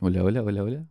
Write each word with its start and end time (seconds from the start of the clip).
Hola, 0.00 0.22
hola, 0.22 0.42
hola, 0.42 0.62
hola. 0.62 0.84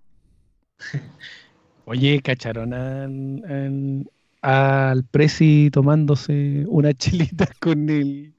Oye, 1.85 2.21
cacharon 2.21 2.73
al, 2.73 3.43
al, 3.47 4.11
al 4.41 5.03
Prezi 5.05 5.69
tomándose 5.71 6.65
una 6.67 6.93
chelita 6.93 7.47
con 7.59 7.89
el 7.89 8.33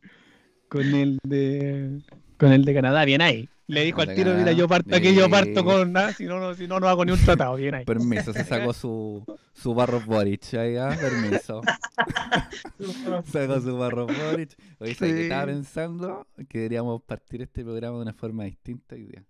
con 0.69 0.83
el 0.95 1.19
de 1.23 2.01
con 2.39 2.53
el 2.53 2.65
de 2.65 2.75
Canadá, 2.75 3.05
bien 3.05 3.23
ahí. 3.23 3.49
Le 3.69 3.85
dijo 3.85 4.01
al 4.01 4.15
tiro, 4.15 4.33
mira, 4.35 4.53
yo 4.53 4.69
parto 4.69 4.95
aquí, 4.95 5.13
yo 5.15 5.29
parto 5.29 5.65
con 5.65 5.93
nada, 5.93 6.13
si 6.13 6.25
no, 6.25 6.39
no, 6.39 6.55
si 6.55 6.69
no, 6.69 6.79
no 6.79 6.89
hago 6.89 7.05
ni 7.05 7.11
un 7.13 7.19
tratado, 7.19 7.57
bien 7.57 7.75
ahí. 7.75 7.85
Permiso, 7.85 8.33
se 8.33 8.45
sacó 8.45 8.73
su, 8.73 9.25
su 9.55 9.75
barro 9.75 10.01
Boric 10.01 10.55
ahí, 10.55 10.77
¿ah? 10.77 10.97
Permiso. 11.01 11.63
Sacó 13.33 13.61
su 13.61 13.77
barro 13.77 14.07
Boric. 14.07 14.57
Oye, 14.79 14.95
¿sabes 14.95 15.15
qué 15.15 15.19
Sí. 15.19 15.23
estaba 15.25 15.47
pensando? 15.47 16.27
Que 16.49 16.59
deberíamos 16.59 17.03
partir 17.03 17.43
este 17.43 17.65
programa 17.65 17.97
de 17.97 18.03
una 18.03 18.13
forma 18.13 18.45
distinta 18.45 18.95
hoy 18.95 19.07
día. 19.07 19.25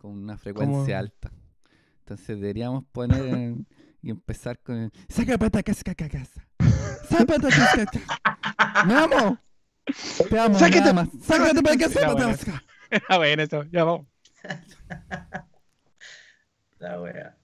Con 0.00 0.12
una 0.12 0.38
frecuencia 0.38 0.74
¿Cómo? 0.96 0.98
alta. 0.98 1.30
Entonces 2.00 2.40
deberíamos 2.40 2.84
poner 2.90 3.20
en- 3.26 3.66
y 4.02 4.08
empezar 4.10 4.58
con 4.60 4.76
el. 4.76 4.92
¡Saca 5.10 5.36
pata 5.36 5.62
casa 5.62 5.82
caca 5.84 6.08
casa! 6.08 6.48
¡Saca 7.08 7.26
pata 7.26 7.48
casa 7.50 7.84
caca! 7.84 8.84
¡Me 8.86 8.94
amo! 8.94 9.38
¡Te 10.30 10.38
amo! 10.38 10.58
Nada 10.58 10.92
más. 10.94 11.08
¡Sácate 11.20 11.60
para 11.62 11.76
casa 11.76 12.00
pata! 12.14 12.62
Ah, 13.08 13.18
bueno, 13.18 13.42
eso, 13.42 13.62
ya 13.64 13.84
vamos. 13.84 14.06
La 16.78 17.00
wea. 17.00 17.36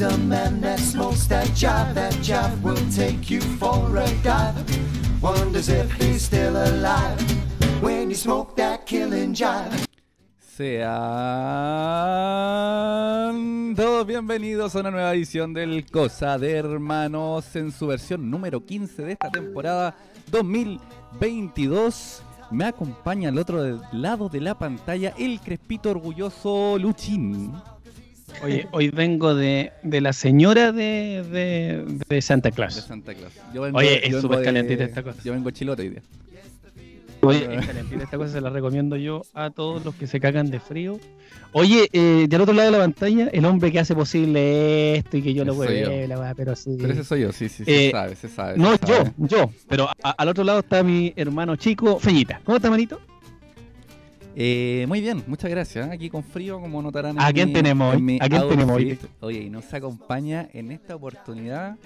He's 0.00 0.08
a 0.08 0.16
man 0.16 0.62
that 0.62 0.78
smokes 0.78 1.26
that 1.28 1.48
jive. 1.48 1.92
That 1.92 2.14
jive 2.22 2.62
will 2.62 2.74
take 2.90 3.28
you 3.28 3.42
for 3.58 3.98
a 3.98 4.08
dive. 4.22 4.56
Wonders 5.20 5.68
if 5.68 5.92
he's 5.92 6.22
still 6.22 6.56
alive 6.56 7.20
when 7.82 8.08
you 8.08 8.16
smoke 8.16 8.56
that 8.56 8.86
killing 8.86 9.34
jive. 9.34 9.84
Sean 10.56 10.94
todos 13.76 14.06
bienvenidos 14.06 14.74
a 14.74 14.80
una 14.80 14.90
nueva 14.90 15.12
edición 15.12 15.52
del 15.52 15.84
Cosa 15.90 16.38
de 16.38 16.52
Hermanos 16.52 17.54
en 17.56 17.70
su 17.70 17.86
versión 17.86 18.30
número 18.30 18.64
15 18.64 19.02
de 19.02 19.12
esta 19.12 19.30
temporada 19.30 19.94
2022. 20.30 22.22
Me 22.50 22.64
acompaña 22.64 23.28
al 23.28 23.36
otro 23.36 23.78
lado 23.92 24.30
de 24.30 24.40
la 24.40 24.58
pantalla 24.58 25.12
el 25.18 25.40
crespito 25.40 25.90
orgulloso 25.90 26.78
Luchín. 26.78 27.52
Oye, 28.42 28.66
hoy 28.72 28.88
vengo 28.90 29.34
de, 29.34 29.72
de 29.82 30.00
la 30.00 30.12
señora 30.12 30.72
de, 30.72 31.22
de, 31.30 31.84
de 32.08 32.22
Santa 32.22 32.48
de 32.50 32.54
Claus. 32.54 32.74
Santa 32.74 33.14
Claus. 33.14 33.32
Yo 33.54 33.62
vengo- 33.62 33.78
Oye, 33.78 34.00
yo 34.08 34.16
es 34.16 34.22
súper 34.22 34.42
calentita 34.42 34.84
esta 34.84 35.02
cosa. 35.02 35.20
Yo 35.22 35.32
vengo 35.32 35.50
chilote 35.50 35.82
hoy 35.82 35.88
día. 35.90 36.02
Oye, 37.22 37.46
es 37.54 37.66
calentita 37.66 38.02
esta 38.04 38.16
cosa, 38.16 38.32
se 38.32 38.40
la 38.40 38.48
recomiendo 38.48 38.96
yo 38.96 39.22
a 39.34 39.50
todos 39.50 39.84
los 39.84 39.94
que 39.94 40.06
se 40.06 40.20
cagan 40.20 40.50
de 40.50 40.58
frío. 40.58 40.98
Oye, 41.52 41.88
eh, 41.92 42.26
del 42.30 42.40
otro 42.40 42.54
lado 42.54 42.70
de 42.70 42.78
la 42.78 42.82
pantalla, 42.82 43.28
el 43.30 43.44
hombre 43.44 43.70
que 43.70 43.78
hace 43.78 43.94
posible 43.94 44.96
esto 44.96 45.18
y 45.18 45.22
que 45.22 45.34
yo 45.34 45.44
lo 45.44 45.52
yo. 45.52 45.58
hueve, 45.60 46.08
la 46.08 46.34
pero 46.34 46.56
sí. 46.56 46.76
Pero 46.80 46.94
ese 46.94 47.04
soy 47.04 47.20
yo, 47.22 47.32
sí, 47.32 47.50
sí, 47.50 47.64
sí, 47.66 47.70
Eh, 47.70 47.86
se 47.86 47.90
sabe, 47.90 48.16
se 48.16 48.28
sabe. 48.28 48.56
No, 48.56 48.72
se 48.76 48.86
yo, 48.86 48.96
sabe. 48.96 49.12
yo. 49.18 49.50
Pero 49.68 49.88
a- 50.02 50.10
al 50.12 50.28
otro 50.28 50.44
lado 50.44 50.60
está 50.60 50.82
mi 50.82 51.12
hermano 51.14 51.56
chico, 51.56 51.98
Fellita. 52.00 52.40
¿Cómo 52.44 52.56
está, 52.56 52.70
manito? 52.70 52.98
Eh, 54.36 54.84
muy 54.88 55.00
bien, 55.00 55.24
muchas 55.26 55.50
gracias. 55.50 55.90
Aquí 55.90 56.08
con 56.08 56.22
frío, 56.22 56.60
como 56.60 56.80
notarán. 56.82 57.20
¿A 57.20 57.32
quién 57.32 57.48
mi- 57.48 57.54
tenemos 57.54 57.94
en 57.94 58.08
hoy? 58.08 58.18
¿A 58.20 58.28
quién 58.28 58.48
tenemos 58.48 58.76
hoy? 58.76 58.98
Oye, 59.20 59.40
y 59.42 59.50
nos 59.50 59.72
acompaña 59.74 60.48
en 60.52 60.70
esta 60.70 60.94
oportunidad 60.96 61.76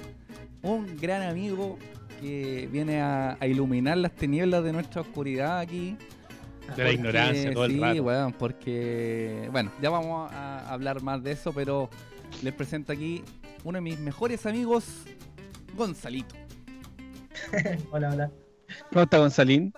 un 0.62 0.96
gran 1.00 1.22
amigo 1.22 1.78
que 2.20 2.68
viene 2.70 3.00
a, 3.00 3.36
a 3.40 3.46
iluminar 3.46 3.96
las 3.98 4.12
tinieblas 4.12 4.62
de 4.64 4.72
nuestra 4.72 5.00
oscuridad 5.00 5.58
aquí. 5.58 5.96
De 6.76 6.82
la 6.84 6.92
ignorancia 6.92 7.52
todo 7.52 7.66
el 7.66 7.72
sí, 7.72 7.78
rato. 7.80 8.02
weón, 8.04 8.32
porque, 8.32 9.48
bueno, 9.52 9.70
ya 9.82 9.90
vamos 9.90 10.30
a 10.32 10.66
hablar 10.72 11.02
más 11.02 11.22
de 11.22 11.32
eso, 11.32 11.52
pero 11.52 11.90
les 12.42 12.54
presento 12.54 12.90
aquí 12.92 13.22
uno 13.64 13.76
de 13.76 13.82
mis 13.82 13.98
mejores 14.00 14.46
amigos, 14.46 14.84
Gonzalito. 15.76 16.34
Hola, 17.90 18.10
hola. 18.12 18.30
¿Cómo 18.90 19.02
está, 19.02 19.18
Gonzalín? 19.18 19.74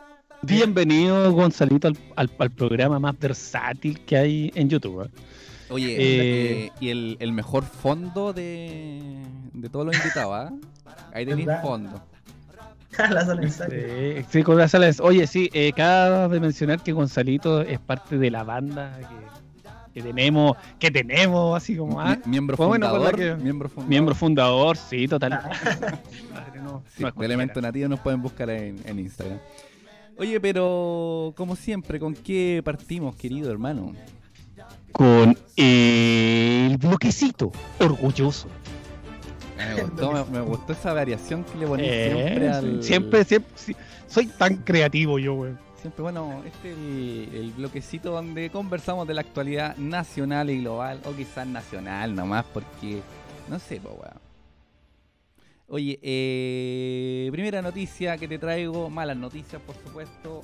Bienvenido, 0.47 1.33
Gonzalito, 1.33 1.89
al, 1.89 1.97
al- 2.17 2.31
al 2.39 2.51
programa 2.51 2.99
más 2.99 3.19
versátil 3.19 4.01
que 4.01 4.17
hay 4.17 4.53
en 4.55 4.69
YouTube. 4.69 5.05
¿eh? 5.05 5.11
Oye, 5.71 5.93
Eh, 5.93 5.97
eh, 6.67 6.71
y 6.81 6.89
el, 6.91 7.17
el 7.21 7.33
mejor 7.33 7.65
fondo 7.65 8.33
de, 8.33 9.01
de 9.53 9.69
todos 9.69 9.87
los 9.87 9.97
invitados, 9.97 10.33
¿ah? 10.35 10.53
Ahí 11.13 11.27
tenéis 11.27 11.49
fondo. 11.63 12.01
la 13.11 13.25
sala 13.27 13.41
de. 13.43 14.23
Sí, 14.23 14.27
sí, 14.31 14.43
con 14.43 14.57
las 14.57 14.71
salas. 14.71 15.01
Oye, 15.01 15.27
sí, 15.27 15.51
eh, 15.53 15.71
acabas 15.73 16.31
de 16.31 16.41
mencionar 16.41 16.81
que 16.83 16.93
Gonzalito 16.93 17.61
es 17.63 17.79
parte 17.81 18.17
de 18.17 18.31
la 18.31 18.43
banda 18.45 18.97
que, 19.01 19.93
que 19.95 20.03
tenemos, 20.03 20.57
que 20.79 20.91
tenemos, 20.91 21.57
así 21.57 21.77
como, 21.77 22.01
ah, 22.01 22.17
Mi- 22.25 22.31
miembro 22.33 22.57
pues 22.57 22.69
bueno, 22.69 22.87
fundador. 22.89 23.17
¿verdad 23.19 23.37
que- 23.37 23.43
miembro 23.43 23.69
fundador. 23.69 23.91
miembro 23.91 24.15
fundador, 24.15 24.77
sí, 24.77 25.09
total. 25.09 25.31
Madre, 26.33 26.61
no, 26.63 26.83
Sí, 26.95 27.03
no 27.03 27.09
es 27.09 27.15
de 27.17 27.25
Elemento. 27.25 27.61
Nativo 27.61 27.89
nos 27.89 28.01
pueden 28.01 28.23
buscar 28.23 28.49
en, 28.51 28.77
en 28.85 28.99
Instagram. 29.01 29.39
Oye, 30.19 30.41
pero 30.41 31.35
como 31.37 31.57
siempre, 31.57 32.01
¿con 32.01 32.15
qué 32.15 32.63
partimos, 32.65 33.15
querido 33.17 33.51
hermano? 33.51 33.93
Con 34.93 35.37
el 35.57 36.79
bloquecito 36.79 37.53
orgulloso. 37.81 38.49
Me 39.59 39.83
gustó, 39.83 40.13
me, 40.13 40.25
me 40.39 40.41
gustó 40.41 40.73
esa 40.73 40.93
variación 40.93 41.45
que 41.45 41.59
le 41.59 41.67
ponís 41.67 41.87
Eh, 41.89 42.13
siempre 42.13 42.49
al... 42.49 42.83
siempre, 42.83 43.25
siempre, 43.25 43.53
sí, 43.57 43.77
soy 44.07 44.27
tan 44.27 44.57
creativo 44.57 45.19
yo, 45.19 45.35
güey. 45.35 45.53
Siempre, 45.81 46.03
bueno, 46.03 46.43
este 46.47 46.73
es 46.73 46.77
el, 46.79 47.29
el 47.35 47.53
bloquecito 47.53 48.11
donde 48.11 48.51
conversamos 48.51 49.07
de 49.07 49.15
la 49.15 49.21
actualidad 49.21 49.77
nacional 49.77 50.49
y 50.51 50.61
global, 50.61 51.01
o 51.05 51.15
quizás 51.15 51.47
nacional 51.47 52.15
nomás, 52.15 52.45
porque 52.53 53.03
no 53.49 53.59
sé, 53.59 53.81
po, 53.81 53.91
weón. 53.91 54.26
Oye, 55.69 55.99
eh, 56.03 57.29
primera 57.33 57.61
noticia 57.61 58.17
que 58.17 58.29
te 58.29 58.39
traigo, 58.39 58.89
malas 58.89 59.17
noticias, 59.17 59.61
por 59.63 59.75
supuesto. 59.77 60.43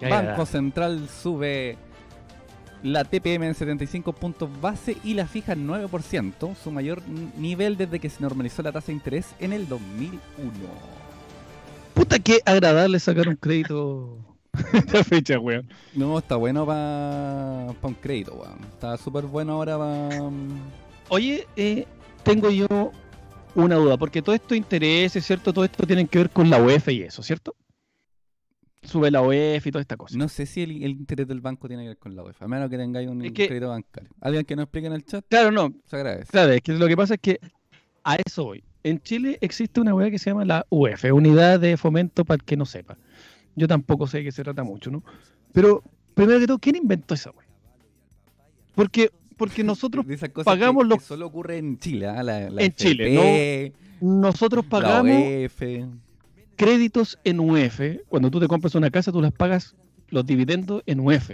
Banco. 0.00 0.44
Central 0.44 1.08
sube 1.08 1.78
la 2.82 3.04
TPM 3.04 3.46
en 3.46 3.54
75 3.54 4.12
puntos 4.12 4.50
base 4.60 4.98
y 5.02 5.14
la 5.14 5.26
fija 5.26 5.54
en 5.54 5.66
9%, 5.66 6.54
su 6.54 6.70
mayor 6.70 7.00
nivel 7.38 7.78
desde 7.78 7.98
que 7.98 8.10
se 8.10 8.20
normalizó 8.20 8.62
la 8.62 8.72
tasa 8.72 8.88
de 8.88 8.94
interés 8.94 9.34
en 9.40 9.54
el 9.54 9.66
2001. 9.66 10.20
Puta, 11.94 12.18
qué 12.18 12.40
agradable 12.44 13.00
sacar 13.00 13.28
un 13.28 13.36
crédito 13.36 14.18
esta 14.72 15.04
fecha, 15.04 15.38
weón. 15.38 15.68
No, 15.94 16.18
está 16.18 16.36
bueno 16.36 16.66
para 16.66 17.74
un 17.80 17.94
crédito, 17.94 18.34
weón. 18.34 18.58
Está 18.74 18.96
súper 18.98 19.24
bueno 19.24 19.54
ahora 19.54 19.78
para... 19.78 20.30
Oye, 21.08 21.46
eh, 21.56 21.86
tengo 22.22 22.50
yo 22.50 22.92
una 23.56 23.74
duda, 23.76 23.96
porque 23.96 24.22
todo 24.22 24.34
esto 24.34 24.54
intereses, 24.54 25.24
¿cierto? 25.26 25.52
Todo 25.52 25.64
esto 25.64 25.86
tiene 25.86 26.06
que 26.06 26.18
ver 26.18 26.30
con 26.30 26.48
la 26.50 26.62
UEF 26.62 26.88
y 26.88 27.02
eso, 27.02 27.22
¿cierto? 27.22 27.54
Sube 28.82 29.10
la 29.10 29.20
UEF 29.22 29.66
y 29.66 29.72
toda 29.72 29.82
esta 29.82 29.96
cosa. 29.96 30.16
No 30.16 30.28
sé 30.28 30.46
si 30.46 30.62
el, 30.62 30.70
el 30.84 30.90
interés 30.92 31.26
del 31.26 31.40
banco 31.40 31.66
tiene 31.66 31.82
que 31.82 31.88
ver 31.88 31.98
con 31.98 32.14
la 32.14 32.22
UEFA, 32.22 32.44
a 32.44 32.48
menos 32.48 32.70
que 32.70 32.76
tengáis 32.78 33.08
un 33.08 33.24
Es 33.24 33.32
que- 33.32 33.48
crédito 33.48 33.68
bancario. 33.70 34.10
¿Alguien 34.20 34.44
que 34.44 34.54
nos 34.54 34.64
explique 34.64 34.86
en 34.86 34.92
el 34.92 35.04
chat? 35.04 35.24
Claro, 35.28 35.50
no. 35.50 35.74
Se 35.86 35.96
agradece. 35.96 36.30
Claro, 36.30 36.52
es 36.52 36.60
que 36.60 36.72
lo 36.74 36.86
que 36.86 36.96
pasa 36.96 37.14
es 37.14 37.20
que 37.20 37.40
a 38.04 38.16
eso 38.24 38.44
voy. 38.44 38.62
En 38.84 39.00
Chile 39.00 39.38
existe 39.40 39.80
una 39.80 39.92
weá 39.94 40.08
que 40.10 40.18
se 40.20 40.30
llama 40.30 40.44
la 40.44 40.64
UEF, 40.70 41.04
Unidad 41.12 41.58
de 41.58 41.76
Fomento 41.76 42.24
para 42.24 42.36
el 42.36 42.44
que 42.44 42.56
no 42.56 42.64
sepa. 42.64 42.96
Yo 43.56 43.66
tampoco 43.66 44.06
sé 44.06 44.18
de 44.18 44.24
qué 44.24 44.32
se 44.32 44.44
trata 44.44 44.62
mucho, 44.62 44.90
¿no? 44.92 45.02
Pero, 45.52 45.82
primero 46.14 46.38
que 46.38 46.46
todo, 46.46 46.58
¿quién 46.60 46.76
inventó 46.76 47.14
esa 47.14 47.30
weá? 47.32 47.48
Porque, 48.76 49.10
porque 49.36 49.62
nosotros 49.64 50.04
pagamos 50.44 50.84
que, 50.84 50.88
los- 50.88 50.98
que 50.98 51.04
solo 51.04 51.26
ocurre 51.26 51.58
en 51.58 51.78
Chile, 51.78 52.06
la, 52.06 52.22
la 52.22 52.62
En 52.62 52.72
Chile, 52.72 53.72
nosotros 54.00 54.64
pagamos 54.66 55.24
créditos 56.56 57.18
en 57.24 57.40
UEF. 57.40 57.80
Cuando 58.08 58.30
tú 58.30 58.40
te 58.40 58.48
compras 58.48 58.74
una 58.74 58.90
casa, 58.90 59.12
tú 59.12 59.20
las 59.20 59.32
pagas 59.32 59.74
los 60.08 60.24
dividendos 60.24 60.82
en 60.86 61.00
UEF. 61.00 61.32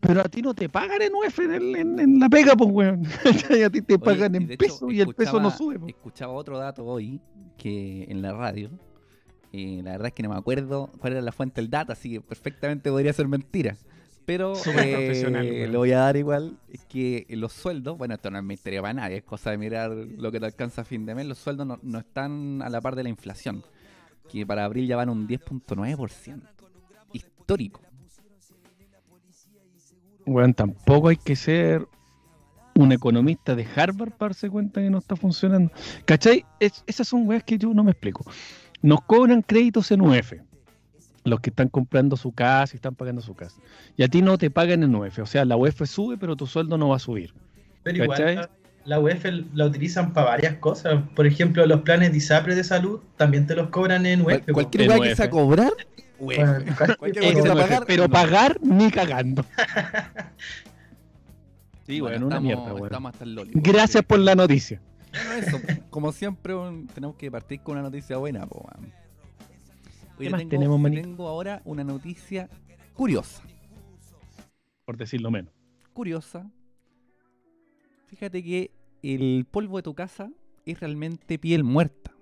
Pero 0.00 0.20
a 0.20 0.24
ti 0.24 0.42
no 0.42 0.54
te 0.54 0.68
pagan 0.68 1.02
en 1.02 1.12
UEF 1.14 1.38
en, 1.40 1.52
el- 1.54 1.76
en- 1.76 1.98
en 1.98 2.18
la 2.20 2.28
pega, 2.28 2.54
pues, 2.54 2.70
weón. 2.72 3.04
A 3.66 3.70
ti 3.70 3.82
te 3.82 3.94
Oye, 3.94 3.98
pagan 3.98 4.34
en 4.36 4.42
hecho, 4.52 4.58
peso 4.58 4.90
y 4.92 5.00
el 5.00 5.12
peso 5.14 5.40
no 5.40 5.50
sube. 5.50 5.78
pues. 5.78 5.92
Escuchaba 5.94 6.32
otro 6.32 6.56
dato 6.58 6.84
hoy 6.84 7.20
que 7.56 8.04
en 8.08 8.22
la 8.22 8.32
radio. 8.32 8.70
eh, 9.52 9.80
la 9.82 9.92
verdad 9.92 10.08
es 10.08 10.12
que 10.12 10.22
no 10.22 10.28
me 10.28 10.36
acuerdo 10.36 10.90
cuál 10.98 11.14
era 11.14 11.22
la 11.22 11.32
fuente 11.32 11.60
del 11.60 11.68
dato, 11.70 11.92
así 11.92 12.10
que 12.10 12.20
perfectamente 12.20 12.90
podría 12.90 13.12
ser 13.12 13.26
mentira. 13.26 13.76
Pero 14.28 14.52
eh, 14.76 15.66
lo 15.70 15.78
voy 15.78 15.92
a 15.92 16.00
dar 16.00 16.18
igual. 16.18 16.58
Es 16.70 16.84
que 16.84 17.24
los 17.30 17.50
sueldos, 17.50 17.96
bueno, 17.96 18.12
esto 18.14 18.30
no 18.30 18.36
es 18.36 18.44
misterio 18.44 18.82
para 18.82 18.92
nadie, 18.92 19.16
es 19.16 19.24
cosa 19.24 19.52
de 19.52 19.56
mirar 19.56 19.90
lo 19.90 20.30
que 20.30 20.38
te 20.38 20.44
alcanza 20.44 20.82
a 20.82 20.84
fin 20.84 21.06
de 21.06 21.14
mes. 21.14 21.24
Los 21.24 21.38
sueldos 21.38 21.66
no, 21.66 21.78
no 21.82 21.98
están 21.98 22.60
a 22.60 22.68
la 22.68 22.78
par 22.82 22.94
de 22.94 23.04
la 23.04 23.08
inflación, 23.08 23.64
que 24.30 24.44
para 24.44 24.66
abril 24.66 24.86
ya 24.86 24.96
van 24.96 25.08
un 25.08 25.26
10.9%. 25.26 26.42
Histórico. 27.14 27.80
Weón, 30.26 30.52
tampoco 30.52 31.08
hay 31.08 31.16
que 31.16 31.34
ser 31.34 31.88
un 32.74 32.92
economista 32.92 33.54
de 33.54 33.66
Harvard 33.76 34.10
para 34.10 34.28
darse 34.28 34.50
cuenta 34.50 34.82
que 34.82 34.90
no 34.90 34.98
está 34.98 35.16
funcionando. 35.16 35.72
¿Cachai? 36.04 36.44
Es- 36.60 36.84
esas 36.86 37.08
son 37.08 37.26
weas 37.26 37.44
que 37.44 37.56
yo 37.56 37.72
no 37.72 37.82
me 37.82 37.92
explico. 37.92 38.30
Nos 38.82 39.00
cobran 39.00 39.40
créditos 39.40 39.90
en 39.90 40.02
UF. 40.02 40.34
Los 41.24 41.40
que 41.40 41.50
están 41.50 41.68
comprando 41.68 42.16
su 42.16 42.32
casa 42.32 42.74
y 42.74 42.76
están 42.76 42.94
pagando 42.94 43.20
su 43.22 43.34
casa. 43.34 43.60
Y 43.96 44.02
a 44.02 44.08
ti 44.08 44.22
no 44.22 44.38
te 44.38 44.50
pagan 44.50 44.82
en 44.82 44.94
UF. 44.94 45.18
O 45.18 45.26
sea, 45.26 45.44
la 45.44 45.56
UF 45.56 45.82
sube, 45.86 46.16
pero 46.16 46.36
tu 46.36 46.46
sueldo 46.46 46.78
no 46.78 46.88
va 46.88 46.96
a 46.96 47.00
subir. 47.00 47.34
Pero 47.82 48.04
igual 48.04 48.18
¿Cachai? 48.18 48.36
la, 48.36 48.50
la 48.84 49.00
UEF 49.00 49.24
la 49.54 49.66
utilizan 49.66 50.12
para 50.14 50.28
varias 50.28 50.54
cosas. 50.56 51.02
Por 51.14 51.26
ejemplo, 51.26 51.66
los 51.66 51.82
planes 51.82 52.12
de 52.12 52.18
ISAPRE 52.18 52.54
de 52.54 52.64
salud 52.64 53.00
también 53.16 53.46
te 53.46 53.54
los 53.54 53.68
cobran 53.68 54.06
en 54.06 54.22
UEF. 54.22 54.44
cualquier 54.52 54.88
weá 54.88 55.00
que 55.00 55.16
sea 55.16 55.28
cobrar, 55.28 55.72
Bueno, 56.18 56.54
cualquier 56.98 57.24
weá 57.24 57.34
que 57.34 57.42
sea 57.42 57.52
es- 57.52 57.58
pagar, 57.60 57.84
pero 57.86 58.02
no. 58.04 58.10
pagar 58.10 58.58
ni 58.62 58.90
cagando. 58.90 59.44
Sí, 61.86 62.00
Bueno, 62.00 62.26
bueno, 62.26 62.26
una 62.26 62.36
estamos- 62.36 62.42
mierda, 62.72 62.84
estamos 62.86 63.12
hasta 63.12 63.24
el 63.24 63.34
loli, 63.34 63.50
Gracias 63.54 64.04
por 64.04 64.18
la 64.18 64.34
noticia. 64.34 64.80
Bueno, 65.12 65.32
eso, 65.46 65.58
como 65.90 66.12
siempre, 66.12 66.54
un- 66.54 66.86
tenemos 66.86 67.16
que 67.16 67.30
partir 67.30 67.60
con 67.60 67.72
una 67.74 67.82
noticia 67.82 68.16
buena, 68.18 68.46
po, 68.46 68.66
weón. 68.70 68.92
Oye, 70.18 70.26
¿Qué 70.26 70.30
más 70.30 70.38
tengo, 70.40 70.50
tenemos, 70.50 70.80
manito? 70.80 71.02
tengo 71.02 71.28
ahora 71.28 71.62
una 71.64 71.84
noticia 71.84 72.48
curiosa. 72.94 73.42
Por 74.84 74.96
decirlo 74.96 75.30
menos. 75.30 75.52
Curiosa. 75.92 76.50
Fíjate 78.06 78.42
que 78.42 78.70
el 79.02 79.46
polvo 79.50 79.76
de 79.76 79.82
tu 79.82 79.94
casa 79.94 80.30
es 80.64 80.80
realmente 80.80 81.38
piel 81.38 81.62
muerta. 81.64 82.12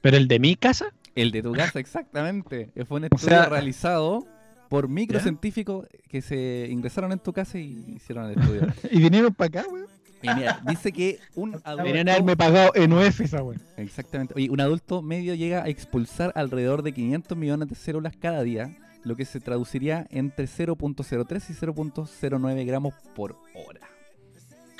Pero 0.00 0.16
el 0.16 0.26
de 0.28 0.38
mi 0.38 0.56
casa, 0.56 0.94
El 1.14 1.30
de 1.30 1.42
tu 1.42 1.52
casa, 1.52 1.78
exactamente. 1.80 2.70
Fue 2.86 2.98
un 2.98 3.04
O 3.04 3.06
estudio 3.06 3.28
sea- 3.36 3.46
realizado 3.46 4.26
por 4.68 4.88
microcientíficos 4.88 5.86
que 6.08 6.22
se 6.22 6.68
ingresaron 6.70 7.12
en 7.12 7.18
tu 7.18 7.32
casa 7.32 7.58
y 7.58 7.84
hicieron 7.96 8.30
el 8.30 8.38
estudio. 8.38 8.62
y 8.90 8.98
vinieron 9.00 9.34
para 9.34 9.60
acá, 9.60 9.68
weón. 9.70 9.86
Y 10.22 10.28
mira, 10.34 10.60
dice 10.66 10.92
que 10.92 11.18
un 11.34 11.52
Deberían 11.52 12.08
adulto, 12.08 12.12
haberme 12.12 12.36
pagado 12.36 12.72
en 12.74 12.92
UF 12.92 13.20
esa 13.22 13.42
weón. 13.42 13.60
exactamente, 13.78 14.34
oye, 14.36 14.50
un 14.50 14.60
adulto 14.60 15.00
medio 15.02 15.34
llega 15.34 15.62
a 15.62 15.68
expulsar 15.68 16.32
alrededor 16.34 16.82
de 16.82 16.92
500 16.92 17.38
millones 17.38 17.68
de 17.68 17.74
células 17.74 18.14
cada 18.18 18.42
día, 18.42 18.76
lo 19.02 19.16
que 19.16 19.24
se 19.24 19.40
traduciría 19.40 20.06
entre 20.10 20.44
0.03 20.46 21.50
y 21.50 21.54
0.09 21.54 22.66
gramos 22.66 22.94
por 23.16 23.36
hora. 23.54 23.80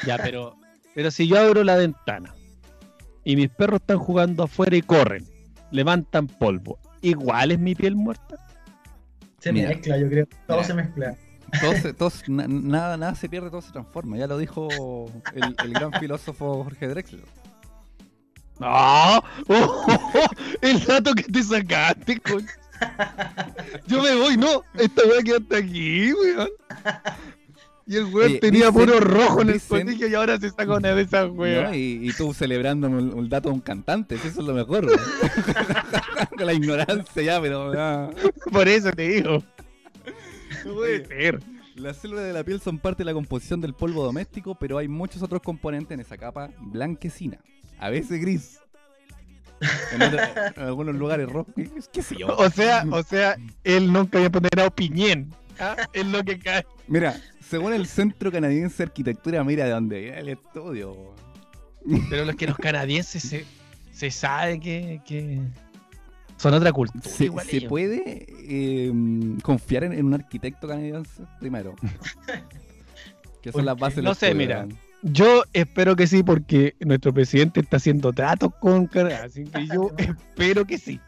Ya, 0.07 0.19
pero, 0.19 0.57
pero 0.95 1.11
si 1.11 1.27
yo 1.27 1.39
abro 1.39 1.65
la 1.65 1.77
ventana 1.77 2.35
y 3.25 3.37
mis 3.37 3.49
perros 3.49 3.81
están 3.81 3.99
jugando 3.99 4.43
afuera 4.45 4.77
y 4.77 4.83
corren, 4.83 5.25
levantan 5.71 6.27
polvo, 6.27 6.79
¿igual 7.01 7.53
es 7.53 7.59
mi 7.59 7.75
piel 7.75 7.97
muerta? 7.97 8.37
se 9.39 9.53
Mira. 9.55 9.71
mezcla, 9.71 9.97
yo 9.97 10.09
creo. 10.11 10.27
Todo 10.47 10.59
Mira. 10.59 10.65
se 10.67 10.75
mezcla. 10.75 11.17
Todo 11.61 11.73
se- 11.73 11.93
todo 11.95 12.13
na- 12.29 12.47
nada, 12.49 12.97
nada 12.97 13.15
se 13.15 13.29
pierde, 13.29 13.51
todo 13.51 13.63
se 13.63 13.73
transforma. 13.73 14.17
Ya 14.17 14.27
lo 14.27 14.39
dijo 14.39 14.69
el, 15.35 15.55
el 15.65 15.73
gran 15.73 15.93
filósofo 15.95 16.63
Jorge 16.65 16.89
Drexler. 16.89 17.25
¡No! 18.59 19.23
el 20.61 20.85
dato 20.85 21.15
que 21.15 21.23
te 21.25 21.43
sacaste, 21.43 22.21
coño. 22.21 22.47
Yo 23.87 24.03
me 24.03 24.15
voy, 24.17 24.37
no. 24.37 24.63
Esta 24.75 25.03
weá 25.07 25.23
queda 25.23 25.37
hasta 25.39 25.57
aquí, 25.59 26.13
weón. 26.13 26.49
Y 27.87 27.97
el 27.97 28.05
weón 28.05 28.31
Oye, 28.31 28.39
tenía 28.39 28.67
dicen- 28.71 28.75
puro 28.87 29.01
rojo 29.01 29.41
en 29.43 29.49
el 29.49 29.55
dicen- 29.55 29.85
colegio 29.85 30.09
y 30.09 30.15
ahora 30.15 30.39
se 30.39 30.51
saca 30.51 30.75
una 30.77 30.95
de 30.95 31.03
esas 31.03 31.27
¿no? 31.29 31.33
weas. 31.33 31.75
Y, 31.75 32.01
y 32.09 32.13
tú 32.13 32.33
celebrando 32.35 32.87
un, 32.89 33.13
un 33.15 33.29
dato 33.29 33.49
de 33.49 33.55
un 33.55 33.61
cantante, 33.61 34.17
si 34.19 34.29
eso 34.29 34.41
es 34.43 34.47
lo 34.47 34.55
mejor. 34.55 34.87
Con 36.37 36.47
la 36.47 36.53
ignorancia 36.53 37.23
ya, 37.23 37.41
pero 37.41 37.73
ya. 37.75 38.11
Por 38.53 38.69
eso 38.69 38.93
te 38.93 39.09
digo. 39.09 39.43
No 40.65 40.75
puede 40.75 41.07
ser. 41.07 41.41
Las 41.77 41.97
células 41.99 42.25
de 42.25 42.33
la 42.33 42.45
piel 42.45 42.61
son 42.61 42.79
parte 42.79 42.99
de 43.03 43.05
la 43.07 43.13
composición 43.15 43.61
del 43.61 43.75
polvo 43.75 44.05
doméstico, 44.05 44.55
pero 44.55 44.77
hay 44.79 44.89
muchos 44.89 45.23
otros 45.23 45.41
componentes 45.43 45.93
en 45.95 46.01
esa 46.01 46.19
capa 46.19 46.51
blanquecina, 46.59 47.39
a 47.79 47.89
veces 47.91 48.21
gris. 48.21 48.59
En, 49.93 50.03
otra- 50.03 50.53
en 50.57 50.63
algunos 50.63 50.95
lugares 50.95 51.29
rojo, 51.29 51.51
qué, 51.55 51.71
qué 51.93 52.03
sé 52.03 52.17
yo. 52.17 52.29
O 52.37 52.51
sea, 52.51 52.85
o 52.91 53.03
sea, 53.03 53.37
él 53.65 53.93
nunca 53.93 54.19
había 54.19 54.31
ponderado 54.31 54.71
piñén. 54.71 55.33
¿ah? 55.59 55.77
Es 55.93 56.07
lo 56.07 56.23
que 56.25 56.39
cae. 56.39 56.67
Mira, 56.89 57.21
según 57.41 57.73
el 57.73 57.87
Centro 57.87 58.33
Canadiense 58.33 58.79
de 58.79 58.85
Arquitectura, 58.85 59.45
mira 59.45 59.65
de 59.67 59.71
dónde 59.71 60.01
viene 60.01 60.19
el 60.19 60.29
estudio. 60.31 61.15
Pero 62.11 62.25
los 62.27 62.37
que 62.37 62.47
los 62.47 62.57
canadienses 62.59 63.23
se, 63.23 63.45
se 63.93 64.11
sabe 64.11 64.61
que, 64.61 65.01
que 65.07 65.41
son 66.41 66.55
otra 66.55 66.73
cultura. 66.73 67.05
¿Se, 67.05 67.27
igual 67.27 67.47
se 67.47 67.61
puede 67.63 68.27
eh, 68.49 68.91
confiar 69.43 69.85
en, 69.85 69.93
en 69.93 70.07
un 70.07 70.15
arquitecto 70.15 70.67
canadiense 70.67 71.23
primero? 71.39 71.75
que 73.43 73.53
son 73.53 73.67
las 73.67 73.75
¿Por 73.75 73.81
bases 73.83 74.03
No 74.03 74.15
sé, 74.15 74.29
estudio, 74.29 74.47
mira. 74.49 74.67
Yo 75.03 75.45
espero 75.53 75.97
que 75.97 76.07
sí, 76.07 76.23
porque 76.23 76.77
nuestro 76.81 77.13
presidente 77.13 77.61
está 77.61 77.77
haciendo 77.77 78.13
tratos 78.15 78.55
con 78.59 78.87
Canadá, 78.87 79.25
así 79.25 79.45
que 79.45 79.67
yo 79.67 79.91
espero 79.99 80.65
que 80.67 80.79
sí. 80.79 80.99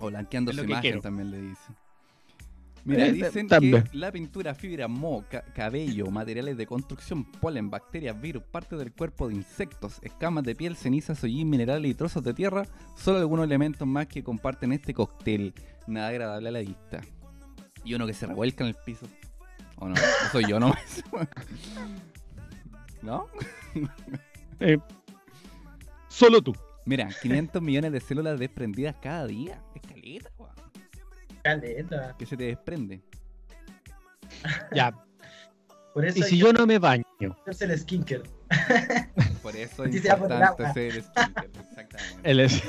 O 0.00 0.08
blanqueando 0.08 0.50
Es 0.50 0.56
su 0.56 0.62
lo 0.62 0.66
que 0.66 0.72
imagen 0.72 0.82
quiero. 0.82 1.02
también 1.02 1.30
le 1.30 1.40
dice. 1.40 1.62
Mira, 2.88 3.06
Eh, 3.06 3.12
dicen 3.12 3.46
que 3.48 3.84
la 3.92 4.10
pintura, 4.10 4.54
fibra, 4.54 4.88
moho, 4.88 5.24
ca- 5.28 5.42
cabello, 5.54 6.06
materiales 6.10 6.56
de 6.56 6.66
construcción, 6.66 7.24
polen, 7.32 7.68
bacterias, 7.70 8.18
virus, 8.20 8.42
parte 8.44 8.76
del 8.76 8.92
cuerpo 8.92 9.28
de 9.28 9.34
insectos, 9.34 9.98
escamas 10.02 10.42
de 10.44 10.54
piel, 10.54 10.74
cenizas, 10.74 11.22
hollín, 11.22 11.50
minerales 11.50 11.90
y 11.90 11.94
trozos 11.94 12.24
de 12.24 12.32
tierra 12.32 12.64
son 12.96 13.16
algunos 13.16 13.44
elementos 13.44 13.86
más 13.86 14.06
que 14.06 14.22
comparten 14.24 14.72
este 14.72 14.94
cóctel. 14.94 15.52
Nada 15.86 16.08
agradable 16.08 16.48
a 16.48 16.52
la 16.52 16.60
vista. 16.60 17.00
Y 17.84 17.94
uno 17.94 18.06
que 18.06 18.14
se 18.14 18.26
revuelca 18.26 18.64
en 18.64 18.68
el 18.68 18.76
piso. 18.84 19.06
¿O 19.76 19.86
no? 19.88 19.94
¿No 19.94 20.00
soy 20.32 20.46
yo 20.48 20.58
nomás? 20.58 21.04
¿No? 23.02 23.26
Eh, 24.60 24.78
solo 26.08 26.42
tú. 26.42 26.54
Mira, 26.84 27.08
500 27.22 27.60
millones 27.62 27.92
de 27.92 28.00
células 28.00 28.38
desprendidas 28.40 28.96
cada 29.00 29.26
día. 29.26 29.62
Es 29.74 29.82
caleta. 31.48 32.14
Que 32.18 32.26
se 32.26 32.36
te 32.36 32.44
desprende. 32.44 33.00
Ya. 34.74 34.92
Por 35.94 36.04
eso 36.04 36.18
Y 36.18 36.22
si 36.22 36.38
yo 36.38 36.52
no 36.52 36.66
me 36.66 36.78
baño, 36.78 37.04
hacerse 37.42 37.64
el 37.64 37.78
skincare. 37.78 38.22
Por 39.42 39.56
eso 39.56 39.84
es 39.84 39.94
el 39.94 39.96
importante 40.06 40.44
agua. 40.44 40.68
hacer 40.68 41.02
skincare, 41.02 41.50
exactamente. 41.70 42.44
es- 42.44 42.62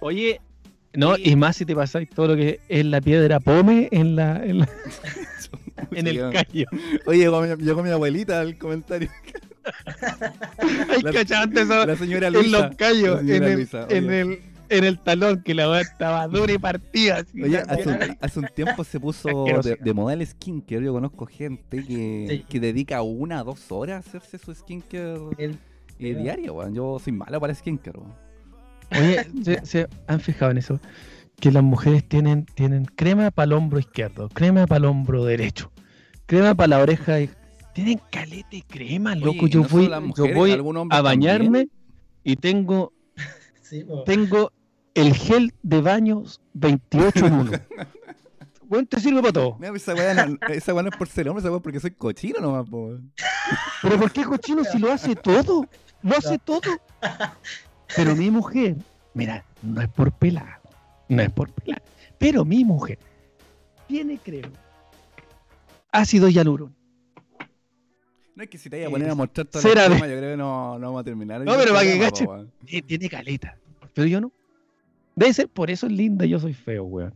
Oye, 0.00 0.40
no, 0.94 1.16
y 1.18 1.34
más 1.36 1.56
si 1.56 1.66
te 1.66 1.74
pasáis 1.74 2.08
todo 2.08 2.28
lo 2.28 2.36
que 2.36 2.60
es 2.68 2.84
la 2.86 3.00
piedra 3.00 3.40
pome 3.40 3.88
en 3.90 4.14
la, 4.16 4.36
en, 4.44 4.60
la- 4.60 4.68
en 5.92 6.06
el 6.06 6.30
callo. 6.32 6.66
Oye, 7.06 7.18
llegó 7.58 7.82
mi, 7.82 7.90
abuelita 7.90 8.40
al 8.40 8.56
comentario. 8.56 9.10
Ay, 10.88 11.02
La- 11.02 11.12
cachante 11.12 11.62
eso. 11.62 11.84
La 11.86 11.96
señora 11.96 12.28
En 12.28 12.34
Luisa. 12.34 12.68
los 12.68 12.76
callos, 12.76 13.20
en 13.20 13.30
el, 13.42 13.52
Luisa, 13.54 13.86
en 13.90 14.10
el, 14.12 14.40
en 14.68 14.84
el 14.84 14.98
talón, 14.98 15.42
que 15.42 15.54
la 15.54 15.68
weá 15.70 15.80
estaba 15.80 16.26
dura 16.28 16.52
y 16.52 16.58
partida. 16.58 17.18
así. 17.18 17.42
Oye, 17.42 17.58
hace 17.58 17.88
un, 17.88 17.98
hace 18.20 18.38
un 18.40 18.46
tiempo 18.54 18.84
se 18.84 18.98
puso 19.00 19.44
de, 19.62 19.76
de 19.80 19.94
moda 19.94 20.14
el 20.14 20.26
skincare. 20.26 20.84
Yo 20.84 20.92
conozco 20.92 21.26
gente 21.26 21.84
que, 21.84 22.26
Sí. 22.30 22.44
que 22.48 22.60
dedica 22.60 23.02
una 23.02 23.42
o 23.42 23.44
dos 23.44 23.70
horas 23.72 23.96
a 24.04 24.08
hacerse 24.08 24.38
su 24.38 24.54
skincare 24.54 25.18
El- 25.38 25.58
eh, 25.98 26.14
diario, 26.14 26.54
weón. 26.54 26.74
Yo 26.74 26.98
soy 27.02 27.12
malo 27.12 27.40
para 27.40 27.54
skincare, 27.54 27.98
weón. 27.98 28.14
Oye, 28.92 29.26
¿se, 29.42 29.66
se 29.66 29.88
han 30.06 30.20
fijado 30.20 30.50
en 30.52 30.58
eso? 30.58 30.78
Que 31.40 31.50
las 31.50 31.62
mujeres 31.62 32.08
tienen, 32.08 32.44
tienen 32.46 32.84
crema 32.84 33.30
para 33.30 33.46
el 33.46 33.52
hombro 33.54 33.78
izquierdo, 33.78 34.28
crema 34.28 34.66
para 34.66 34.78
el 34.78 34.84
hombro 34.86 35.24
derecho, 35.24 35.70
crema 36.26 36.54
para 36.54 36.68
la 36.68 36.78
oreja. 36.80 37.20
y- 37.20 37.30
Tienen 37.74 38.00
caleta 38.10 38.48
y 38.56 38.62
crema, 38.62 39.14
loco. 39.14 39.46
yo 39.48 39.60
no 39.62 39.68
voy, 39.68 39.88
las 39.88 40.00
yo 40.00 40.06
mujeres, 40.06 40.62
voy 40.62 40.86
a 40.90 41.02
bañarme 41.02 41.66
también. 41.66 41.70
y 42.24 42.36
tengo, 42.36 42.92
Sí, 43.60 43.84
tengo 44.06 44.52
el 44.96 45.14
gel 45.14 45.52
de 45.62 45.80
baños 45.80 46.40
28 46.54 47.26
en 47.26 47.32
1. 47.34 47.50
Bueno, 48.68 48.84
te 48.88 48.98
sirve 48.98 49.20
para 49.20 49.32
todo. 49.32 49.56
Mira, 49.60 49.72
esa 49.76 49.94
weá 49.94 50.26
no, 50.26 50.38
esa 50.48 50.74
weá 50.74 50.82
no 50.82 50.88
es 50.88 50.96
por 50.96 51.06
ser 51.06 51.28
hombre, 51.28 51.38
esa 51.40 51.50
weá 51.50 51.58
es 51.58 51.62
porque 51.62 51.78
soy 51.78 51.92
cochino 51.92 52.40
nomás, 52.40 52.68
po. 52.68 52.98
Pero 53.80 53.96
¿por 53.96 54.10
qué 54.10 54.24
cochino 54.24 54.64
si 54.64 54.80
lo 54.80 54.90
hace 54.92 55.14
todo? 55.14 55.68
Lo 56.02 56.16
hace 56.16 56.36
todo. 56.38 56.62
Pero 57.94 58.16
mi 58.16 58.28
mujer, 58.28 58.74
mira, 59.14 59.44
no 59.62 59.80
es 59.80 59.88
por 59.88 60.10
pelar, 60.10 60.60
no 61.08 61.22
es 61.22 61.30
por 61.30 61.52
pelar, 61.52 61.80
pero 62.18 62.44
mi 62.44 62.64
mujer 62.64 62.98
tiene 63.86 64.18
crema, 64.18 64.50
ácido 65.92 66.28
hialurónico. 66.28 66.76
No 68.34 68.42
es 68.42 68.50
que 68.50 68.58
si 68.58 68.68
te 68.68 68.78
vayas 68.78 68.88
a 68.88 68.90
poner 68.90 69.10
a 69.10 69.14
mostrar 69.14 69.46
la 69.54 69.60
de- 69.60 69.86
crema, 69.90 70.06
yo 70.08 70.16
creo 70.18 70.32
que 70.32 70.36
no, 70.36 70.76
no 70.80 70.86
vamos 70.88 71.00
a 71.02 71.04
terminar. 71.04 71.40
No, 71.42 71.54
el 71.54 71.60
pero 71.60 71.72
para 71.72 71.84
que 71.86 72.24
weón. 72.26 72.52
Eh, 72.66 72.82
tiene 72.82 73.08
caleta, 73.08 73.56
pero 73.94 74.08
yo 74.08 74.20
no. 74.20 74.32
Debe 75.16 75.32
ser 75.32 75.48
por 75.48 75.70
eso 75.70 75.86
es 75.86 75.92
linda 75.92 76.26
y 76.26 76.28
yo 76.28 76.38
soy 76.38 76.52
feo, 76.52 76.84
weón. 76.84 77.14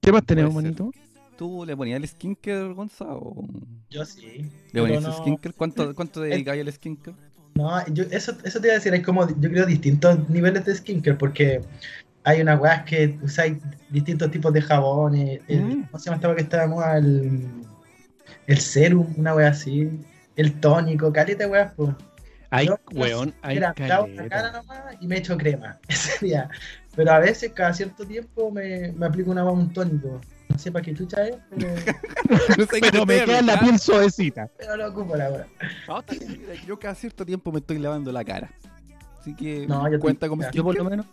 ¿Qué 0.00 0.10
más 0.10 0.24
tenemos, 0.24 0.54
manito? 0.54 0.90
¿Tú 1.36 1.64
le 1.66 1.76
ponías 1.76 1.98
el 2.00 2.08
skincare, 2.08 2.72
Gonzalo? 2.72 3.34
Yo 3.90 4.04
sí. 4.06 4.50
¿Le 4.72 4.80
ponías 4.80 5.02
no- 5.02 5.08
el 5.10 5.14
skincare? 5.14 5.54
¿Cuánto, 5.54 5.94
cuánto 5.94 6.20
dedicabas 6.22 6.60
al 6.60 6.72
skincare? 6.72 7.16
No, 7.54 7.86
yo, 7.88 8.04
eso, 8.10 8.32
eso 8.42 8.60
te 8.60 8.68
iba 8.68 8.72
a 8.74 8.78
decir, 8.78 8.92
hay 8.94 9.02
como, 9.02 9.28
yo 9.38 9.50
creo, 9.50 9.66
distintos 9.66 10.28
niveles 10.30 10.64
de 10.64 10.74
skincare, 10.74 11.16
porque 11.16 11.60
hay 12.24 12.40
unas 12.40 12.58
weas 12.60 12.82
que 12.84 13.18
usáis 13.22 13.58
distintos 13.90 14.30
tipos 14.30 14.52
de 14.52 14.62
jabones. 14.62 15.40
el- 15.48 15.62
Mm. 15.62 15.82
¿Cómo 15.86 15.98
se 15.98 16.04
llama 16.06 16.16
esta 16.16 16.34
que 16.36 16.42
está 16.42 16.60
de 16.62 16.68
moda? 16.68 16.96
El, 16.96 17.48
el 18.46 18.58
serum, 18.58 19.06
una 19.18 19.34
wea 19.34 19.48
así, 19.48 19.90
el 20.36 20.58
tónico, 20.60 21.12
caleta, 21.12 21.46
weas, 21.46 21.72
pues. 21.76 21.90
Ay, 22.56 22.66
Yo, 22.66 22.78
weón, 22.92 23.34
hay 23.42 23.58
cara 23.58 24.52
nomás 24.52 24.78
y 25.00 25.06
me 25.06 25.18
echo 25.18 25.36
crema. 25.36 25.78
Ese 25.88 26.24
día. 26.24 26.48
Pero 26.94 27.10
a 27.12 27.18
veces, 27.18 27.52
cada 27.52 27.72
cierto 27.74 28.06
tiempo, 28.06 28.50
me, 28.50 28.92
me 28.92 29.06
aplico 29.06 29.30
una 29.30 29.44
un 29.44 29.72
tónico. 29.72 30.20
No 30.48 30.58
sé 30.58 30.70
para 30.70 30.84
qué 30.84 30.94
chucha 30.94 31.26
es, 31.26 31.36
pero, 31.50 31.68
No 32.58 32.64
sé 32.66 32.78
Pero 32.80 33.06
me 33.06 33.24
queda 33.24 33.42
la 33.42 33.58
piel 33.58 33.78
suavecita. 33.78 34.48
pero 34.56 34.76
lo 34.76 34.88
ocupo 34.88 35.16
la 35.16 35.30
mira, 35.30 36.54
Yo 36.66 36.78
cada 36.78 36.94
cierto 36.94 37.26
tiempo 37.26 37.50
me 37.50 37.58
estoy 37.58 37.78
lavando 37.78 38.12
la 38.12 38.24
cara. 38.24 38.50
Así 39.18 39.34
que 39.34 39.66
No, 39.66 39.90
yo 39.90 39.98
cuenta 39.98 40.26
te- 40.26 40.30
como. 40.30 40.48
Yo 40.52 40.62
por 40.62 40.76
lo 40.76 40.84
menos 40.84 41.06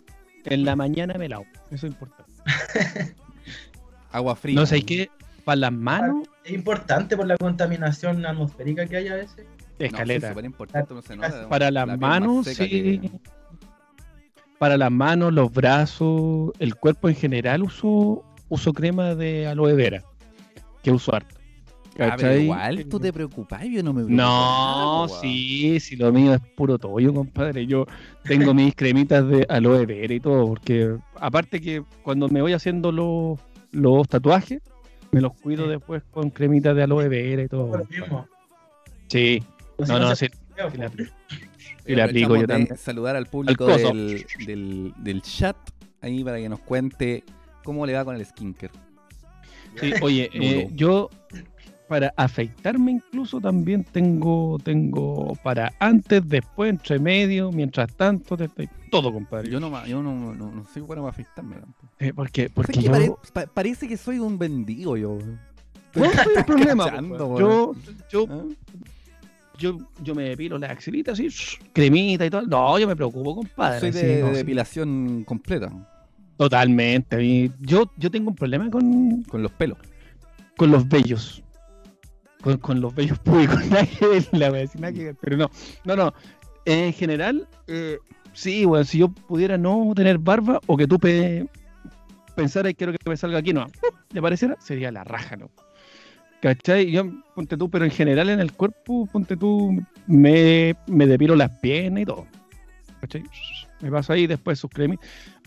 en 0.44 0.64
la 0.64 0.76
mañana 0.76 1.14
me 1.14 1.28
lavo. 1.28 1.46
Eso 1.70 1.86
es 1.86 1.92
importante. 1.92 2.30
agua 4.12 4.36
fría. 4.36 4.54
No 4.54 4.66
sé 4.66 4.82
qué. 4.82 5.10
Para 5.44 5.56
las 5.56 5.72
manos, 5.72 6.28
Es 6.44 6.52
importante 6.52 7.16
por 7.16 7.26
la 7.26 7.36
contaminación 7.36 8.24
atmosférica 8.24 8.86
que 8.86 8.96
hay 8.96 9.08
a 9.08 9.14
veces. 9.16 9.44
Escaleta. 9.78 10.28
súper 10.30 10.44
importante, 10.44 10.94
no 10.94 11.02
se 11.02 11.16
nota. 11.16 11.48
para 11.48 11.70
La 11.70 11.86
las 11.86 11.98
más 11.98 11.98
manos, 11.98 12.46
sí. 12.46 12.54
que- 13.00 13.10
Para 14.58 14.76
las 14.76 14.92
manos, 14.92 15.32
los 15.32 15.52
brazos, 15.52 16.52
el 16.60 16.76
cuerpo 16.76 17.08
en 17.08 17.16
general 17.16 17.62
uso, 17.64 18.24
uso 18.48 18.72
crema 18.72 19.14
de 19.16 19.46
aloe 19.48 19.74
vera. 19.74 20.04
Que 20.82 20.90
uso 20.92 21.14
harto. 21.14 21.34
Ah, 21.98 22.14
pero 22.16 22.30
¿Cachai? 22.30 22.42
igual 22.44 22.84
tú 22.86 22.98
te 23.00 23.12
preocupas, 23.12 23.62
yo 23.64 23.82
no 23.82 23.92
me 23.92 24.04
preocupo. 24.04 24.16
No, 24.16 25.06
nada, 25.06 25.20
sí, 25.20 25.78
si 25.78 25.96
lo 25.96 26.10
mío 26.10 26.32
es 26.32 26.40
puro 26.56 26.78
toyo, 26.78 27.12
compadre. 27.12 27.66
Yo 27.66 27.86
tengo 28.24 28.54
mis 28.54 28.74
cremitas 28.76 29.28
de 29.28 29.44
aloe 29.48 29.84
vera 29.84 30.14
y 30.14 30.20
todo, 30.20 30.46
porque 30.46 30.96
aparte 31.16 31.60
que 31.60 31.82
cuando 32.02 32.28
me 32.28 32.40
voy 32.40 32.52
haciendo 32.54 32.92
los, 32.92 33.38
los 33.72 34.08
tatuajes, 34.08 34.62
me 35.10 35.20
los 35.20 35.34
cuido 35.34 35.64
Sí. 35.64 35.70
después 35.72 36.02
con 36.10 36.30
cremitas 36.30 36.74
de 36.74 36.82
aloe 36.84 37.08
vera 37.08 37.42
y 37.42 37.48
todo. 37.48 37.68
Por 37.68 37.86
si 39.86 39.92
no, 39.92 39.98
no, 40.00 40.16
sí, 40.16 40.26
sí 40.26 40.78
la 40.78 40.86
aplico. 40.86 41.12
Y 41.86 41.92
Y 41.92 41.96
le 41.96 42.02
aplico 42.02 42.36
yo 42.36 42.46
también. 42.46 42.76
Saludar 42.76 43.16
al 43.16 43.26
público 43.26 43.66
Al 43.66 43.78
del, 43.82 44.26
del, 44.46 44.94
del 44.98 45.22
chat 45.22 45.56
ahí 46.00 46.22
para 46.22 46.36
que 46.38 46.48
nos 46.48 46.60
cuente 46.60 47.24
cómo 47.64 47.84
le 47.86 47.92
va 47.94 48.04
con 48.04 48.14
el 48.16 48.24
skinker. 48.24 48.70
Sí, 49.80 49.92
oye, 50.02 50.28
eh, 50.34 50.68
yo 50.74 51.08
para 51.88 52.12
afeitarme 52.16 52.92
incluso 52.92 53.40
también 53.40 53.84
tengo, 53.84 54.58
tengo 54.62 55.34
para 55.42 55.72
antes, 55.78 56.26
después, 56.28 56.70
entre 56.70 56.98
medio, 56.98 57.50
mientras 57.52 57.92
tanto, 57.94 58.36
te- 58.36 58.48
todo, 58.90 59.12
compadre. 59.12 59.50
Yo 59.50 59.58
no, 59.60 59.86
yo 59.86 60.02
no, 60.02 60.34
no, 60.34 60.50
no 60.52 60.64
soy 60.72 60.82
bueno 60.82 61.02
para 61.02 61.10
afeitarme. 61.12 61.56
tampoco. 61.56 61.88
Eh, 61.98 62.12
porque 62.14 62.42
¿Sabes 62.42 62.52
porque 62.54 62.72
qué? 62.74 62.82
yo, 62.82 62.90
Pare- 62.92 63.12
pa- 63.32 63.46
parece 63.46 63.88
que 63.88 63.96
soy 63.96 64.18
un 64.18 64.38
bendigo 64.38 64.96
yo. 64.96 65.18
¿Cuál 65.94 66.10
es 66.12 66.26
el 66.38 66.44
problema? 66.44 66.84
cachando, 66.86 67.28
pues, 67.28 67.40
yo, 67.40 67.72
yo, 68.10 68.26
¿Ah? 68.30 68.44
Yo, 69.62 69.78
yo 70.02 70.14
me 70.14 70.24
depilo 70.24 70.58
la 70.58 70.66
axilita 70.68 71.12
así, 71.12 71.28
cremita 71.72 72.26
y 72.26 72.30
todo. 72.30 72.42
No, 72.42 72.78
yo 72.78 72.86
me 72.86 72.96
preocupo, 72.96 73.36
compadre. 73.36 73.80
Soy 73.80 73.92
sí, 73.92 74.06
de, 74.06 74.20
no, 74.20 74.26
de 74.26 74.32
sí. 74.32 74.38
depilación 74.38 75.24
completa, 75.24 75.70
Totalmente. 76.36 77.50
yo, 77.60 77.90
yo 77.96 78.10
tengo 78.10 78.30
un 78.30 78.34
problema 78.36 78.68
con, 78.70 79.22
con 79.22 79.42
los 79.42 79.52
pelos. 79.52 79.78
con 80.56 80.70
los 80.70 80.88
vellos. 80.88 81.42
Con, 82.42 82.58
con 82.58 82.80
los 82.80 82.92
vellos 82.94 83.18
públicos. 83.20 83.60
Que 83.62 84.26
la 84.32 84.48
voy 84.50 84.58
a 84.58 84.62
decir, 84.62 84.80
nada 84.80 84.92
que 84.92 85.04
ver, 85.04 85.16
pero 85.20 85.36
no. 85.36 85.50
No, 85.84 85.94
no. 85.94 86.12
En 86.64 86.92
general, 86.92 87.46
eh, 87.68 87.98
sí, 88.32 88.64
bueno, 88.64 88.84
si 88.84 88.98
yo 88.98 89.08
pudiera 89.08 89.56
no 89.56 89.92
tener 89.94 90.18
barba 90.18 90.60
o 90.66 90.76
que 90.76 90.86
tú 90.88 90.98
pe 90.98 91.46
pensara 92.34 92.70
y 92.70 92.74
quiero 92.74 92.92
que 92.92 92.98
me 93.08 93.16
salga 93.16 93.38
aquí, 93.38 93.52
no. 93.52 93.66
¿Le 94.12 94.20
pareciera? 94.20 94.56
Sería 94.60 94.90
la 94.90 95.04
raja, 95.04 95.36
¿no? 95.36 95.50
¿Cachai? 96.42 96.90
Yo, 96.90 97.04
ponte 97.36 97.56
tú, 97.56 97.70
pero 97.70 97.84
en 97.84 97.92
general 97.92 98.28
en 98.28 98.40
el 98.40 98.52
cuerpo, 98.52 99.06
ponte 99.06 99.36
tú, 99.36 99.80
me, 100.08 100.74
me 100.88 101.06
depilo 101.06 101.36
las 101.36 101.50
piernas 101.60 102.02
y 102.02 102.06
todo. 102.06 102.26
¿Cachai? 103.00 103.22
Me 103.80 103.90
paso 103.92 104.12
ahí 104.12 104.26
después 104.26 104.58
sus 104.58 104.68
cremis. 104.70 104.98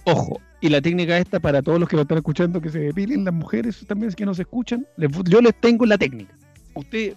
Ojo, 0.05 0.39
y 0.61 0.69
la 0.69 0.79
técnica 0.81 1.17
esta 1.17 1.39
para 1.41 1.61
todos 1.61 1.79
los 1.81 1.89
que 1.89 1.97
lo 1.97 2.03
están 2.03 2.19
escuchando, 2.19 2.61
que 2.61 2.69
se 2.69 2.79
depilen, 2.79 3.25
las 3.25 3.33
mujeres 3.33 3.85
también 3.87 4.13
que 4.13 4.25
nos 4.25 4.39
escuchan, 4.39 4.87
yo 5.25 5.41
les 5.41 5.59
tengo 5.59 5.85
la 5.85 5.97
técnica. 5.97 6.33
Usted 6.75 7.13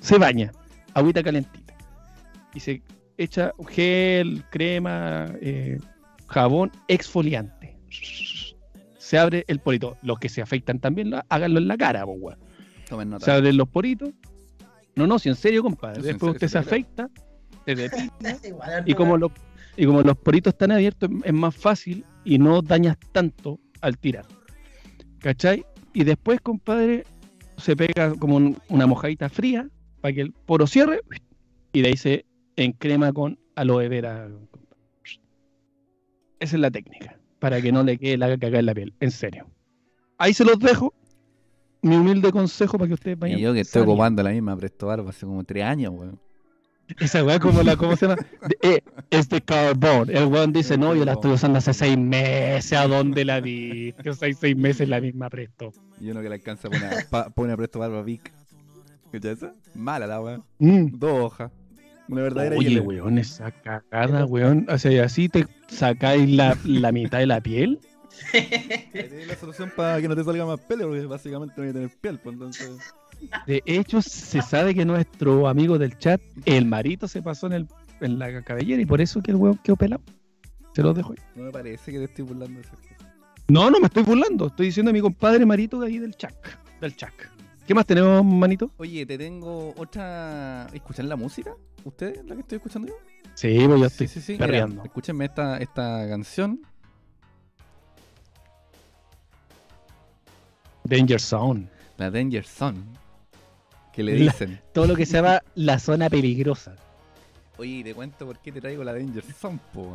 se 0.00 0.18
baña, 0.18 0.52
agüita 0.94 1.22
calentita, 1.22 1.74
y 2.54 2.60
se 2.60 2.80
echa 3.18 3.50
gel, 3.70 4.44
crema, 4.50 5.26
eh, 5.40 5.78
jabón 6.28 6.70
exfoliante. 6.86 7.76
Se 8.98 9.18
abre 9.18 9.44
el 9.48 9.58
porito. 9.60 9.96
Los 10.02 10.18
que 10.18 10.28
se 10.28 10.42
afeitan 10.42 10.78
también, 10.78 11.10
lo- 11.10 11.22
háganlo 11.28 11.58
en 11.58 11.68
la 11.68 11.76
cara, 11.76 12.04
weón. 12.04 12.36
Tomen 12.88 13.10
nota. 13.10 13.24
Se 13.24 13.30
abren 13.32 13.56
los 13.56 13.68
poritos. 13.68 14.10
No, 14.94 15.06
no, 15.06 15.18
si 15.18 15.28
en 15.28 15.34
serio, 15.34 15.62
compadre. 15.62 15.98
No, 15.98 16.04
Después 16.04 16.20
serio, 16.20 16.32
usted 16.32 16.48
se 16.48 16.58
afeita, 16.58 17.10
se 17.66 17.74
depila, 17.74 18.82
y 18.86 18.94
como, 18.94 19.16
los, 19.18 19.30
y 19.76 19.84
como 19.86 20.02
los 20.02 20.16
poritos 20.16 20.52
están 20.54 20.72
abiertos, 20.72 21.10
es 21.24 21.32
más 21.32 21.54
fácil 21.54 22.04
y 22.24 22.38
no 22.38 22.62
dañas 22.62 22.96
tanto 23.12 23.60
al 23.80 23.98
tirar. 23.98 24.24
¿Cachai? 25.18 25.64
Y 25.92 26.04
después, 26.04 26.40
compadre, 26.40 27.04
se 27.58 27.76
pega 27.76 28.14
como 28.14 28.36
un- 28.36 28.58
una 28.68 28.86
mojadita 28.86 29.28
fría 29.28 29.68
para 30.00 30.14
que 30.14 30.20
el 30.22 30.32
poro 30.32 30.66
cierre 30.66 31.00
y 31.72 31.82
de 31.82 31.88
ahí 31.88 31.96
se 31.96 32.24
encrema 32.56 33.12
con 33.12 33.38
aloe 33.54 33.88
vera. 33.88 34.28
compadre. 34.28 34.66
Esa 36.38 36.56
es 36.56 36.60
la 36.60 36.70
técnica, 36.70 37.18
para 37.38 37.60
que 37.60 37.72
no 37.72 37.82
le 37.82 37.98
quede 37.98 38.16
la 38.18 38.28
caca 38.38 38.58
en 38.58 38.66
la 38.66 38.74
piel, 38.74 38.94
en 39.00 39.10
serio. 39.10 39.46
Ahí 40.18 40.32
se 40.34 40.44
los 40.44 40.58
dejo. 40.58 40.94
Mi 41.86 41.96
humilde 41.96 42.32
consejo 42.32 42.78
para 42.78 42.88
que 42.88 42.94
ustedes 42.94 43.18
vayan. 43.18 43.38
Y 43.38 43.42
yo 43.42 43.52
que 43.52 43.60
estoy 43.60 43.80
sabiendo. 43.80 43.92
ocupando 43.94 44.22
la 44.22 44.30
misma 44.30 44.56
Presto 44.56 44.86
Barba 44.86 45.10
hace 45.10 45.24
como 45.26 45.44
tres 45.44 45.64
años, 45.64 45.92
weón. 45.94 46.18
Esa 47.00 47.24
weá 47.24 47.40
como 47.40 47.62
la, 47.64 47.76
¿cómo 47.76 47.96
se 47.96 48.06
llama? 48.06 48.22
De- 48.48 48.58
eh, 48.76 48.80
es 49.10 49.28
de 49.28 49.40
carbón. 49.40 50.08
El 50.08 50.26
weón 50.26 50.52
dice, 50.52 50.78
no, 50.78 50.94
yo 50.94 51.04
la 51.04 51.14
estoy 51.14 51.32
usando 51.32 51.58
hace 51.58 51.74
seis 51.74 51.98
meses. 51.98 52.72
¿A 52.78 52.86
dónde 52.86 53.24
la 53.24 53.40
vi? 53.40 53.92
Yo 54.04 54.14
seis, 54.14 54.36
seis 54.40 54.56
meses 54.56 54.88
la 54.88 55.00
misma 55.00 55.28
presto. 55.28 55.72
Y 56.00 56.10
uno 56.10 56.22
que 56.22 56.28
le 56.28 56.36
alcanza 56.36 56.68
una, 56.68 56.90
pa- 57.10 57.28
por 57.30 57.46
una 57.46 57.56
Presto 57.56 57.78
Barba 57.80 58.02
Vic. 58.02 58.32
¿Escuchas 59.06 59.38
eso? 59.38 59.50
Mala 59.74 60.06
la 60.06 60.20
weón. 60.20 60.44
Mm. 60.58 60.98
Dos 60.98 61.18
hojas. 61.24 61.50
Una 62.08 62.22
verdadera 62.22 62.56
Oye, 62.56 62.78
weón, 62.78 63.18
esa 63.18 63.50
cagada, 63.50 64.24
weón. 64.24 64.66
O 64.70 64.78
sea, 64.78 65.04
así 65.04 65.28
te 65.28 65.44
sacáis 65.66 66.30
la, 66.30 66.56
la 66.64 66.92
mitad 66.92 67.18
de 67.18 67.26
la 67.26 67.40
piel. 67.40 67.80
Es 68.32 69.26
la 69.26 69.36
solución 69.36 69.72
para 69.76 70.00
que 70.00 70.08
no 70.08 70.16
te 70.16 70.24
salga 70.24 70.44
más 70.46 70.60
pelo, 70.60 70.88
porque 70.88 71.06
básicamente 71.06 71.54
no 71.56 71.62
voy 71.62 71.70
a 71.70 71.72
tener 71.72 71.90
piel, 71.90 72.18
pues 72.18 72.34
entonces. 72.34 72.70
De 73.46 73.62
hecho, 73.66 74.02
se 74.02 74.42
sabe 74.42 74.74
que 74.74 74.84
nuestro 74.84 75.48
amigo 75.48 75.78
del 75.78 75.98
chat, 75.98 76.20
el 76.44 76.66
marito, 76.66 77.08
se 77.08 77.22
pasó 77.22 77.46
en, 77.46 77.52
el, 77.54 77.68
en 78.00 78.18
la 78.18 78.42
cabellera 78.42 78.82
y 78.82 78.86
por 78.86 79.00
eso 79.00 79.22
que 79.22 79.30
el 79.30 79.36
weón 79.36 79.58
quedó 79.58 79.76
pelado. 79.76 80.02
Se 80.74 80.82
los 80.82 80.94
dejo 80.94 81.12
ahí. 81.12 81.18
No 81.34 81.44
me 81.44 81.50
parece 81.50 81.90
que 81.90 81.98
te 81.98 82.04
estoy 82.04 82.24
burlando 82.24 82.60
de. 82.60 82.66
No, 83.48 83.70
no 83.70 83.80
me 83.80 83.86
estoy 83.86 84.02
burlando. 84.02 84.48
Estoy 84.48 84.66
diciendo 84.66 84.90
a 84.90 84.92
mi 84.92 85.00
compadre 85.00 85.46
Marito 85.46 85.80
de 85.80 85.86
ahí 85.86 85.98
del 85.98 86.14
chat. 86.14 86.34
Del 86.80 86.94
chat. 86.96 87.12
¿Qué 87.66 87.74
más 87.74 87.86
tenemos, 87.86 88.24
manito? 88.24 88.70
Oye, 88.76 89.06
te 89.06 89.16
tengo 89.16 89.72
otra. 89.76 90.66
¿Escuchan 90.72 91.08
la 91.08 91.16
música? 91.16 91.54
¿Ustedes 91.84 92.24
la 92.26 92.34
que 92.34 92.42
estoy 92.42 92.56
escuchando 92.56 92.88
yo? 92.88 92.94
Sí, 93.34 93.58
pues 93.66 93.80
yo 93.80 93.86
estoy 93.86 94.08
sí, 94.08 94.20
sí, 94.20 94.32
sí. 94.32 94.38
perreando. 94.38 94.76
Mira, 94.76 94.84
escúchenme 94.86 95.24
esta, 95.24 95.58
esta 95.58 96.08
canción. 96.08 96.60
Danger 100.86 101.20
Zone. 101.20 101.68
La 101.98 102.10
Danger 102.10 102.44
Zone. 102.44 102.78
Que 103.92 104.02
le 104.02 104.18
La- 104.18 104.32
dicen. 104.32 104.60
Todo 104.72 104.86
lo 104.86 104.96
que 104.96 105.06
se 105.06 105.14
llama 105.14 105.42
la 105.54 105.78
zona 105.78 106.08
peligrosa. 106.10 106.76
Oye, 107.58 107.82
te 107.82 107.94
cuento 107.94 108.26
por 108.26 108.38
qué 108.38 108.52
te 108.52 108.60
traigo 108.60 108.84
la 108.84 108.92
Danger 108.92 109.24
Zone, 109.24 109.58
po. 109.72 109.92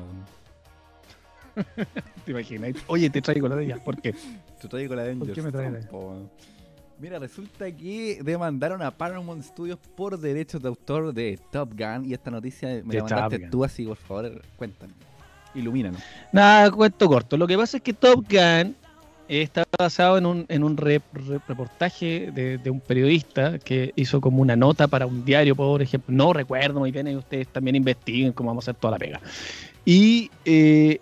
¿Te 2.26 2.32
imaginas? 2.32 2.74
Oye, 2.88 3.10
te 3.10 3.22
traigo 3.22 3.48
la 3.48 3.62
ella. 3.62 3.78
¿Por 3.84 4.02
qué? 4.02 4.16
Te 4.62 4.68
traigo 4.68 4.96
la 4.96 5.06
Danger 5.06 5.34
qué 5.34 5.42
me 5.42 5.52
Zone, 5.52 5.80
po. 5.84 6.16
Mira, 7.00 7.18
resulta 7.18 7.72
que 7.72 8.20
demandaron 8.24 8.82
a 8.84 8.92
Paramount 8.92 9.44
Studios 9.44 9.80
por 9.96 10.20
derechos 10.20 10.62
de 10.62 10.68
autor 10.68 11.14
de 11.14 11.40
Top 11.52 11.72
Gun. 11.76 12.06
Y 12.06 12.14
esta 12.14 12.30
noticia 12.30 12.70
me 12.86 12.94
De 12.94 12.98
la 12.98 13.04
mandaste 13.04 13.40
tú, 13.50 13.64
así 13.64 13.86
por 13.86 13.98
favor, 13.98 14.42
cuéntame. 14.56 14.94
Ilumínanos. 15.56 16.02
Nada, 16.32 16.70
cuento 16.72 17.08
corto. 17.08 17.38
Lo 17.38 17.48
que 17.48 17.58
pasa 17.58 17.78
es 17.78 17.84
que 17.84 17.94
Top 17.94 18.26
Gun 18.30 18.76
está 19.40 19.64
basado 19.80 20.18
en 20.18 20.26
un, 20.64 20.78
reportaje 20.78 22.32
de, 22.32 22.70
un 22.70 22.82
periodista 22.82 23.60
que 23.60 23.94
hizo 23.96 24.20
como 24.20 24.42
una 24.42 24.58
nota 24.58 24.88
para 24.88 25.06
un 25.06 25.24
diario, 25.24 25.56
por 25.56 25.82
ejemplo. 25.82 26.14
No 26.14 26.34
recuerdo 26.34 26.80
muy 26.80 26.92
bien, 26.92 27.08
y 27.08 27.16
ustedes 27.16 27.48
también 27.48 27.78
investiguen 27.78 28.34
cómo 28.34 28.50
vamos 28.50 28.68
a 28.68 28.72
hacer 28.72 28.82
toda 28.82 28.92
la 28.92 28.98
pega. 28.98 29.22
Y 29.86 30.30
eh, 30.44 31.00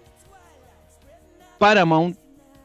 Paramount 1.58 2.18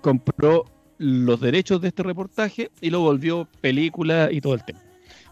compró 0.03 0.67
los 0.99 1.41
derechos 1.41 1.81
de 1.81 1.89
este 1.89 2.03
reportaje 2.03 2.71
y 2.83 2.91
lo 2.91 3.01
volvió 3.01 3.49
película 3.63 4.29
y 4.31 4.43
todo 4.43 4.55
el 4.55 4.65
tema. 4.65 4.81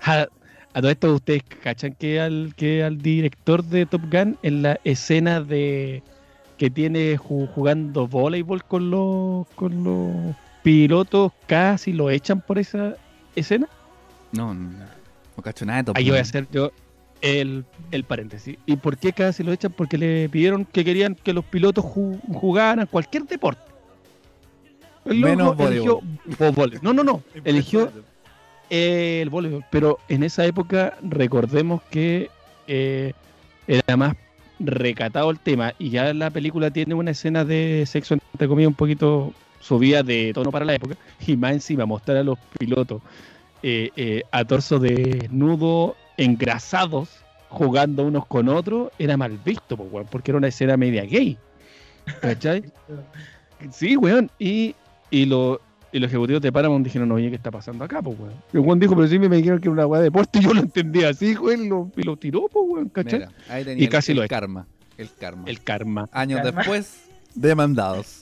A, 0.03 0.27
a 0.73 0.81
todo 0.81 0.91
esto 0.91 1.15
ustedes 1.15 1.43
cachan 1.63 1.93
que 1.93 2.21
al 2.21 3.03
director 3.03 3.63
de 3.63 3.85
Top 3.85 4.03
Gun 4.11 4.39
en 4.43 4.63
la 4.63 4.81
escena 4.85 5.43
de 5.43 6.03
que 6.63 6.71
tiene 6.71 7.19
ju- 7.19 7.49
jugando 7.53 8.07
voleibol 8.07 8.63
con 8.63 8.89
los 8.89 9.49
con 9.57 9.83
los 9.83 10.37
pilotos 10.63 11.33
casi 11.49 11.93
lo 11.93 12.09
echan 12.09 12.41
por 12.41 12.57
esa 12.57 12.95
escena. 13.35 13.67
No, 14.31 14.55
no, 14.55 14.71
no 15.37 15.43
cacho 15.43 15.67
nada 15.67 15.91
Ahí 15.97 16.05
voy 16.05 16.19
a 16.19 16.19
Gun. 16.19 16.21
hacer 16.21 16.47
yo 16.53 16.71
el, 17.21 17.65
el 17.91 18.05
paréntesis. 18.05 18.59
¿Y 18.65 18.77
por 18.77 18.97
qué 18.97 19.13
casi 19.13 19.43
lo 19.43 19.51
echan? 19.53 19.73
Porque 19.73 19.99
le 19.99 20.29
pidieron 20.29 20.65
que 20.65 20.85
querían 20.85 21.17
que 21.17 21.33
los 21.33 21.45
pilotos 21.45 21.85
ju- 21.85 22.21
jugaran 22.33 22.87
cualquier 22.87 23.25
deporte. 23.25 23.63
El 25.05 25.17
Menos 25.19 25.59
eligió 25.59 25.97
o 25.97 26.53
vole- 26.53 26.79
No, 26.81 26.93
no, 26.93 27.03
no. 27.03 27.25
Eligió 27.45 27.91
eh, 28.71 29.19
el 29.21 29.31
voleibol. 29.31 29.65
Pero 29.69 29.99
en 30.09 30.23
esa 30.23 30.45
época, 30.47 30.97
recordemos 31.03 31.83
que 31.91 32.31
eh, 32.69 33.15
era 33.67 33.97
más 33.97 34.15
recatado 34.63 35.31
el 35.31 35.39
tema. 35.39 35.75
Y 35.79 35.91
ya 35.91 36.13
la 36.15 36.31
película 36.31 36.71
tiene 36.71 36.95
una 36.95 37.11
escena 37.13 37.45
de 37.45 37.85
sexo, 37.87 38.15
entre 38.15 38.49
comillas, 38.49 38.69
un 38.69 38.75
poquito 38.75 39.33
subida 39.61 40.03
de 40.03 40.33
tono 40.35 40.51
para 40.51 40.65
la 40.65 40.75
época. 40.75 40.97
Y 41.27 41.37
más 41.37 41.53
encima, 41.53 41.87
mostrar 41.87 42.17
a 42.19 42.23
los 42.23 42.39
pilotos 42.59 43.03
eh, 43.63 43.91
eh, 43.97 44.23
a 44.33 44.45
torso 44.45 44.79
desnudo, 44.79 45.97
engrasados, 46.17 47.09
jugando 47.49 48.05
unos 48.05 48.27
con 48.27 48.49
otros, 48.49 48.91
era 48.99 49.17
mal 49.17 49.39
visto, 49.45 49.77
porque 49.77 50.31
era 50.31 50.39
una 50.39 50.49
escena 50.49 50.77
media 50.77 51.05
gay. 51.05 51.37
¿Cachai? 52.21 52.65
Sí, 53.71 53.97
weón. 53.97 54.29
Y, 54.41 54.75
y, 55.11 55.25
lo- 55.27 55.61
y 55.93 55.99
los 55.99 56.09
ejecutivos 56.11 56.41
de 56.43 56.51
Paramount 56.51 56.85
dijeron, 56.85 57.13
oye, 57.13 57.29
¿qué 57.29 57.37
está 57.37 57.51
pasando 57.51 57.85
acá, 57.85 58.01
pues, 58.01 58.19
weón? 58.19 58.33
Y 58.53 58.59
weón 58.59 58.79
dijo, 58.81 58.97
pero 58.97 59.07
sí 59.09 59.19
me 59.19 59.29
dijeron 59.37 59.61
que 59.61 59.67
era 59.69 59.73
una 59.73 59.87
weá 59.87 60.01
de 60.01 60.05
deporte, 60.07 60.39
y 60.39 60.43
yo 60.43 60.55
lo 60.55 60.61
entendí 60.61 61.05
así, 61.05 61.37
weón, 61.37 61.65
y 61.65 61.69
lo, 61.69 61.91
y 61.97 62.03
lo 62.03 62.17
tiró, 62.17 62.49
pues, 62.49 62.65
weón, 62.69 62.89
¿cachai? 62.89 63.21
Mira, 63.21 63.33
ahí 63.49 63.65
tenía 63.65 63.83
Y 63.83 63.85
el- 63.87 63.91
casi 63.91 64.13
el, 64.13 64.17
lo 64.19 64.23
es. 64.25 64.29
karma. 64.31 64.67
El 64.99 65.11
karma. 65.19 65.45
El 65.47 65.61
karma. 65.63 66.09
Años 66.13 66.41
Karma. 66.43 66.61
después, 66.61 67.05
demandados. 67.35 68.21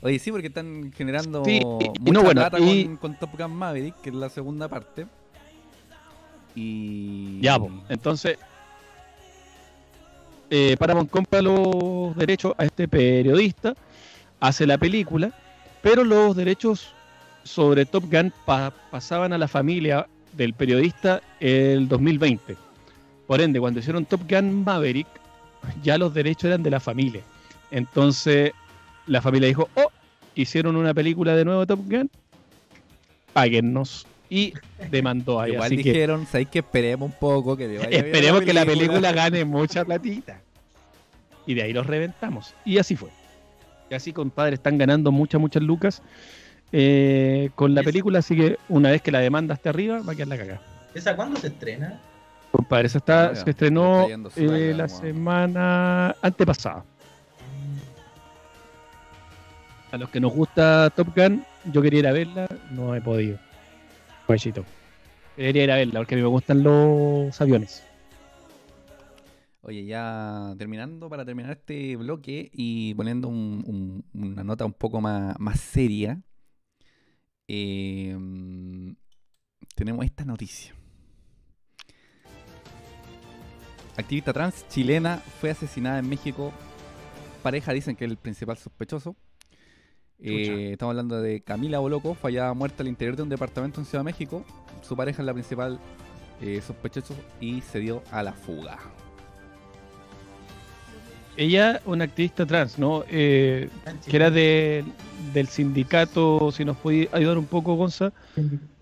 Oye, 0.00 0.18
sí, 0.18 0.30
porque 0.30 0.46
están 0.48 0.92
generando 0.96 1.44
Sí, 1.44 1.56
y- 1.56 1.56
y 1.58 1.60
mucha 1.60 2.12
no, 2.12 2.22
bueno, 2.22 2.40
plata 2.42 2.60
y- 2.60 2.84
con, 2.84 2.96
con 2.98 3.14
Top 3.18 3.30
Gun 3.38 3.52
Maverick, 3.56 4.00
que 4.02 4.10
es 4.10 4.14
la 4.14 4.28
segunda 4.28 4.68
parte. 4.68 5.06
Y. 6.54 7.40
Ya, 7.40 7.58
pues, 7.58 7.72
entonces... 7.88 8.38
eh, 10.50 10.76
Paramount 10.78 11.10
compra 11.10 11.42
los 11.42 12.16
derechos 12.16 12.54
a 12.58 12.64
este 12.64 12.88
periodista, 12.88 13.74
hace 14.40 14.66
la 14.66 14.78
película, 14.78 15.32
pero 15.82 16.04
los 16.04 16.34
derechos 16.34 16.94
sobre 17.48 17.86
Top 17.86 18.04
Gun 18.10 18.32
pa- 18.44 18.72
pasaban 18.90 19.32
a 19.32 19.38
la 19.38 19.48
familia 19.48 20.06
del 20.36 20.52
periodista 20.54 21.22
el 21.40 21.88
2020. 21.88 22.56
Por 23.26 23.40
ende, 23.40 23.58
cuando 23.58 23.80
hicieron 23.80 24.04
Top 24.04 24.20
Gun 24.28 24.64
Maverick, 24.64 25.06
ya 25.82 25.98
los 25.98 26.14
derechos 26.14 26.44
eran 26.44 26.62
de 26.62 26.70
la 26.70 26.80
familia. 26.80 27.22
Entonces, 27.70 28.52
la 29.06 29.20
familia 29.20 29.48
dijo, 29.48 29.68
oh, 29.74 29.90
hicieron 30.34 30.76
una 30.76 30.94
película 30.94 31.34
de 31.34 31.44
nuevo 31.44 31.66
Top 31.66 31.80
Gun, 31.86 32.10
páguennos. 33.32 34.06
Y 34.30 34.52
demandó 34.90 35.40
ahí. 35.40 35.52
Igual 35.52 35.66
Así 35.66 35.76
que 35.78 35.82
dijeron, 35.84 36.26
¿sabéis 36.26 36.48
que 36.48 36.58
esperemos 36.58 37.10
un 37.10 37.16
poco? 37.18 37.56
Que 37.56 37.66
le 37.66 37.78
vaya 37.78 37.88
bien 37.88 38.04
esperemos 38.06 38.42
que 38.42 38.52
la 38.52 38.66
película 38.66 39.10
gane 39.12 39.42
mucha 39.46 39.86
platita. 39.86 40.38
Y 41.46 41.54
de 41.54 41.62
ahí 41.62 41.72
los 41.72 41.86
reventamos. 41.86 42.54
Y 42.66 42.76
así 42.76 42.94
fue. 42.94 43.08
Y 43.90 43.94
así, 43.94 44.12
compadre, 44.12 44.56
están 44.56 44.76
ganando 44.76 45.10
muchas, 45.10 45.40
muchas 45.40 45.62
lucas 45.62 46.02
eh, 46.72 47.50
con 47.54 47.74
la 47.74 47.82
película. 47.82 48.18
Así 48.20 48.36
que 48.36 48.58
una 48.68 48.90
vez 48.90 49.02
que 49.02 49.10
la 49.10 49.20
demanda 49.20 49.54
esté 49.54 49.68
arriba, 49.68 50.00
va 50.02 50.12
a 50.12 50.14
quedar 50.14 50.28
la 50.28 50.36
cagada. 50.38 50.60
¿Esa 50.94 51.14
cuándo 51.16 51.38
se 51.38 51.48
estrena? 51.48 52.00
Compadre, 52.50 52.86
esa 52.86 52.98
está, 52.98 53.26
Ah, 53.30 53.34
se 53.36 53.50
estrenó 53.50 54.06
Está 54.08 54.40
eh, 54.40 54.72
la 54.74 54.84
weón. 54.86 54.88
semana 54.88 56.16
antepasada. 56.22 56.84
A 59.90 59.96
los 59.96 60.10
que 60.10 60.20
nos 60.20 60.32
gusta 60.34 60.90
Top 60.94 61.08
Gun, 61.16 61.44
yo 61.72 61.80
quería 61.80 62.00
ir 62.00 62.06
a 62.06 62.12
verla, 62.12 62.46
no 62.70 62.94
he 62.94 63.00
podido. 63.00 63.38
Guachito. 64.26 64.64
Quería 65.36 65.64
ir 65.64 65.70
a 65.72 65.76
verla 65.76 66.00
porque 66.00 66.14
a 66.14 66.16
mí 66.18 66.22
me 66.22 66.28
gustan 66.28 66.62
los 66.62 67.40
aviones. 67.40 67.82
Oye, 69.62 69.84
ya 69.86 70.54
terminando, 70.58 71.08
para 71.08 71.24
terminar 71.24 71.52
este 71.52 71.96
bloque 71.96 72.50
y 72.52 72.94
poniendo 72.94 73.28
un- 73.28 73.62
un- 73.66 74.04
una 74.22 74.44
nota 74.44 74.64
un 74.64 74.72
poco 74.72 75.00
más, 75.00 75.38
más 75.38 75.60
seria, 75.60 76.20
eh, 77.48 78.16
tenemos 79.74 80.04
esta 80.04 80.24
noticia. 80.24 80.74
Activista 83.96 84.32
trans 84.32 84.64
chilena 84.68 85.16
fue 85.40 85.50
asesinada 85.50 85.98
en 85.98 86.08
México. 86.08 86.52
Pareja 87.42 87.72
dicen 87.72 87.96
que 87.96 88.04
es 88.04 88.10
el 88.10 88.16
principal 88.16 88.56
sospechoso. 88.56 89.16
Eh, 90.20 90.72
estamos 90.72 90.92
hablando 90.92 91.20
de 91.20 91.42
Camila 91.42 91.78
Boloco, 91.78 92.14
fallada 92.14 92.52
muerta 92.54 92.82
al 92.82 92.88
interior 92.88 93.16
de 93.16 93.22
un 93.22 93.28
departamento 93.28 93.80
en 93.80 93.86
Ciudad 93.86 94.00
de 94.00 94.10
México. 94.10 94.44
Su 94.82 94.96
pareja 94.96 95.22
es 95.22 95.26
la 95.26 95.32
principal 95.32 95.80
eh, 96.40 96.60
sospechoso 96.60 97.16
y 97.40 97.60
se 97.62 97.80
dio 97.80 98.02
a 98.12 98.22
la 98.22 98.32
fuga. 98.32 98.78
Ella, 101.38 101.80
una 101.86 102.04
activista 102.04 102.44
trans, 102.44 102.78
¿no? 102.78 103.04
Eh, 103.08 103.70
que 104.08 104.16
era 104.16 104.28
de- 104.30 104.84
del 105.32 105.46
sindicato, 105.46 106.50
si 106.50 106.64
nos 106.64 106.76
puede 106.76 107.08
ayudar 107.12 107.38
un 107.38 107.46
poco, 107.46 107.74
Gonza. 107.76 108.12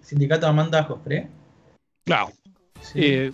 Sindicato 0.01 0.47
Amanda 0.47 0.83
Jofre. 0.85 1.29
Claro. 2.05 2.33
Sí. 2.81 2.99
Eh, 3.03 3.33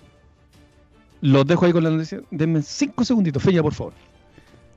los 1.20 1.46
dejo 1.46 1.64
ahí 1.66 1.72
con 1.72 1.85
la 1.85 1.90
noticia. 1.90 2.20
Denme 2.32 2.62
cinco 2.62 3.04
segunditos, 3.04 3.40
Feña, 3.42 3.62
por 3.62 3.74
favor. 3.74 3.92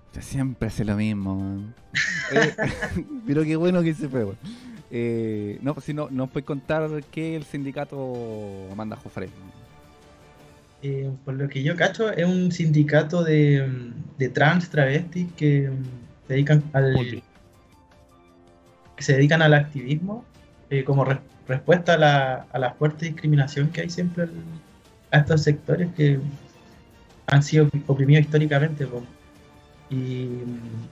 Usted 0.07 0.21
siempre 0.21 0.67
hace 0.67 0.85
lo 0.85 0.95
mismo, 0.95 1.35
man. 1.35 1.73
Eh, 2.31 2.55
pero 3.27 3.43
qué 3.43 3.55
bueno 3.55 3.81
que 3.81 3.93
se 3.93 4.07
fue, 4.09 4.23
weón. 4.25 4.37
Eh, 4.91 5.57
no, 5.61 5.73
pues 5.73 5.85
si 5.87 5.93
no, 5.93 6.07
nos 6.11 6.29
puede 6.29 6.45
contar 6.45 6.87
qué 7.11 7.35
el 7.35 7.43
sindicato 7.45 8.13
Amanda 8.71 8.95
Jofre. 8.95 9.29
Eh, 10.81 11.09
por 11.23 11.33
lo 11.33 11.47
que 11.49 11.63
yo 11.63 11.75
cacho, 11.75 12.11
es 12.11 12.25
un 12.25 12.51
sindicato 12.51 13.23
de, 13.23 13.65
mm, 13.67 14.17
de 14.19 14.29
trans 14.29 14.69
travestis 14.69 15.27
que 15.35 15.69
mm, 15.69 15.83
se 16.27 16.33
dedican 16.33 16.63
al, 16.73 17.23
que 18.95 19.03
se 19.03 19.13
dedican 19.13 19.41
al 19.41 19.53
activismo 19.53 20.23
eh, 20.69 20.83
como 20.83 21.05
re- 21.05 21.19
respuesta 21.47 21.93
a 21.93 21.97
la, 21.97 22.33
a 22.51 22.59
la 22.59 22.73
fuerte 22.73 23.05
discriminación 23.05 23.69
que 23.69 23.81
hay 23.81 23.89
siempre 23.89 24.23
al- 24.23 24.31
a 25.11 25.17
estos 25.19 25.43
sectores 25.43 25.89
que 25.95 26.19
han 27.27 27.41
sido 27.43 27.67
oprimidos 27.87 28.25
históricamente. 28.25 28.87
Y 29.89 29.95
mm, 30.45 30.87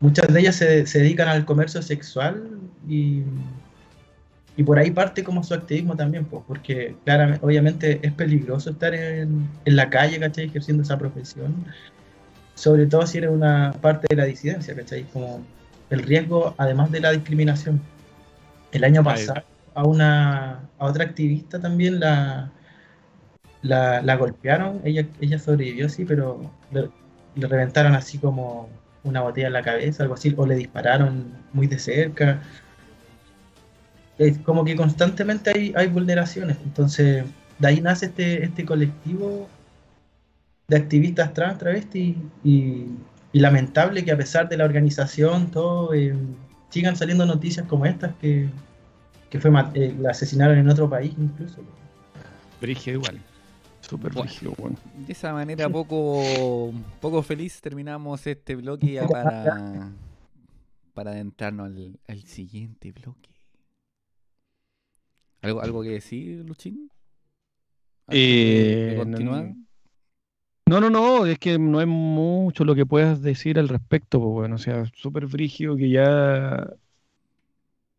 muchas 0.00 0.32
de 0.32 0.40
ellas 0.40 0.56
se, 0.56 0.86
se 0.86 0.98
dedican 1.00 1.28
al 1.28 1.44
comercio 1.44 1.80
sexual 1.82 2.42
y, 2.88 3.22
y 4.60 4.62
por 4.62 4.78
ahí 4.78 4.90
parte 4.90 5.24
como 5.24 5.42
su 5.42 5.54
activismo 5.54 5.96
también, 5.96 6.26
po, 6.26 6.44
porque 6.46 6.94
claramente, 7.06 7.42
obviamente 7.42 7.98
es 8.02 8.12
peligroso 8.12 8.68
estar 8.68 8.94
en, 8.94 9.48
en 9.64 9.76
la 9.76 9.88
calle, 9.88 10.20
¿cachai? 10.20 10.44
Ejerciendo 10.44 10.82
esa 10.82 10.98
profesión, 10.98 11.64
sobre 12.56 12.84
todo 12.84 13.06
si 13.06 13.16
eres 13.16 13.30
una 13.30 13.72
parte 13.80 14.06
de 14.10 14.16
la 14.16 14.26
disidencia, 14.26 14.76
¿cachai? 14.76 15.04
Como 15.04 15.42
el 15.88 16.02
riesgo, 16.02 16.54
además 16.58 16.90
de 16.90 17.00
la 17.00 17.10
discriminación. 17.12 17.80
El 18.72 18.84
año 18.84 19.02
pasado 19.02 19.42
a 19.74 19.84
una 19.84 20.68
a 20.78 20.84
otra 20.84 21.04
activista 21.04 21.58
también 21.58 21.98
la 21.98 22.52
la, 23.62 24.02
la 24.02 24.16
golpearon, 24.16 24.82
ella, 24.84 25.06
ella 25.22 25.38
sobrevivió 25.38 25.88
sí, 25.88 26.04
pero 26.04 26.50
le, 26.70 26.90
le 27.34 27.46
reventaron 27.46 27.94
así 27.94 28.18
como 28.18 28.68
una 29.04 29.22
botella 29.22 29.46
en 29.46 29.54
la 29.54 29.62
cabeza, 29.62 30.02
algo 30.02 30.16
así, 30.16 30.34
o 30.36 30.44
le 30.46 30.56
dispararon 30.56 31.32
muy 31.54 31.66
de 31.66 31.78
cerca. 31.78 32.42
Es 34.20 34.38
como 34.40 34.64
que 34.66 34.76
constantemente 34.76 35.50
hay, 35.50 35.72
hay 35.74 35.86
vulneraciones. 35.86 36.58
Entonces, 36.62 37.24
de 37.58 37.68
ahí 37.68 37.80
nace 37.80 38.06
este, 38.06 38.44
este 38.44 38.66
colectivo 38.66 39.48
de 40.68 40.76
activistas 40.76 41.32
trans, 41.32 41.56
travestis, 41.58 42.16
y, 42.44 42.84
y 43.32 43.40
lamentable 43.40 44.04
que 44.04 44.12
a 44.12 44.16
pesar 44.18 44.46
de 44.50 44.58
la 44.58 44.66
organización, 44.66 45.50
todo, 45.50 45.94
eh, 45.94 46.14
sigan 46.68 46.96
saliendo 46.96 47.24
noticias 47.24 47.66
como 47.66 47.86
estas 47.86 48.14
que, 48.16 48.50
que 49.30 49.40
fue 49.40 49.50
eh, 49.74 49.94
la 49.98 50.10
asesinaron 50.10 50.58
en 50.58 50.68
otro 50.68 50.90
país 50.90 51.14
incluso. 51.18 51.62
Brígido 52.60 52.98
igual. 52.98 53.20
Súper 53.80 54.12
Bueno. 54.12 54.30
weón. 54.58 54.76
De 55.06 55.12
esa 55.14 55.32
manera 55.32 55.66
poco, 55.70 56.72
poco 57.00 57.22
feliz 57.22 57.58
terminamos 57.62 58.26
este 58.26 58.54
bloque 58.54 58.92
ya 58.92 59.08
para, 59.08 59.90
para 60.92 61.12
adentrarnos 61.12 61.68
al, 61.68 61.98
al 62.06 62.22
siguiente 62.24 62.92
bloque. 62.92 63.29
¿Algo, 65.42 65.60
¿Algo 65.62 65.82
que 65.82 65.90
decir, 65.90 66.44
Luchín? 66.46 66.90
Eh, 68.10 68.94
continuar? 68.96 69.54
no- 70.66 70.80
No, 70.80 70.88
no, 70.90 71.26
es 71.26 71.38
que 71.38 71.58
no 71.58 71.80
es 71.80 71.86
mucho 71.88 72.64
lo 72.64 72.74
que 72.74 72.86
puedas 72.86 73.22
decir 73.22 73.58
al 73.58 73.68
respecto, 73.68 74.20
pues, 74.20 74.30
bueno, 74.32 74.54
o 74.54 74.58
sea, 74.58 74.84
súper 74.94 75.28
frígido 75.28 75.76
que 75.76 75.90
ya... 75.90 76.68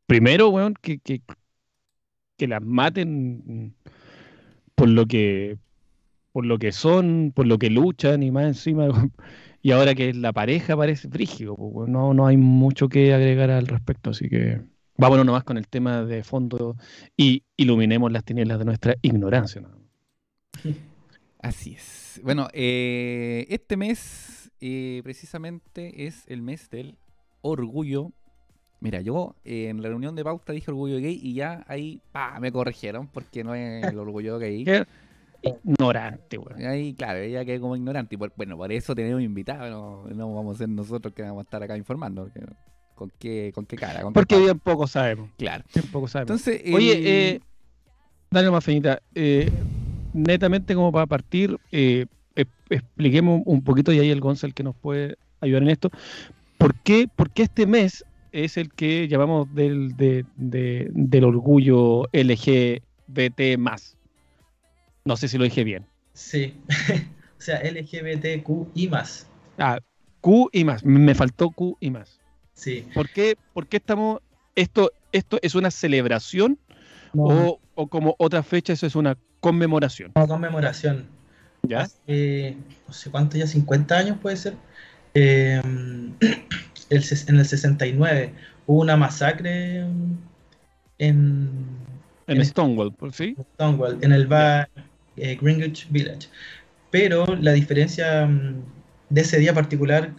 Primero, 0.06 0.50
weón, 0.50 0.74
que, 0.82 1.00
que, 1.00 1.22
que 2.38 2.48
las 2.48 2.62
maten 2.62 3.76
por 4.76 4.90
lo 4.90 5.06
que, 5.06 5.58
por 6.34 6.46
lo 6.46 6.60
que 6.60 6.72
son, 6.72 7.34
por 7.36 7.48
lo 7.48 7.60
que 7.60 7.70
luchan 7.70 8.24
y 8.24 8.32
más 8.32 8.46
encima, 8.46 8.88
y 9.64 9.72
ahora 9.72 9.96
que 9.96 10.14
la 10.14 10.34
pareja 10.34 10.78
parece 10.78 11.10
frígido, 11.10 11.56
pues, 11.58 11.90
no, 11.90 12.14
no 12.14 12.28
hay 12.28 12.38
mucho 12.38 12.90
que 12.90 13.14
agregar 13.14 13.52
al 13.52 13.68
respecto, 13.68 14.12
así 14.12 14.30
que 14.30 14.62
Vámonos 14.98 15.26
nomás 15.26 15.44
con 15.44 15.58
el 15.58 15.68
tema 15.68 16.04
de 16.04 16.24
fondo 16.24 16.76
y 17.18 17.44
iluminemos 17.58 18.12
las 18.12 18.24
tinieblas 18.24 18.60
de 18.60 18.66
nuestra 18.66 18.96
ignorancia. 19.02 19.62
¿no? 19.62 19.70
Así 21.40 21.74
es. 21.74 22.22
Bueno, 22.24 22.48
eh, 22.54 23.46
este 23.50 23.78
mes 23.78 24.52
eh, 24.60 25.02
precisamente 25.04 26.06
es 26.06 26.24
el 26.28 26.42
mes 26.42 26.70
del 26.70 26.98
orgullo. 27.42 28.12
Mira, 28.80 29.02
yo 29.02 29.36
eh, 29.44 29.70
en 29.70 29.82
la 29.82 29.90
reunión 29.90 30.16
de 30.16 30.24
pauta 30.24 30.54
dije 30.54 30.70
orgullo 30.72 30.98
gay 30.98 31.20
y 31.22 31.34
ya 31.34 31.64
ahí 31.68 32.00
pa, 32.12 32.40
me 32.40 32.52
corrigieron 32.52 33.08
porque 33.08 33.44
no 33.44 33.56
es 33.56 33.84
el 33.86 33.98
orgullo 33.98 34.38
gay. 34.40 34.66
Ignorante, 35.44 36.38
weón. 36.38 36.64
Ahí, 36.66 36.94
claro, 36.94 37.26
ya 37.26 37.44
quedé 37.44 37.60
como 37.60 37.76
ignorante. 37.76 38.14
Y 38.14 38.18
por- 38.20 38.34
bueno, 38.36 38.56
por 38.58 38.72
eso 38.72 38.94
tenemos 38.94 39.24
invitados. 39.24 39.72
No, 39.72 40.08
no 40.14 40.36
vamos 40.36 40.56
a 40.56 40.58
ser 40.60 40.70
nosotros 40.70 41.14
que 41.16 41.24
vamos 41.24 41.40
a 41.40 41.42
estar 41.44 41.64
acá 41.64 41.76
informando. 41.76 42.24
porque 42.26 42.42
¿Con 43.02 43.12
qué, 43.18 43.52
con 43.56 43.66
qué 43.66 43.78
cara? 43.78 44.04
¿Con 44.04 44.14
qué 44.14 44.20
Porque 44.20 44.38
bien 44.38 44.60
poco 44.60 44.86
sabemos. 44.86 45.32
Claro. 45.36 45.64
Bien 45.74 45.88
poco 45.88 46.08
sabemos. 46.08 46.40
Entonces, 46.40 46.62
Oye, 46.72 47.00
eh, 47.34 47.40
dale 48.30 48.52
más 48.52 48.64
feñita. 48.64 49.02
Eh, 49.16 49.50
netamente 50.14 50.76
como 50.76 50.92
para 50.92 51.08
partir, 51.08 51.58
eh, 51.72 52.06
expliquemos 52.70 53.42
un 53.46 53.64
poquito 53.64 53.92
y 53.92 53.98
ahí 53.98 54.12
el 54.12 54.20
Gonzalo 54.22 54.54
que 54.54 54.62
nos 54.62 54.76
puede 54.76 55.18
ayudar 55.40 55.64
en 55.64 55.70
esto. 55.70 55.90
¿Por 56.60 56.76
qué, 56.76 57.08
por 57.08 57.32
qué 57.32 57.42
este 57.42 57.66
mes 57.66 58.06
es 58.32 58.56
el 58.58 58.72
que 58.72 59.08
llamamos 59.08 59.52
del, 59.56 59.98
de- 59.98 60.24
de- 60.36 60.92
del 60.94 61.24
orgullo 61.24 62.04
LGBT 62.14 63.58
No 65.06 65.18
sé 65.18 65.28
si 65.28 65.40
lo 65.40 65.44
dije 65.44 65.64
bien. 65.64 65.88
Sí. 66.14 66.54
o 67.40 67.42
sea, 67.42 67.60
LGBTQ 67.64 68.68
y 68.76 68.88
más. 68.90 69.28
Ah, 69.58 69.80
Q 70.22 70.50
y 70.54 70.64
más. 70.66 70.86
Me 70.86 71.16
faltó 71.16 71.50
Q 71.50 71.78
y 71.80 71.90
más. 71.90 72.21
Sí. 72.62 72.86
¿Por 72.94 73.10
qué, 73.10 73.38
por 73.54 73.66
qué 73.68 73.78
estamos... 73.78 74.20
Esto, 74.56 74.92
esto 75.12 75.40
es 75.42 75.56
una 75.56 75.72
celebración 75.72 76.60
No, 77.14 77.24
o, 77.24 77.60
o 77.74 77.88
como 77.88 78.16
otra 78.20 78.44
fecha 78.44 78.74
eso 78.74 78.86
es 78.86 78.96
una 78.96 79.18
conmemoración? 79.40 80.12
no, 80.14 80.28
conmemoración. 80.28 81.06
¿Ya? 81.64 81.82
Hace, 81.82 82.56
no 82.88 82.94
sé 82.94 83.10
cuánto 83.10 83.38
ya, 83.38 83.48
50 83.48 83.98
años 83.98 84.18
puede 84.22 84.38
ser. 84.38 84.54
Eh, 85.16 85.60
el 86.90 87.04
en 87.28 87.40
el 87.40 87.46
69 87.46 88.34
hubo 88.68 88.82
una 88.82 88.96
masacre 88.96 89.80
en, 89.80 90.20
En 91.00 92.38
En- 92.38 92.46
Stonewall, 92.46 92.94
¿por 92.94 93.12
¿sí? 93.14 93.36
Stonewall, 93.56 93.98
en 94.02 94.12
el 94.12 94.28
bar 94.28 94.70
eh, 95.18 95.38
Greenwich 95.42 95.88
Village. 95.90 96.28
Pero 96.92 97.26
la 97.26 97.54
diferencia 97.54 98.26
mm, 98.28 98.64
de 99.10 99.22
ese 99.22 99.40
día 99.40 99.54
particular 99.54 100.12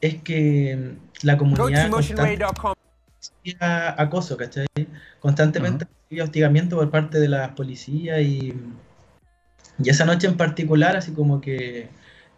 es 0.00 0.22
que 0.22 0.94
la 1.22 1.36
comunidad 1.36 1.90
recibía 3.20 4.00
acoso, 4.00 4.36
¿cachai? 4.36 4.66
Constantemente 5.20 5.86
recibía 6.04 6.24
hostigamiento 6.24 6.76
por 6.76 6.90
parte 6.90 7.18
de 7.18 7.28
la 7.28 7.54
policía 7.54 8.20
y, 8.20 8.54
y 9.82 9.88
esa 9.88 10.04
noche 10.04 10.26
en 10.26 10.36
particular, 10.36 10.96
así 10.96 11.12
como 11.12 11.40
que 11.40 11.88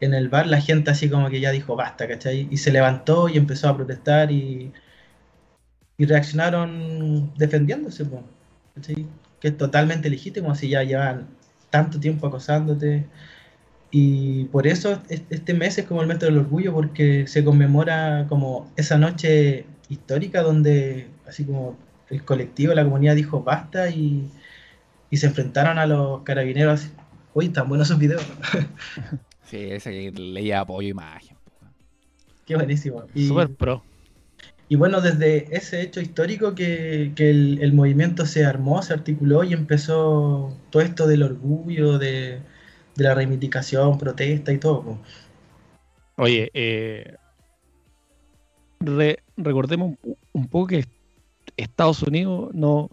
en 0.01 0.15
el 0.15 0.29
bar 0.29 0.47
la 0.49 0.61
gente 0.61 0.91
así 0.91 1.09
como 1.09 1.31
que 1.31 1.41
ya 1.41 1.51
dijo 1.53 1.77
basta, 1.77 2.09
¿cachai? 2.09 2.49
Y 2.51 2.57
se 2.57 2.73
levantó 2.73 3.29
y 3.29 3.37
empezó 3.37 3.69
a 3.69 3.77
protestar 3.77 4.33
y, 4.33 4.73
y 5.97 6.07
reaccionaron 6.07 7.33
defendiéndose, 7.37 8.05
¿cachai? 8.75 9.07
Que 9.41 9.49
es 9.49 9.57
totalmente 9.57 10.11
legítimo 10.11 10.55
si 10.55 10.69
ya 10.69 10.83
llevan 10.83 11.29
tanto 11.71 12.01
tiempo 12.01 12.27
acosándote. 12.27 13.07
Y 13.93 14.47
por 14.47 14.67
eso 14.69 15.03
es- 15.11 15.23
este 15.31 15.55
mes 15.55 15.79
es 15.79 15.87
como 15.87 16.03
el 16.03 16.09
mes 16.09 16.21
del 16.21 16.39
orgullo, 16.39 16.75
porque 16.75 17.27
se 17.29 17.45
conmemora 17.45 18.27
como 18.29 18.73
esa 18.77 18.99
noche 18.99 19.67
histórica 19.91 20.43
donde 20.43 21.09
así 21.29 21.45
como 21.47 21.77
el 22.11 22.25
colectivo, 22.25 22.75
la 22.75 22.85
comunidad 22.85 23.17
dijo 23.17 23.43
basta 23.45 23.91
y, 23.91 24.31
y 25.11 25.17
se 25.19 25.27
enfrentaron 25.29 25.79
a 25.79 25.87
los 25.87 26.23
carabineros. 26.23 26.81
así, 26.83 26.93
Uy, 27.35 27.51
tan 27.51 27.69
buenos 27.69 27.89
esos 27.89 27.99
videos. 28.01 28.25
Sí, 29.43 29.57
ese 29.71 29.91
que 29.93 30.11
leía 30.21 30.61
apoyo 30.61 30.89
imagen. 30.89 31.37
po. 31.45 31.53
Qué 32.47 32.55
buenísimo. 32.57 33.05
Y, 33.15 33.29
Super 33.29 33.49
pro. 33.55 33.85
y 34.69 34.77
bueno, 34.77 35.01
desde 35.01 35.55
ese 35.55 35.83
hecho 35.83 36.01
histórico 36.01 36.55
que, 36.55 37.13
que 37.15 37.31
el, 37.31 37.59
el 37.63 37.73
movimiento 37.75 38.25
se 38.27 38.45
armó, 38.45 38.83
se 38.83 38.95
articuló 38.95 39.45
y 39.45 39.53
empezó 39.53 40.57
todo 40.71 40.83
esto 40.83 41.07
del 41.07 41.23
orgullo, 41.23 41.99
de, 41.99 42.39
la 43.03 43.15
reivindicación, 43.15 43.99
protesta 43.99 44.53
y 44.53 44.59
todo. 44.59 44.99
Oye, 46.17 46.51
eh, 46.55 47.17
re- 48.81 49.19
recordemos 49.37 49.97
un, 50.03 50.17
un 50.33 50.49
poco 50.49 50.69
que 50.69 50.85
Estados 51.57 52.03
Unidos 52.03 52.51
no, 52.55 52.91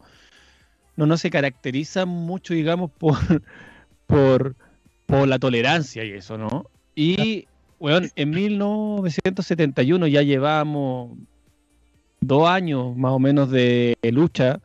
no, 0.95 1.06
no 1.06 1.17
se 1.17 1.30
caracteriza 1.30 2.06
mucho, 2.06 2.54
digamos, 2.54 2.91
por, 2.91 3.17
por, 4.08 4.56
por 5.06 5.28
la 5.28 5.39
tolerancia 5.39 6.04
y 6.04 6.12
eso, 6.12 6.38
¿no? 6.38 6.65
Y, 6.95 7.48
bueno, 7.80 8.08
en 8.15 8.30
1971 8.32 10.08
ya 10.08 10.22
llevamos 10.22 11.17
dos 12.22 12.48
años 12.50 12.95
más 12.98 13.12
o 13.13 13.19
menos 13.19 13.50
de 13.50 13.98
lucha. 14.12 14.60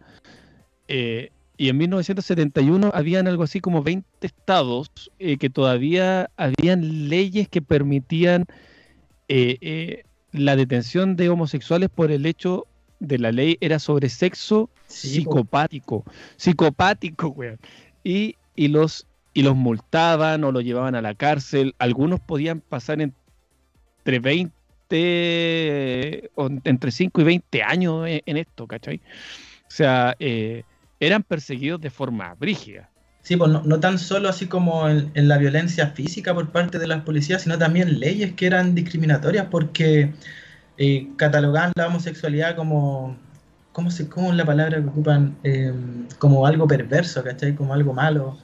eh, 0.89 1.31
y 1.57 1.69
en 1.69 1.79
1971 1.79 2.91
habían 2.95 3.29
algo 3.29 3.45
así 3.45 3.61
como 3.61 3.83
20 3.83 4.27
estados 4.27 4.89
eh, 5.19 5.37
que 5.37 5.51
todavía 5.51 6.31
habían 6.37 7.09
leyes 7.09 7.49
que 7.49 7.63
permitían 7.63 8.47
eh, 9.29 9.59
eh, 9.61 10.03
la 10.33 10.57
detención 10.57 11.17
de 11.17 11.29
homosexuales 11.29 11.91
por 11.91 12.11
el 12.11 12.27
hecho 12.27 12.67
de 12.99 13.19
la 13.19 13.33
ley 13.33 13.57
era 13.61 13.79
sobre 13.79 14.09
sexo 14.09 14.71
Sí, 14.87 15.09
psicopático. 15.09 16.05
Psicopático, 16.37 17.29
weón. 17.29 17.59
Y, 18.03 18.37
y 18.55 18.69
los 18.69 19.07
y 19.33 19.43
los 19.43 19.57
multaban 19.57 20.45
o 20.45 20.53
los 20.53 20.63
llevaban 20.63 20.95
a 20.95 21.03
la 21.03 21.15
cárcel. 21.15 21.75
Algunos 21.79 22.21
podían 22.21 22.61
pasar 22.61 23.01
entre 23.01 24.21
20, 24.21 26.31
o 26.37 26.49
entre 26.63 26.93
5 26.93 27.21
y 27.21 27.25
20 27.25 27.63
años 27.65 28.07
en, 28.07 28.23
en 28.27 28.37
esto, 28.37 28.69
¿cachai? 28.69 29.01
O 29.67 29.71
sea, 29.71 30.15
eh, 30.21 30.63
eran 31.07 31.23
perseguidos 31.23 31.81
de 31.81 31.91
forma 31.91 32.35
brígida. 32.35 32.91
Sí, 33.23 33.37
pues 33.37 33.51
no, 33.51 33.63
no 33.63 33.81
tan 33.81 33.99
solo 33.99 34.29
así 34.29 34.47
como 34.49 34.89
en, 34.89 35.11
en 35.15 35.29
la 35.29 35.39
violencia 35.39 35.89
física 35.91 36.35
por 36.35 36.51
parte 36.53 36.79
de 36.79 36.87
las 36.87 37.03
policías, 37.05 37.43
sino 37.43 37.59
también 37.59 37.99
leyes 37.99 38.35
que 38.35 38.47
eran 38.47 38.75
discriminatorias 38.75 39.47
porque 39.51 40.13
eh, 40.77 41.09
catalogaban 41.17 41.73
la 41.77 41.87
homosexualidad 41.87 42.55
como, 42.57 43.17
¿cómo, 43.73 43.91
se, 43.91 44.09
cómo 44.11 44.31
es 44.31 44.37
la 44.37 44.45
palabra 44.45 44.83
que 44.83 44.89
ocupan? 44.89 45.37
Eh, 45.43 45.73
como 46.19 46.47
algo 46.47 46.67
perverso, 46.69 47.25
¿cachai? 47.25 47.55
Como 47.55 47.73
algo 47.73 47.95
malo. 47.95 48.39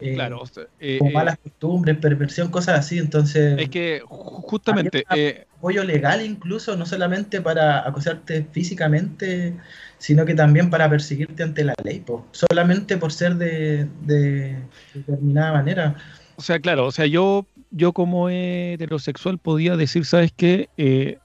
Eh, 0.00 0.14
Claro, 0.14 0.40
o 0.42 0.46
sea, 0.46 0.64
eh, 0.78 0.98
Como 0.98 1.10
eh, 1.10 1.14
malas 1.14 1.38
costumbres, 1.38 1.98
perversión, 1.98 2.50
cosas 2.50 2.78
así. 2.80 2.98
Entonces, 2.98 3.58
es 3.60 3.68
que 3.70 4.02
ju- 4.02 4.42
justamente 4.42 5.04
eh, 5.10 5.46
apoyo 5.56 5.84
legal 5.84 6.24
incluso, 6.24 6.76
no 6.76 6.86
solamente 6.86 7.40
para 7.40 7.86
acosarte 7.86 8.44
físicamente, 8.52 9.56
sino 9.98 10.24
que 10.24 10.34
también 10.34 10.70
para 10.70 10.88
perseguirte 10.90 11.42
ante 11.42 11.64
la 11.64 11.74
ley, 11.84 12.00
po, 12.00 12.26
solamente 12.32 12.96
por 12.96 13.12
ser 13.12 13.36
de, 13.36 13.88
de 14.02 14.56
determinada 14.94 15.52
manera. 15.52 15.96
O 16.36 16.42
sea, 16.42 16.58
claro, 16.60 16.86
o 16.86 16.92
sea, 16.92 17.06
yo, 17.06 17.46
yo 17.70 17.92
como 17.92 18.28
heterosexual 18.28 19.38
podía 19.38 19.76
decir, 19.76 20.04
¿sabes 20.04 20.32
qué? 20.36 20.68
Eh, 20.76 21.18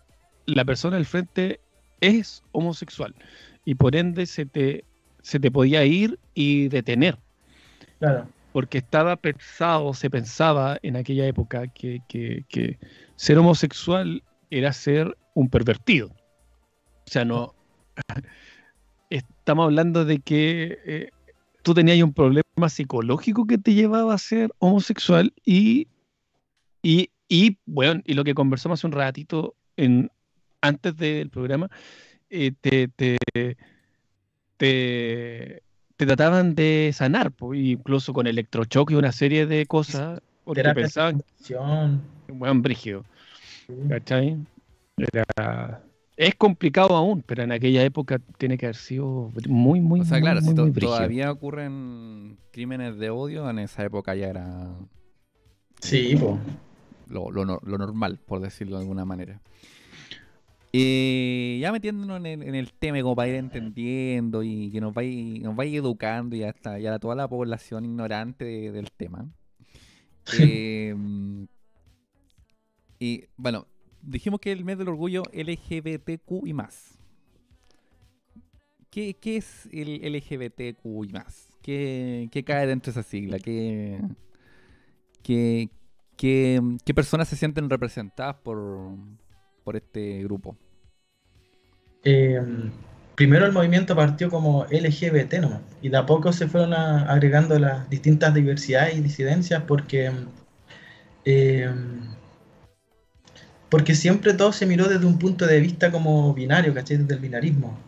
la 0.45 0.63
persona 0.65 0.95
del 0.95 1.05
frente 1.05 1.59
es 1.99 2.43
homosexual 2.51 3.13
y 3.65 3.75
por 3.75 3.95
ende 3.95 4.25
se 4.25 4.45
te, 4.45 4.85
se 5.21 5.39
te 5.39 5.51
podía 5.51 5.83
ir 5.85 6.17
y 6.33 6.69
detener, 6.69 7.17
Claro, 7.99 8.27
porque 8.53 8.79
estaba 8.79 9.15
pensado, 9.17 9.93
se 9.93 10.09
pensaba 10.09 10.77
en 10.81 10.95
aquella 10.95 11.25
época 11.25 11.67
que, 11.67 12.01
que- 12.07 12.43
que 12.49 12.77
ser 13.15 13.37
homosexual 13.37 14.23
era 14.49 14.73
ser 14.73 15.15
un 15.35 15.49
pervertido. 15.49 16.07
O 16.07 17.09
sea, 17.11 17.23
no... 17.25 17.53
Estamos 19.41 19.65
hablando 19.65 20.05
de 20.05 20.19
que 20.19 20.77
eh, 20.85 21.09
tú 21.63 21.73
tenías 21.73 21.99
un 22.03 22.13
problema 22.13 22.69
psicológico 22.69 23.47
que 23.47 23.57
te 23.57 23.73
llevaba 23.73 24.13
a 24.13 24.19
ser 24.19 24.51
homosexual 24.59 25.33
y, 25.43 25.87
y, 26.83 27.09
y, 27.27 27.57
bueno, 27.65 28.03
y 28.05 28.13
lo 28.13 28.23
que 28.23 28.35
conversamos 28.35 28.79
hace 28.79 28.85
un 28.85 28.93
ratito 28.93 29.55
en, 29.77 30.11
antes 30.61 30.95
del 30.95 31.31
programa, 31.31 31.71
eh, 32.29 32.51
te, 32.61 32.87
te, 32.89 33.17
te, 34.57 35.63
te 35.97 36.05
trataban 36.05 36.53
de 36.53 36.91
sanar, 36.93 37.31
po, 37.31 37.55
incluso 37.55 38.13
con 38.13 38.27
electrochoque 38.27 38.93
y 38.93 38.97
una 38.97 39.11
serie 39.11 39.47
de 39.47 39.65
cosas, 39.65 40.21
porque 40.43 40.61
pensaban, 40.75 41.23
bueno, 42.27 42.61
brígido. 42.61 43.03
¿cachai? 43.89 44.37
Era... 44.97 45.81
Es 46.23 46.35
complicado 46.35 46.95
aún, 46.95 47.23
pero 47.25 47.41
en 47.41 47.51
aquella 47.51 47.83
época 47.83 48.19
tiene 48.37 48.55
que 48.55 48.67
haber 48.67 48.75
sido 48.75 49.31
muy, 49.47 49.81
muy, 49.81 50.01
O 50.01 50.05
sea, 50.05 50.17
muy, 50.17 50.21
claro, 50.21 50.41
muy, 50.41 50.49
si 50.49 50.55
to- 50.55 50.61
muy 50.61 50.69
brígido. 50.71 50.95
todavía 50.95 51.31
ocurren 51.31 52.37
crímenes 52.51 52.97
de 52.99 53.09
odio, 53.09 53.49
en 53.49 53.57
esa 53.57 53.83
época 53.83 54.13
ya 54.13 54.27
era 54.27 54.69
Sí, 55.81 56.15
po. 56.15 56.37
lo, 57.07 57.31
lo 57.31 57.43
nor- 57.43 57.63
lo 57.63 57.75
normal, 57.79 58.19
por 58.23 58.39
decirlo 58.39 58.75
de 58.75 58.83
alguna 58.83 59.03
manera. 59.03 59.41
Eh, 60.73 61.57
ya 61.59 61.71
metiéndonos 61.71 62.17
en 62.17 62.25
el, 62.27 62.43
en 62.43 62.53
el 62.53 62.71
tema 62.71 63.01
como 63.01 63.15
para 63.15 63.29
ir 63.29 63.35
entendiendo 63.35 64.43
y 64.43 64.69
que 64.69 64.79
nos 64.79 64.93
vaya, 64.93 65.09
nos 65.41 65.55
vaya 65.55 65.75
educando 65.79 66.35
y 66.35 66.43
hasta 66.43 66.77
ya 66.77 66.99
toda 66.99 67.15
la 67.15 67.27
población 67.27 67.83
ignorante 67.83 68.45
de- 68.45 68.71
del 68.71 68.91
tema. 68.91 69.25
Eh, 70.37 70.95
y 72.99 73.23
bueno, 73.37 73.65
dijimos 74.01 74.39
que 74.39 74.51
el 74.51 74.65
mes 74.65 74.77
del 74.77 74.89
orgullo 74.89 75.23
LGBTQ 75.33 76.45
y 76.45 76.53
más. 76.53 76.97
¿Qué, 78.89 79.15
qué 79.19 79.37
es 79.37 79.69
el 79.71 80.01
LGBTQ 80.13 80.85
y 81.07 81.13
más? 81.13 81.47
¿Qué, 81.61 82.27
qué 82.31 82.43
cae 82.43 82.67
dentro 82.67 82.91
de 82.91 82.99
esa 82.99 83.09
sigla? 83.09 83.39
¿Qué, 83.39 84.01
qué, 85.23 85.69
qué, 86.17 86.93
personas 86.93 87.29
se 87.29 87.35
sienten 87.35 87.69
representadas 87.69 88.35
por, 88.35 88.89
por 89.63 89.75
este 89.75 90.23
grupo? 90.23 90.57
Eh, 92.03 92.41
primero 93.15 93.45
el 93.45 93.51
movimiento 93.51 93.95
partió 93.95 94.29
como 94.29 94.65
LGBT 94.65 95.35
nomás, 95.35 95.61
y 95.81 95.89
de 95.89 95.97
a 95.97 96.05
poco 96.05 96.33
se 96.33 96.47
fueron 96.47 96.73
agregando 96.73 97.57
las 97.59 97.89
distintas 97.89 98.33
diversidades 98.33 98.97
y 98.97 99.01
disidencias 99.01 99.63
porque, 99.67 100.11
eh, 101.25 101.71
porque 103.71 103.95
siempre 103.95 104.33
todo 104.33 104.51
se 104.51 104.65
miró 104.65 104.89
desde 104.89 105.05
un 105.05 105.17
punto 105.17 105.47
de 105.47 105.61
vista 105.61 105.89
como 105.91 106.33
binario, 106.33 106.73
¿cachai? 106.73 106.97
Desde 106.97 107.13
el 107.13 107.21
binarismo. 107.21 107.79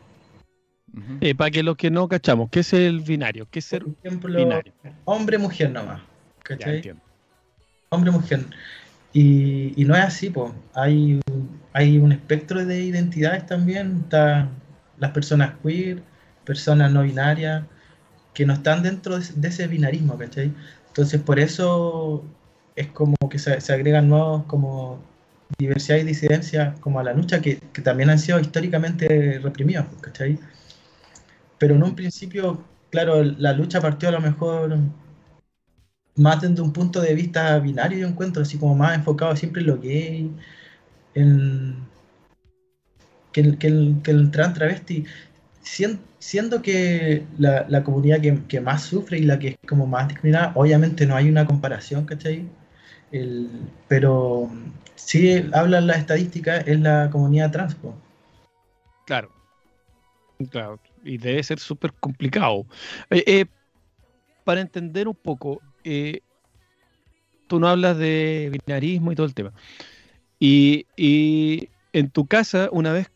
Ujú. 0.93 1.17
Eh, 1.19 1.35
para 1.35 1.51
que 1.51 1.61
los 1.61 1.75
que 1.75 1.91
no 1.91 2.07
cachamos, 2.07 2.49
¿qué 2.49 2.61
es 2.61 2.71
el 2.71 3.01
binario? 3.01 3.45
¿Qué 3.51 3.59
es 3.59 3.65
ser 3.65 3.83
Por 3.83 3.93
ejemplo, 4.01 4.39
binario? 4.39 4.71
hombre-mujer 5.03 5.71
nomás, 5.71 6.01
¿cachai? 6.41 6.95
hombre-mujer. 7.89 8.45
Y, 9.11 9.73
y 9.75 9.83
no 9.83 9.93
es 9.93 10.03
así, 10.03 10.29
pues. 10.29 10.53
Hay, 10.73 11.19
hay 11.73 11.97
un 11.97 12.13
espectro 12.13 12.65
de 12.65 12.81
identidades 12.81 13.45
también. 13.45 14.03
Están 14.03 14.51
las 14.99 15.11
personas 15.11 15.51
queer, 15.61 16.01
personas 16.45 16.93
no 16.93 17.03
binarias, 17.03 17.65
que 18.33 18.45
no 18.45 18.53
están 18.53 18.83
dentro 18.83 19.19
de, 19.19 19.25
de 19.35 19.47
ese 19.49 19.67
binarismo, 19.67 20.17
¿cachai? 20.17 20.53
Entonces, 20.87 21.19
por 21.21 21.39
eso 21.39 22.23
es 22.73 22.87
como 22.87 23.17
que 23.29 23.37
se, 23.37 23.59
se 23.59 23.73
agregan 23.73 24.07
nuevos 24.07 24.45
como 24.45 25.11
diversidad 25.57 25.97
y 25.97 26.03
disidencia 26.03 26.75
como 26.81 26.99
a 26.99 27.03
la 27.03 27.13
lucha, 27.13 27.41
que, 27.41 27.59
que 27.73 27.81
también 27.81 28.09
han 28.09 28.19
sido 28.19 28.39
históricamente 28.39 29.39
reprimidos, 29.41 29.85
pues, 29.87 30.01
¿cachai? 30.01 30.39
Pero 31.57 31.75
en 31.75 31.83
un 31.83 31.95
principio, 31.95 32.63
claro, 32.89 33.23
la 33.23 33.53
lucha 33.53 33.81
partió 33.81 34.09
a 34.09 34.11
lo 34.13 34.21
mejor 34.21 34.77
más 36.15 36.41
desde 36.41 36.61
un 36.61 36.73
punto 36.73 37.01
de 37.01 37.13
vista 37.15 37.57
binario, 37.59 37.99
yo 37.99 38.07
encuentro, 38.07 38.41
así 38.41 38.57
como 38.57 38.75
más 38.75 38.95
enfocado 38.95 39.35
siempre 39.35 39.61
en 39.61 39.67
lo 39.67 39.79
gay, 39.79 40.31
en 41.15 41.77
que 43.31 43.41
el, 43.41 43.57
que 43.57 43.67
el, 43.67 43.97
que 44.03 44.11
el 44.11 44.31
trans 44.31 44.53
travesti, 44.53 45.05
sien- 45.63 45.99
siendo 46.19 46.61
que 46.61 47.25
la, 47.37 47.65
la 47.69 47.83
comunidad 47.83 48.21
que, 48.21 48.39
que 48.47 48.61
más 48.61 48.83
sufre 48.83 49.19
y 49.19 49.23
la 49.23 49.39
que 49.39 49.49
es 49.49 49.55
como 49.67 49.87
más 49.87 50.07
discriminada, 50.07 50.51
obviamente 50.55 51.05
no 51.05 51.15
hay 51.15 51.29
una 51.29 51.45
comparación, 51.45 52.05
¿cachai? 52.05 52.47
El- 53.13 53.47
pero 53.87 54.49
sí 54.95 55.45
hablan 55.53 55.85
las 55.85 55.99
estadísticas, 55.99 56.67
es 56.67 56.79
la 56.79 57.09
comunidad 57.11 57.51
trans, 57.51 57.75
po. 57.75 57.93
Claro. 59.05 59.29
Claro. 60.49 60.79
Y 61.03 61.19
debe 61.19 61.43
ser 61.43 61.59
súper 61.59 61.93
complicado. 61.93 62.65
Eh, 63.11 63.23
eh, 63.27 63.45
para 64.43 64.61
entender 64.61 65.07
un 65.07 65.15
poco, 65.15 65.61
eh, 65.83 66.21
tú 67.47 67.59
no 67.59 67.67
hablas 67.67 67.99
de 67.99 68.51
binarismo 68.65 69.11
y 69.11 69.15
todo 69.15 69.27
el 69.27 69.35
tema. 69.35 69.53
Y, 70.39 70.87
en 71.93 72.09
tu 72.09 72.25
casa, 72.25 72.69
una 72.71 72.91
vez 72.93 73.11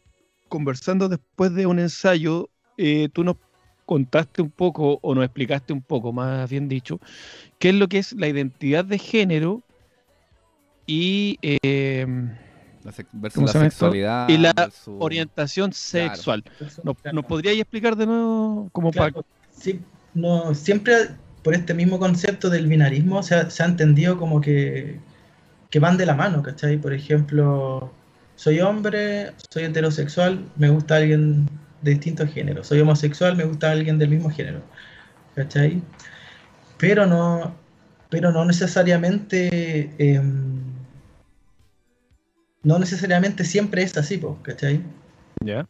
conversando 0.48 1.10
después 1.10 1.56
de 1.56 1.66
un 1.66 1.80
ensayo, 1.80 2.50
tú 3.14 3.24
nos 3.24 3.38
contaste 3.86 4.44
un 4.44 4.52
poco, 4.52 5.00
o 5.02 5.16
nos 5.16 5.26
explicaste 5.26 5.74
un 5.74 5.82
poco, 5.82 6.14
más 6.14 6.48
bien 6.50 6.70
dicho, 6.70 7.00
qué 7.58 7.70
es 7.70 7.76
lo 7.76 7.88
que 7.88 7.98
es 7.98 8.14
la 8.14 8.28
identidad 8.28 8.86
de 8.86 9.00
género 9.00 9.64
y 10.88 11.38
eh, 11.41 12.08
La 12.84 12.91
sex- 12.93 13.10
versus 13.12 13.36
¿Cómo 13.36 13.47
la 13.47 13.52
se 13.52 13.58
llama 13.60 13.67
esto? 13.67 13.86
sexualidad. 13.86 14.30
Y 14.30 14.38
la 14.38 14.54
versus- 14.54 14.95
orientación 15.00 15.71
Claro. 15.71 16.15
sexual. 16.15 16.43
¿Nos, 16.84 16.97
Claro. 17.02 17.15
nos 17.15 17.26
podríais 17.26 17.60
explicar 17.60 17.95
de 17.97 18.06
nuevo 18.06 18.69
como 18.71 18.91
Claro, 18.91 19.13
para 19.13 19.28
sí, 19.52 19.82
no, 20.13 20.56
siempre 20.56 20.93
por 21.43 21.54
este 21.54 21.73
mismo 21.73 22.00
concepto 22.00 22.50
del 22.50 22.67
binarismo 22.67 23.21
se 23.23 23.36
ha, 23.36 23.50
se 23.50 23.62
ha 23.63 23.65
entendido 23.65 24.17
como 24.17 24.39
que, 24.41 25.00
que 25.69 25.80
van 25.80 25.97
de 25.97 26.06
la 26.06 26.15
mano, 26.15 26.41
¿cachai? 26.41 26.78
Por 26.78 26.93
ejemplo, 26.93 27.91
soy 28.36 28.60
hombre, 28.62 29.32
soy 29.50 29.63
heterosexual, 29.65 30.45
me 30.56 30.69
gusta 30.69 30.95
alguien 30.97 31.47
de 31.82 31.91
distintos 31.91 32.32
géneros. 32.34 32.67
Soy 32.67 32.80
homosexual, 32.80 33.36
me 33.36 33.43
gusta 33.43 33.71
alguien 33.71 33.97
del 34.00 34.10
mismo 34.10 34.30
género, 34.30 34.62
¿cachai? 35.36 35.82
Pero 36.78 37.06
no, 37.06 37.54
pero 38.10 38.32
no 38.32 38.45
necesariamente, 38.45 39.91
em, 39.97 40.62
no 42.68 42.78
necesariamente 42.80 43.46
siempre 43.46 43.82
es 43.82 43.96
así, 43.96 44.18
po, 44.18 44.38
¿cachai? 44.42 44.82
¿Ya? 45.42 45.66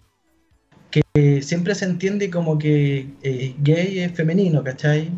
Eh, 1.13 1.43
siempre 1.43 1.75
se 1.75 1.85
entiende 1.85 2.31
como 2.31 2.57
que 2.57 3.11
eh, 3.21 3.55
gay 3.59 3.99
es 3.99 4.13
femenino, 4.13 4.63
¿cachai? 4.63 5.11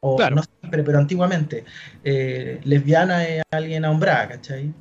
O 0.00 0.16
Claro. 0.16 0.36
no 0.36 0.42
siempre, 0.42 0.82
pero 0.82 0.98
antiguamente. 0.98 1.64
Eh, 2.02 2.60
lesbiana 2.64 3.26
es 3.26 3.42
alguien 3.50 3.84
ahombrada, 3.84 4.26
¿cachai? 4.28 4.72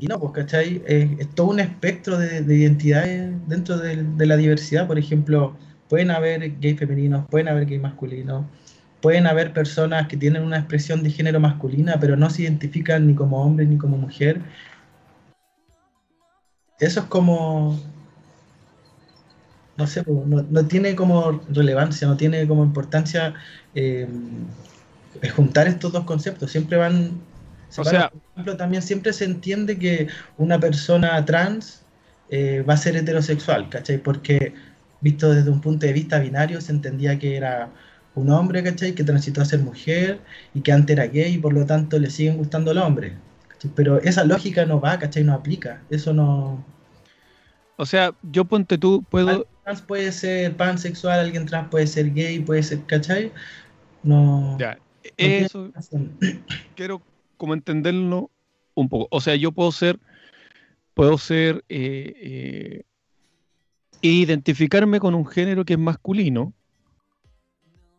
Y 0.00 0.08
no, 0.08 0.18
pues, 0.18 0.32
¿cachai? 0.32 0.82
Es, 0.84 1.10
es 1.20 1.34
todo 1.36 1.50
un 1.50 1.60
espectro 1.60 2.18
de, 2.18 2.40
de 2.42 2.56
identidades 2.56 3.30
dentro 3.46 3.78
de, 3.78 4.26
la 4.26 4.36
diversidad. 4.36 4.88
Por 4.88 4.98
ejemplo, 4.98 5.56
pueden 5.88 6.10
haber 6.10 6.58
gay 6.58 6.76
femeninos, 6.76 7.24
pueden 7.30 7.46
haber 7.46 7.66
gay 7.66 7.78
masculinos, 7.78 8.46
pueden 9.00 9.28
haber 9.28 9.52
personas 9.52 10.08
que 10.08 10.16
tienen 10.16 10.42
una 10.42 10.58
expresión 10.58 11.04
de 11.04 11.10
género 11.10 11.38
masculina, 11.38 12.00
pero 12.00 12.16
no 12.16 12.30
se 12.30 12.42
identifican 12.42 13.06
ni 13.06 13.14
como 13.14 13.44
hombre 13.44 13.64
ni 13.64 13.78
como 13.78 13.96
mujer. 13.96 14.40
Eso 16.78 17.00
es 17.00 17.06
como, 17.06 17.78
no 19.76 19.86
sé, 19.86 20.02
no, 20.06 20.42
no 20.42 20.66
tiene 20.68 20.96
como 20.96 21.42
relevancia, 21.48 22.08
no 22.08 22.16
tiene 22.16 22.46
como 22.48 22.64
importancia 22.64 23.34
eh, 23.74 24.08
juntar 25.34 25.66
estos 25.68 25.92
dos 25.92 26.04
conceptos. 26.04 26.50
Siempre 26.50 26.76
van. 26.76 27.20
O 27.74 27.84
separados. 27.84 27.90
sea- 27.90 28.10
por 28.10 28.20
ejemplo, 28.32 28.56
también 28.56 28.82
siempre 28.82 29.12
se 29.12 29.24
entiende 29.24 29.78
que 29.78 30.08
una 30.36 30.58
persona 30.60 31.24
trans 31.24 31.86
eh, 32.28 32.62
va 32.68 32.74
a 32.74 32.76
ser 32.76 32.96
heterosexual, 32.96 33.68
¿cachai? 33.68 33.98
Porque 33.98 34.54
visto 35.00 35.30
desde 35.32 35.50
un 35.50 35.60
punto 35.60 35.86
de 35.86 35.92
vista 35.92 36.18
binario 36.18 36.60
se 36.60 36.72
entendía 36.72 37.18
que 37.18 37.36
era 37.36 37.74
un 38.14 38.30
hombre, 38.30 38.62
¿cachai? 38.62 38.94
Que 38.94 39.04
transitó 39.04 39.40
a 39.42 39.44
ser 39.44 39.60
mujer 39.60 40.24
y 40.54 40.62
que 40.62 40.72
antes 40.72 40.96
era 40.96 41.06
gay 41.06 41.34
y 41.34 41.38
por 41.38 41.52
lo 41.52 41.66
tanto 41.66 41.98
le 41.98 42.10
siguen 42.10 42.36
gustando 42.38 42.72
los 42.74 42.84
hombres. 42.84 43.14
¿Cachai? 43.56 43.70
Pero 43.74 43.98
esa 44.00 44.24
lógica 44.24 44.64
no 44.66 44.80
va, 44.80 44.98
¿cachai? 44.98 45.24
No 45.24 45.32
aplica. 45.34 45.82
Eso 45.90 46.12
no. 46.12 46.64
O 47.76 47.84
sea, 47.84 48.14
yo 48.22 48.44
ponte 48.44 48.78
tú, 48.78 49.04
puedo. 49.10 49.28
Alguien 49.28 49.46
trans 49.64 49.82
puede 49.82 50.12
ser 50.12 50.56
pansexual, 50.56 51.20
alguien 51.20 51.46
trans 51.46 51.68
puede 51.68 51.86
ser 51.86 52.12
gay, 52.12 52.38
puede 52.40 52.62
ser, 52.62 52.84
¿cachai? 52.86 53.32
No. 54.02 54.56
Ya, 54.58 54.76
no 54.76 55.10
tiene 55.16 55.38
eso 55.38 55.70
razón. 55.74 56.16
quiero 56.76 57.02
como 57.36 57.54
entenderlo 57.54 58.30
un 58.74 58.88
poco. 58.88 59.08
O 59.10 59.20
sea, 59.20 59.36
yo 59.36 59.52
puedo 59.52 59.72
ser, 59.72 59.98
puedo 60.94 61.18
ser, 61.18 61.64
eh, 61.68 62.14
eh, 62.18 62.82
identificarme 64.00 65.00
con 65.00 65.14
un 65.14 65.26
género 65.26 65.64
que 65.64 65.74
es 65.74 65.78
masculino, 65.78 66.52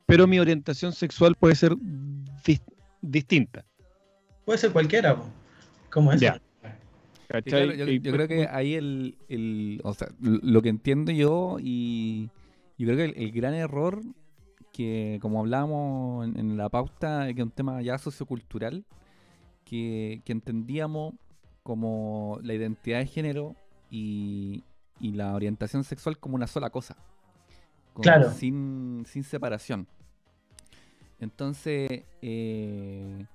pero 0.05 0.25
mi 0.25 0.39
orientación 0.39 0.93
sexual 0.93 1.35
puede 1.35 1.55
ser 1.55 1.73
dis- 1.75 2.61
distinta. 3.01 3.65
Puede 4.45 4.57
ser 4.59 4.71
cualquiera, 4.71 5.15
po. 5.15 5.29
Sí, 6.17 6.25
¿cachai? 7.27 7.51
claro, 7.51 7.73
yo, 7.73 7.85
creo 8.13 8.27
que 8.27 8.47
ahí 8.47 8.75
el, 8.75 9.17
el- 9.29 9.81
o 9.83 9.93
sea, 9.93 10.07
lo 10.19 10.61
que 10.61 10.69
entiendo 10.69 11.11
yo 11.11 11.57
y 11.59 12.29
yo 12.77 12.85
creo 12.87 12.97
que 12.97 13.05
el, 13.05 13.17
el 13.17 13.31
gran 13.31 13.53
error 13.53 14.01
que 14.71 15.17
como 15.21 15.39
hablábamos 15.39 16.27
en, 16.27 16.39
en 16.39 16.57
la 16.57 16.69
pauta, 16.69 17.25
que 17.33 17.41
es 17.41 17.45
un 17.45 17.51
tema 17.51 17.81
ya 17.81 17.97
sociocultural, 17.97 18.85
que, 19.65 20.21
que 20.23 20.31
entendíamos 20.31 21.15
como 21.63 22.39
la 22.43 22.53
identidad 22.53 22.99
de 22.99 23.07
género 23.07 23.55
y, 23.89 24.63
y 24.99 25.11
la 25.13 25.33
orientación 25.33 25.83
sexual 25.83 26.17
como 26.19 26.35
una 26.35 26.47
sola 26.47 26.69
cosa. 26.69 26.95
como 27.93 28.03
Claro. 28.03 28.31
Sin, 28.31 29.03
sin 29.07 29.23
separación. 29.23 29.87
Entonces, 31.19 32.03
eh, 32.21 33.25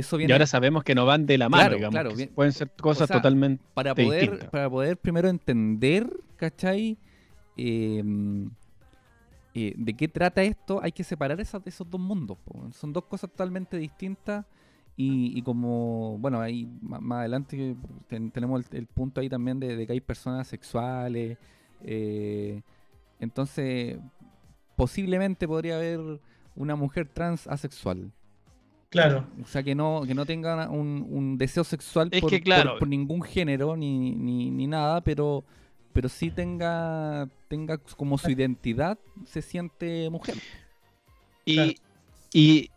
eso 0.00 0.16
viene 0.16 0.30
y 0.30 0.32
ahora 0.32 0.46
sabemos 0.46 0.84
que 0.84 0.94
no 0.94 1.06
van 1.06 1.26
de 1.26 1.38
la 1.38 1.48
mano, 1.48 1.62
Claro, 1.62 1.76
digamos. 1.76 1.92
claro, 1.94 2.10
que 2.10 2.16
bien. 2.16 2.28
pueden 2.34 2.52
ser 2.52 2.70
cosas 2.70 3.02
O 3.04 3.06
sea, 3.08 3.16
totalmente. 3.16 3.62
para 3.74 3.94
de 3.94 4.04
poder, 4.04 4.50
para 4.50 4.68
poder 4.70 4.96
primero 4.96 5.28
entender, 5.28 6.08
¿cachai? 6.36 6.96
Eh, 7.56 8.02
eh, 9.54 9.74
¿De 9.76 9.94
qué 9.94 10.08
trata 10.08 10.42
esto? 10.42 10.80
Hay 10.82 10.92
que 10.92 11.02
separar 11.04 11.40
esas, 11.40 11.62
esos 11.66 11.88
dos 11.88 12.00
mundos. 12.00 12.38
po. 12.44 12.70
Son 12.72 12.92
dos 12.92 13.04
cosas 13.04 13.30
totalmente 13.30 13.76
distintas 13.76 14.44
Y, 14.96 15.38
y 15.38 15.42
como, 15.42 16.18
bueno, 16.18 16.40
ahí 16.40 16.66
más, 16.80 17.20
adelante 17.20 17.76
ten- 18.08 18.30
tenemos 18.32 18.66
el, 18.72 18.78
el 18.78 18.86
punto 18.86 19.20
ahí 19.20 19.28
también 19.28 19.60
de, 19.60 19.76
de 19.76 19.86
que 19.86 19.92
hay 19.92 20.00
personas 20.00 20.48
sexuales. 20.48 21.38
eh, 21.82 22.60
entonces, 23.20 23.98
posiblemente 24.76 25.46
podría 25.48 25.76
haber 25.76 26.20
una 26.54 26.76
mujer 26.76 27.08
trans 27.08 27.46
asexual. 27.48 28.12
Claro, 28.90 29.26
O 29.42 29.46
sea, 29.46 29.62
que 29.62 29.74
no, 29.74 30.02
que 30.06 30.14
no 30.14 30.24
tenga 30.24 30.68
un, 30.70 31.06
un 31.10 31.36
deseo 31.36 31.62
sexual 31.62 32.08
Es 32.10 32.20
por, 32.22 32.30
que, 32.30 32.40
claro. 32.40 32.70
por- 32.70 32.78
por 32.80 32.88
ningún 32.88 33.20
género 33.22 33.76
ni, 33.76 34.14
ni, 34.14 34.50
ni 34.50 34.66
nada, 34.66 35.02
pero, 35.02 35.44
pero 35.92 36.08
sí 36.08 36.30
tenga, 36.30 37.28
tenga 37.48 37.76
como 37.96 38.16
su 38.16 38.30
identidad, 38.30 38.98
se 39.26 39.42
siente 39.42 40.08
mujer. 40.10 40.36
Y, 41.44 41.54
Claro. 41.54 41.72
y, 42.32 42.70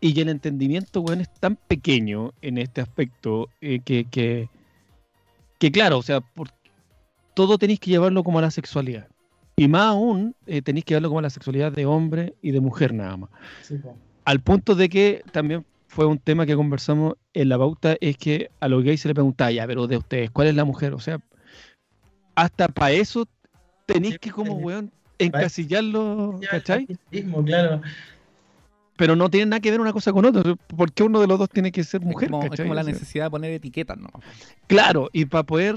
y 0.00 0.20
el 0.20 0.28
entendimiento, 0.28 1.00
weón, 1.00 1.22
es 1.22 1.32
tan 1.32 1.56
pequeño 1.56 2.32
en 2.42 2.58
este 2.58 2.82
aspecto 2.82 3.48
eh, 3.62 3.80
que, 3.82 4.04
que, 4.04 4.50
que, 5.58 5.72
claro, 5.72 5.96
o 5.98 6.02
sea, 6.02 6.20
por, 6.20 6.48
todo 7.32 7.56
tenéis 7.56 7.80
que 7.80 7.90
llevarlo 7.90 8.22
como 8.22 8.38
a 8.38 8.42
la 8.42 8.50
sexualidad. 8.50 9.08
Y 9.56 9.68
más 9.68 9.82
aún, 9.92 10.34
eh, 10.46 10.60
tenéis 10.62 10.84
que 10.84 10.90
llevarlo 10.92 11.08
como 11.08 11.20
a 11.20 11.22
la 11.22 11.30
sexualidad 11.30 11.72
de 11.72 11.86
hombre 11.86 12.34
y 12.42 12.50
de 12.50 12.60
mujer 12.60 12.92
nada 12.92 13.16
más. 13.16 13.30
sí, 13.62 13.76
po. 13.78 13.96
Al 14.24 14.40
punto 14.40 14.74
de 14.74 14.88
que 14.88 15.22
también 15.32 15.64
fue 15.86 16.06
un 16.06 16.18
tema 16.18 16.46
que 16.46 16.56
conversamos 16.56 17.14
en 17.34 17.48
la 17.48 17.58
pauta, 17.58 17.96
es 18.00 18.16
que 18.16 18.50
a 18.60 18.68
los 18.68 18.82
gays 18.82 19.00
se 19.00 19.08
le 19.08 19.14
preguntaba, 19.14 19.52
ya, 19.52 19.66
pero 19.66 19.86
de 19.86 19.96
ustedes, 19.96 20.30
¿cuál 20.30 20.48
es 20.48 20.54
la 20.54 20.64
mujer? 20.64 20.94
O 20.94 20.98
sea, 20.98 21.20
hasta 22.34 22.68
para 22.68 22.92
eso 22.92 23.28
tenéis 23.86 24.18
que 24.18 24.30
como, 24.30 24.54
weón, 24.54 24.90
encasillarlo, 25.18 26.40
¿cachai? 26.50 26.86
claro. 27.44 27.80
pero 28.96 29.14
no 29.14 29.30
tiene 29.30 29.46
nada 29.46 29.60
que 29.60 29.70
ver 29.70 29.80
una 29.80 29.92
cosa 29.92 30.12
con 30.12 30.24
otra. 30.24 30.56
¿Por 30.76 30.92
qué 30.92 31.02
uno 31.02 31.20
de 31.20 31.26
los 31.26 31.38
dos 31.38 31.48
tiene 31.48 31.70
que 31.70 31.84
ser 31.84 32.00
Es 32.00 32.06
mujer? 32.06 32.30
como, 32.30 32.44
es 32.44 32.60
como 32.60 32.74
la 32.74 32.82
necesidad 32.82 33.26
de 33.26 33.30
poner 33.30 33.52
etiquetas, 33.52 33.98
¿no? 33.98 34.08
Claro, 34.66 35.10
y 35.12 35.26
para 35.26 35.44
poder, 35.44 35.76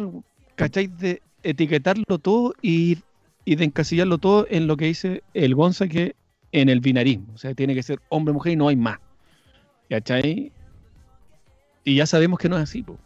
¿cachai? 0.55 0.87
De 0.87 1.21
etiquetarlo 1.43 2.17
todo 2.17 2.53
y, 2.61 2.97
y 3.45 3.55
de 3.55 3.65
encasillarlo 3.65 4.17
todo 4.17 4.47
en 4.49 4.67
lo 4.67 4.77
que 4.77 4.85
dice 4.85 5.23
el 5.33 5.53
Gonza, 5.53 5.87
que 5.87 6.15
en 6.61 6.69
el 6.69 6.79
binarismo. 6.79 7.33
O 7.33 7.37
sea, 7.37 7.53
tiene 7.53 7.75
que 7.75 7.83
ser 7.83 7.99
hombre, 8.09 8.33
mujer 8.33 8.53
y 8.53 8.55
no 8.55 8.67
hay 8.67 8.75
más. 8.75 8.99
¿Cachai? 9.89 10.51
Y 11.83 11.95
ya 11.95 12.05
sabemos 12.05 12.39
que 12.39 12.49
no 12.49 12.57
es 12.57 12.63
así, 12.63 12.83
po. 12.83 12.97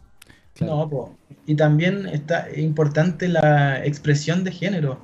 Claro. 0.54 0.76
No, 0.76 0.90
po. 0.90 1.16
y 1.46 1.54
también 1.54 2.06
está 2.06 2.46
importante 2.54 3.26
la 3.28 3.84
expresión 3.86 4.44
de 4.44 4.52
género, 4.52 5.00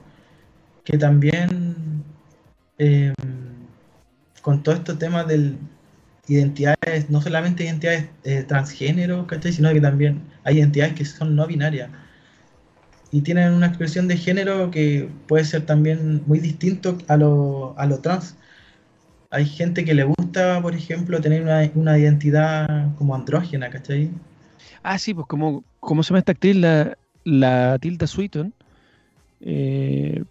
que 0.84 0.98
también 0.98 2.04
eh, 2.78 3.14
con 4.42 4.62
todo 4.62 4.74
estos 4.74 4.98
temas 4.98 5.26
de 5.26 5.54
identidades, 6.26 7.08
no 7.08 7.22
solamente 7.22 7.64
identidades 7.64 8.10
eh, 8.24 8.42
transgénero, 8.42 9.26
¿cachai? 9.26 9.52
sino 9.52 9.72
que 9.72 9.80
también 9.80 10.20
hay 10.44 10.58
identidades 10.58 10.94
que 10.94 11.04
son 11.06 11.34
no 11.34 11.46
binarias 11.46 11.88
y 13.10 13.22
tienen 13.22 13.52
una 13.52 13.66
expresión 13.66 14.08
de 14.08 14.16
género 14.16 14.70
que 14.70 15.08
puede 15.26 15.44
ser 15.44 15.64
también 15.64 16.22
muy 16.26 16.40
distinto 16.40 16.98
a 17.08 17.16
lo, 17.16 17.74
a 17.78 17.86
lo 17.86 18.00
trans. 18.00 18.36
Hay 19.30 19.44
gente 19.44 19.84
que 19.84 19.94
le 19.94 20.04
gusta, 20.04 20.60
por 20.62 20.74
ejemplo, 20.74 21.20
tener 21.20 21.42
una, 21.42 21.70
una 21.74 21.98
identidad 21.98 22.94
como 22.96 23.14
andrógena, 23.14 23.68
¿cachai? 23.68 24.10
Ah, 24.82 24.98
sí, 24.98 25.12
pues 25.12 25.26
como, 25.26 25.64
como 25.80 26.02
se 26.02 26.08
llama 26.08 26.20
esta 26.20 26.32
actriz, 26.32 26.56
la, 27.24 27.78
Tilda 27.78 28.06
Swinton. 28.06 28.54
Eh, 29.40 30.24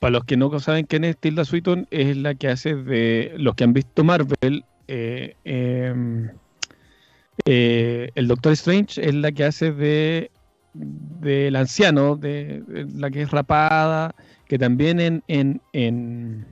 para 0.00 0.10
los 0.10 0.24
que 0.24 0.36
no 0.36 0.58
saben 0.58 0.86
quién 0.86 1.04
es 1.04 1.16
Tilda 1.16 1.44
Swinton, 1.44 1.86
es 1.90 2.16
la 2.16 2.34
que 2.34 2.48
hace 2.48 2.74
de 2.74 3.34
los 3.38 3.54
que 3.54 3.64
han 3.64 3.72
visto 3.72 4.04
Marvel. 4.04 4.64
eh, 4.88 5.34
em, 5.44 6.30
eh, 7.44 8.10
el 8.14 8.28
Doctor 8.28 8.52
Strange 8.52 9.00
es 9.06 9.14
la 9.14 9.30
que 9.30 9.44
hace 9.44 9.72
de 9.72 10.30
del 10.74 11.56
anciano, 11.56 12.16
de, 12.16 12.62
la 12.94 13.10
que 13.10 13.22
es 13.22 13.30
rapada, 13.30 14.14
que 14.46 14.58
también 14.58 15.00
en, 15.00 15.22
en, 15.72 16.46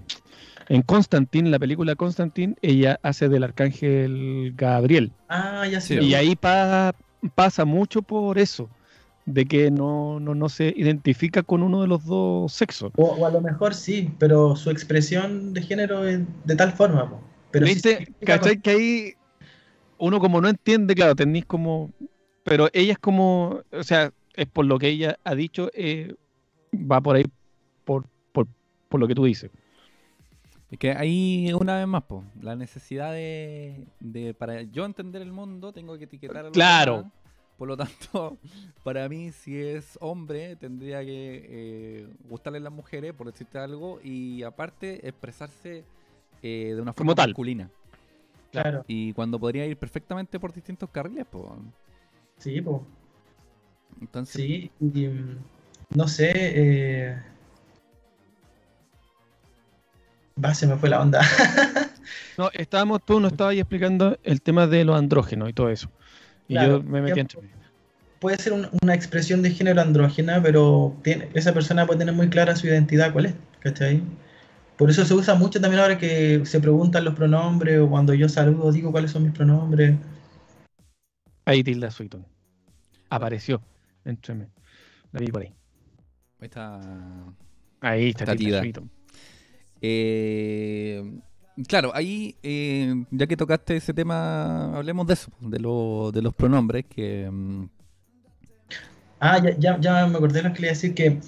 en 0.68 0.82
Constantine, 0.82 1.50
la 1.50 1.58
película 1.58 1.94
Constantine, 1.94 2.54
ella 2.62 2.98
hace 3.02 3.28
del 3.28 3.44
arcángel 3.44 4.52
Gabriel. 4.56 5.12
Ah, 5.28 5.66
ya 5.66 5.80
Sí. 5.80 5.94
sé. 5.96 6.02
Y 6.02 6.14
ahí 6.14 6.36
pa- 6.36 6.94
pasa 7.34 7.64
mucho 7.64 8.02
por 8.02 8.38
eso, 8.38 8.68
de 9.26 9.46
que 9.46 9.70
no, 9.70 10.20
no, 10.20 10.34
no 10.34 10.48
se 10.48 10.72
identifica 10.76 11.42
con 11.42 11.62
uno 11.62 11.82
de 11.82 11.88
los 11.88 12.04
dos 12.04 12.52
sexos. 12.52 12.92
O, 12.96 13.04
o 13.04 13.26
a 13.26 13.30
lo 13.30 13.40
mejor 13.40 13.74
sí, 13.74 14.10
pero 14.18 14.56
su 14.56 14.70
expresión 14.70 15.52
de 15.54 15.62
género 15.62 16.06
es 16.06 16.20
de 16.44 16.56
tal 16.56 16.72
forma. 16.72 17.08
po. 17.08 17.20
Pero 17.50 17.66
¿Viste? 17.66 18.06
¿Cachai? 18.24 18.60
Que 18.60 18.70
ahí 18.70 19.12
uno 19.98 20.18
como 20.20 20.40
no 20.40 20.48
entiende, 20.48 20.94
claro, 20.94 21.14
tenéis 21.14 21.44
como... 21.46 21.90
Pero 22.42 22.68
ella 22.74 22.92
es 22.92 22.98
como, 22.98 23.62
o 23.72 23.82
sea, 23.82 24.12
es 24.34 24.46
por 24.46 24.66
lo 24.66 24.78
que 24.78 24.88
ella 24.88 25.18
ha 25.24 25.34
dicho, 25.34 25.70
eh, 25.72 26.14
va 26.74 27.00
por 27.00 27.16
ahí, 27.16 27.24
por, 27.84 28.04
por, 28.32 28.46
por 28.90 29.00
lo 29.00 29.08
que 29.08 29.14
tú 29.14 29.24
dices. 29.24 29.50
Es 30.74 30.78
que 30.80 30.90
ahí, 30.90 31.52
una 31.52 31.76
vez 31.78 31.86
más, 31.86 32.02
po, 32.02 32.24
la 32.42 32.56
necesidad 32.56 33.12
de, 33.12 33.86
de- 34.00 34.34
Para 34.34 34.62
yo 34.62 34.84
entender 34.84 35.22
el 35.22 35.30
mundo, 35.30 35.72
tengo 35.72 35.96
que 35.96 36.02
etiquetar 36.02 36.38
a 36.38 36.42
los 36.48 36.52
Claro. 36.52 37.12
Por 37.56 37.68
lo 37.68 37.76
tanto, 37.76 38.36
para 38.82 39.08
mí, 39.08 39.30
si 39.30 39.56
es 39.56 39.96
hombre, 40.00 40.56
tendría 40.56 41.04
que 41.04 41.46
eh, 41.48 42.08
gustarle 42.28 42.58
las 42.58 42.72
mujeres, 42.72 43.12
por 43.14 43.28
decirte 43.30 43.56
algo, 43.58 44.00
y 44.02 44.42
aparte 44.42 45.06
expresarse 45.06 45.84
eh, 46.42 46.72
de 46.74 46.82
una 46.82 46.92
forma 46.92 47.10
Como 47.10 47.14
tal. 47.14 47.28
masculina. 47.28 47.70
Claro, 48.50 48.84
Y 48.88 49.12
cuando 49.12 49.38
podría 49.38 49.66
ir 49.66 49.76
perfectamente 49.76 50.40
por 50.40 50.52
distintos 50.52 50.90
carriles, 50.90 51.24
pues. 51.30 51.44
sí, 52.38 52.60
po. 52.60 52.84
Entonces, 54.00 54.34
sí. 54.42 54.72
y, 54.80 55.06
mm, 55.06 55.38
no 55.94 56.08
sé. 56.08 56.32
Eh... 56.34 57.22
Va, 60.42 60.54
se 60.54 60.66
me 60.66 60.76
fue 60.76 60.88
la 60.88 61.00
onda. 61.00 61.20
No, 62.36 62.50
estábamos, 62.52 63.00
tú 63.04 63.20
nos 63.20 63.30
estabas 63.32 63.52
ahí 63.52 63.60
explicando 63.60 64.18
el 64.24 64.42
tema 64.42 64.66
de 64.66 64.84
los 64.84 64.96
andrógenos 64.98 65.48
y 65.48 65.52
todo 65.52 65.70
eso. 65.70 65.88
Y 66.48 66.54
Claro, 66.54 66.78
yo 66.78 66.82
me 66.82 67.00
metí 67.00 67.20
entre 67.20 67.40
puede 68.18 68.36
ser 68.38 68.54
un- 68.54 68.68
una 68.82 68.92
expresión 68.94 69.40
de 69.40 69.50
género 69.50 69.80
andrógena, 69.80 70.42
pero 70.42 70.96
tiene- 71.02 71.28
esa 71.34 71.54
persona 71.54 71.86
puede 71.86 72.00
tener 72.00 72.12
muy 72.14 72.28
clara 72.28 72.56
su 72.56 72.66
identidad, 72.66 73.12
cuál 73.12 73.26
es, 73.26 73.34
¿cachai? 73.60 74.02
Por 74.76 74.90
eso 74.90 75.04
se 75.04 75.14
usa 75.14 75.34
mucho 75.36 75.60
también 75.60 75.80
ahora 75.80 75.96
que 75.96 76.44
se 76.44 76.58
preguntan 76.60 77.04
los 77.04 77.14
pronombres 77.14 77.78
o 77.78 77.88
cuando 77.88 78.12
yo 78.14 78.28
saludo 78.28 78.72
digo 78.72 78.90
cuáles 78.90 79.12
son 79.12 79.22
mis 79.22 79.32
pronombres. 79.32 79.94
Ahí 81.44 81.62
Tilda 81.62 81.90
Swinton. 81.90 82.26
Apareció 83.10 83.62
entre 84.04 84.34
medio. 84.34 84.50
La 85.12 85.20
vi 85.20 85.28
por 85.28 85.42
ahí. 85.42 85.48
ahí 86.40 86.46
está. 86.46 86.80
Ahí 87.80 88.08
está 88.08 88.24
Está 88.24 88.36
Tilda. 88.36 88.58
Swinton. 88.60 88.90
Eh, 89.86 91.02
claro, 91.68 91.92
ahí, 91.94 92.36
eh, 92.42 92.94
ya 93.10 93.26
que 93.26 93.36
tocaste 93.36 93.76
ese 93.76 93.92
tema, 93.94 94.74
hablemos 94.76 95.06
de 95.06 95.12
eso, 95.14 95.30
de, 95.40 95.58
lo- 95.60 96.10
de 96.12 96.22
los 96.22 96.34
pronombres, 96.34 96.86
que 96.86 97.28
mm, 97.30 97.64
Ah, 99.20 99.38
ya, 99.58 99.78
ya, 99.80 100.06
me 100.06 100.16
acordé 100.16 100.42
lo 100.42 100.52
que 100.52 100.60
le 100.60 100.66
iba 100.68 100.72
decir 100.74 100.94
que 100.94 101.18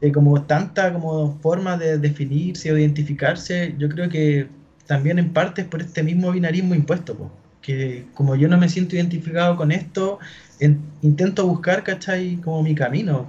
eh, 0.00 0.12
como 0.12 0.44
tanta 0.46 0.92
como 0.92 1.38
forma 1.40 1.76
de 1.76 1.98
definirse 1.98 2.72
o 2.72 2.78
identificarse, 2.78 3.74
yo 3.78 3.88
creo 3.88 4.08
que 4.08 4.48
también 4.86 5.18
en 5.18 5.32
parte 5.32 5.62
es 5.62 5.68
por 5.68 5.82
este 5.82 6.02
mismo 6.02 6.30
binarismo 6.32 6.74
impuesto, 6.74 7.16
po. 7.16 7.30
que 7.62 8.06
como 8.14 8.36
yo 8.36 8.48
no 8.48 8.58
me 8.58 8.68
siento 8.68 8.96
identificado 8.96 9.56
con 9.56 9.72
esto, 9.72 10.18
en- 10.60 10.80
intento 11.02 11.46
buscar, 11.46 11.82
¿cachai? 11.84 12.36
Como 12.42 12.62
mi 12.62 12.74
camino. 12.74 13.28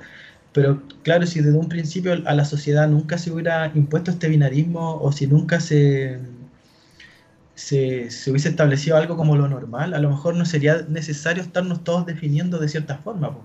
Pero 0.53 0.81
claro, 1.03 1.25
si 1.27 1.41
desde 1.41 1.57
un 1.57 1.69
principio 1.69 2.13
a 2.25 2.33
la 2.35 2.45
sociedad 2.45 2.87
nunca 2.89 3.17
se 3.17 3.31
hubiera 3.31 3.71
impuesto 3.75 4.11
este 4.11 4.29
binarismo 4.29 4.99
o 5.01 5.11
si 5.11 5.27
nunca 5.27 5.59
se, 5.59 6.19
se, 7.55 8.09
se 8.09 8.31
hubiese 8.31 8.49
establecido 8.49 8.97
algo 8.97 9.17
como 9.17 9.35
lo 9.35 9.47
normal, 9.47 9.93
a 9.93 9.99
lo 9.99 10.09
mejor 10.09 10.35
no 10.35 10.45
sería 10.45 10.81
necesario 10.87 11.43
estarnos 11.43 11.83
todos 11.83 12.05
definiendo 12.05 12.59
de 12.59 12.69
cierta 12.69 12.97
forma. 12.97 13.37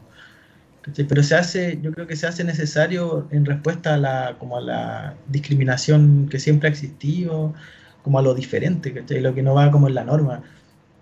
¿Cachai? 0.82 1.06
Pero 1.06 1.22
se 1.22 1.34
hace, 1.36 1.80
yo 1.82 1.92
creo 1.92 2.06
que 2.06 2.16
se 2.16 2.26
hace 2.26 2.44
necesario 2.44 3.28
en 3.32 3.46
respuesta 3.46 3.94
a 3.94 3.98
la, 3.98 4.36
como 4.38 4.58
a 4.58 4.60
la 4.62 5.16
discriminación 5.28 6.28
que 6.30 6.38
siempre 6.38 6.68
ha 6.68 6.72
existido, 6.72 7.54
como 8.02 8.18
a 8.18 8.22
lo 8.22 8.34
diferente, 8.34 8.92
¿cachai? 8.94 9.20
Lo 9.20 9.34
que 9.34 9.42
no 9.42 9.54
va 9.54 9.70
como 9.70 9.88
en 9.88 9.94
la 9.94 10.04
norma. 10.04 10.44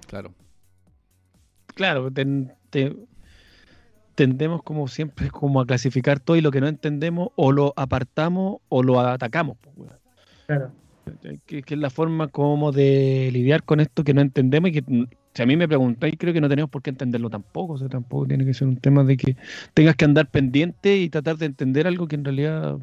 claro. 0.07 0.35
Claro, 1.74 2.11
te- 2.12 2.97
tendemos 4.15 4.63
como 4.63 4.89
siempre 4.89 5.31
como 5.31 5.61
a 5.61 5.67
clasificar 5.67 6.21
todo 6.21 6.37
y 6.37 6.41
lo 6.41 6.51
que 6.51 6.61
no 6.61 6.69
entendemos 6.69 7.31
o 7.37 7.53
lo 7.53 7.73
apartamos 7.77 8.59
o 8.69 8.83
lo 8.83 9.01
atacamos. 9.01 9.57
weón. 9.77 9.93
Claro. 10.47 10.73
Que, 11.47 11.63
que 11.63 11.75
es 11.75 11.81
la 11.81 11.91
forma 11.91 12.29
como 12.29 12.71
de 12.71 13.31
lidiar 13.33 13.65
con 13.65 13.81
esto 13.81 14.05
que 14.05 14.15
no 14.15 14.21
entendemos 14.21 14.71
y 14.71 14.73
que 14.73 14.83
mm, 14.87 15.07
si 15.35 15.43
a 15.43 15.47
mí 15.47 15.57
me 15.57 15.67
preguntáis 15.67 16.15
creo 16.19 16.33
que 16.33 16.41
no 16.41 16.49
tenemos 16.49 16.71
por 16.71 16.83
qué 16.83 16.91
entenderlo 16.91 17.31
tampoco. 17.31 17.75
O 17.75 17.79
sea, 17.79 17.89
tampoco 17.89 18.27
tiene 18.27 18.45
que 18.45 18.55
ser 18.55 18.69
un 18.69 18.77
tema 18.77 19.03
de 19.03 19.17
que 19.17 19.37
tengas 19.75 19.97
que 19.97 20.05
andar 20.05 20.29
pendiente 20.31 20.97
y 20.97 21.09
tratar 21.09 21.37
de 21.39 21.47
entender 21.47 21.87
algo 21.87 22.07
que 22.07 22.17
en 22.17 22.25
realidad 22.25 22.79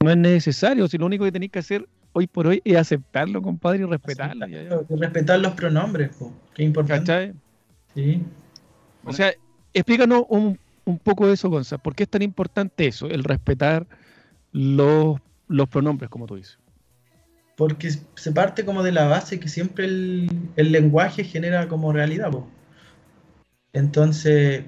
no 0.00 0.10
es 0.10 0.16
necesario. 0.16 0.88
Si 0.88 0.98
lo 0.98 1.06
único 1.06 1.24
que 1.24 1.32
tenéis 1.32 1.52
que 1.52 1.58
hacer 1.60 1.88
hoy 2.12 2.26
por 2.26 2.46
hoy 2.46 2.62
es 2.64 2.76
aceptarlo, 2.76 3.42
compadre, 3.42 3.80
y 3.80 3.84
respetarlo. 3.84 4.46
Y 4.48 4.96
respetar 4.96 5.40
los 5.40 5.52
pronombres, 5.52 6.16
po, 6.16 6.32
que 6.54 6.62
es 6.62 6.66
importante. 6.66 7.04
¿Cachai? 7.04 7.34
Sí. 7.94 8.22
O 9.04 9.12
sea, 9.12 9.32
explícanos 9.74 10.24
un, 10.28 10.58
un 10.84 10.98
poco 10.98 11.28
eso, 11.30 11.50
Gonzalo. 11.50 11.82
¿Por 11.82 11.94
qué 11.94 12.04
es 12.04 12.08
tan 12.08 12.22
importante 12.22 12.86
eso, 12.86 13.08
el 13.08 13.24
respetar 13.24 13.86
los, 14.52 15.20
pronombres, 15.70 16.10
como 16.10 16.26
tú 16.26 16.36
dices? 16.36 16.58
Porque 17.56 17.90
se 18.14 18.32
parte 18.32 18.64
como 18.64 18.82
de 18.82 18.92
la 18.92 19.06
base 19.06 19.38
que 19.38 19.48
siempre 19.48 19.84
el, 19.84 20.28
lenguaje 20.56 21.24
genera 21.24 21.68
como 21.68 21.92
realidad. 21.92 22.30
Entonces, 23.72 24.64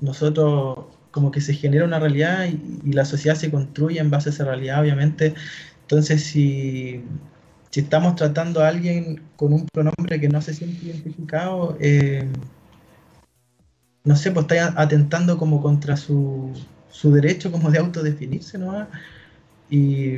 nosotros 0.00 0.86
como 1.10 1.30
que 1.30 1.40
se 1.40 1.54
genera 1.54 1.84
una 1.84 1.98
realidad 1.98 2.46
y, 2.46 2.88
y 2.88 2.92
la 2.92 3.04
sociedad 3.04 3.34
se 3.36 3.50
construye 3.50 3.98
en 3.98 4.10
base 4.10 4.28
a 4.28 4.32
esa 4.32 4.44
realidad, 4.44 4.80
obviamente. 4.80 5.34
Entonces, 5.82 6.22
si, 6.22 7.02
si 7.70 7.80
estamos 7.80 8.16
tratando 8.16 8.60
a 8.60 8.68
alguien 8.68 9.22
con 9.36 9.52
un 9.52 9.66
pronombre 9.66 10.20
que 10.20 10.28
no 10.28 10.40
se 10.42 10.54
siente 10.54 10.86
identificado, 10.86 11.76
eh, 11.80 12.28
no 14.08 14.16
sé, 14.16 14.30
pues 14.32 14.46
está 14.50 14.74
atentando 14.80 15.36
como 15.38 15.62
contra 15.62 15.96
su, 15.96 16.50
su 16.90 17.12
derecho 17.12 17.52
como 17.52 17.70
de 17.70 17.78
autodefinirse, 17.78 18.58
¿no? 18.58 18.86
Y, 19.70 20.16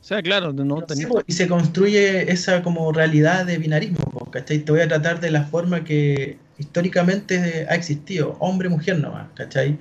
O 0.00 0.04
sea, 0.04 0.20
claro, 0.20 0.52
no 0.52 0.64
No 0.64 0.82
tenía- 0.82 1.08
po, 1.08 1.22
y 1.26 1.32
se 1.32 1.46
construye 1.46 2.30
esa 2.32 2.62
como 2.62 2.92
realidad 2.92 3.46
de 3.46 3.56
binarismo, 3.58 3.98
po, 3.98 4.30
¿cachai? 4.30 4.58
Te 4.58 4.72
voy 4.72 4.80
a 4.80 4.88
tratar 4.88 5.20
de 5.20 5.30
la 5.30 5.44
forma 5.44 5.84
que 5.84 6.38
históricamente 6.58 7.66
ha 7.70 7.74
existido, 7.74 8.36
hombre-mujer 8.40 8.98
nomás, 8.98 9.28
¿cachai? 9.34 9.78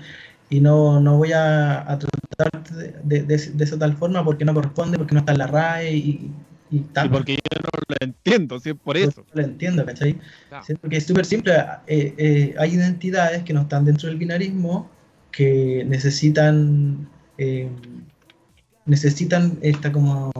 Y 0.49 0.59
no, 0.59 0.99
no 0.99 1.17
voy 1.17 1.32
a, 1.32 1.80
a 1.91 1.97
tratar 1.97 2.63
de, 2.72 2.93
de, 3.03 3.24
de- 3.24 3.51
de 3.51 3.63
esa 3.63 3.80
tal 3.80 3.97
forma 3.97 4.24
porque 4.24 4.45
no 4.45 4.53
corresponde, 4.53 4.97
porque 4.97 5.15
no 5.15 5.22
está 5.22 5.32
en 5.32 5.39
la 5.39 5.47
RAE 5.47 5.91
y, 5.95 6.32
y 6.72 6.80
tal. 6.80 7.07
Y 7.07 7.09
porque 7.09 7.34
yo 7.36 7.61
no 7.61 7.69
lo 7.88 7.95
entiendo, 7.99 8.59
sí, 8.59 8.69
es 8.69 8.76
por 8.76 8.97
eso. 8.97 9.26
no 9.34 9.41
lo 9.41 9.47
entiendo, 9.47 9.86
¿cachai? 9.86 10.17
Claro. 10.49 10.65
Siento 10.65 10.89
que 10.89 10.97
es 10.97 11.05
súper 11.05 11.26
simple. 11.26 11.53
eh, 11.88 12.13
eh, 12.17 12.55
hay 12.57 12.74
identidades 12.74 13.43
que 13.43 13.53
no 13.53 13.61
están 13.61 13.86
dentro 13.86 14.07
del 14.07 14.17
binarismo 14.17 14.89
que 15.32 15.84
necesitan 15.88 17.07
eh, 17.38 17.69
necesitan 18.86 19.57
esta 19.61 19.91
como 19.91 20.32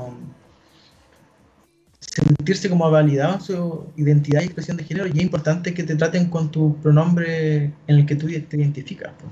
sentirse 2.00 2.70
como 2.70 2.90
validado 2.92 3.36
en 3.36 3.42
su 3.42 3.88
identidad 3.96 4.42
y 4.42 4.46
expresión 4.46 4.78
de 4.78 4.84
género 4.84 5.08
y 5.08 5.12
es 5.12 5.22
importante 5.24 5.74
que 5.74 5.84
te 5.84 5.96
traten 5.96 6.30
con 6.30 6.52
tu 6.52 6.76
pronombre 6.78 7.66
en 7.88 7.96
el 7.96 8.06
que 8.06 8.16
tú 8.16 8.28
te 8.28 8.58
identificas 8.58 9.14
po, 9.14 9.28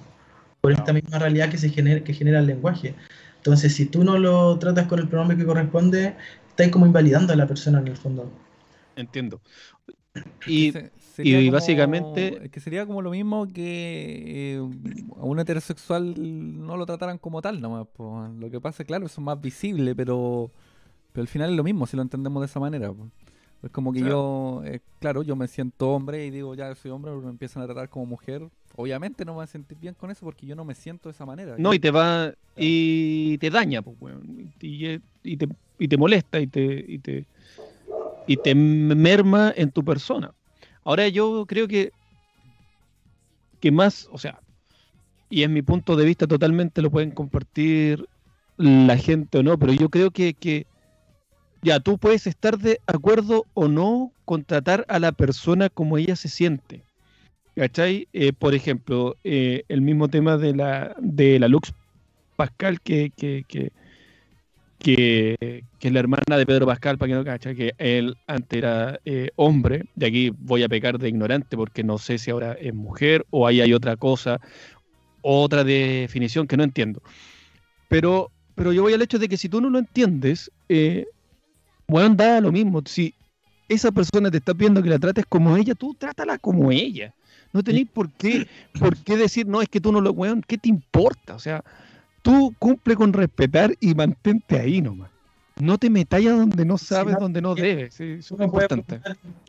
por 0.61 0.71
esta 0.71 0.93
misma 0.93 1.19
realidad 1.19 1.49
que 1.49 1.57
se 1.57 1.69
genera 1.69 2.03
que 2.03 2.13
genera 2.13 2.39
el 2.39 2.47
lenguaje 2.47 2.95
entonces 3.37 3.75
si 3.75 3.85
tú 3.85 4.03
no 4.03 4.17
lo 4.17 4.57
tratas 4.59 4.87
con 4.87 4.99
el 4.99 5.09
pronombre 5.09 5.35
que 5.35 5.45
corresponde 5.45 6.15
estás 6.59 6.71
como 6.71 6.85
invalidando 6.85 7.33
a 7.33 7.35
la 7.35 7.47
persona 7.47 7.79
en 7.79 7.87
el 7.87 7.97
fondo 7.97 8.29
Entiendo. 8.95 9.39
Y 10.47 10.71
Se- 10.71 10.91
y 11.23 11.33
como- 11.45 11.51
básicamente- 11.53 12.45
es 12.45 12.51
que 12.51 12.59
sería 12.59 12.85
como 12.85 13.01
lo 13.01 13.11
mismo 13.11 13.47
que 13.47 14.55
eh, 14.55 14.57
a 15.17 15.23
un 15.25 15.39
heterosexual 15.39 16.15
no 16.65 16.75
lo 16.77 16.85
trataran 16.85 17.17
como 17.17 17.41
tal 17.41 17.61
nomás. 17.61 17.87
po. 17.87 18.27
Lo 18.39 18.49
que 18.49 18.59
pasa, 18.59 18.83
claro, 18.83 19.05
eso 19.05 19.21
es 19.21 19.25
más 19.25 19.39
visible, 19.39 19.95
pero, 19.95 20.51
pero 21.13 21.21
al 21.21 21.27
final 21.27 21.51
es 21.51 21.55
lo 21.57 21.63
mismo 21.63 21.85
si 21.87 21.95
lo 21.95 22.01
entendemos 22.03 22.41
de 22.41 22.45
esa 22.47 22.59
manera. 22.59 22.91
Es 23.61 23.69
como 23.71 23.91
que 23.91 23.99
yo, 23.99 24.61
eh, 24.65 24.79
claro, 24.99 25.21
yo 25.23 25.35
me 25.35 25.47
siento 25.49 25.89
hombre 25.91 26.25
y 26.25 26.29
digo, 26.31 26.55
ya 26.55 26.73
soy 26.75 26.91
hombre, 26.91 27.11
pero 27.11 27.21
me 27.23 27.29
empiezan 27.31 27.61
a 27.63 27.65
tratar 27.65 27.89
como 27.89 28.05
mujer. 28.05 28.49
Obviamente 28.77 29.25
no 29.25 29.33
me 29.33 29.35
voy 29.37 29.43
a 29.43 29.47
sentir 29.47 29.77
bien 29.77 29.93
con 29.93 30.09
eso 30.11 30.21
porque 30.25 30.45
yo 30.45 30.55
no 30.55 30.63
me 30.63 30.73
siento 30.75 31.09
de 31.09 31.13
esa 31.13 31.25
manera. 31.25 31.55
no, 31.57 31.73
y 31.73 31.79
te 31.79 31.91
va 31.91 32.33
y 32.55 33.37
te 33.37 33.49
daña, 33.49 33.81
pues, 33.81 33.97
weón. 33.99 34.53
Y, 34.61 34.99
y 35.23 35.37
te, 35.37 35.49
y 35.79 35.87
te 35.87 35.97
molesta 35.97 36.39
y 36.39 36.47
te, 36.47 36.85
y 36.87 36.99
te 36.99 37.25
y 38.27 38.37
te 38.37 38.53
merma 38.53 39.51
en 39.55 39.71
tu 39.71 39.83
persona. 39.83 40.31
Ahora 40.83 41.07
yo 41.07 41.45
creo 41.47 41.67
que 41.67 41.91
que 43.59 43.71
más, 43.71 44.07
o 44.11 44.17
sea, 44.17 44.39
y 45.29 45.43
en 45.43 45.53
mi 45.53 45.61
punto 45.61 45.95
de 45.95 46.05
vista 46.05 46.27
totalmente 46.27 46.81
lo 46.81 46.91
pueden 46.91 47.11
compartir 47.11 48.07
la 48.57 48.97
gente 48.97 49.39
o 49.39 49.43
no, 49.43 49.57
pero 49.57 49.73
yo 49.73 49.89
creo 49.89 50.11
que, 50.11 50.33
que 50.33 50.65
ya 51.61 51.79
tú 51.79 51.97
puedes 51.97 52.27
estar 52.27 52.57
de 52.57 52.79
acuerdo 52.87 53.45
o 53.53 53.67
no 53.67 54.11
con 54.25 54.43
tratar 54.43 54.85
a 54.89 54.99
la 54.99 55.11
persona 55.11 55.69
como 55.69 55.97
ella 55.97 56.15
se 56.15 56.29
siente. 56.29 56.83
¿Cachai? 57.55 58.07
Eh, 58.13 58.31
por 58.31 58.53
ejemplo, 58.53 59.17
eh, 59.23 59.63
el 59.67 59.81
mismo 59.81 60.07
tema 60.07 60.37
de 60.37 60.55
la, 60.55 60.95
de 60.99 61.39
la 61.39 61.47
Lux 61.47 61.73
Pascal, 62.35 62.79
que, 62.79 63.11
que, 63.15 63.43
que, 63.47 63.71
que, 64.79 65.63
que 65.77 65.87
es 65.89 65.93
la 65.93 65.99
hermana 65.99 66.37
de 66.37 66.45
Pedro 66.45 66.65
Pascal, 66.65 66.97
para 66.97 67.09
que 67.09 67.15
no 67.15 67.25
cacha, 67.25 67.53
que 67.53 67.73
él 67.77 68.15
antes 68.27 68.57
era 68.57 68.99
eh, 69.05 69.29
hombre, 69.35 69.85
y 69.95 70.05
aquí 70.05 70.29
voy 70.29 70.63
a 70.63 70.69
pecar 70.69 70.97
de 70.97 71.09
ignorante 71.09 71.57
porque 71.57 71.83
no 71.83 71.97
sé 71.97 72.17
si 72.17 72.31
ahora 72.31 72.53
es 72.53 72.73
mujer 72.73 73.25
o 73.29 73.45
ahí 73.45 73.61
hay 73.61 73.73
otra 73.73 73.97
cosa, 73.97 74.39
otra 75.21 75.63
definición 75.63 76.47
que 76.47 76.57
no 76.57 76.63
entiendo. 76.63 77.01
Pero, 77.89 78.31
pero 78.55 78.71
yo 78.71 78.83
voy 78.83 78.93
al 78.93 79.01
hecho 79.01 79.19
de 79.19 79.27
que 79.27 79.37
si 79.37 79.49
tú 79.49 79.59
no 79.59 79.69
lo 79.69 79.79
entiendes, 79.79 80.49
eh, 80.69 81.05
bueno, 81.87 82.15
da 82.15 82.39
lo 82.39 82.51
mismo. 82.51 82.81
Si 82.85 83.13
esa 83.67 83.91
persona 83.91 84.31
te 84.31 84.37
está 84.37 84.53
pidiendo 84.53 84.81
que 84.81 84.89
la 84.89 84.99
trates 84.99 85.25
como 85.27 85.57
ella, 85.57 85.75
tú 85.75 85.93
trátala 85.93 86.37
como 86.37 86.71
ella. 86.71 87.13
No 87.51 87.63
tenéis 87.63 87.87
por 87.91 88.11
qué, 88.11 88.47
por 88.79 88.95
qué 88.97 89.17
decir, 89.17 89.47
no, 89.47 89.61
es 89.61 89.67
que 89.67 89.81
tú 89.81 89.91
no 89.91 89.99
lo, 89.99 90.11
weón, 90.11 90.43
¿qué 90.47 90.57
te 90.57 90.69
importa? 90.69 91.35
O 91.35 91.39
sea, 91.39 91.63
tú 92.21 92.55
cumple 92.59 92.95
con 92.95 93.13
respetar 93.13 93.73
y 93.79 93.93
mantente 93.93 94.59
ahí 94.59 94.81
nomás. 94.81 95.09
No 95.59 95.77
te 95.77 95.89
metáis 95.89 96.27
a 96.27 96.31
donde 96.31 96.63
no 96.63 96.77
sabes, 96.77 97.17
donde 97.19 97.41
no 97.41 97.53
sí. 97.55 97.61
debes. 97.61 97.93
Sí, 97.93 98.03
eso 98.03 98.35
es 98.35 98.39
uno, 98.39 98.49
puede 98.49 98.65
importante. 98.65 99.01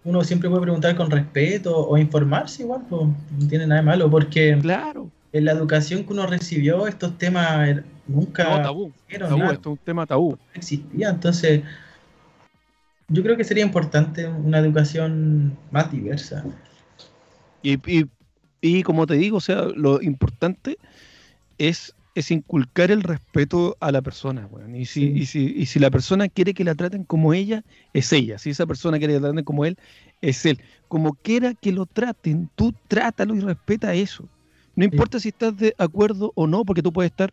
uno 0.03 0.25
siempre 0.25 0.49
puede 0.49 0.63
preguntar 0.63 0.97
con 0.97 1.11
respeto 1.11 1.77
o 1.77 1.97
informarse 1.97 2.65
igual, 2.65 2.83
pues, 2.89 3.03
no 3.03 3.49
tiene 3.49 3.67
nada 3.67 3.81
de 3.81 3.87
malo, 3.87 4.11
porque 4.11 4.59
Claro, 4.61 5.09
en 5.33 5.45
la 5.45 5.53
educación 5.53 6.05
que 6.05 6.13
uno 6.13 6.27
recibió 6.27 6.89
estos 6.89 7.17
temas 7.17 7.69
er- 7.69 7.85
nunca 8.09 8.43
no, 8.45 8.63
tabú. 8.63 8.93
Tabú, 9.19 9.39
nada, 9.39 9.53
esto 9.53 9.71
es 9.73 9.79
un 9.79 9.85
tema 9.85 10.07
tabú. 10.07 10.31
no 10.33 10.39
existía, 10.55 11.11
entonces 11.11 11.63
yo 13.09 13.23
creo 13.23 13.37
que 13.37 13.45
sería 13.45 13.65
importante 13.65 14.27
una 14.27 14.59
educación 14.59 15.57
más 15.71 15.91
diversa. 15.93 16.45
Y, 17.63 17.75
y, 17.91 18.07
y 18.61 18.83
como 18.83 19.07
te 19.07 19.15
digo, 19.15 19.37
o 19.37 19.41
sea, 19.41 19.63
lo 19.65 20.01
importante 20.01 20.79
es, 21.59 21.95
es 22.21 22.31
inculcar 22.31 22.91
el 22.91 23.03
respeto 23.03 23.77
a 23.81 23.91
la 23.93 24.01
persona, 24.01 24.47
weón. 24.51 24.77
Y 24.77 24.85
si, 24.87 25.01
Sí. 25.01 25.13
y, 25.17 25.27
si, 25.27 25.55
y 25.57 25.67
si 25.67 25.79
la 25.79 25.91
persona 25.91 26.29
quiere 26.29 26.55
que 26.55 26.65
la 26.65 26.75
traten 26.75 27.05
como 27.05 27.35
ella, 27.35 27.65
es 27.93 28.13
ella. 28.13 28.39
Si 28.39 28.51
esa 28.51 28.67
persona 28.67 28.99
quiere 28.99 29.15
que 29.15 29.21
la 29.21 29.27
traten 29.29 29.45
como 29.45 29.65
él, 29.65 29.77
es 30.21 30.47
él. 30.47 30.61
Como 30.89 31.15
quiera 31.15 31.55
que 31.55 31.73
lo 31.73 31.87
traten, 31.87 32.49
tú 32.55 32.73
trátalo 32.89 33.35
y 33.35 33.41
respeta 33.41 33.93
eso. 33.95 34.29
No 34.77 34.85
importa 34.85 35.19
si 35.21 35.29
estás 35.31 35.57
de 35.57 35.75
acuerdo 35.79 36.33
o 36.37 36.47
no, 36.47 36.65
porque 36.65 36.83
tú 36.83 36.93
puedes 36.93 37.11
estar 37.11 37.33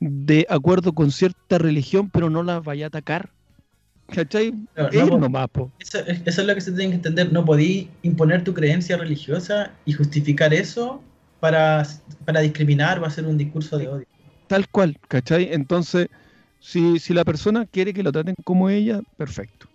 de 0.00 0.46
acuerdo 0.50 0.92
con 0.92 1.10
cierta 1.10 1.58
religión, 1.58 2.10
pero 2.10 2.28
no 2.30 2.42
la 2.42 2.60
vaya 2.60 2.86
a 2.86 2.88
atacar. 2.88 3.30
¿Cachai? 4.08 4.52
No, 4.76 5.08
po- 5.08 5.18
nomás, 5.18 5.48
po. 5.48 5.70
Eso, 5.78 5.98
es- 6.00 6.20
eso 6.26 6.40
es 6.42 6.46
lo 6.46 6.54
que 6.54 6.60
se 6.60 6.72
tiene 6.72 6.90
que 6.90 6.96
entender. 6.96 7.32
No 7.32 7.44
podí 7.44 7.88
imponer 8.02 8.44
tu 8.44 8.52
creencia 8.52 8.96
religiosa 8.98 9.72
y 9.86 9.92
justificar 9.92 10.52
eso 10.52 11.02
para, 11.40 11.86
para 12.24 12.40
discriminar 12.40 12.98
o 13.00 13.06
hacer 13.06 13.24
un 13.26 13.38
discurso 13.38 13.78
de 13.78 13.88
odio. 13.88 14.06
Tal 14.54 14.68
cual, 14.68 14.96
¿cachai? 15.08 15.48
Entonces, 15.52 16.06
si, 16.60 17.00
si 17.00 17.12
la 17.12 17.24
persona 17.24 17.66
quiere 17.66 17.92
que 17.92 18.04
lo 18.04 18.12
traten 18.12 18.36
como 18.44 18.70
ella, 18.70 19.00
perfecto. 19.16 19.66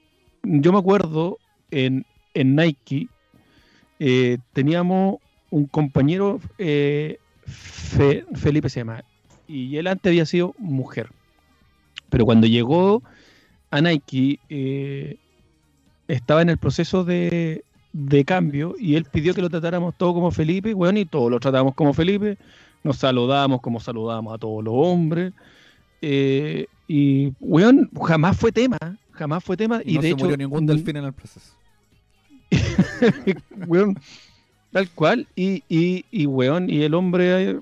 Yo 0.43 0.71
me 0.71 0.79
acuerdo 0.79 1.41
en, 1.69 2.05
en 2.33 2.55
Nike, 2.55 3.09
eh, 3.99 4.39
teníamos 4.53 5.17
un 5.49 5.67
compañero, 5.67 6.39
eh, 6.57 7.19
Fe- 7.43 8.25
Felipe 8.35 8.69
se 8.69 8.81
llama, 8.81 9.03
y 9.47 9.77
él 9.77 9.87
antes 9.87 10.11
había 10.11 10.25
sido 10.25 10.55
mujer. 10.57 11.09
Pero 12.09 12.25
cuando 12.25 12.47
llegó 12.47 13.03
a 13.71 13.81
Nike, 13.81 14.41
eh, 14.49 15.17
estaba 16.07 16.41
en 16.41 16.49
el 16.49 16.57
proceso 16.59 17.03
de, 17.05 17.65
de 17.93 18.25
cambio 18.25 18.75
y 18.79 18.95
él 18.95 19.05
pidió 19.05 19.33
que 19.33 19.41
lo 19.41 19.49
tratáramos 19.49 19.95
todo 19.97 20.13
como 20.13 20.31
Felipe, 20.31 20.73
bueno, 20.73 20.99
y 20.99 21.05
todos 21.05 21.31
lo 21.31 21.39
tratamos 21.39 21.75
como 21.75 21.93
Felipe, 21.93 22.37
nos 22.83 22.97
saludamos 22.97 23.61
como 23.61 23.79
saludamos 23.79 24.33
a 24.33 24.37
todos 24.37 24.63
los 24.63 24.73
hombres. 24.75 25.33
eh, 26.01 26.65
y, 26.87 27.33
weón, 27.39 27.89
jamás 28.03 28.37
fue 28.37 28.51
tema, 28.51 28.77
jamás 29.11 29.43
fue 29.43 29.55
tema. 29.57 29.81
Y 29.85 29.91
Y, 29.91 29.95
no 29.95 30.01
de 30.01 30.07
se 30.07 30.13
hecho, 30.13 30.23
murió 30.23 30.37
ningún 30.37 30.65
delfín 30.65 30.97
en 30.97 31.05
el 31.05 31.13
proceso. 31.13 31.53
weón, 33.67 33.95
tal 34.71 34.89
cual. 34.91 35.27
Y, 35.35 35.63
y, 35.69 36.05
y, 36.11 36.25
weón, 36.25 36.69
y 36.69 36.81
el 36.83 36.93
hombre 36.93 37.51
eh, 37.51 37.59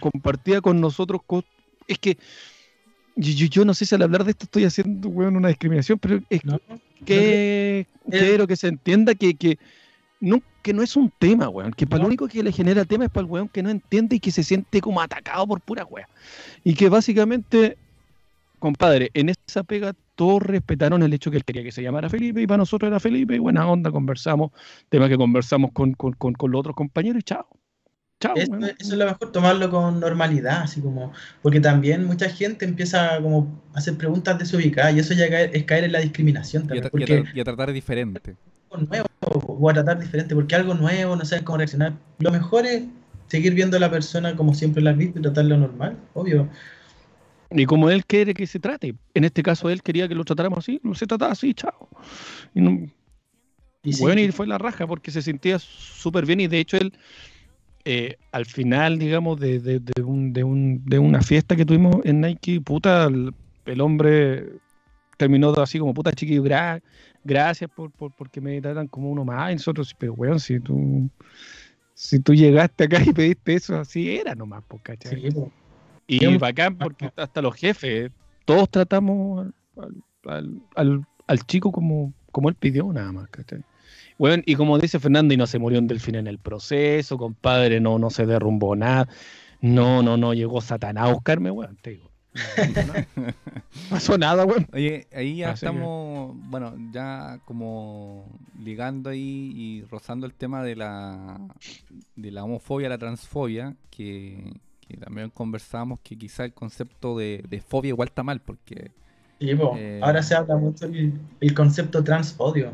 compartía 0.00 0.60
con 0.60 0.80
nosotros. 0.80 1.20
co- 1.26 1.44
es 1.86 1.98
que 1.98 2.16
yo, 3.16 3.32
yo- 3.32 3.46
yo 3.46 3.64
no 3.64 3.74
sé 3.74 3.84
si 3.86 3.94
al 3.94 4.02
hablar 4.02 4.24
de 4.24 4.30
esto 4.32 4.44
estoy 4.44 4.64
haciendo, 4.64 5.08
weón, 5.08 5.36
una 5.36 5.48
discriminación, 5.48 5.98
pero 5.98 6.20
es 6.30 6.44
¿no? 6.44 6.58
que 7.04 7.80
Eh, 7.80 7.86
quiero 8.10 8.46
que 8.46 8.56
se 8.56 8.68
entienda 8.68 9.14
que, 9.14 9.34
que 9.34 9.58
no, 10.20 10.40
que 10.62 10.72
no 10.72 10.82
es 10.82 10.96
un 10.96 11.10
tema, 11.18 11.48
weón. 11.48 11.72
Que 11.72 11.86
para 11.86 12.02
lo 12.02 12.08
único 12.08 12.28
que 12.28 12.42
le 12.42 12.52
genera 12.52 12.84
tema 12.84 13.04
es 13.04 13.10
para 13.10 13.24
el 13.26 13.30
weón 13.30 13.48
que 13.48 13.62
no 13.62 13.70
entiende 13.70 14.16
y 14.16 14.20
que 14.20 14.30
se 14.30 14.42
siente 14.42 14.80
como 14.80 15.00
atacado 15.00 15.46
por 15.46 15.60
pura 15.60 15.84
weá. 15.84 16.08
Y 16.64 16.74
que 16.74 16.88
básicamente, 16.88 17.76
compadre, 18.58 19.10
en 19.14 19.30
esa 19.30 19.62
pega 19.62 19.94
todos 20.14 20.42
respetaron 20.42 21.02
el 21.02 21.12
hecho 21.14 21.30
que 21.30 21.38
él 21.38 21.44
quería 21.44 21.62
que 21.62 21.72
se 21.72 21.82
llamara 21.82 22.10
Felipe 22.10 22.42
y 22.42 22.46
para 22.46 22.58
nosotros 22.58 22.88
era 22.88 23.00
Felipe 23.00 23.34
y 23.34 23.38
buena 23.38 23.66
onda, 23.66 23.90
conversamos, 23.90 24.52
tema 24.90 25.08
que 25.08 25.16
conversamos 25.16 25.72
con, 25.72 25.94
con, 25.94 26.12
con, 26.12 26.34
con 26.34 26.50
los 26.50 26.60
otros 26.60 26.76
compañeros 26.76 27.20
y 27.20 27.22
chao. 27.22 27.46
Chao, 28.20 28.34
Eso, 28.36 28.52
weón. 28.52 28.64
eso 28.64 28.74
es 28.78 28.98
lo 28.98 29.06
mejor, 29.06 29.32
tomarlo 29.32 29.70
con 29.70 29.98
normalidad, 29.98 30.64
así 30.64 30.82
como, 30.82 31.10
porque 31.40 31.58
también 31.58 32.04
mucha 32.04 32.28
gente 32.28 32.66
empieza 32.66 33.18
como 33.22 33.62
a 33.74 33.78
hacer 33.78 33.96
preguntas 33.96 34.38
desubicadas 34.38 34.94
y 34.94 34.98
eso 34.98 35.14
ya 35.14 35.30
cae- 35.30 35.50
es 35.54 35.64
caer 35.64 35.84
en 35.84 35.92
la 35.92 36.00
discriminación 36.00 36.64
Y 36.64 36.66
a, 36.78 36.82
también, 36.82 36.84
y 36.84 36.86
a 36.86 36.90
porque 36.90 37.06
tra- 37.22 37.30
y 37.34 37.40
a 37.40 37.44
tratar 37.44 37.72
diferente. 37.72 38.36
nuevo 38.70 39.06
o 39.28 39.68
a 39.70 39.74
tratar 39.74 39.98
diferente, 40.00 40.34
porque 40.34 40.54
algo 40.54 40.74
nuevo, 40.74 41.14
no 41.16 41.24
sabes 41.24 41.44
cómo 41.44 41.58
reaccionar. 41.58 41.92
Lo 42.18 42.30
mejor 42.30 42.66
es 42.66 42.84
seguir 43.28 43.54
viendo 43.54 43.76
a 43.76 43.80
la 43.80 43.90
persona 43.90 44.34
como 44.34 44.54
siempre 44.54 44.82
la 44.82 44.90
has 44.90 44.96
visto 44.96 45.18
y 45.18 45.22
tratarlo 45.22 45.56
normal, 45.58 45.96
obvio. 46.14 46.48
Y 47.50 47.66
como 47.66 47.90
él 47.90 48.04
quiere 48.06 48.32
que 48.32 48.46
se 48.46 48.60
trate. 48.60 48.94
En 49.12 49.24
este 49.24 49.42
caso 49.42 49.68
él 49.68 49.82
quería 49.82 50.08
que 50.08 50.14
lo 50.14 50.24
tratáramos 50.24 50.60
así, 50.60 50.80
no 50.82 50.94
se 50.94 51.06
trataba 51.06 51.32
así, 51.32 51.52
chao. 51.54 51.88
Y 52.54 52.60
no- 52.60 52.88
Y 53.82 53.92
sí, 53.94 54.02
Bueno, 54.02 54.20
y 54.20 54.30
fue 54.30 54.46
la 54.46 54.58
raja 54.58 54.86
porque 54.86 55.10
se 55.10 55.22
sentía 55.22 55.58
súper 55.58 56.26
bien 56.26 56.40
y 56.40 56.48
de 56.48 56.58
hecho 56.60 56.76
él, 56.76 56.92
eh, 57.84 58.16
al 58.30 58.44
final, 58.46 58.98
digamos, 58.98 59.40
de, 59.40 59.58
de- 59.58 59.80
de 59.80 60.02
un- 60.02 60.32
de 60.32 60.44
un- 60.44 60.84
de 60.84 60.98
una 60.98 61.22
fiesta 61.22 61.56
que 61.56 61.64
tuvimos 61.64 61.96
en 62.04 62.20
Nike, 62.20 62.60
puta, 62.60 63.04
el, 63.04 63.32
el 63.64 63.80
hombre 63.80 64.48
terminó 65.16 65.50
así 65.54 65.78
como, 65.78 65.94
puta, 65.94 66.12
chiquillo, 66.12 66.42
gracias 67.24 67.70
por, 67.70 67.90
por- 67.92 68.12
porque 68.12 68.40
me 68.40 68.60
tratan 68.60 68.88
como 68.88 69.10
uno 69.10 69.24
más. 69.24 69.52
Y 69.52 69.54
nosotros, 69.54 69.94
pero 69.98 70.14
weón, 70.14 70.40
si 70.40 70.60
tú, 70.60 71.10
si 71.94 72.20
tú 72.20 72.34
llegaste 72.34 72.84
acá 72.84 73.02
y 73.04 73.12
pediste 73.12 73.54
eso, 73.54 73.76
así 73.78 74.16
era 74.16 74.34
nomás, 74.34 74.62
pues, 74.68 74.82
¿cachai? 74.82 75.20
sí, 75.20 75.30
po. 75.30 75.52
Y 76.06 76.36
bacán 76.38 76.76
porque 76.76 77.10
hasta 77.16 77.40
los 77.40 77.54
jefes, 77.54 78.10
todos 78.44 78.68
tratamos 78.68 79.48
al, 79.76 79.94
al- 80.26 80.62
al- 80.74 81.04
al 81.26 81.46
chico 81.46 81.70
como, 81.70 82.12
como 82.32 82.48
él 82.48 82.56
pidió 82.56 82.92
nada 82.92 83.12
más, 83.12 83.28
¿cachai? 83.28 83.62
Bueno, 84.18 84.42
y 84.44 84.54
como 84.54 84.78
dice 84.78 84.98
Fernando, 84.98 85.32
y 85.32 85.36
no 85.36 85.46
se 85.46 85.58
murió 85.58 85.78
un 85.78 85.86
delfín 85.86 86.16
en 86.16 86.26
el 86.26 86.38
proceso, 86.38 87.16
compadre, 87.16 87.80
no, 87.80 87.98
no 87.98 88.10
se 88.10 88.26
derrumbó 88.26 88.76
nada. 88.76 89.08
No, 89.60 90.02
no, 90.02 90.16
no 90.16 90.34
llegó 90.34 90.60
Satanás 90.60 91.08
a 91.08 91.12
buscarme, 91.12 91.50
weón, 91.50 91.76
te 91.80 91.90
digo. 91.90 92.09
No, 93.16 93.24
pasó 93.90 94.16
nada. 94.18 94.44
weón. 94.44 94.66
Oye, 94.72 95.06
ahí 95.14 95.36
ya 95.38 95.50
Así 95.50 95.60
que- 95.60 95.66
estamos, 95.66 96.36
bueno, 96.50 96.74
ya 96.92 97.40
como 97.44 98.26
ligando 98.58 99.10
ahí 99.10 99.52
y 99.54 99.82
rozando 99.90 100.26
el 100.26 100.34
tema 100.34 100.62
de 100.62 100.76
la 100.76 101.40
de 102.16 102.30
la 102.30 102.44
homofobia, 102.44 102.88
la 102.88 102.98
transfobia, 102.98 103.74
que, 103.90 104.52
que 104.86 104.96
también 104.96 105.30
conversamos 105.30 105.98
que 106.02 106.16
quizá 106.16 106.44
el 106.44 106.52
concepto 106.52 107.16
de, 107.18 107.42
de 107.48 107.60
fobia 107.60 107.88
igual 107.88 108.08
está 108.08 108.22
mal, 108.22 108.40
porque 108.40 108.92
Sí, 109.40 109.54
po. 109.54 109.74
Eh, 109.76 110.00
Ahora 110.02 110.22
se 110.22 110.34
habla 110.34 110.56
mucho 110.56 110.84
el, 110.86 111.14
el 111.40 111.54
concepto 111.54 112.04
transodio, 112.04 112.72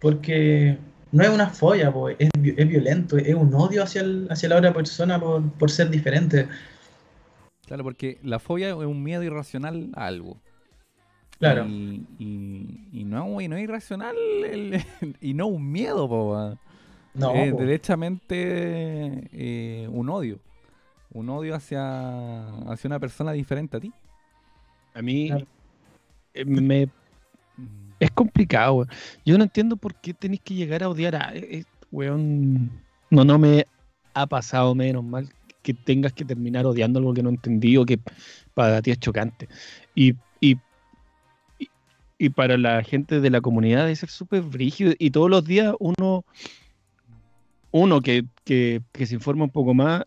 porque 0.00 0.78
no 1.12 1.22
es 1.22 1.30
una 1.30 1.50
fobia, 1.50 1.92
po, 1.92 2.08
es, 2.08 2.16
es 2.34 2.68
violento, 2.68 3.16
es 3.18 3.34
un 3.34 3.52
odio 3.54 3.82
hacia, 3.82 4.00
el- 4.02 4.26
hacia 4.30 4.48
la 4.48 4.56
otra 4.56 4.72
persona 4.72 5.20
por, 5.20 5.42
por 5.52 5.70
ser 5.70 5.90
diferente. 5.90 6.48
Claro, 7.66 7.84
porque 7.84 8.18
la 8.22 8.38
fobia 8.38 8.70
es 8.70 8.74
un 8.76 9.02
miedo 9.02 9.22
irracional 9.22 9.90
a 9.94 10.06
algo. 10.06 10.38
Claro, 11.38 11.66
Y, 11.66 12.06
y- 12.18 12.88
y 12.92 13.04
no, 13.04 13.40
y 13.42 13.48
no 13.48 13.56
es 13.56 13.64
irracional 13.64 14.16
el- 14.16 14.82
y 15.20 15.34
no 15.34 15.46
un 15.48 15.70
miedo, 15.70 16.08
po, 16.08 16.56
no, 17.14 17.30
es 17.34 17.52
po. 17.52 17.58
derechamente 17.58 19.28
eh, 19.32 19.88
un 19.90 20.08
odio. 20.08 20.38
Un 21.12 21.28
odio 21.30 21.54
hacia, 21.54 22.46
hacia 22.70 22.88
una 22.88 22.98
persona 22.98 23.32
diferente 23.32 23.76
a 23.76 23.80
ti. 23.80 23.92
A 24.94 25.02
mí 25.02 25.28
Claro. 25.28 25.46
eh, 26.34 26.44
me, 26.44 26.88
es 28.00 28.10
complicado, 28.12 28.74
weón. 28.74 28.88
Yo 29.24 29.36
no 29.38 29.44
entiendo 29.44 29.76
por 29.76 29.94
qué 29.94 30.12
tenéis 30.14 30.40
que 30.42 30.54
llegar 30.54 30.82
a 30.82 30.88
odiar 30.88 31.16
a. 31.16 31.34
eh, 31.34 31.58
eh, 31.58 31.64
weón. 31.90 32.70
No, 33.10 33.24
no 33.24 33.38
me 33.38 33.66
ha 34.14 34.26
pasado 34.26 34.74
menos 34.74 35.04
mal 35.04 35.28
que 35.66 35.74
tengas 35.74 36.12
que 36.12 36.24
terminar 36.24 36.64
odiando 36.64 37.00
algo 37.00 37.12
que 37.12 37.24
no 37.24 37.30
entendí 37.30 37.76
o 37.76 37.84
que 37.84 37.98
para 38.54 38.80
ti 38.82 38.92
es 38.92 39.00
chocante. 39.00 39.48
Y, 39.96 40.14
y, 40.40 40.58
y, 42.18 42.28
para 42.28 42.56
la 42.56 42.84
gente 42.84 43.20
de 43.20 43.30
la 43.30 43.40
comunidad 43.40 43.82
debe 43.82 43.96
ser 43.96 44.08
súper 44.08 44.42
brígido. 44.42 44.92
Y 44.96 45.10
todos 45.10 45.28
los 45.28 45.44
días 45.44 45.74
uno, 45.80 46.24
uno 47.72 48.00
que, 48.00 48.24
que, 48.44 48.80
que 48.92 49.06
se 49.06 49.16
informa 49.16 49.42
un 49.42 49.50
poco 49.50 49.74
más 49.74 50.04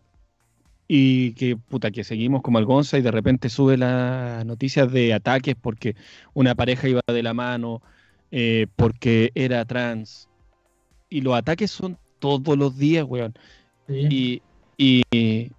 y 0.88 1.34
que 1.34 1.58
puta 1.58 1.90
que 1.90 2.04
seguimos 2.04 2.40
como 2.40 2.56
Algonza 2.56 2.96
y 2.96 3.02
de 3.02 3.10
repente 3.10 3.50
sube 3.50 3.76
las 3.76 4.46
noticias 4.46 4.90
de 4.90 5.12
ataques 5.12 5.56
porque 5.60 5.94
una 6.32 6.54
pareja 6.54 6.88
iba 6.88 7.02
de 7.06 7.22
la 7.22 7.34
mano 7.34 7.82
eh, 8.30 8.66
porque 8.76 9.30
era 9.34 9.62
trans 9.66 10.26
y 11.10 11.20
los 11.20 11.34
ataques 11.34 11.70
son 11.70 11.98
todos 12.18 12.56
los 12.56 12.78
días 12.78 13.04
weón 13.06 13.34
Sí. 13.86 14.06
y 14.10 14.42
y, 14.80 15.02
y, 15.12 15.50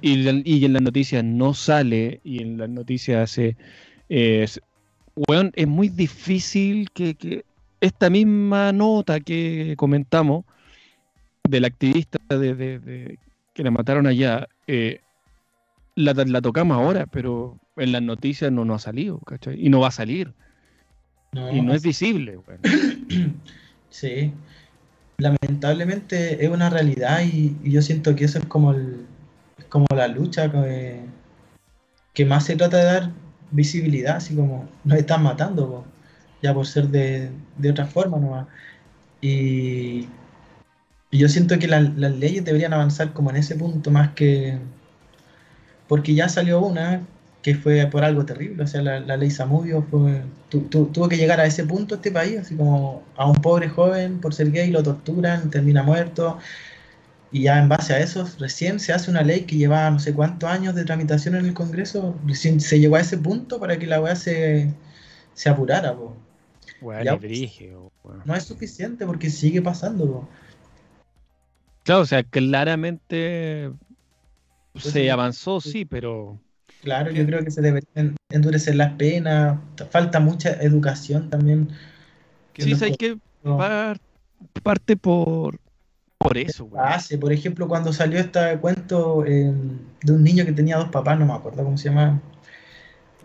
y 0.00 0.64
en 0.64 0.72
las 0.72 0.82
noticias 0.82 1.22
no 1.22 1.52
sale 1.52 2.20
y 2.24 2.40
en 2.42 2.56
las 2.56 2.70
noticias 2.70 3.36
eh, 3.38 3.54
s- 4.08 4.60
weón, 5.28 5.52
es 5.54 5.68
muy 5.68 5.90
difícil 5.90 6.88
que, 6.92 7.14
que 7.14 7.44
esta 7.80 8.08
misma 8.08 8.72
nota 8.72 9.20
que 9.20 9.74
comentamos 9.76 10.44
del 11.46 11.66
activista 11.66 12.18
de, 12.30 12.54
de- 12.54 12.78
de- 12.78 13.18
que 13.52 13.62
la 13.62 13.70
mataron 13.70 14.06
allá, 14.06 14.48
eh, 14.66 15.00
la, 15.94 16.14
la 16.14 16.40
tocamos 16.40 16.76
ahora, 16.76 17.06
pero 17.06 17.58
en 17.76 17.92
las 17.92 18.02
noticias 18.02 18.50
no 18.50 18.64
nos 18.64 18.82
ha 18.82 18.84
salido, 18.86 19.18
¿cachai? 19.20 19.64
Y 19.64 19.68
no 19.68 19.80
va 19.80 19.88
a 19.88 19.92
salir, 19.92 20.32
No, 21.32 21.52
y 21.54 21.60
no 21.60 21.74
es 21.74 21.82
visible, 21.82 22.38
weón. 22.38 22.60
Sí, 23.90 24.32
lamentablemente 25.18 26.44
es 26.44 26.50
una 26.50 26.70
realidad 26.70 27.22
y, 27.22 27.56
yo 27.62 27.82
siento 27.82 28.14
que 28.16 28.24
eso 28.24 28.38
es 28.38 28.46
como, 28.46 28.72
el, 28.72 29.06
es 29.58 29.64
como 29.66 29.86
la 29.94 30.08
lucha 30.08 30.50
que, 30.50 31.00
que 32.12 32.24
más 32.24 32.44
se 32.44 32.56
trata 32.56 32.78
de 32.78 32.84
dar 32.84 33.10
visibilidad, 33.50 34.16
así 34.16 34.34
como 34.34 34.68
nos 34.84 34.98
están 34.98 35.22
matando, 35.22 35.84
ya 36.42 36.54
por 36.54 36.66
ser 36.66 36.88
de, 36.88 37.30
de 37.58 37.70
otra 37.70 37.86
forma 37.86 38.18
nomás. 38.18 38.46
Y, 39.20 40.08
yo 41.12 41.28
siento 41.28 41.58
que 41.58 41.68
la- 41.68 41.80
las 41.80 42.12
leyes 42.16 42.44
deberían 42.44 42.72
avanzar 42.74 43.12
como 43.12 43.30
en 43.30 43.36
ese 43.36 43.54
punto 43.56 43.90
más 43.90 44.10
que... 44.14 44.58
Porque 45.88 46.14
ya 46.14 46.28
salió 46.28 46.60
una 46.60 47.02
que 47.44 47.54
fue 47.56 47.86
por 47.92 48.04
algo 48.04 48.26
terrible, 48.26 48.64
o 48.64 48.68
sea, 48.68 48.82
la, 48.82 49.00
la 49.00 49.18
ley 49.18 49.30
Samudio 49.30 49.84
fue, 49.90 50.22
tu- 50.50 50.62
tu- 50.62 50.86
tuvo 50.88 51.08
que 51.10 51.18
llegar 51.18 51.40
a 51.40 51.46
ese 51.46 51.64
punto 51.66 51.96
este 51.96 52.12
país, 52.12 52.40
así 52.40 52.56
como 52.56 53.04
a 53.16 53.26
un 53.28 53.36
pobre 53.36 53.70
joven 53.70 54.20
por 54.20 54.34
ser 54.34 54.52
gay 54.52 54.72
lo 54.72 54.82
torturan, 54.84 55.50
termina 55.50 55.84
muerto, 55.84 56.38
y 57.32 57.42
ya 57.44 57.58
en 57.60 57.68
base 57.68 57.94
a 57.94 58.00
eso 58.00 58.26
recién 58.38 58.80
se 58.80 58.92
hace 58.92 59.10
una 59.10 59.22
ley 59.22 59.42
que 59.42 59.56
lleva 59.56 59.90
no 59.90 59.98
sé 59.98 60.14
cuántos 60.14 60.48
años 60.50 60.74
de 60.74 60.84
tramitación 60.84 61.34
en 61.36 61.46
el 61.46 61.54
Congreso, 61.54 62.16
recién 62.26 62.60
se 62.60 62.78
llegó 62.80 62.96
a 62.96 63.00
ese 63.00 63.18
punto 63.18 63.60
para 63.60 63.78
que 63.78 63.86
la 63.86 64.00
weá 64.00 64.16
se, 64.16 64.72
se 65.34 65.48
apurara, 65.50 65.94
po. 65.96 66.16
Ya, 66.98 67.20
no 68.24 68.34
es 68.34 68.42
suficiente 68.44 69.06
porque 69.06 69.30
sigue 69.30 69.62
pasando, 69.62 70.04
po. 70.06 70.28
Claro, 71.82 72.00
o 72.02 72.06
sea, 72.06 72.22
claramente 72.24 73.70
Pues 74.72 74.84
se 74.92 75.10
sí. 75.10 75.10
avanzó, 75.10 75.60
sí, 75.60 75.84
pero 75.84 76.40
Claro, 76.84 77.10
yo 77.10 77.24
creo 77.24 77.42
que 77.42 77.50
se 77.50 77.62
deberían 77.62 78.14
endurecer 78.30 78.74
las 78.76 78.92
penas, 78.92 79.58
falta 79.90 80.20
mucha 80.20 80.50
educación 80.62 81.30
también. 81.30 81.70
Sí, 82.58 82.74
sabes 82.76 82.98
que 82.98 83.16
par- 83.42 83.98
parte 84.62 84.96
por 84.96 85.58
por 86.18 86.36
eso, 86.38 86.68
hace. 86.78 87.16
Por 87.18 87.32
ejemplo, 87.32 87.66
cuando 87.68 87.92
salió 87.92 88.18
este 88.18 88.58
cuento 88.58 89.24
eh, 89.26 89.52
de 90.02 90.12
un 90.12 90.22
niño 90.22 90.44
que 90.44 90.52
tenía 90.52 90.76
dos 90.76 90.90
papás, 90.90 91.18
no 91.18 91.24
me 91.26 91.32
acuerdo 91.32 91.64
cómo 91.64 91.76
se 91.78 91.88
llama. 91.88 92.20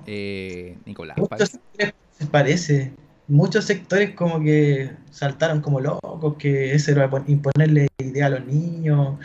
Eh, 0.05 0.77
Nicolás, 0.85 1.17
Muchos 1.17 1.29
parece. 1.29 1.51
sectores, 1.51 1.93
se 2.17 2.25
parece. 2.25 2.93
Muchos 3.27 3.65
sectores 3.65 4.15
como 4.15 4.41
que 4.41 4.89
saltaron 5.11 5.61
como 5.61 5.79
locos, 5.81 6.35
que 6.37 6.73
eso 6.73 6.91
era 6.91 7.09
pon- 7.09 7.25
imponerle 7.27 7.87
idea 7.99 8.25
a 8.27 8.29
los 8.29 8.45
niños, 8.45 9.19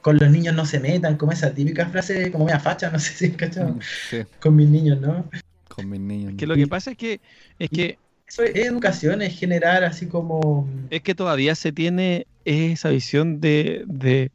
con 0.00 0.18
los 0.18 0.30
niños 0.30 0.54
no 0.54 0.64
se 0.66 0.80
metan, 0.80 1.16
como 1.16 1.32
esa 1.32 1.52
típica 1.52 1.86
frase 1.86 2.30
como 2.30 2.46
media 2.46 2.60
facha, 2.60 2.90
no 2.90 2.98
sé 2.98 3.12
si 3.12 3.30
cachado, 3.32 3.78
Sí, 4.08 4.22
con 4.40 4.56
mis 4.56 4.68
niños, 4.68 5.00
¿no? 5.00 5.28
con 5.68 5.88
mis 5.88 6.00
niños. 6.00 6.34
Que 6.36 6.46
lo 6.46 6.54
que 6.54 6.66
pasa 6.66 6.92
es 6.92 6.96
que 6.96 7.20
es 7.58 7.70
que 7.70 7.98
Eso 8.26 8.42
es 8.42 8.54
educación, 8.56 9.22
es 9.22 9.38
generar 9.38 9.84
así 9.84 10.06
como... 10.06 10.68
es 10.90 11.02
que 11.02 11.14
todavía 11.14 11.54
se 11.54 11.72
tiene 11.72 12.26
esa 12.44 12.90
visión 12.90 13.40
de, 13.40 13.84
de 13.86 14.30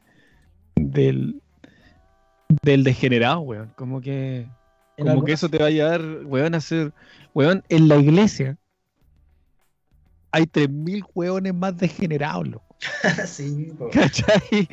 del 0.76 1.42
del 2.64 2.84
degenerado, 2.84 3.40
weón. 3.40 3.72
Como 3.76 4.02
que 4.02 4.48
como 4.98 5.26
que 5.26 5.34
eso 5.34 5.50
te 5.50 5.58
va 5.58 5.68
a 5.68 5.72
llevar, 5.72 6.02
weón, 6.26 6.56
a 6.56 6.62
ser, 6.62 6.94
weón, 7.34 7.64
en 7.70 7.88
la 7.88 7.98
iglesia 7.98 8.58
hay 10.32 10.44
3.000 10.44 11.06
hueones 11.14 11.54
más 11.54 11.78
degenerados, 11.78 12.48
loco. 12.48 12.76
sí, 13.26 13.74
po. 13.78 13.90
¿Cachai? 13.90 14.68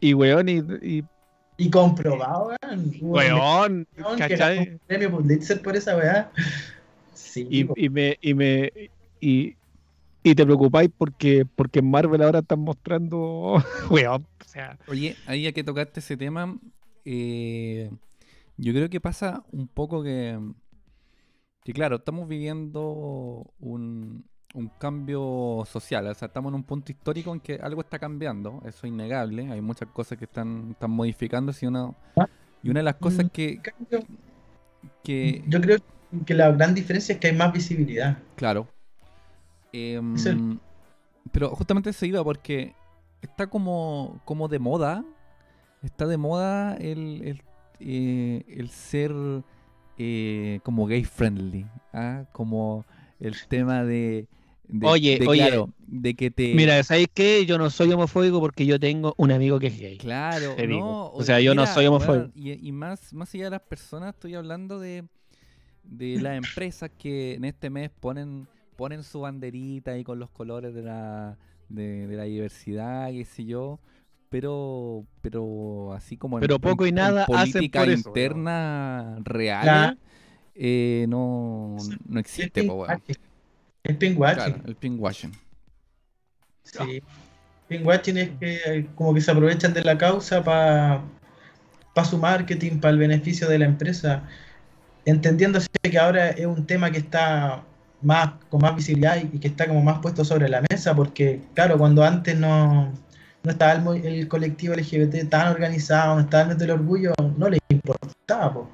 Y 0.00 0.14
weón, 0.14 0.48
y, 0.48 0.58
y 0.82 1.04
Y 1.56 1.70
comprobado, 1.70 2.48
weón. 2.62 2.92
Weón, 3.00 3.86
weón 3.96 4.80
premio 4.86 5.10
Pulitzer 5.10 5.62
por 5.62 5.76
esa 5.76 5.96
weá. 5.96 6.30
Sí, 7.14 7.46
Y, 7.50 7.84
y 7.84 7.88
me, 7.88 8.18
y 8.20 8.34
me, 8.34 8.72
y, 9.20 9.56
y 10.22 10.34
te 10.34 10.44
preocupáis 10.44 10.90
porque, 10.96 11.46
porque 11.46 11.78
en 11.78 11.90
Marvel 11.90 12.22
ahora 12.22 12.40
están 12.40 12.60
mostrando, 12.60 13.62
weón, 13.90 14.26
o 14.40 14.44
sea, 14.44 14.78
Oye, 14.88 15.16
ahí 15.26 15.42
ya 15.42 15.52
que 15.52 15.64
tocaste 15.64 16.00
ese 16.00 16.16
tema, 16.16 16.58
eh, 17.04 17.90
yo 18.56 18.72
creo 18.72 18.90
que 18.90 19.00
pasa 19.00 19.44
un 19.52 19.68
poco 19.68 20.02
que, 20.02 20.38
que 21.62 21.72
claro, 21.72 21.96
estamos 21.96 22.28
viviendo 22.28 23.52
un, 23.58 24.24
un 24.56 24.68
cambio 24.78 25.64
social, 25.70 26.06
o 26.06 26.14
sea, 26.14 26.26
estamos 26.28 26.50
en 26.50 26.54
un 26.56 26.62
punto 26.64 26.90
histórico 26.90 27.32
en 27.32 27.40
que 27.40 27.56
algo 27.56 27.82
está 27.82 27.98
cambiando, 27.98 28.62
eso 28.64 28.86
es 28.86 28.92
innegable, 28.92 29.50
hay 29.52 29.60
muchas 29.60 29.88
cosas 29.90 30.16
que 30.18 30.24
están, 30.24 30.70
están 30.70 30.90
modificándose 30.90 31.66
y 31.66 31.68
una, 31.68 31.92
y 32.62 32.70
una 32.70 32.80
de 32.80 32.84
las 32.84 32.94
cosas 32.96 33.26
Mm. 33.26 33.28
que, 33.28 33.60
Yo, 33.90 33.98
que 35.04 35.44
yo 35.46 35.60
creo 35.60 35.78
que 36.24 36.34
la 36.34 36.50
gran 36.52 36.74
diferencia 36.74 37.12
es 37.14 37.20
que 37.20 37.26
hay 37.28 37.36
más 37.36 37.52
visibilidad. 37.52 38.16
Claro. 38.34 38.66
Em, 39.72 40.16
el- 40.26 40.58
Pero 41.32 41.50
justamente 41.50 41.92
se 41.92 42.06
iba 42.06 42.22
porque 42.24 42.74
está 43.20 43.46
como, 43.48 44.20
como 44.24 44.48
de 44.48 44.58
moda. 44.58 45.04
Está 45.82 46.06
de 46.06 46.16
moda 46.16 46.76
el, 46.76 47.20
el, 47.24 47.42
eh, 47.80 48.44
el 48.48 48.70
ser 48.70 49.12
eh, 49.98 50.60
como 50.62 50.86
gay 50.86 51.04
friendly. 51.04 51.66
¿ah? 51.92 52.24
Como 52.32 52.84
el 53.20 53.34
tema 53.48 53.84
de. 53.84 54.26
De- 54.68 54.86
Oye, 54.86 55.18
de, 55.18 55.26
oye. 55.28 55.40
claro, 55.40 55.70
de 55.78 56.14
que 56.14 56.30
te. 56.30 56.54
mira, 56.54 56.82
¿sabéis 56.82 57.08
qué? 57.14 57.46
Yo 57.46 57.58
no 57.58 57.70
soy 57.70 57.92
homofóbico 57.92 58.40
porque 58.40 58.66
yo 58.66 58.78
tengo 58.80 59.14
un 59.16 59.30
amigo 59.32 59.58
que 59.58 59.68
es 59.68 59.78
gay. 59.78 59.98
Claro, 59.98 60.56
O 61.12 61.22
sea, 61.22 61.40
yo 61.40 61.54
no 61.54 61.66
soy 61.66 61.86
homofóbico. 61.86 62.30
y, 62.34 62.68
y 62.68 62.72
más, 62.72 63.12
más 63.14 63.34
allá 63.34 63.44
de 63.44 63.50
las 63.50 63.62
personas, 63.62 64.14
estoy 64.14 64.34
hablando 64.34 64.78
de, 64.78 65.04
de 65.84 66.20
las 66.20 66.36
empresas 66.36 66.90
que 66.98 67.34
en 67.34 67.44
este 67.44 67.70
mes 67.70 67.90
ponen, 67.90 68.46
ponen 68.76 69.02
su 69.02 69.20
banderita 69.20 69.92
ahí 69.92 70.04
con 70.04 70.18
los 70.18 70.30
colores 70.30 70.74
de 70.74 70.82
la, 70.82 71.38
de, 71.68 72.06
de 72.06 72.16
la 72.16 72.24
diversidad, 72.24 73.10
qué 73.10 73.24
sé 73.24 73.44
yo. 73.44 73.78
Pero, 74.28 75.06
pero 75.22 75.92
así 75.92 76.16
como 76.16 76.38
en- 76.38 76.40
Pero 76.40 76.56
en- 76.56 76.60
poco 76.60 76.84
y 76.84 76.88
en 76.88 76.96
nada 76.96 77.22
hacen 77.32 77.52
política 77.52 77.80
por 77.80 77.88
eso, 77.90 78.08
interna 78.08 79.16
real, 79.22 79.98
eh, 80.56 81.06
no, 81.08 81.76
no 82.08 82.18
existe, 82.20 82.64
po. 82.64 82.86
El 83.86 83.96
pinkwashing. 83.96 84.52
Claro, 84.52 84.62
el 84.66 84.76
pinkwashing. 84.76 85.32
Sí. 86.64 87.02
Pinkwashing 87.68 88.18
es 88.18 88.30
que 88.38 88.56
eh, 88.66 88.86
como 88.94 89.14
que 89.14 89.20
se 89.20 89.30
aprovechan 89.30 89.72
de 89.72 89.82
la 89.82 89.98
causa 89.98 90.42
para 90.42 91.02
su 92.04 92.18
marketing, 92.18 92.78
para 92.78 92.92
el 92.92 92.98
beneficio 92.98 93.48
de 93.48 93.58
la 93.58 93.64
empresa, 93.64 94.22
entendiéndose 95.04 95.68
que 95.82 95.98
ahora 95.98 96.30
es 96.30 96.46
un 96.46 96.66
tema 96.66 96.90
que 96.90 96.98
está 96.98 97.64
más 98.02 98.32
con 98.50 98.60
más 98.60 98.76
visibilidad 98.76 99.16
y, 99.16 99.36
y 99.36 99.40
que 99.40 99.48
está 99.48 99.66
como 99.66 99.82
más 99.82 100.00
puesto 100.00 100.24
sobre 100.24 100.48
la 100.48 100.62
mesa, 100.70 100.94
porque 100.94 101.40
claro, 101.54 101.78
cuando 101.78 102.04
antes 102.04 102.38
no, 102.38 102.92
no 103.46 103.52
estaba 103.52 103.94
el, 103.94 104.26
colectivo 104.26 104.74
LGBT 104.74 105.28
tan 105.30 105.52
organizado, 105.52 106.16
no 106.16 106.22
estaba 106.22 106.50
el 106.50 106.58
del 106.58 106.72
orgullo, 106.72 107.14
no 107.38 107.48
les 107.48 107.60
importaba. 107.68 108.52
po. 108.52 108.68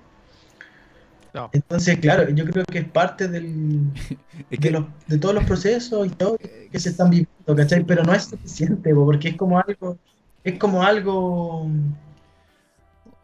No. 1.34 1.48
Entonces, 1.52 1.98
claro, 1.98 2.28
yo 2.28 2.44
creo 2.44 2.64
que 2.66 2.78
es 2.78 2.88
parte 2.88 3.26
del, 3.28 3.90
Es 4.50 4.50
de, 4.50 4.58
que, 4.58 4.70
los- 4.70 4.84
de 5.06 5.18
todos 5.18 5.34
los 5.34 5.44
procesos 5.44 6.06
y 6.06 6.10
todo 6.10 6.36
que 6.38 6.78
se 6.78 6.90
están 6.90 7.08
viviendo, 7.10 7.56
¿cachai? 7.56 7.84
Pero 7.84 8.02
no 8.04 8.12
es 8.12 8.24
suficiente, 8.24 8.94
po, 8.94 9.04
porque 9.06 9.28
es 9.30 9.36
como 9.36 9.58
algo, 9.58 9.96
es 10.44 10.58
como 10.58 10.82
algo 10.82 11.62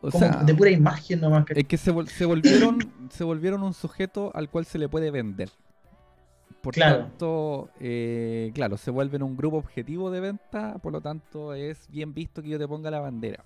o 0.00 0.11
como 0.11 0.18
sea, 0.18 0.42
de 0.44 0.54
pura 0.54 0.70
imagen 0.70 1.20
nomás. 1.20 1.44
¿cachai? 1.44 1.62
Es 1.62 1.68
que 1.68 1.76
se, 1.76 1.92
vol- 1.92 2.06
se 2.09 2.24
volvieron 2.24 2.78
se 3.11 3.24
volvieron 3.24 3.62
un 3.62 3.74
sujeto 3.74 4.30
al 4.34 4.48
cual 4.48 4.64
se 4.64 4.78
le 4.78 4.88
puede 4.88 5.11
vender. 5.11 5.50
Por 6.62 6.74
Claro. 6.74 6.98
tanto, 7.04 7.70
eh, 7.78 8.50
claro, 8.54 8.76
se 8.76 8.90
vuelven 8.90 9.22
un 9.22 9.36
grupo 9.36 9.59
objetivo 9.59 10.11
de 10.11 10.20
venta, 10.20 10.78
por 10.82 10.92
lo 10.92 11.00
tanto 11.00 11.54
es 11.54 11.88
bien 11.90 12.12
visto 12.14 12.42
que 12.42 12.48
yo 12.48 12.59
te 12.59 12.66
ponga 12.66 12.90
la 12.90 13.00
bandera. 13.00 13.44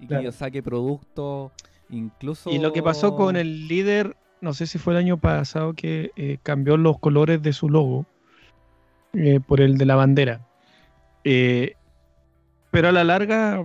Y 0.00 0.06
Claro. 0.06 0.20
que 0.20 0.24
yo 0.26 0.32
saque 0.32 0.62
productos, 0.62 1.52
incluso... 1.88 2.50
Y 2.50 2.58
lo 2.58 2.72
que 2.72 2.82
pasó 2.82 3.14
con 3.16 3.36
el 3.36 3.68
líder, 3.68 4.16
no 4.40 4.54
sé 4.54 4.66
si 4.66 4.78
fue 4.78 4.92
el 4.94 4.98
año 4.98 5.18
pasado 5.18 5.72
que 5.74 6.12
eh, 6.16 6.38
cambió 6.42 6.76
los 6.76 6.98
colores 6.98 7.42
de 7.42 7.52
su 7.52 7.68
logo 7.68 8.06
eh, 9.12 9.40
por 9.40 9.60
el 9.60 9.78
de 9.78 9.86
la 9.86 9.94
bandera. 9.96 10.40
Eh, 11.24 11.74
pero 12.70 12.88
a 12.88 12.92
la 12.92 13.04
larga, 13.04 13.64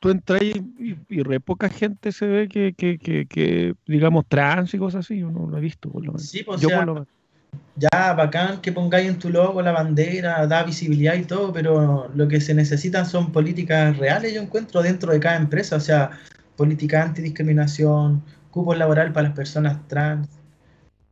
tú 0.00 0.10
entras 0.10 0.42
y, 0.42 0.52
y- 0.78 0.98
y 1.08 1.22
re 1.22 1.40
poca 1.40 1.68
gente 1.68 2.12
se 2.12 2.26
ve 2.26 2.48
que, 2.48 2.74
que, 2.74 2.98
que- 2.98 3.26
que, 3.26 3.74
digamos, 3.86 4.26
trans 4.26 4.74
y 4.74 4.78
cosas 4.78 5.04
así. 5.06 5.18
Yo 5.18 5.30
no 5.30 5.48
lo 5.48 5.56
he 5.58 5.60
visto, 5.60 5.90
por 5.90 6.04
lo 6.04 6.12
menos. 6.12 6.28
Sí, 6.28 6.42
pues, 6.42 6.58
o 6.58 6.60
Yo 6.62 6.68
sea, 6.68 6.78
por 6.78 6.86
lo 6.86 6.94
menos. 6.94 7.08
ya 7.76 8.12
bacán 8.14 8.60
que 8.60 8.72
pongáis 8.72 9.08
en 9.08 9.18
tu 9.18 9.30
logo 9.30 9.62
la 9.62 9.72
bandera, 9.72 10.46
da 10.46 10.64
visibilidad 10.64 11.14
y 11.14 11.24
todo, 11.24 11.52
pero 11.52 12.10
lo 12.14 12.28
que 12.28 12.40
se 12.40 12.54
necesitan 12.54 13.06
son 13.06 13.30
políticas 13.32 13.96
reales, 13.96 14.34
yo 14.34 14.42
encuentro, 14.42 14.82
dentro 14.82 15.12
de 15.12 15.20
cada 15.20 15.36
empresa, 15.36 15.76
o 15.76 15.80
sea, 15.80 16.10
política 16.60 17.02
antidiscriminación, 17.02 18.22
cupos 18.50 18.76
laboral 18.76 19.14
para 19.14 19.28
las 19.28 19.36
personas 19.36 19.78
trans, 19.88 20.28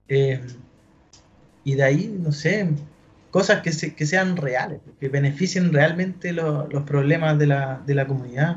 eh, 0.06 0.42
y 1.64 1.74
de 1.74 1.82
ahí, 1.82 2.14
no 2.22 2.32
sé, 2.32 2.68
cosas 3.30 3.62
que, 3.62 3.72
se- 3.72 3.94
que 3.94 4.04
sean 4.04 4.36
reales, 4.36 4.80
que 5.00 5.08
beneficien 5.08 5.72
realmente 5.72 6.34
lo- 6.34 6.68
los 6.68 6.82
problemas 6.82 7.38
de 7.38 7.46
la, 7.46 7.80
de 7.86 7.94
la 7.94 8.06
comunidad. 8.06 8.56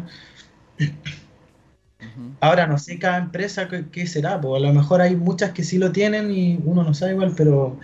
Ahora 2.42 2.68
no 2.68 2.78
sé 2.78 3.00
cada 3.00 3.20
empresa 3.20 3.70
qué, 3.70 4.06
será, 4.08 4.42
pues 4.42 4.62
a 4.62 4.68
lo 4.68 4.74
mejor 4.74 5.00
hay 5.00 5.16
muchas 5.16 5.52
que 5.52 5.64
sí 5.64 5.78
lo 5.78 5.94
tienen 5.94 6.30
y 6.30 6.60
uno 6.66 6.84
no 6.84 6.94
sabe 6.94 7.14
igual, 7.14 7.34
pero 7.38 7.78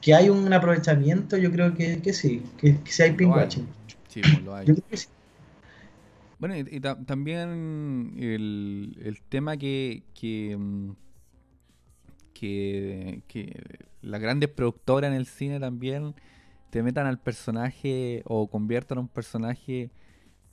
que 0.00 0.14
hay 0.14 0.28
un 0.30 0.52
aprovechamiento, 0.52 1.36
yo 1.38 1.50
creo 1.50 1.74
que, 1.74 2.00
que 2.00 2.12
sí, 2.12 2.40
que, 2.58 2.78
que 2.84 2.92
sí 2.92 3.02
hay 3.02 3.12
pinkwashing. 3.12 3.66
Sí, 4.08 4.20
pues, 4.22 4.44
lo 4.44 4.54
hay. 4.54 4.66
Yo 4.66 4.74
creo 4.74 4.86
que 4.90 4.96
sí. 4.96 5.08
Bueno, 6.44 6.58
y, 6.58 6.76
y 6.76 6.80
ta- 6.80 7.02
también 7.06 8.16
el, 8.18 8.98
el 9.02 9.22
tema 9.22 9.56
que, 9.56 10.02
que, 10.12 10.54
mm, 10.54 10.90
que, 12.34 13.22
que 13.26 13.62
las 14.02 14.20
grandes 14.20 14.50
productoras 14.50 15.08
en 15.10 15.16
el 15.16 15.24
cine 15.24 15.58
también 15.58 16.14
te 16.68 16.82
metan 16.82 17.06
al 17.06 17.18
personaje 17.18 18.22
o 18.26 18.48
conviertan 18.50 18.98
a 18.98 19.00
un 19.00 19.08
personaje 19.08 19.90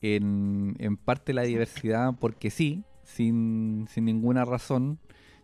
en, 0.02 0.78
en 0.80 0.96
parte 0.96 1.32
de 1.32 1.34
la 1.34 1.42
diversidad 1.44 2.14
porque 2.18 2.52
sí, 2.52 2.86
sin, 3.04 3.86
sin 3.90 4.06
ninguna 4.06 4.46
razón. 4.46 4.98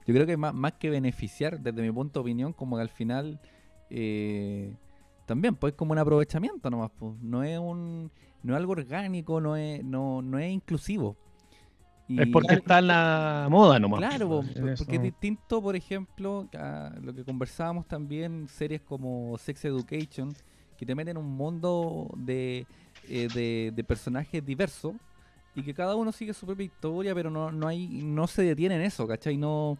Yo 0.06 0.14
creo 0.14 0.26
que 0.26 0.38
más, 0.38 0.54
más 0.54 0.76
que 0.80 0.90
beneficiar, 0.90 1.60
desde 1.60 1.82
mi 1.82 1.92
punto 1.92 2.22
de 2.22 2.22
opinión, 2.22 2.54
como 2.54 2.78
que 2.78 2.84
al 2.84 2.90
final 2.90 3.42
eh, 3.90 4.78
también 5.26 5.58
pues 5.58 5.74
como 5.74 5.92
un 5.92 5.98
aprovechamiento 5.98 6.70
nomás, 6.70 6.92
pues. 6.98 7.16
no 7.22 7.44
es 7.44 7.60
un 7.60 8.10
no 8.48 8.54
es 8.54 8.58
algo 8.58 8.72
orgánico, 8.72 9.42
no 9.42 9.56
es 9.58 9.84
no, 9.84 10.22
no 10.22 10.40
es 10.40 10.52
inclusivo. 10.52 11.16
Y- 12.08 12.22
Es 12.22 12.28
porque 12.30 12.54
está 12.56 12.80
en 12.80 12.88
la 12.88 13.48
moda 13.52 13.78
nomás. 13.80 14.00
Claro, 14.00 14.42
porque 14.78 14.96
es 14.96 15.02
distinto, 15.02 15.62
por 15.62 15.76
ejemplo, 15.76 16.48
a 16.58 16.94
lo 17.02 17.14
que 17.14 17.26
conversábamos 17.26 17.86
también, 17.88 18.48
series 18.48 18.82
como 18.82 19.38
Sex 19.38 19.66
Education, 19.66 20.34
que 20.78 20.86
te 20.86 20.96
meten 20.96 21.18
en 21.18 21.24
un 21.24 21.36
mundo 21.36 22.10
de, 22.16 22.66
eh, 23.10 23.28
de, 23.34 23.74
de 23.76 23.84
personajes 23.84 24.46
diversos 24.46 24.94
y 25.54 25.64
que 25.64 25.74
cada 25.74 25.96
uno 25.96 26.12
sigue 26.14 26.34
su 26.34 26.46
propia 26.46 26.66
historia, 26.66 27.14
pero 27.14 27.30
no, 27.30 27.52
no 27.52 27.68
hay 27.68 27.88
no 27.88 28.28
se 28.28 28.44
detiene 28.44 28.76
en 28.76 28.82
eso, 28.84 29.06
¿cachai? 29.06 29.36
No, 29.38 29.78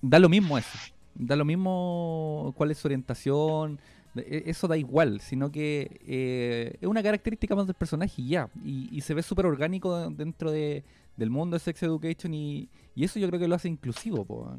da 0.00 0.18
lo 0.18 0.28
mismo 0.30 0.56
eso, 0.56 0.78
da 1.14 1.36
lo 1.36 1.44
mismo 1.44 2.54
cuál 2.56 2.70
es 2.70 2.78
su 2.78 2.88
orientación, 2.88 3.78
eso 4.14 4.68
da 4.68 4.76
igual, 4.76 5.20
sino 5.20 5.50
que 5.50 6.00
eh, 6.06 6.76
es 6.80 6.88
una 6.88 7.02
característica 7.02 7.54
más 7.54 7.66
del 7.66 7.74
personaje 7.74 8.20
y 8.20 8.28
ya, 8.28 8.48
y, 8.64 8.88
y 8.90 9.00
se 9.00 9.14
ve 9.14 9.22
súper 9.22 9.46
orgánico 9.46 10.10
dentro 10.10 10.50
de, 10.50 10.84
del 11.16 11.30
mundo 11.30 11.56
de 11.56 11.60
Sex 11.60 11.82
Education 11.82 12.34
y, 12.34 12.68
y 12.94 13.04
eso 13.04 13.18
yo 13.18 13.28
creo 13.28 13.40
que 13.40 13.48
lo 13.48 13.54
hace 13.54 13.68
inclusivo, 13.68 14.24
po, 14.24 14.58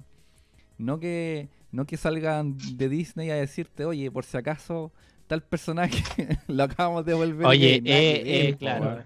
no 0.77 0.99
que 0.99 1.49
no 1.71 1.85
que 1.85 1.97
salgan 1.97 2.55
de 2.77 2.87
Disney 2.87 3.31
a 3.31 3.35
decirte, 3.35 3.85
oye, 3.85 4.09
por 4.11 4.25
si 4.25 4.37
acaso 4.37 4.91
tal 5.27 5.41
personaje 5.41 6.03
lo 6.47 6.63
acabamos 6.63 7.05
de 7.05 7.13
volver 7.13 7.47
Oye, 7.47 7.79
gay". 7.79 7.81
Nada 7.81 7.99
que 7.99 8.11
eh, 8.11 8.49
eh, 8.49 8.53
po, 8.53 8.59
claro. 8.59 9.03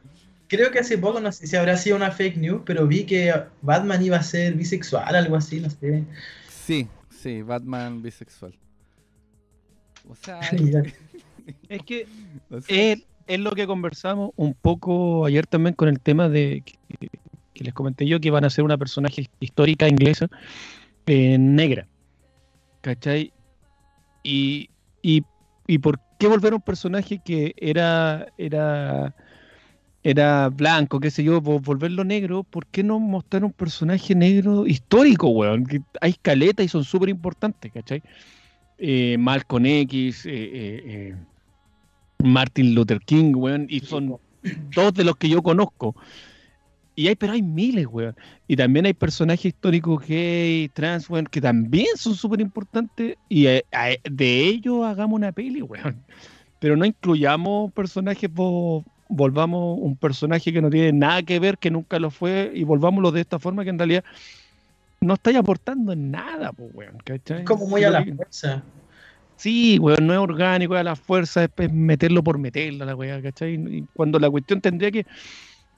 Creo 0.47 0.71
que 0.71 0.79
hace 0.79 0.97
poco, 0.97 1.19
no 1.19 1.31
sé 1.31 1.45
si 1.45 1.55
habrá 1.57 1.75
sido 1.75 1.97
una 1.97 2.11
fake 2.11 2.37
news, 2.37 2.61
pero 2.65 2.87
vi 2.87 3.05
que 3.05 3.33
Batman 3.61 4.01
iba 4.01 4.17
a 4.17 4.23
ser 4.23 4.53
bisexual, 4.53 5.13
algo 5.13 5.35
así, 5.35 5.59
no 5.59 5.69
sé. 5.69 6.05
Sí, 6.49 6.87
sí, 7.09 7.41
Batman 7.41 8.01
bisexual. 8.01 8.53
O 10.09 10.15
sea. 10.15 10.39
Es 11.69 11.81
que 11.83 12.05
o 12.49 12.61
sea, 12.61 12.93
es, 12.93 12.99
es 13.27 13.39
lo 13.39 13.51
que 13.51 13.67
conversamos 13.67 14.31
un 14.35 14.53
poco 14.53 15.25
ayer 15.25 15.47
también 15.47 15.73
con 15.75 15.87
el 15.89 15.99
tema 15.99 16.27
de 16.29 16.61
que, 16.65 17.09
que 17.53 17.63
les 17.63 17.73
comenté 17.73 18.05
yo 18.05 18.19
que 18.19 18.31
van 18.31 18.43
a 18.45 18.49
ser 18.49 18.63
una 18.65 18.77
personaje 18.77 19.27
histórica 19.39 19.87
inglesa 19.87 20.27
eh, 21.05 21.37
negra. 21.37 21.87
¿Cachai? 22.81 23.31
Y, 24.23 24.69
y 25.01 25.23
¿Y 25.69 25.79
por 25.79 25.99
qué 26.17 26.27
volver 26.27 26.53
a 26.53 26.55
un 26.57 26.61
personaje 26.61 27.19
que 27.19 27.53
era, 27.57 28.27
era, 28.37 29.13
era 30.03 30.47
blanco, 30.49 30.99
qué 31.01 31.11
sé 31.11 31.23
yo, 31.23 31.41
vo- 31.41 31.61
volverlo 31.61 32.05
negro? 32.05 32.43
¿Por 32.43 32.65
qué 32.67 32.83
no 32.83 32.99
mostrar 32.99 33.43
un 33.43 33.51
personaje 33.51 34.15
negro 34.15 34.65
histórico, 34.65 35.27
weón? 35.27 35.65
Que 35.65 35.81
hay 35.99 36.13
caletas 36.13 36.65
y 36.65 36.69
son 36.69 36.85
súper 36.85 37.09
importantes, 37.09 37.71
¿cachai? 37.73 38.01
Eh, 38.77 39.17
Malcolm 39.17 39.65
X, 39.65 40.25
eh, 40.25 40.31
eh, 40.31 40.83
eh, 40.85 41.15
Martin 42.23 42.75
Luther 42.75 42.99
King, 42.99 43.33
weón, 43.35 43.67
y 43.69 43.79
son 43.79 44.17
dos 44.75 44.93
de 44.93 45.03
los 45.03 45.15
que 45.17 45.29
yo 45.29 45.41
conozco. 45.41 45.95
Y 46.95 47.07
hay, 47.07 47.15
pero 47.15 47.33
hay 47.33 47.43
miles, 47.43 47.85
weón. 47.87 48.15
Y 48.47 48.55
también 48.55 48.85
hay 48.87 48.93
personajes 48.93 49.45
históricos 49.45 50.05
gay, 50.07 50.69
trans, 50.73 51.09
weón, 51.09 51.25
que 51.25 51.39
también 51.41 51.87
son 51.95 52.15
súper 52.15 52.41
importantes. 52.41 53.17
Y 53.29 53.45
a- 53.47 53.61
de 54.09 54.45
ellos 54.47 54.83
hagamos 54.85 55.15
una 55.15 55.31
peli, 55.31 55.61
weón. 55.61 56.03
Pero 56.59 56.75
no 56.75 56.85
incluyamos 56.85 57.71
personajes, 57.73 58.31
vo- 58.31 58.83
volvamos 59.09 59.77
un 59.79 59.95
personaje 59.95 60.51
que 60.51 60.61
no 60.61 60.69
tiene 60.71 60.91
nada 60.91 61.21
que 61.21 61.39
ver, 61.39 61.59
que 61.59 61.69
nunca 61.69 61.99
lo 61.99 62.09
fue, 62.09 62.51
y 62.55 62.63
volvámoslo 62.63 63.11
de 63.11 63.21
esta 63.21 63.37
forma 63.37 63.63
que 63.63 63.69
en 63.69 63.77
realidad 63.77 64.03
no 65.01 65.13
estáis 65.13 65.37
aportando 65.37 65.91
en 65.93 66.11
nada, 66.11 66.51
pues, 66.51 66.69
weón. 66.73 66.97
¿cachai? 67.03 67.39
Es 67.39 67.45
como 67.45 67.67
muy 67.67 67.83
a 67.83 67.91
la 67.91 68.03
fuerza. 68.03 68.63
Sí, 69.37 69.77
weón, 69.79 70.07
no 70.07 70.13
es 70.13 70.19
orgánico, 70.19 70.75
es 70.75 70.81
a 70.81 70.83
la 70.83 70.95
fuerza, 70.95 71.43
es, 71.43 71.49
es 71.57 71.71
meterlo 71.71 72.23
por 72.23 72.39
meterlo, 72.39 72.85
la 72.85 72.95
weá, 72.95 73.21
¿cachai? 73.21 73.53
Y 73.53 73.85
cuando 73.93 74.17
la 74.19 74.29
cuestión 74.29 74.61
tendría 74.61 74.91
que, 74.91 75.05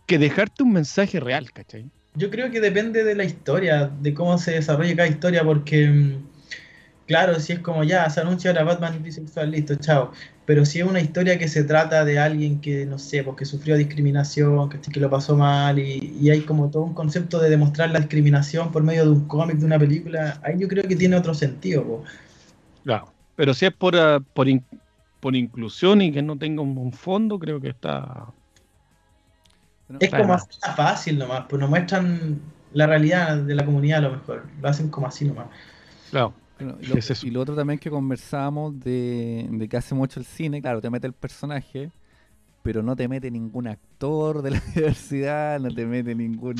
que 0.05 0.17
dejarte 0.17 0.63
un 0.63 0.72
mensaje 0.72 1.20
real, 1.20 1.51
¿cachai? 1.51 1.86
Yo 2.15 2.30
creo 2.30 2.49
que 2.51 2.61
depende 2.61 3.03
de 3.03 3.15
la 3.15 3.26
historia, 3.26 3.91
de 4.01 4.13
cómo 4.13 4.38
se 4.38 4.51
desarrolla 4.51 4.95
cada 4.95 5.09
historia, 5.09 5.43
porque, 5.43 5.88
mm, 5.88 6.26
claro, 7.05 7.39
si 7.39 7.53
es 7.53 7.59
como 7.59 7.84
ya, 7.84 8.09
se 8.09 8.22
anuncia 8.22 8.51
ahora 8.51 8.63
Batman 8.63 9.03
bisexual, 9.03 9.51
listo, 9.51 9.76
chao. 9.76 10.11
Pero 10.50 10.66
si 10.66 10.80
es 10.80 10.86
una 10.88 11.00
historia 11.00 11.38
que 11.38 11.47
se 11.47 11.64
trata 11.64 12.04
de 12.04 12.18
alguien 12.18 12.60
que, 12.60 12.84
no 12.88 12.97
sé, 12.97 13.24
porque 13.24 13.45
sufrió 13.45 13.78
discriminación, 13.78 14.68
¿cachai? 14.68 14.91
que 14.91 15.00
lo 15.00 15.08
pasó 15.08 15.38
mal, 15.38 15.78
y, 15.78 16.18
y 16.20 16.32
hay 16.32 16.41
como 16.41 16.72
todo 16.72 16.82
un 16.82 16.95
concepto 16.95 17.39
de 17.39 17.52
demostrar 17.52 17.91
la 17.91 18.00
discriminación 18.00 18.72
por 18.72 18.82
medio 18.82 19.04
de 19.06 19.12
un 19.12 19.28
cómic, 19.28 19.58
de 19.58 19.68
una 19.68 19.78
película, 19.78 20.39
ahí 20.41 20.56
yo 20.58 20.68
creo 20.68 20.86
que 20.86 20.95
tiene 20.95 21.18
otro 21.18 21.36
sentido, 21.36 21.84
po. 21.84 22.04
Claro. 22.84 23.14
Pero 23.36 23.54
si 23.54 23.68
es 23.68 23.74
por, 23.76 23.95
ah, 23.95 24.20
por, 24.34 24.50
in- 24.50 24.66
por 25.20 25.36
inclusión 25.36 26.02
y 26.02 26.12
que 26.12 26.24
no 26.24 26.36
tenga 26.36 26.64
un, 26.64 26.76
un 26.80 26.93
fondo, 26.93 27.38
creo 27.38 27.62
que 27.62 27.70
está... 27.70 28.26
Bueno, 29.88 30.00
Es 30.00 30.10
como 30.10 30.34
hacerla 30.34 30.74
fácil 30.76 31.20
nomás, 31.20 31.45
pues 31.47 31.60
nos 31.60 31.70
muestran 31.70 32.39
la 32.74 32.88
realidad 32.88 33.38
de 33.38 33.54
la 33.54 33.64
comunidad 33.64 34.00
a 34.00 34.02
lo 34.02 34.12
mejor, 34.14 34.47
lo 34.60 34.68
hacen 34.68 34.89
como 34.89 35.06
así 35.06 35.26
nomás. 35.26 35.45
Claro. 36.10 36.34
Bueno, 36.60 36.78
y, 36.82 36.88
lo, 36.88 36.95
Es 36.95 37.10
eso. 37.10 37.26
y 37.26 37.32
lo 37.32 37.41
otro 37.41 37.55
también 37.55 37.80
que 37.80 37.89
conversábamos 37.89 38.80
de, 38.80 39.47
de 39.49 39.70
que 39.70 39.78
hace 39.78 39.95
mucho 39.95 40.20
el 40.20 40.26
cine, 40.26 40.62
claro, 40.62 40.82
te 40.82 40.89
mete 40.89 41.07
el 41.07 41.14
personaje, 41.14 41.91
pero 42.62 42.84
no 42.84 42.95
te 42.95 43.07
mete 43.07 43.32
ningún 43.32 43.68
actor 43.68 44.41
de 44.41 44.51
la 44.51 44.60
diversidad, 44.76 45.60
no 45.60 45.74
te 45.74 45.86
mete 45.86 46.16
ningún... 46.16 46.55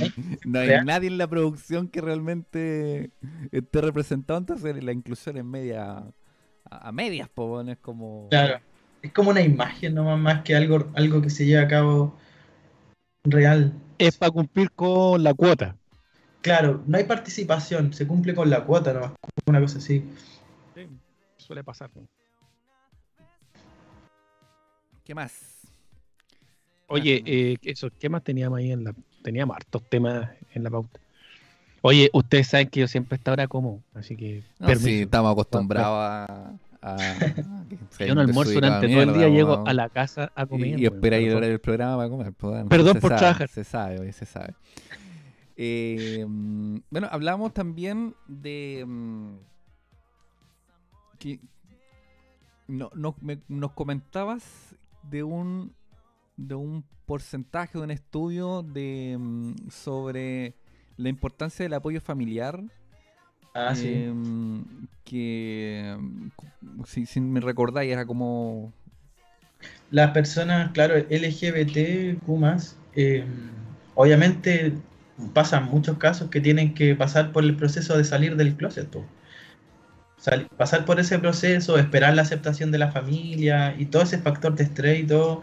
No 0.46 0.60
hay 0.60 0.84
nadie 0.86 1.10
en 1.10 1.18
la 1.18 1.28
producción 1.28 1.90
que 1.90 2.02
realmente 2.02 3.12
esté 3.52 3.82
representado, 3.82 4.40
entonces 4.40 4.84
la 4.84 4.92
inclusión 4.92 5.38
es 5.38 5.46
media... 5.46 6.06
A, 6.72 6.90
a 6.90 6.92
medias, 6.92 7.28
po, 7.30 7.48
bueno, 7.48 7.72
es 7.72 7.80
como... 7.80 8.28
Claro, 8.30 8.60
es 9.02 9.12
como 9.12 9.30
una 9.32 9.42
imagen 9.42 9.96
nomás 9.96 10.20
más 10.20 10.42
que 10.44 10.56
algo, 10.56 10.88
algo 10.94 11.22
que 11.22 11.30
se 11.30 11.46
lleva 11.46 11.64
a 11.64 11.68
cabo 11.68 12.16
real. 13.24 13.74
Es 13.98 14.18
para 14.18 14.32
cumplir 14.32 14.72
con 14.72 15.24
la 15.24 15.34
cuota. 15.34 15.76
Claro, 16.42 16.84
no 16.88 16.98
hay 16.98 17.04
participación, 17.04 17.94
se 17.94 18.08
cumple 18.08 18.34
con 18.34 18.50
la 18.50 18.64
cuota 18.64 18.94
nomás, 18.94 19.12
una 19.46 19.60
cosa 19.60 19.78
así. 19.80 20.10
Sí, 20.74 20.88
suele 21.38 21.64
pasar. 21.64 21.90
¿Qué 25.04 25.14
más? 25.14 25.34
Oye, 26.88 27.22
eh, 27.26 27.58
eso, 27.64 27.90
¿qué 28.00 28.10
más 28.10 28.24
teníamos 28.24 28.60
ahí 28.60 28.72
en 28.72 28.84
la... 28.84 28.94
Teníamos 29.22 29.56
hartos 29.58 29.84
temas 29.90 30.30
en 30.54 30.64
la 30.64 30.70
pauta. 30.70 31.00
Oye, 31.82 32.10
ustedes 32.14 32.48
saben 32.48 32.70
que 32.70 32.80
yo 32.82 32.88
siempre 32.88 33.16
he 33.16 33.18
estado 33.18 33.34
ahora 33.34 33.48
como, 33.48 33.84
así 33.94 34.16
que 34.16 34.44
No, 34.60 34.68
permiso. 34.68 34.88
sí, 34.88 35.02
estamos 35.02 35.32
acostumbrados 35.32 35.98
a... 35.98 36.54
a- 36.82 37.12
a- 37.12 37.66
Yo 38.06 38.16
no 38.16 38.22
almuerzo 38.22 38.54
durante 38.54 38.88
todo 38.88 39.02
el 39.02 39.14
día, 39.14 39.28
llego 39.28 39.68
a 39.68 39.74
la 39.74 39.90
casa 39.90 40.32
a 40.36 40.46
comer. 40.46 40.80
Y, 40.80 40.84
y 40.84 40.86
espera 40.86 41.18
ahí 41.18 41.26
el 41.26 41.60
programa 41.60 41.98
para 41.98 42.10
comer. 42.10 42.34
pues, 42.34 42.54
bueno, 42.54 42.70
Perdón 42.70 43.00
por 43.00 43.10
sabe, 43.10 43.20
trabajar. 43.20 43.50
Se 43.50 43.64
sabe, 43.66 44.00
oye, 44.00 44.14
se 44.14 44.26
sabe. 44.26 44.54
Eh, 45.62 46.26
bueno, 46.90 47.10
hablamos 47.12 47.54
también 47.54 48.16
de. 48.30 48.86
mm, 48.88 49.36
que 51.20 51.38
no, 52.70 52.90
no- 52.96 53.16
me- 53.20 53.42
nos 53.50 53.74
comentabas 53.74 54.74
de 55.04 55.24
un 55.24 55.74
de 56.38 56.56
un 56.56 56.86
porcentaje 57.06 57.78
de 57.78 57.84
un 57.84 57.92
estudio 57.92 58.64
de 58.64 59.18
mm, 59.20 59.70
sobre 59.70 60.54
la 60.96 61.10
importancia 61.10 61.64
del 61.64 61.74
apoyo 61.74 62.00
familiar 62.00 62.64
Ah, 63.54 63.76
sí. 63.76 63.90
em, 63.90 64.64
que 65.04 65.94
mm, 66.00 66.84
si, 66.86 67.06
si 67.06 67.20
me 67.20 67.42
recordáis 67.42 67.92
era 67.92 68.06
como 68.06 68.72
Las 69.92 70.12
personas, 70.12 70.72
claro, 70.72 70.96
LGBTQ+, 70.96 72.76
eh, 72.96 73.26
obviamente 73.96 74.72
pasan 75.34 75.66
muchos 75.66 75.98
casos 75.98 76.30
que 76.30 76.42
tienen 76.42 76.74
que 76.74 76.96
pasar 76.96 77.32
por 77.32 77.44
el 77.44 77.56
proceso 77.56 77.98
de 77.98 78.04
salir 78.04 78.36
del 78.36 78.56
closet. 78.56 78.90
Sal- 80.18 80.48
pasar 80.58 80.86
por 80.86 81.00
ese 81.00 81.18
proceso, 81.20 81.78
esperar 81.78 82.14
la 82.16 82.24
aceptación 82.24 82.72
de 82.72 82.78
la 82.78 82.92
familia 82.92 83.76
y 83.78 83.86
todo 83.86 84.02
ese 84.04 84.18
factor 84.20 84.56
de 84.56 84.64
estrés 84.66 85.00
y 85.02 85.08
todo, 85.08 85.42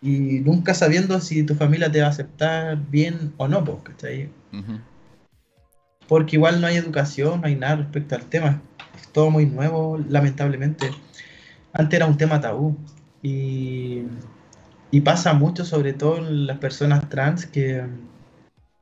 y 0.00 0.40
nunca 0.40 0.74
sabiendo 0.74 1.20
si 1.20 1.42
tu 1.44 1.54
familia 1.54 1.90
te 1.90 2.00
va 2.00 2.06
a 2.06 2.10
aceptar 2.10 2.78
bien 2.90 3.32
o 3.36 3.48
no, 3.48 3.64
¿cachai? 3.84 4.28
porque 6.08 6.36
igual 6.36 6.60
no 6.60 6.66
hay 6.66 6.76
educación, 6.76 7.40
no 7.40 7.46
hay 7.46 7.56
nada 7.56 7.76
respecto 7.76 8.14
al 8.14 8.24
tema. 8.26 8.60
Es 8.96 9.08
todo 9.08 9.30
muy 9.30 9.46
nuevo, 9.46 9.98
lamentablemente. 10.08 10.90
Antes 11.72 11.96
era 11.96 12.06
un 12.06 12.16
tema 12.16 12.40
tabú 12.40 12.76
y, 13.22 14.02
y 14.90 15.00
pasa 15.00 15.32
mucho, 15.32 15.64
sobre 15.64 15.92
todo 15.92 16.18
en 16.18 16.46
las 16.46 16.58
personas 16.58 17.08
trans, 17.08 17.46
que, 17.46 17.84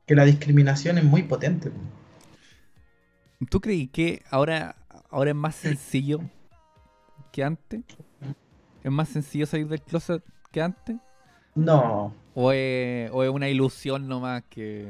que 0.07 0.15
la 0.15 0.25
discriminación 0.25 0.97
es 0.97 1.03
muy 1.03 1.23
potente. 1.23 1.71
¿Tú 3.49 3.59
creí 3.61 3.87
que 3.87 4.23
ahora, 4.29 4.75
ahora 5.09 5.31
es 5.31 5.35
más 5.35 5.55
sencillo 5.55 6.29
que 7.31 7.43
antes? 7.43 7.83
¿Es 8.83 8.91
más 8.91 9.09
sencillo 9.09 9.45
salir 9.47 9.67
del 9.67 9.81
closet 9.81 10.23
que 10.51 10.61
antes? 10.61 10.97
No, 11.55 12.13
¿O 12.33 12.51
es, 12.51 13.09
o 13.11 13.23
es 13.23 13.29
una 13.29 13.49
ilusión 13.49 14.07
nomás 14.07 14.43
que... 14.49 14.87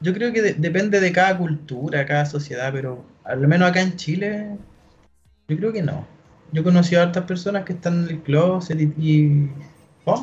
yo 0.00 0.12
creo 0.14 0.32
que 0.32 0.42
de- 0.42 0.54
depende 0.54 1.00
de 1.00 1.12
cada 1.12 1.38
cultura, 1.38 2.04
cada 2.06 2.26
sociedad, 2.26 2.72
pero 2.72 3.04
al 3.24 3.46
menos 3.48 3.70
acá 3.70 3.80
en 3.82 3.96
Chile, 3.96 4.56
yo 5.48 5.56
creo 5.58 5.72
que 5.72 5.82
no. 5.82 6.06
Yo 6.52 6.62
he 6.62 6.64
conocido 6.64 7.00
a 7.02 7.04
hartas 7.06 7.24
personas 7.26 7.64
que 7.64 7.74
están 7.74 8.04
en 8.04 8.10
el 8.10 8.22
closet 8.22 8.80
y, 8.80 8.94
y 8.98 9.50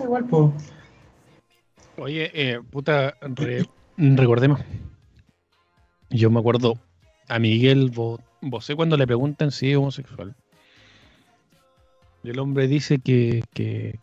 igual, 0.04 0.26
pues. 0.28 0.52
Oye, 2.00 2.32
eh, 2.34 2.60
puta, 2.70 3.16
re- 3.22 3.66
recordemos. 3.98 4.60
Yo 6.10 6.30
me 6.30 6.40
acuerdo 6.40 6.74
a 7.28 7.40
Miguel 7.40 7.92
Bo- 7.92 8.20
Bosé 8.42 8.76
cuando 8.76 8.98
le 8.98 9.06
preguntan 9.06 9.52
si 9.52 9.72
es 9.72 9.78
homosexual. 9.78 10.36
Y 12.24 12.30
el 12.32 12.40
hombre 12.40 12.68
dice 12.68 13.00
que, 13.00 13.44
que, 13.54 14.00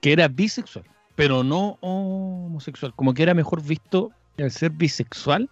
que 0.00 0.12
era 0.12 0.28
bisexual, 0.28 0.84
pero 1.16 1.42
no 1.42 1.78
homosexual. 1.80 2.94
Como 2.94 3.14
que 3.14 3.22
era 3.22 3.34
mejor 3.34 3.62
visto 3.62 4.10
el 4.36 4.50
ser 4.50 4.70
bisexual 4.70 5.50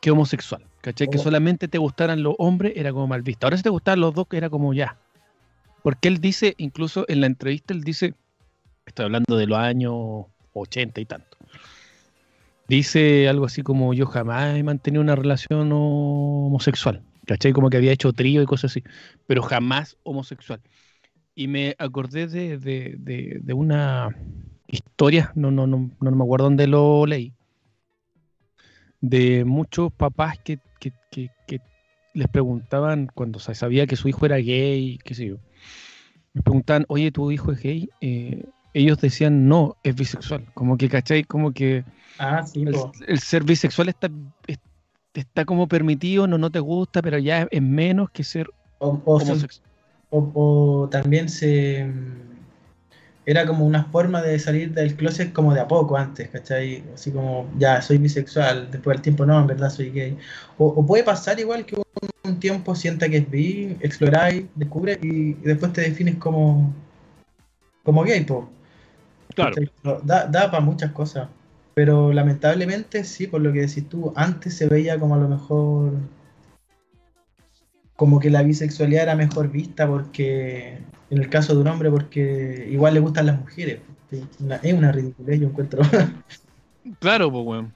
que 0.00 0.10
homosexual. 0.10 0.64
¿Cachai? 0.80 1.08
Que 1.08 1.18
Oh. 1.18 1.22
solamente 1.22 1.68
te 1.68 1.78
gustaran 1.78 2.22
los 2.24 2.34
hombres 2.38 2.72
era 2.76 2.92
como 2.92 3.06
mal 3.06 3.22
visto. 3.22 3.46
Ahora 3.46 3.56
si 3.56 3.62
te 3.62 3.68
gustaran 3.68 4.00
los 4.00 4.14
dos 4.14 4.26
era 4.32 4.50
como 4.50 4.74
ya. 4.74 4.96
Porque 5.82 6.08
él 6.08 6.18
dice, 6.20 6.54
incluso 6.58 7.04
en 7.08 7.20
la 7.20 7.26
entrevista, 7.26 7.72
él 7.74 7.82
dice, 7.84 8.14
estoy 8.86 9.04
hablando 9.04 9.36
de 9.36 9.46
los 9.46 9.58
años 9.58 10.26
80 10.54 11.00
y 11.00 11.04
tanto. 11.06 11.36
Dice 12.68 13.28
algo 13.28 13.44
así 13.46 13.62
como 13.62 13.92
yo 13.92 14.06
jamás 14.06 14.56
he 14.56 14.62
mantenido 14.62 15.02
una 15.02 15.16
relación 15.16 15.70
homosexual. 15.72 17.02
¿Cachai? 17.26 17.52
Como 17.52 17.70
que 17.70 17.76
había 17.76 17.92
hecho 17.92 18.12
trío 18.12 18.42
y 18.42 18.46
cosas 18.46 18.72
así. 18.72 18.82
Pero 19.26 19.42
jamás 19.42 19.96
homosexual. 20.02 20.60
Y 21.34 21.48
me 21.48 21.74
acordé 21.78 22.26
de, 22.26 22.58
de- 22.58 22.96
de- 22.98 23.40
de 23.42 23.52
una 23.54 24.08
historia, 24.66 25.32
no, 25.34 25.50
no, 25.50 25.66
no, 25.66 25.90
no 26.00 26.10
me 26.10 26.24
acuerdo 26.24 26.44
dónde 26.46 26.66
lo 26.66 27.06
leí, 27.06 27.32
de 29.00 29.44
muchos 29.44 29.92
papás 29.92 30.38
que, 30.38 30.58
que- 30.78 30.92
que- 31.10 31.30
que 31.46 31.60
les 32.14 32.28
preguntaban 32.28 33.08
cuando 33.14 33.38
se 33.38 33.54
sabía 33.54 33.86
que 33.86 33.96
su 33.96 34.08
hijo 34.08 34.26
era 34.26 34.36
gay, 34.36 34.98
qué 35.04 35.14
sé 35.14 35.26
yo. 35.26 35.36
Les 36.34 36.42
preguntaban, 36.42 36.84
oye, 36.88 37.10
¿tu 37.12 37.30
hijo 37.30 37.52
es 37.52 37.60
gay? 37.62 37.88
Eh, 38.00 38.44
ellos 38.74 38.98
decían, 38.98 39.48
no, 39.48 39.76
es 39.82 39.94
bisexual. 39.94 40.46
Como 40.54 40.76
que, 40.76 40.88
¿cachai? 40.88 41.24
Como 41.24 41.52
que 41.52 41.84
Ah, 42.18 42.42
sí, 42.46 42.62
el, 42.62 42.74
el 43.06 43.18
ser 43.20 43.44
bisexual 43.44 43.88
está, 43.88 44.08
es- 44.46 44.58
está 45.14 45.44
como 45.44 45.68
permitido, 45.68 46.26
no, 46.26 46.38
no 46.38 46.50
te 46.50 46.60
gusta, 46.60 47.02
pero 47.02 47.18
ya 47.18 47.46
es 47.50 47.62
menos 47.62 48.10
que 48.10 48.24
ser 48.24 48.48
O, 48.78 49.00
o 49.04 49.20
se- 49.20 49.26
homosex- 49.26 49.60
o, 50.10 50.30
o 50.34 50.88
también 50.88 51.28
se 51.28 51.86
era 53.24 53.46
como 53.46 53.64
una 53.64 53.84
forma 53.84 54.20
de 54.20 54.38
salir 54.38 54.72
del 54.74 54.96
closet 54.96 55.32
como 55.32 55.54
de 55.54 55.60
a 55.60 55.68
poco 55.68 55.96
antes, 55.96 56.28
¿cachai? 56.28 56.82
Así 56.94 57.12
como, 57.12 57.48
ya, 57.56 57.80
soy 57.80 57.98
bisexual, 57.98 58.68
después 58.70 58.96
del 58.96 59.02
tiempo 59.02 59.24
no, 59.24 59.40
en 59.40 59.46
verdad 59.46 59.70
soy 59.70 59.90
gay. 59.90 60.18
O, 60.58 60.66
o 60.66 60.84
puede 60.84 61.04
pasar 61.04 61.38
igual 61.38 61.64
que 61.64 61.76
un, 61.76 61.82
un 62.24 62.40
tiempo 62.40 62.74
sienta 62.74 63.08
que 63.08 63.18
es 63.18 63.30
bi, 63.30 63.76
exploráis, 63.80 64.46
descubres 64.56 64.98
y, 65.02 65.30
y 65.30 65.34
después 65.34 65.72
te 65.72 65.82
defines 65.82 66.16
como, 66.16 66.74
como 67.84 68.02
gay, 68.04 68.24
po. 68.24 68.48
Claro. 69.34 69.56
Da, 70.04 70.26
da 70.26 70.50
para 70.50 70.62
muchas 70.62 70.92
cosas. 70.92 71.28
Pero 71.74 72.12
lamentablemente, 72.12 73.02
sí, 73.04 73.26
por 73.26 73.40
lo 73.40 73.52
que 73.52 73.60
decís 73.60 73.88
tú, 73.88 74.12
antes 74.14 74.54
se 74.54 74.66
veía 74.66 74.98
como 74.98 75.14
a 75.14 75.18
lo 75.18 75.28
mejor 75.28 75.92
como 77.96 78.18
que 78.18 78.30
la 78.30 78.42
bisexualidad 78.42 79.04
era 79.04 79.14
mejor 79.14 79.48
vista 79.50 79.86
porque, 79.86 80.78
en 81.10 81.18
el 81.18 81.28
caso 81.28 81.54
de 81.54 81.60
un 81.60 81.68
hombre, 81.68 81.90
porque 81.90 82.66
igual 82.70 82.94
le 82.94 83.00
gustan 83.00 83.26
las 83.26 83.38
mujeres. 83.38 83.80
Es 84.10 84.72
una 84.74 84.92
ridiculez, 84.92 85.40
yo 85.40 85.48
encuentro. 85.48 85.82
Claro, 86.98 87.30
pues, 87.30 87.46
weón. 87.46 87.72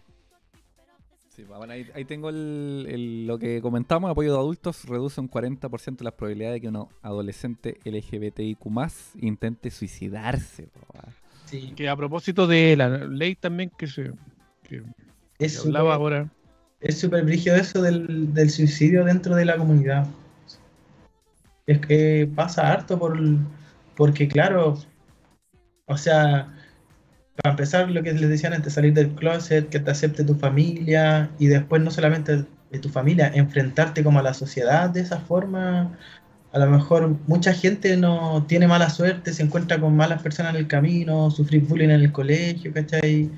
Sí, 1.28 1.44
bueno, 1.44 1.72
ahí, 1.72 1.86
ahí 1.94 2.04
tengo 2.04 2.28
el, 2.28 2.86
el- 2.90 3.26
lo 3.26 3.38
que 3.38 3.60
comentamos, 3.62 4.10
apoyo 4.10 4.32
de 4.32 4.38
adultos 4.38 4.84
reduce 4.84 5.20
un 5.20 5.28
40% 5.30 6.02
las 6.02 6.14
probabilidades 6.14 6.54
de 6.56 6.60
que 6.62 6.68
un 6.68 6.88
adolescente 7.02 7.78
LGBTIQ 7.84 8.58
intente 9.20 9.70
suicidarse. 9.70 10.64
po, 10.64 10.80
weón. 10.92 11.25
Sí, 11.46 11.72
Que 11.76 11.88
a 11.88 11.96
propósito 11.96 12.46
de 12.46 12.76
la 12.76 12.88
ley 12.88 13.34
también 13.36 13.70
que 13.76 13.86
se 13.86 14.10
que 14.68 14.82
es 15.38 15.60
hablaba 15.60 15.94
ahora. 15.94 16.28
es 16.80 16.98
súper 16.98 17.24
brígido 17.24 17.56
eso 17.56 17.80
del, 17.82 18.34
del 18.34 18.50
suicidio 18.50 19.04
dentro 19.04 19.34
de 19.34 19.44
la 19.44 19.56
comunidad. 19.56 20.06
Es 21.66 21.80
que 21.80 22.28
pasa 22.34 22.72
harto 22.72 22.98
por, 22.98 23.18
porque, 23.96 24.28
claro, 24.28 24.78
o 25.86 25.96
sea, 25.96 26.52
para 27.36 27.52
empezar, 27.52 27.90
lo 27.90 28.02
que 28.02 28.12
les 28.12 28.28
decían 28.28 28.52
antes, 28.52 28.72
salir 28.74 28.94
del 28.94 29.14
closet, 29.14 29.68
que 29.68 29.80
te 29.80 29.90
acepte 29.90 30.24
tu 30.24 30.34
familia 30.34 31.30
y 31.38 31.46
después 31.46 31.82
no 31.82 31.90
solamente 31.90 32.44
de 32.70 32.78
tu 32.78 32.88
familia, 32.88 33.30
enfrentarte 33.34 34.02
como 34.02 34.18
a 34.18 34.22
la 34.22 34.34
sociedad 34.34 34.90
de 34.90 35.00
esa 35.00 35.20
forma. 35.20 35.96
A 36.56 36.58
lo 36.58 36.70
mejor 36.70 37.14
mucha 37.26 37.52
gente 37.52 37.98
no 37.98 38.46
tiene 38.48 38.66
mala 38.66 38.88
suerte, 38.88 39.34
se 39.34 39.42
encuentra 39.42 39.78
con 39.78 39.94
malas 39.94 40.22
personas 40.22 40.54
en 40.54 40.60
el 40.60 40.66
camino, 40.66 41.30
sufrir 41.30 41.60
bullying 41.62 41.90
en 41.90 42.00
el 42.00 42.12
colegio, 42.12 42.72
¿cachai? 42.72 43.30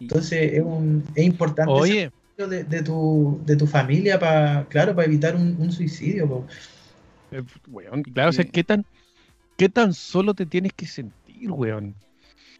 Entonces 0.00 0.54
es, 0.54 0.60
un, 0.64 1.04
es 1.14 1.24
importante 1.24 1.70
Oye, 1.72 2.10
de, 2.36 2.64
de 2.64 2.82
tu, 2.82 3.40
de 3.46 3.54
tu 3.54 3.68
familia 3.68 4.18
para, 4.18 4.66
claro, 4.68 4.92
para 4.92 5.06
evitar 5.06 5.36
un, 5.36 5.54
un 5.60 5.70
suicidio. 5.70 6.26
po. 6.28 6.46
eh, 7.30 7.44
weón, 7.68 8.02
claro, 8.02 8.30
o 8.30 8.32
sea, 8.32 8.44
que- 8.44 8.50
¿qué 8.50 8.64
tan, 8.64 8.84
¿qué 9.56 9.68
tan 9.68 9.94
solo 9.94 10.34
te 10.34 10.44
tienes 10.44 10.72
que 10.72 10.86
sentir, 10.86 11.52
weón? 11.52 11.94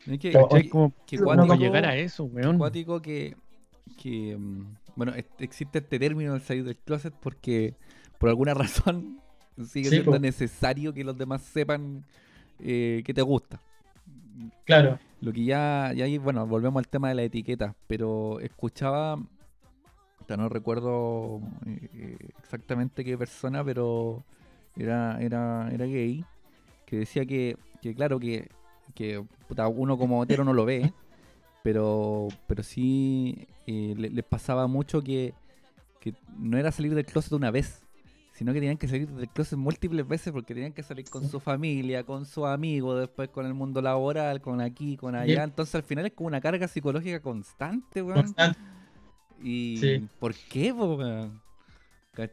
es 0.06 0.18
que- 0.20 0.30
Pero, 0.30 0.44
¿Cachai? 0.44 0.60
oye, 0.60 0.68
Como 0.70 0.94
que 1.06 1.16
no, 1.16 1.24
cuático- 1.24 1.56
llegar 1.56 1.84
a 1.84 1.96
eso, 1.96 2.22
weón. 2.22 2.56
cuático 2.58 3.02
que, 3.02 3.34
que, 4.00 4.36
mm, 4.38 4.76
bueno, 4.94 5.12
es- 5.16 5.26
existe 5.40 5.78
este 5.78 5.98
término 5.98 6.34
del 6.34 6.42
salir 6.42 6.62
del 6.62 6.76
closet 6.76 7.12
porque 7.20 7.74
por 8.18 8.28
alguna 8.28 8.54
razón 8.94 9.20
sigue 9.66 9.90
Sí, 9.90 9.96
siendo 9.96 10.18
po. 10.18 10.18
necesario 10.18 10.92
que 10.94 11.04
los 11.04 11.16
demás 11.16 11.42
sepan 11.42 12.04
eh, 12.60 13.02
que 13.04 13.14
te 13.14 13.22
gusta. 13.22 13.60
Claro, 14.64 14.98
Lo 15.20 15.32
que 15.32 15.44
ya, 15.44 15.92
ya 15.96 16.04
ahí, 16.04 16.16
bueno, 16.18 16.46
volvemos 16.46 16.80
al 16.80 16.88
tema 16.88 17.08
de 17.08 17.14
la 17.16 17.22
etiqueta, 17.24 17.74
pero 17.88 18.38
escuchaba, 18.40 19.18
ya 20.28 20.36
no 20.36 20.48
recuerdo 20.48 21.40
eh, 21.66 22.16
exactamente 22.38 23.04
qué 23.04 23.16
persona, 23.16 23.64
pero 23.64 24.24
era, 24.76 25.20
era, 25.20 25.70
era 25.72 25.86
gay, 25.86 26.24
que 26.86 26.98
decía 26.98 27.24
que, 27.26 27.56
que 27.82 27.94
claro, 27.94 28.20
que, 28.20 28.48
que 28.94 29.24
puta, 29.48 29.68
uno 29.68 29.96
como 29.98 30.22
hetero 30.22 30.44
no 30.44 30.52
lo 30.52 30.64
ve, 30.66 30.92
pero, 31.62 32.28
pero 32.46 32.62
sí 32.62 33.48
eh, 33.66 33.94
le- 33.96 34.10
les 34.10 34.24
pasaba 34.24 34.66
mucho 34.66 35.02
que, 35.02 35.34
que 36.00 36.14
no 36.38 36.58
era 36.58 36.72
salir 36.72 36.94
del 36.94 37.06
closet 37.06 37.32
una 37.32 37.50
vez, 37.50 37.84
sino 38.38 38.52
que 38.52 38.60
tenían 38.60 38.76
que 38.76 38.86
salir 38.86 39.08
del 39.08 39.28
closet 39.28 39.58
múltiples 39.58 40.06
veces 40.06 40.32
porque 40.32 40.54
tenían 40.54 40.72
que 40.72 40.84
salir 40.84 41.04
con 41.10 41.28
su 41.28 41.40
familia, 41.40 42.04
con 42.04 42.24
sus 42.24 42.44
amigos, 42.46 43.00
después 43.00 43.28
con 43.30 43.44
el 43.46 43.52
mundo 43.52 43.82
laboral, 43.82 44.40
con 44.40 44.60
aquí, 44.60 44.96
con 44.96 45.16
allá. 45.16 45.42
Entonces 45.42 45.74
al 45.74 45.82
final 45.82 46.06
es 46.06 46.12
como 46.12 46.28
una 46.28 46.40
carga 46.40 46.68
psicológica 46.68 47.20
constante, 47.20 48.00
weón. 48.00 48.22
constante. 48.22 48.60
¿Y 49.42 49.76
Sí. 49.78 50.06
por 50.20 50.34
qué, 50.34 50.70
weón? 50.72 51.40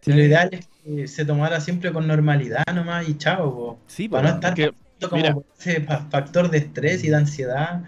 Lo 0.06 0.16
ideal 0.16 0.50
es 0.52 0.68
que 0.84 1.08
se 1.08 1.26
tomara 1.26 1.60
siempre 1.60 1.92
con 1.92 2.08
normalidad 2.08 2.64
nomás 2.74 3.08
y 3.10 3.18
chao, 3.18 3.54
po. 3.56 3.80
Sí, 3.88 4.08
para 4.08 4.30
no 4.30 4.36
estar 4.36 4.54
que- 4.54 4.72
como 5.10 5.22
mira. 5.22 5.36
ese 5.60 5.82
fa- 5.82 6.08
factor 6.10 6.50
de 6.50 6.58
estrés 6.60 7.04
y 7.04 7.10
de 7.10 7.16
ansiedad. 7.16 7.84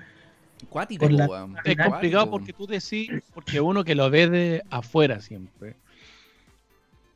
cuático, 0.69 1.07
la- 1.07 1.27
weón. 1.27 1.55
Es 1.63 1.75
complicado 1.77 2.29
porque 2.31 2.51
tú 2.53 2.65
decís, 2.67 3.09
porque 3.33 3.61
uno 3.61 3.83
que 3.83 3.93
lo 3.95 4.09
ve 4.09 4.27
de 4.27 4.63
afuera 4.69 5.21
siempre, 5.21 5.75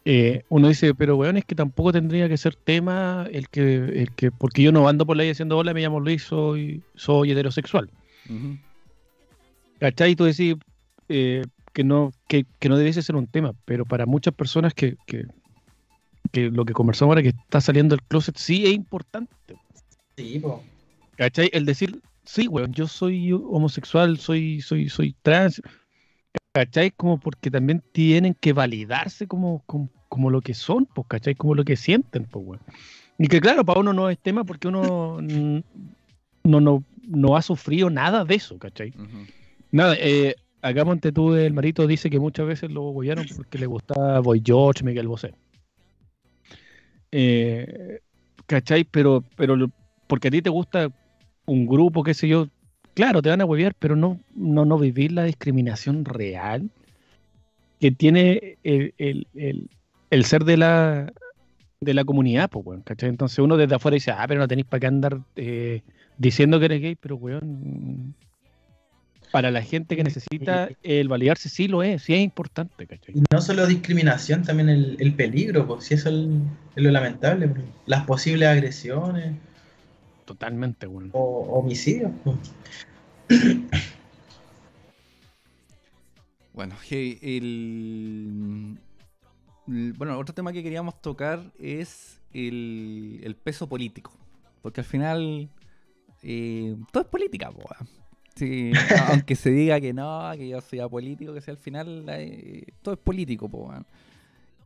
eh, 0.04 0.44
uno 0.50 0.68
dice, 0.68 0.96
pero 0.96 1.16
weón, 1.16 1.38
es 1.38 1.46
que 1.46 1.56
tampoco 1.56 1.92
tendría 1.92 2.28
que 2.28 2.38
ser 2.38 2.56
tema 2.56 3.28
el 3.32 3.50
que, 3.50 3.76
el 3.76 4.12
que, 4.16 4.32
porque 4.32 4.64
yo 4.64 4.72
no 4.72 4.88
ando 4.88 5.06
por 5.06 5.20
ahí 5.20 5.28
diciendo 5.28 5.58
hola, 5.58 5.74
me 5.74 5.82
llamo 5.82 6.00
Luis, 6.00 6.24
soy, 6.24 6.82
soy 6.96 7.32
heterosexual. 7.32 7.90
Ujú. 8.28 8.58
¿Cachai? 9.80 10.12
Y 10.12 10.16
tú 10.16 10.26
decís 10.26 10.56
eh, 11.10 11.44
que 11.74 11.84
no, 11.84 12.12
que, 12.28 12.46
que 12.60 12.70
no 12.70 12.78
debiese 12.78 13.02
ser 13.02 13.16
un 13.16 13.28
tema, 13.28 13.54
pero 13.66 13.86
para 13.86 14.06
muchas 14.06 14.34
personas 14.34 14.74
que, 14.74 14.96
que, 15.06 15.26
que 16.32 16.50
lo 16.50 16.66
que 16.66 16.74
conversamos 16.74 17.12
ahora 17.12 17.24
que 17.24 17.30
está 17.30 17.62
saliendo 17.62 17.96
del 17.96 18.04
closet 18.04 18.38
sí 18.38 18.66
es 18.66 18.74
importante. 18.74 19.34
Sí, 20.18 20.40
po. 20.40 20.64
¿Cachai? 21.16 21.50
El 21.54 21.66
decir, 21.66 22.02
sí, 22.26 22.48
weón, 22.48 22.74
yo 22.74 22.88
soy 22.88 23.32
homosexual, 23.34 24.18
soy, 24.18 24.62
soy, 24.62 24.90
soy 24.90 25.16
trans. 25.22 25.62
¿Cachai? 26.52 26.92
Como 26.92 27.20
porque 27.20 27.50
también 27.50 27.82
tienen 27.94 28.34
que 28.34 28.54
validarse 28.54 29.28
como, 29.28 29.64
como, 29.66 29.90
como 30.10 30.30
lo 30.30 30.42
que 30.42 30.54
son, 30.54 30.86
pues, 30.86 31.08
¿cachai? 31.08 31.36
Como 31.36 31.56
lo 31.56 31.64
que 31.64 31.78
sienten, 31.78 32.26
pues, 32.26 32.46
weón. 32.46 32.62
Y 33.18 33.28
que 33.28 33.40
claro, 33.40 33.64
para 33.64 33.80
uno 33.80 33.94
no 33.94 34.10
es 34.10 34.20
tema 34.20 34.44
porque 34.44 34.68
uno 34.68 35.20
no, 35.22 36.60
no, 36.60 36.84
no 37.08 37.38
ha 37.38 37.42
sufrido 37.42 37.90
nada 37.90 38.26
de 38.26 38.36
eso, 38.36 38.58
¿cachai? 38.58 38.94
Nada, 39.72 39.96
eh, 40.00 40.36
acá 40.62 40.84
Monte 40.84 41.12
tú, 41.12 41.36
el 41.36 41.54
marito, 41.54 41.88
dice 41.88 42.10
que 42.10 42.20
muchas 42.20 42.48
veces 42.48 42.72
lo 42.72 42.82
gollaron 42.82 43.26
porque 43.36 43.58
le 43.58 43.68
gustaba 43.68 44.20
Boy 44.20 44.42
George, 44.44 44.84
Miguel 44.84 45.08
Bosé. 45.08 45.34
Eh, 47.12 48.00
¿Cachai? 48.46 48.84
Pero, 48.86 49.24
pero 49.36 49.56
porque 50.08 50.28
a 50.30 50.32
ti 50.32 50.42
te 50.42 50.50
gusta 50.50 50.90
un 51.46 51.68
grupo, 51.68 52.04
qué 52.04 52.14
sé 52.14 52.28
yo, 52.28 52.48
claro, 53.02 53.24
te 53.24 53.30
van 53.30 53.42
a 53.42 53.46
huevear, 53.46 53.74
pero 53.80 53.96
no, 53.96 54.20
no, 54.36 54.64
no 54.64 54.78
vivir 54.78 55.12
la 55.12 55.24
discriminación 55.24 56.06
real 56.06 56.70
que 57.80 57.90
tiene 57.92 58.58
el, 58.64 58.94
el- 59.00 59.28
el- 59.34 59.70
el 60.12 60.26
ser 60.26 60.44
de 60.46 60.56
la 60.58 61.12
de 61.80 61.96
la 61.96 62.04
comunidad, 62.04 62.48
pues, 62.52 62.64
weón, 62.64 62.84
¿cachai? 62.84 63.10
Entonces 63.10 63.40
uno 63.40 63.58
desde 63.58 63.74
afuera 63.74 63.96
dice, 63.96 64.12
ah, 64.12 64.24
pero 64.28 64.40
no 64.40 64.48
tenéis 64.48 64.68
para 64.68 64.82
qué 64.82 64.86
andar 64.86 65.18
eh, 65.36 65.82
diciendo 66.20 66.60
que 66.60 66.66
eres 66.66 66.80
gay, 66.80 66.96
pero, 66.96 67.16
weón, 67.16 68.14
para 69.32 69.50
la 69.50 69.64
gente 69.64 69.96
que 69.96 70.04
necesita 70.04 70.70
el 70.84 71.08
validarse 71.08 71.50
sí 71.50 71.68
lo 71.68 71.82
es, 71.82 72.04
sí 72.04 72.14
es 72.14 72.20
importante, 72.20 72.86
¿cachai? 72.86 73.16
Y 73.18 73.24
no 73.34 73.42
solo 73.42 73.66
discriminación, 73.66 74.44
también 74.44 74.70
el, 74.70 74.96
el 75.00 75.16
peligro, 75.16 75.66
pues 75.66 75.86
si 75.86 75.96
eso 75.96 76.10
es, 76.10 76.16
lo 76.76 76.92
lamentable. 76.92 77.48
po. 77.48 77.62
Las 77.88 78.06
posibles 78.06 78.48
agresiones 78.48 79.34
Totalmente, 80.26 80.86
weón. 80.86 81.10
o 81.14 81.60
homicidios. 81.60 82.12
po. 82.24 82.38
Bueno, 86.54 86.76
hey, 86.90 87.18
el, 87.22 88.78
el- 89.68 89.94
bueno, 89.94 90.18
otro 90.20 90.36
tema 90.36 90.52
que 90.52 90.62
queríamos 90.64 91.02
tocar 91.02 91.52
es 91.58 92.20
el, 92.34 93.22
el 93.24 93.36
peso 93.36 93.68
político. 93.70 94.12
Porque 94.62 94.82
al 94.82 94.86
final 94.86 95.50
eh, 96.24 96.76
todo 96.92 97.04
es 97.04 97.10
política, 97.10 97.52
po. 97.52 97.70
Sí, 98.36 98.74
aunque 99.08 99.36
se 99.36 99.50
diga 99.52 99.80
que 99.80 99.94
no, 99.94 100.30
que 100.36 100.50
yo 100.50 100.62
soy 100.62 100.80
apolítico, 100.80 101.34
que 101.34 101.42
sea 101.42 101.54
al 101.54 101.58
final 101.58 102.06
eh, 102.10 102.66
todo 102.82 102.96
es 102.96 103.00
político, 103.00 103.48
po. 103.50 103.74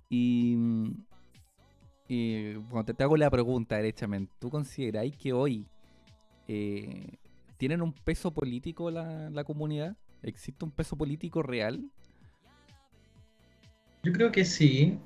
Y, 0.10 0.58
y 2.08 2.54
bueno, 2.56 2.84
te, 2.86 2.94
te 2.94 3.04
hago 3.04 3.16
la 3.18 3.30
pregunta 3.30 3.76
derechamente. 3.78 4.34
¿Tú 4.40 4.50
consideráis 4.50 5.16
que 5.18 5.34
hoy 5.34 5.66
eh, 6.48 7.18
tienen 7.58 7.82
un 7.82 7.94
peso 7.94 8.32
político 8.32 8.92
la, 8.92 9.30
la 9.30 9.44
comunidad? 9.44 9.96
¿Existe 10.24 10.66
un 10.66 10.72
peso 10.72 10.96
político 10.96 11.42
real? 11.44 11.84
Yo 14.04 14.12
creo 14.14 14.32
que 14.32 14.46
sí. 14.46 14.98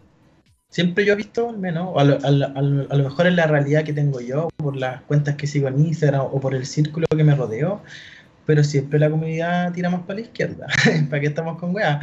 Siempre 0.70 1.04
yo 1.06 1.14
he 1.14 1.16
visto, 1.16 1.50
al 1.50 1.58
menos, 1.58 1.94
a 1.98 2.04
lo, 2.04 2.16
a 2.24 2.30
lo- 2.32 2.46
a 2.48 2.62
lo- 2.62 2.92
a 2.92 2.96
lo 2.96 3.04
mejor 3.04 3.26
en 3.28 3.36
la 3.36 3.48
realidad 3.48 3.84
que 3.84 3.94
tengo 3.94 4.22
yo, 4.22 4.50
por 4.58 4.76
las 4.76 5.02
cuentas 5.04 5.36
que 5.36 5.48
sigo 5.48 5.68
en 5.68 5.80
Instagram 5.80 6.22
o 6.22 6.40
por 6.40 6.54
el 6.54 6.66
círculo 6.66 7.08
que 7.10 7.24
me 7.24 7.34
rodeo, 7.36 7.82
pero 8.46 8.64
siempre 8.64 9.00
la 9.00 9.10
comunidad 9.10 9.74
tira 9.74 9.90
más 9.90 10.02
para 10.02 10.16
la 10.16 10.22
izquierda. 10.22 10.68
¿Para 11.10 11.20
qué 11.22 11.28
estamos 11.28 11.58
con 11.60 11.74
weá? 11.74 12.00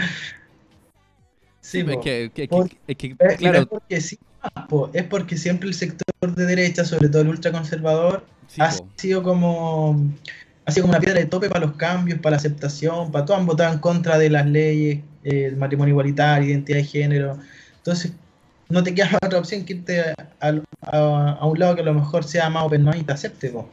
Sí, 1.61 1.81
es 1.81 1.85
po. 1.85 2.01
que, 2.01 2.31
que- 2.35 2.43
que- 2.43 2.49
Por- 2.49 2.71
es 2.87 2.97
que, 2.97 3.07
y 3.07 3.11
no 3.11 3.17
claro, 3.37 3.59
es 3.61 3.67
porque 3.67 4.01
sí, 4.01 4.19
po, 4.69 4.91
es 4.93 5.05
porque 5.05 5.37
siempre 5.37 5.69
el 5.69 5.75
sector 5.75 6.05
de 6.35 6.47
derecha, 6.47 6.85
sobre 6.85 7.09
todo 7.09 7.23
el 7.23 7.29
ultraconservador, 7.29 8.25
Sí, 8.49 8.61
ha 8.61 8.71
po. 8.71 8.87
sido 8.97 9.23
como 9.23 10.01
ha 10.65 10.73
sido 10.73 10.83
como 10.85 10.93
una 10.93 11.01
piedra 11.01 11.21
de 11.21 11.27
tope 11.27 11.49
para 11.49 11.65
los 11.67 11.77
cambios, 11.77 12.19
para 12.21 12.33
la 12.33 12.37
aceptación, 12.39 13.13
para 13.13 13.25
todos 13.25 13.39
han 13.41 13.47
votado 13.47 13.73
en 13.73 13.79
contra 13.79 14.19
de 14.19 14.31
las 14.31 14.47
leyes, 14.47 15.01
eh, 15.23 15.45
el 15.47 15.57
matrimonio 15.57 15.93
igualitario, 15.93 16.49
identidad 16.49 16.79
de 16.79 16.85
género. 16.85 17.39
Entonces, 17.77 18.13
no 18.69 18.83
te 18.83 18.93
queda 18.95 19.11
otra 19.25 19.39
opción 19.39 19.65
que 19.65 19.75
irte 19.75 20.01
a, 20.01 20.15
a- 20.41 21.31
a 21.41 21.47
un 21.47 21.59
lado 21.59 21.75
que 21.77 21.83
a 21.83 21.85
lo 21.85 21.95
mejor 21.95 22.25
sea 22.25 22.51
más 22.51 22.65
open 22.65 22.83
mind 22.83 22.97
y 22.97 23.05
te 23.05 23.13
acepte. 23.13 23.51
po. 23.51 23.69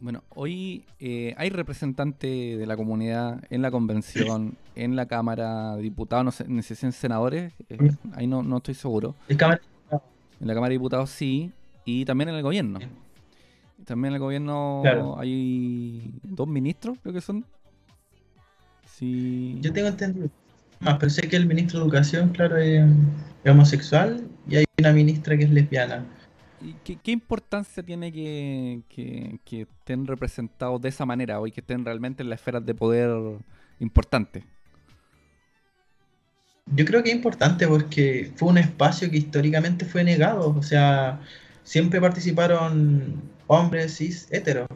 Bueno, 0.00 0.22
hoy 0.34 0.82
eh, 1.00 1.32
hay 1.38 1.48
representantes 1.48 2.58
de 2.58 2.66
la 2.66 2.76
comunidad 2.76 3.42
en 3.48 3.62
la 3.62 3.70
convención, 3.70 4.56
en 4.74 4.94
la 4.96 5.06
Cámara 5.06 5.76
de 5.76 5.82
Diputados, 5.82 6.24
no 6.48 6.62
sé, 6.62 6.76
en 6.86 6.92
senadores, 6.92 7.52
eh, 7.70 7.78
ahí 8.14 8.26
no, 8.26 8.42
no 8.42 8.56
estoy 8.58 8.74
seguro. 8.74 9.14
Cámara- 9.36 9.60
En 10.40 10.46
la 10.48 10.54
Cámara 10.54 10.70
de 10.70 10.74
Diputados 10.74 11.08
sí, 11.10 11.50
y 11.84 12.04
también 12.04 12.28
en 12.30 12.34
el 12.34 12.42
gobierno. 12.42 12.78
También 13.84 14.14
el 14.14 14.20
gobierno 14.20 14.80
Claro. 14.82 15.18
hay 15.18 16.10
dos 16.22 16.48
ministros, 16.48 16.98
creo 17.02 17.14
que 17.14 17.20
son. 17.20 17.44
Sí. 18.86 19.58
Yo 19.60 19.72
tengo 19.72 19.88
entendido 19.88 20.30
más, 20.80 20.96
pero 20.98 21.10
sé 21.10 21.28
que 21.28 21.36
el 21.36 21.46
ministro 21.46 21.78
de 21.80 21.84
Educación, 21.84 22.30
claro, 22.30 22.56
es, 22.56 22.84
es 23.44 23.50
homosexual 23.52 24.26
y 24.48 24.56
hay 24.56 24.64
una 24.78 24.92
ministra 24.92 25.36
que 25.36 25.44
es 25.44 25.50
lesbiana. 25.50 26.04
¿Y 26.62 26.72
qué, 26.84 26.96
qué 26.96 27.10
importancia 27.12 27.82
tiene 27.82 28.10
que, 28.10 28.80
que- 28.88 29.38
que 29.44 29.62
estén 29.62 30.06
representados 30.06 30.80
de 30.80 30.88
esa 30.88 31.04
manera 31.04 31.38
hoy, 31.38 31.52
que 31.52 31.60
estén 31.60 31.84
realmente 31.84 32.22
en 32.22 32.30
las 32.30 32.40
esferas 32.40 32.64
de 32.64 32.74
poder 32.74 33.10
importantes? 33.78 34.42
Yo 36.74 36.84
creo 36.84 37.02
que 37.02 37.10
es 37.10 37.16
importante 37.16 37.68
porque 37.68 38.32
fue 38.36 38.48
un 38.48 38.58
espacio 38.58 39.10
que 39.10 39.18
históricamente 39.18 39.84
fue 39.84 40.02
negado. 40.02 40.48
O 40.56 40.62
sea, 40.62 41.20
siempre 41.66 42.00
participaron 42.00 43.34
hombres 43.48 43.98
cis 43.98 44.28
heteros. 44.32 44.68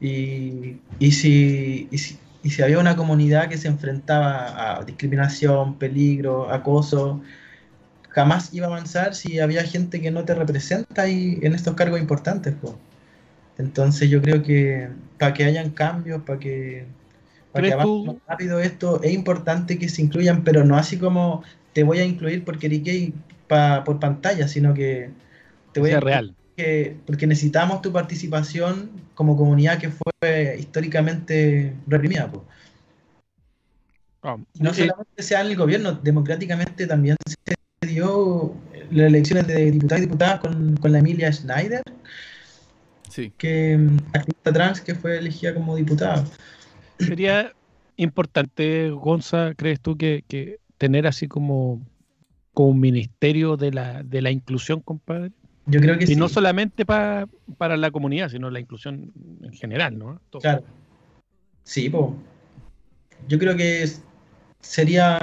Y, 0.00 0.82
y, 0.98 1.12
si, 1.12 1.88
y, 1.90 1.98
si, 1.98 2.18
y 2.42 2.50
si 2.50 2.62
había 2.62 2.78
una 2.78 2.96
comunidad 2.96 3.48
que 3.48 3.58
se 3.58 3.68
enfrentaba 3.68 4.78
a 4.80 4.84
discriminación, 4.84 5.78
peligro, 5.78 6.50
acoso, 6.52 7.22
jamás 8.10 8.52
iba 8.54 8.66
a 8.66 8.70
avanzar 8.70 9.14
si 9.14 9.40
había 9.40 9.64
gente 9.64 10.00
que 10.00 10.10
no 10.10 10.24
te 10.24 10.34
representa 10.34 11.02
ahí 11.02 11.38
en 11.42 11.54
estos 11.54 11.74
cargos 11.74 12.00
importantes. 12.00 12.54
po. 12.54 12.78
Entonces 13.58 14.10
yo 14.10 14.22
creo 14.22 14.42
que 14.42 14.90
para 15.18 15.34
que 15.34 15.44
hayan 15.44 15.70
cambios, 15.70 16.22
para 16.22 16.38
que, 16.38 16.86
para 17.52 17.64
que 17.64 17.72
¿Crees 17.72 17.74
avance 17.74 17.92
más 18.04 18.16
rápido 18.26 18.60
esto, 18.60 19.02
es 19.02 19.12
importante 19.14 19.78
que 19.78 19.88
se 19.88 20.02
incluyan, 20.02 20.44
pero 20.44 20.64
no 20.64 20.76
así 20.76 20.98
como 20.98 21.42
te 21.72 21.84
voy 21.84 21.98
a 22.00 22.04
incluir 22.04 22.44
porque 22.44 22.66
eres 22.66 22.84
gay 22.84 23.14
pa- 23.48 23.84
por 23.84 24.00
pantalla, 24.00 24.48
sino 24.48 24.74
que 24.74 25.10
te 25.76 25.80
voy 25.80 25.90
sea 25.90 25.98
a 25.98 26.00
real. 26.00 26.34
que- 26.56 26.96
porque 27.06 27.26
necesitamos 27.26 27.82
tu 27.82 27.92
participación 27.92 28.90
como 29.14 29.36
comunidad 29.36 29.78
que 29.78 29.90
fue 29.90 30.56
históricamente 30.58 31.74
reprimida. 31.86 32.30
Y 34.54 34.62
no 34.62 34.72
solamente 34.72 35.22
sea 35.22 35.42
en 35.42 35.48
el 35.48 35.56
gobierno, 35.56 35.92
democráticamente 35.92 36.86
también 36.86 37.16
se 37.26 37.86
dio 37.88 38.54
las 38.90 39.06
elecciones 39.08 39.46
de 39.46 39.70
diputados 39.70 40.02
y 40.02 40.06
diputadas 40.06 40.40
con, 40.40 40.76
con 40.78 40.92
la 40.92 40.98
Emilia 41.00 41.30
Schneider, 41.32 41.82
Sí. 43.10 43.32
que 43.36 43.76
mm, 43.78 43.98
activista 44.14 44.52
trans 44.52 44.80
que 44.80 44.94
fue 44.94 45.18
elegida 45.18 45.54
como 45.54 45.76
diputada. 45.76 46.24
Sería 46.98 47.52
importante, 47.96 48.90
Gonza, 48.90 49.54
¿crees 49.54 49.80
tú 49.80 49.96
que, 49.96 50.24
que 50.26 50.58
tener 50.78 51.06
así 51.06 51.28
como, 51.28 51.80
como 52.52 52.70
un 52.70 52.80
ministerio 52.80 53.56
de 53.56 53.72
la, 53.72 54.02
de 54.02 54.22
la 54.22 54.30
inclusión, 54.30 54.80
compadre? 54.80 55.32
Yo 55.66 55.80
creo 55.80 55.98
que 55.98 56.04
Y 56.04 56.08
sí. 56.08 56.16
no 56.16 56.28
solamente 56.28 56.86
pa- 56.86 57.26
para 57.58 57.76
la 57.76 57.90
comunidad, 57.90 58.28
sino 58.28 58.50
la 58.50 58.60
inclusión 58.60 59.12
en 59.42 59.52
general, 59.52 59.98
¿no? 59.98 60.20
Todo. 60.30 60.40
Claro. 60.42 60.64
Sí, 61.64 61.90
po. 61.90 62.16
Yo 63.28 63.38
creo 63.38 63.56
que 63.56 63.84
sería 64.60 65.18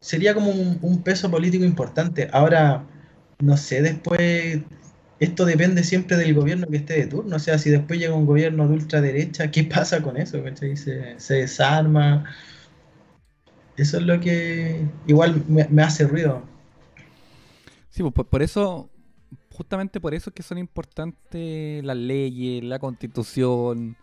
sería 0.00 0.34
como 0.34 0.50
un, 0.50 0.78
un 0.82 1.02
peso 1.02 1.30
político 1.30 1.64
importante. 1.64 2.28
Ahora, 2.32 2.84
no 3.40 3.56
sé, 3.56 3.82
después 3.82 4.60
esto 5.20 5.44
depende 5.44 5.84
siempre 5.84 6.16
del 6.16 6.34
gobierno 6.34 6.66
que 6.66 6.78
esté 6.78 6.94
de 6.94 7.06
turno. 7.06 7.36
O 7.36 7.38
sea, 7.38 7.58
si 7.58 7.70
después 7.70 8.00
llega 8.00 8.14
un 8.14 8.26
gobierno 8.26 8.66
de 8.66 8.74
ultraderecha, 8.74 9.50
¿qué 9.50 9.64
pasa 9.64 10.02
con 10.02 10.16
eso? 10.16 10.42
Se, 10.56 11.20
se 11.20 11.34
desarma. 11.34 12.24
Eso 13.76 13.98
es 13.98 14.02
lo 14.04 14.20
que 14.20 14.84
igual 15.06 15.44
me, 15.48 15.66
me 15.68 15.82
hace 15.82 16.06
ruido. 16.06 16.42
Sí, 17.92 18.02
pues 18.02 18.14
por, 18.14 18.26
por 18.26 18.40
eso, 18.42 18.88
justamente 19.50 20.00
por 20.00 20.14
eso 20.14 20.30
es 20.30 20.34
que 20.34 20.42
son 20.42 20.56
importantes 20.56 21.84
las 21.84 21.96
leyes, 21.96 22.64
la 22.64 22.78
constitución, 22.78 23.96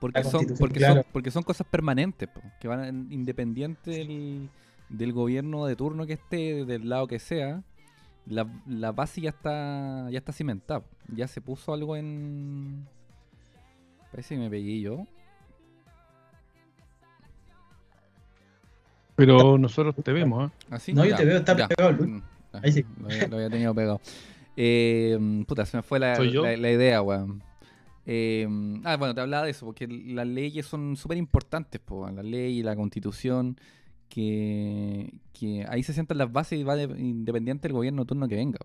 porque, 0.00 0.18
La 0.18 0.24
son, 0.24 0.32
constitución, 0.32 0.58
porque, 0.58 0.78
claro. 0.80 0.94
son, 1.02 1.12
porque 1.12 1.30
son 1.30 1.42
cosas 1.44 1.66
permanentes, 1.70 2.28
po, 2.28 2.42
que 2.60 2.66
van 2.66 2.84
en- 2.84 3.12
independiente 3.12 3.92
del, 3.92 4.50
del 4.88 5.12
gobierno 5.12 5.66
de 5.66 5.76
turno 5.76 6.04
que 6.04 6.14
esté, 6.14 6.64
del 6.64 6.88
lado 6.88 7.06
que 7.06 7.20
sea, 7.20 7.62
la, 8.26 8.44
la 8.66 8.90
base 8.90 9.20
ya 9.20 9.30
está, 9.30 10.10
ya 10.10 10.18
está 10.18 10.32
cimentada, 10.32 10.82
ya 11.14 11.28
se 11.28 11.40
puso 11.40 11.72
algo 11.72 11.94
en... 11.94 12.88
Parece 14.10 14.34
que 14.34 14.40
me 14.40 14.50
pegué 14.50 14.80
yo. 14.80 15.06
Pero 19.14 19.58
nosotros 19.58 19.94
te 20.02 20.12
vemos, 20.12 20.50
¿eh? 20.50 20.54
¿Así? 20.70 20.92
No, 20.92 21.04
yo 21.04 21.10
Ya, 21.10 21.16
te 21.18 21.24
veo, 21.24 21.38
está 21.38 21.54
pegado, 21.54 21.92
Luis. 21.92 22.22
Ahí 22.62 22.72
sí. 22.72 22.84
Lo 23.00 23.06
había, 23.08 23.28
lo 23.28 23.36
había 23.36 23.50
tenido 23.50 23.74
pegado. 23.74 24.00
Eh, 24.56 25.18
puta, 25.46 25.64
se 25.66 25.76
me 25.76 25.82
fue 25.82 25.98
la, 25.98 26.14
la- 26.42 26.56
la 26.56 26.70
idea, 26.70 27.00
weón. 27.02 27.42
Eh, 28.06 28.48
ah, 28.84 28.96
bueno, 28.96 29.14
te 29.14 29.20
hablaba 29.20 29.44
de 29.44 29.50
eso, 29.50 29.66
porque 29.66 29.86
las 29.86 30.26
leyes 30.26 30.64
son 30.66 30.96
súper 30.96 31.18
importantes, 31.18 31.80
po, 31.80 32.08
las 32.10 32.24
leyes, 32.24 32.64
la 32.64 32.74
constitución, 32.74 33.58
que, 34.08 35.12
que 35.32 35.66
ahí 35.68 35.82
se 35.82 35.92
sientan 35.92 36.16
las 36.18 36.32
bases 36.32 36.58
y 36.58 36.62
va 36.64 36.74
de- 36.74 36.84
independiente 36.98 37.68
del 37.68 37.74
gobierno 37.74 38.04
turno 38.06 38.26
que 38.26 38.36
venga. 38.36 38.58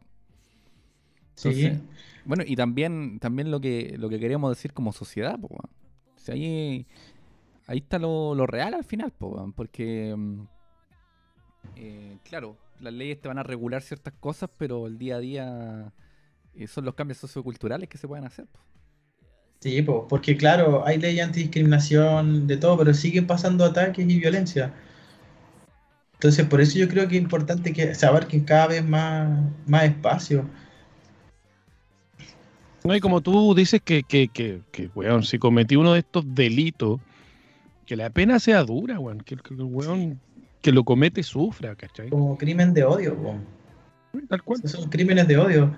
Sí. 1.35 1.49
Entonces, 1.49 1.81
Bueno, 2.25 2.43
y 2.47 2.55
también, 2.55 3.19
también 3.19 3.51
lo 3.51 3.59
que 3.59 3.95
lo 3.97 4.07
que 4.07 4.19
queríamos 4.19 4.49
decir 4.55 4.71
como 4.71 4.93
sociedad, 4.93 5.37
po, 5.39 5.47
weón. 5.47 5.69
O 6.15 6.19
sea, 6.19 6.35
ahí, 6.35 6.85
ahí 7.67 7.79
está 7.79 7.99
lo, 7.99 8.33
lo 8.35 8.47
real 8.47 8.73
al 8.75 8.85
final, 8.85 9.11
weón, 9.19 9.51
porque 9.51 10.15
mm, 10.17 10.41
eh, 11.75 12.17
claro, 12.23 12.55
las 12.83 12.93
leyes 12.93 13.19
te 13.19 13.27
van 13.27 13.39
a 13.39 13.43
regular 13.43 13.81
ciertas 13.81 14.13
cosas, 14.19 14.49
pero 14.57 14.87
el 14.87 14.97
día 14.97 15.15
a 15.15 15.19
día 15.19 15.93
eh, 16.55 16.67
son 16.67 16.85
los 16.85 16.95
cambios 16.95 17.17
socioculturales 17.17 17.89
que 17.89 17.97
se 17.97 18.07
pueden 18.07 18.25
hacer. 18.25 18.45
po. 18.47 18.59
Sí, 19.61 19.81
po, 19.81 20.07
porque 20.09 20.35
claro, 20.35 20.85
hay 20.85 20.97
ley 20.99 21.19
antidiscriminación, 21.21 22.47
de 22.47 22.57
todo, 22.57 22.77
pero 22.77 22.93
siguen 22.93 23.25
pasando 23.25 23.63
ataques 23.63 24.05
y 24.07 24.19
violencia. 24.19 24.73
Entonces, 26.15 26.45
por 26.45 26.59
eso 26.59 26.77
yo 26.77 26.89
creo 26.89 27.07
que 27.07 27.15
es 27.15 27.21
importante 27.21 27.71
que 27.71 27.95
se 27.95 28.05
abarquen 28.05 28.43
cada 28.43 28.67
vez 28.67 28.83
más, 28.83 29.41
más 29.65 29.85
espacio. 29.85 30.45
No, 32.83 32.93
y 32.93 32.99
como 32.99 33.21
tú 33.21 33.55
dices 33.55 33.81
que, 33.81 34.03
que, 34.03 34.27
que, 34.27 34.61
que, 34.71 34.89
weón, 34.93 35.23
si 35.23 35.39
cometí 35.39 35.77
uno 35.77 35.93
de 35.93 35.99
estos 35.99 36.25
delitos, 36.35 36.99
que 37.85 37.95
la 37.95 38.09
pena 38.09 38.39
sea 38.39 38.63
dura, 38.63 38.99
weón, 38.99 39.21
que, 39.21 39.37
que 39.37 39.53
el 39.53 39.63
weón 39.63 40.19
que 40.63 40.71
lo 40.71 40.83
comete 40.83 41.21
sufra, 41.21 41.75
¿cachai? 41.75 42.09
Como 42.09 42.37
crimen 42.37 42.73
de 42.73 42.83
odio, 42.85 43.15
po. 43.15 43.35
Tal 44.29 44.41
cual. 44.41 44.59
Esos 44.63 44.79
son 44.79 44.89
crímenes 44.89 45.27
de 45.27 45.37
odio. 45.37 45.77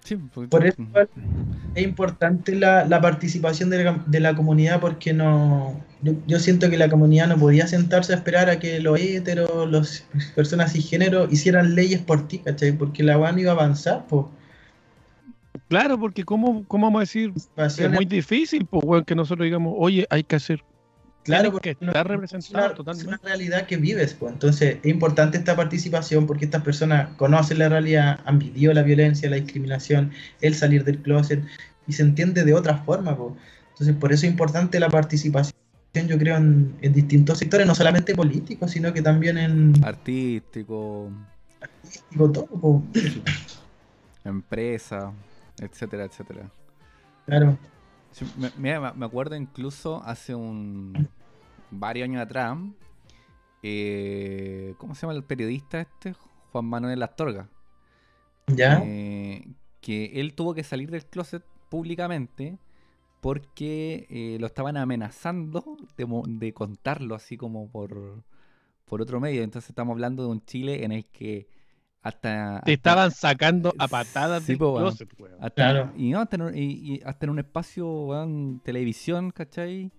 Sí, 0.00 0.16
porque- 0.16 0.48
Por 0.48 0.66
eso 0.66 0.76
es 1.74 1.82
importante 1.84 2.54
la, 2.54 2.84
la 2.84 3.00
participación 3.00 3.70
de 3.70 3.84
la, 3.84 4.02
de 4.06 4.20
la 4.20 4.34
comunidad 4.36 4.80
porque 4.80 5.12
no 5.12 5.80
yo, 6.02 6.12
yo 6.26 6.38
siento 6.38 6.68
que 6.70 6.76
la 6.76 6.88
comunidad 6.88 7.26
no 7.28 7.36
podía 7.36 7.66
sentarse 7.66 8.12
a 8.12 8.16
esperar 8.16 8.48
a 8.50 8.58
que 8.58 8.78
los 8.80 9.00
heteros, 9.00 9.70
las 9.70 10.06
personas 10.34 10.72
cisgénero 10.72 11.28
hicieran 11.30 11.74
leyes 11.74 12.00
por 12.00 12.28
ti, 12.28 12.38
¿cachai? 12.40 12.72
Porque 12.72 13.02
la 13.02 13.16
UAN 13.18 13.38
iba 13.38 13.50
a 13.52 13.54
avanzar, 13.54 14.06
pues. 14.08 14.26
Claro, 15.68 15.98
porque 15.98 16.22
¿cómo, 16.24 16.64
cómo 16.68 16.86
vamos 16.86 16.98
a 16.98 17.00
decir? 17.00 17.32
Es 17.56 17.90
muy 17.90 18.04
difícil, 18.04 18.66
pues, 18.66 18.84
weón, 18.84 19.04
que 19.04 19.14
nosotros 19.16 19.44
digamos, 19.44 19.74
oye, 19.76 20.06
hay 20.10 20.22
que 20.22 20.36
hacer. 20.36 20.62
Claro, 21.26 21.52
porque 21.52 21.76
no- 21.80 21.92
representado 21.92 22.38
es 22.38 22.50
una- 22.50 22.74
totalmente. 22.74 23.02
Es 23.12 23.18
una 23.18 23.28
realidad 23.28 23.66
que 23.66 23.76
vives, 23.76 24.14
pues. 24.14 24.32
Entonces, 24.32 24.78
es 24.82 24.86
importante 24.90 25.36
esta 25.38 25.54
participación 25.56 26.26
porque 26.26 26.44
estas 26.46 26.62
personas 26.62 27.08
conocen 27.16 27.58
la 27.58 27.68
realidad, 27.68 28.20
han 28.24 28.38
vivido 28.38 28.72
la 28.72 28.82
violencia, 28.82 29.28
la 29.28 29.36
discriminación, 29.36 30.12
el 30.40 30.54
salir 30.54 30.84
del 30.84 31.02
closet 31.02 31.44
y 31.86 31.92
se 31.92 32.02
entiende 32.02 32.44
de 32.44 32.54
otra 32.54 32.78
forma, 32.78 33.16
pues. 33.16 33.34
Entonces, 33.70 33.94
por 33.96 34.12
eso 34.12 34.24
es 34.26 34.32
importante 34.32 34.80
la 34.80 34.88
participación, 34.88 35.52
yo 35.94 36.18
creo, 36.18 36.36
en, 36.36 36.74
en 36.80 36.92
distintos 36.92 37.38
sectores, 37.38 37.66
no 37.66 37.74
solamente 37.74 38.14
políticos, 38.14 38.70
sino 38.70 38.92
que 38.92 39.02
también 39.02 39.36
en 39.38 39.72
Artístico, 39.84 41.10
digo, 42.10 42.30
todo, 42.32 42.46
pues. 42.92 43.18
empresa, 44.24 45.12
etcétera, 45.60 46.04
etcétera. 46.04 46.50
Claro. 47.26 47.58
Sí, 48.16 48.24
me, 48.38 48.50
mira, 48.56 48.94
me 48.94 49.04
acuerdo 49.04 49.36
incluso 49.36 50.02
hace 50.02 50.34
un 50.34 51.06
varios 51.70 52.08
años 52.08 52.22
atrás, 52.22 52.56
eh, 53.62 54.74
¿cómo 54.78 54.94
se 54.94 55.02
llama 55.02 55.12
el 55.12 55.22
periodista 55.22 55.82
este? 55.82 56.14
Juan 56.50 56.64
Manuel 56.64 57.02
Astorga. 57.02 57.50
¿Ya? 58.46 58.80
eh, 58.82 59.46
que 59.82 60.18
él 60.18 60.32
tuvo 60.32 60.54
que 60.54 60.64
salir 60.64 60.90
del 60.90 61.04
closet 61.04 61.44
públicamente 61.68 62.56
porque 63.20 64.06
eh, 64.08 64.38
lo 64.40 64.46
estaban 64.46 64.78
amenazando 64.78 65.76
de, 65.98 66.06
de 66.26 66.54
contarlo 66.54 67.16
así 67.16 67.36
como 67.36 67.68
por, 67.68 68.24
por 68.86 69.02
otro 69.02 69.20
medio. 69.20 69.42
Entonces 69.42 69.68
estamos 69.68 69.92
hablando 69.92 70.22
de 70.22 70.30
un 70.30 70.42
Chile 70.42 70.84
en 70.86 70.92
el 70.92 71.04
que 71.04 71.48
hasta... 72.06 72.30
Te 72.30 72.56
hasta- 72.58 72.72
estaban 72.72 73.10
sacando 73.10 73.72
a 73.78 73.88
patadas 73.88 74.42
Sí, 74.44 74.52
del 74.52 74.58
po, 74.58 74.72
weón. 74.72 74.82
closet, 74.84 75.08
weón. 75.18 75.34
hasta- 75.40 75.54
Claro. 75.54 75.92
y, 75.96 76.10
no, 76.10 76.20
hasta 76.20 76.36
en 76.36 76.42
un, 76.42 76.56
y- 76.56 76.94
y 76.94 77.00
hasta 77.04 77.26
en 77.26 77.30
un 77.30 77.38
espacio, 77.38 77.88
weón, 77.88 78.60
televisión, 78.64 79.30
¿cachai? 79.30 79.90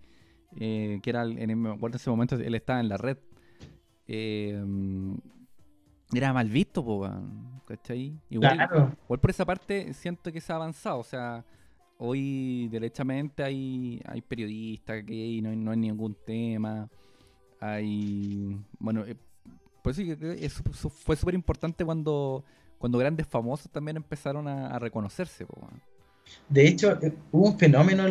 Eh, 0.59 0.99
que 1.03 1.09
era, 1.09 1.23
el- 1.23 1.37
en, 1.37 1.59
me 1.61 1.69
acuerdo 1.69 1.95
en 1.95 2.01
ese 2.01 2.09
momento, 2.09 2.35
él 2.35 2.55
estaba 2.55 2.79
en 2.79 2.89
la 2.89 2.97
red. 2.97 3.17
Eh, 4.07 4.63
era 6.13 6.31
mal 6.33 6.49
visto, 6.49 6.83
po, 6.83 6.99
weón, 7.01 7.61
¿cachai? 7.65 8.17
Igual, 8.29 8.55
Claro. 8.55 8.91
igual 9.05 9.19
por 9.19 9.29
esa 9.29 9.45
parte 9.45 9.93
siento 9.93 10.31
que 10.31 10.39
se 10.39 10.53
ha 10.53 10.55
avanzado, 10.55 10.99
o 10.99 11.03
sea, 11.03 11.43
hoy 11.97 12.69
derechamente 12.69 13.43
hay, 13.43 14.01
hay 14.05 14.21
periodistas 14.21 15.05
gay, 15.05 15.41
no 15.41 15.49
hay, 15.49 15.55
no 15.57 15.71
hay 15.71 15.77
ningún 15.77 16.15
tema, 16.25 16.87
hay, 17.59 18.57
bueno, 18.79 19.03
eh, 19.05 19.17
por 19.95 20.17
creo 20.17 20.35
que 20.35 20.45
eso- 20.45 20.63
fue 20.89 21.15
súper 21.15 21.35
importante 21.35 21.85
cuando, 21.85 22.43
cuando 22.77 22.97
grandes 22.97 23.27
famosos 23.27 23.71
también 23.71 23.97
empezaron 23.97 24.47
a, 24.47 24.77
reconocerse, 24.79 25.45
po. 25.45 25.69
De 26.49 26.67
hecho, 26.67 26.99
eh, 27.01 27.13
hubo 27.31 27.47
un 27.47 27.59
fenómeno 27.59 28.03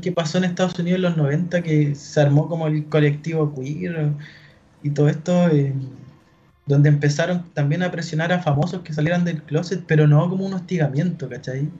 que 0.00 0.12
pasó 0.12 0.38
en 0.38 0.44
Estados 0.44 0.78
Unidos 0.78 0.98
en 0.98 1.02
los 1.02 1.16
90 1.16 1.62
que 1.62 1.94
se 1.94 2.20
armó 2.20 2.48
como 2.48 2.66
el 2.66 2.86
colectivo 2.88 3.54
queer 3.54 4.12
y 4.82 4.90
todo 4.90 5.08
esto, 5.08 5.48
eh, 5.48 5.72
donde 6.66 6.88
empezaron 6.90 7.50
también 7.54 7.82
a 7.82 7.90
presionar 7.90 8.32
a 8.32 8.42
famosos 8.42 8.82
que 8.82 8.92
salieran 8.92 9.24
del 9.24 9.42
closet, 9.42 9.84
pero 9.86 10.06
no 10.06 10.28
como 10.28 10.46
un 10.46 10.54
hostigamiento, 10.54 11.28
¿cachai? 11.28 11.70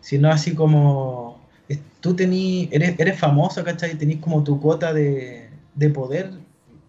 Sino 0.00 0.30
así 0.30 0.54
como, 0.54 1.40
es- 1.68 1.80
tú 2.00 2.14
tení, 2.16 2.68
eres, 2.72 3.18
famoso, 3.18 3.64
¿cachai? 3.64 3.96
Tenés 3.98 4.18
como 4.18 4.42
tu 4.44 4.60
cuota 4.60 4.92
de 4.94 5.90
poder 5.90 6.43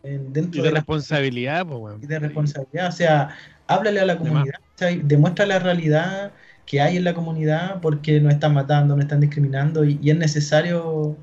en- 0.06 0.34
Y 0.52 0.62
dentro 0.62 0.64
de 0.64 0.70
de 0.70 0.72
la 0.72 0.82
responsabilidad, 0.82 1.66
pues, 1.68 1.98
y 2.02 2.08
de 2.08 2.20
responsabilidad. 2.20 2.90
O 2.90 2.92
sea, 2.92 3.36
háblale 3.68 4.00
a 4.00 4.06
la 4.06 4.18
comunidad, 4.18 4.56
demuestra 5.04 5.46
la 5.46 5.60
realidad 5.60 6.34
que 6.66 6.82
hay 6.82 6.98
en 6.98 7.04
la 7.04 7.14
comunidad 7.14 7.82
porque 7.82 8.20
nos 8.20 8.34
están 8.34 8.54
matando, 8.54 8.96
nos 8.96 9.06
están 9.06 9.22
discriminando 9.22 9.86
y, 9.86 10.00
y 10.02 10.10
es 10.12 10.18
necesario, 10.18 11.18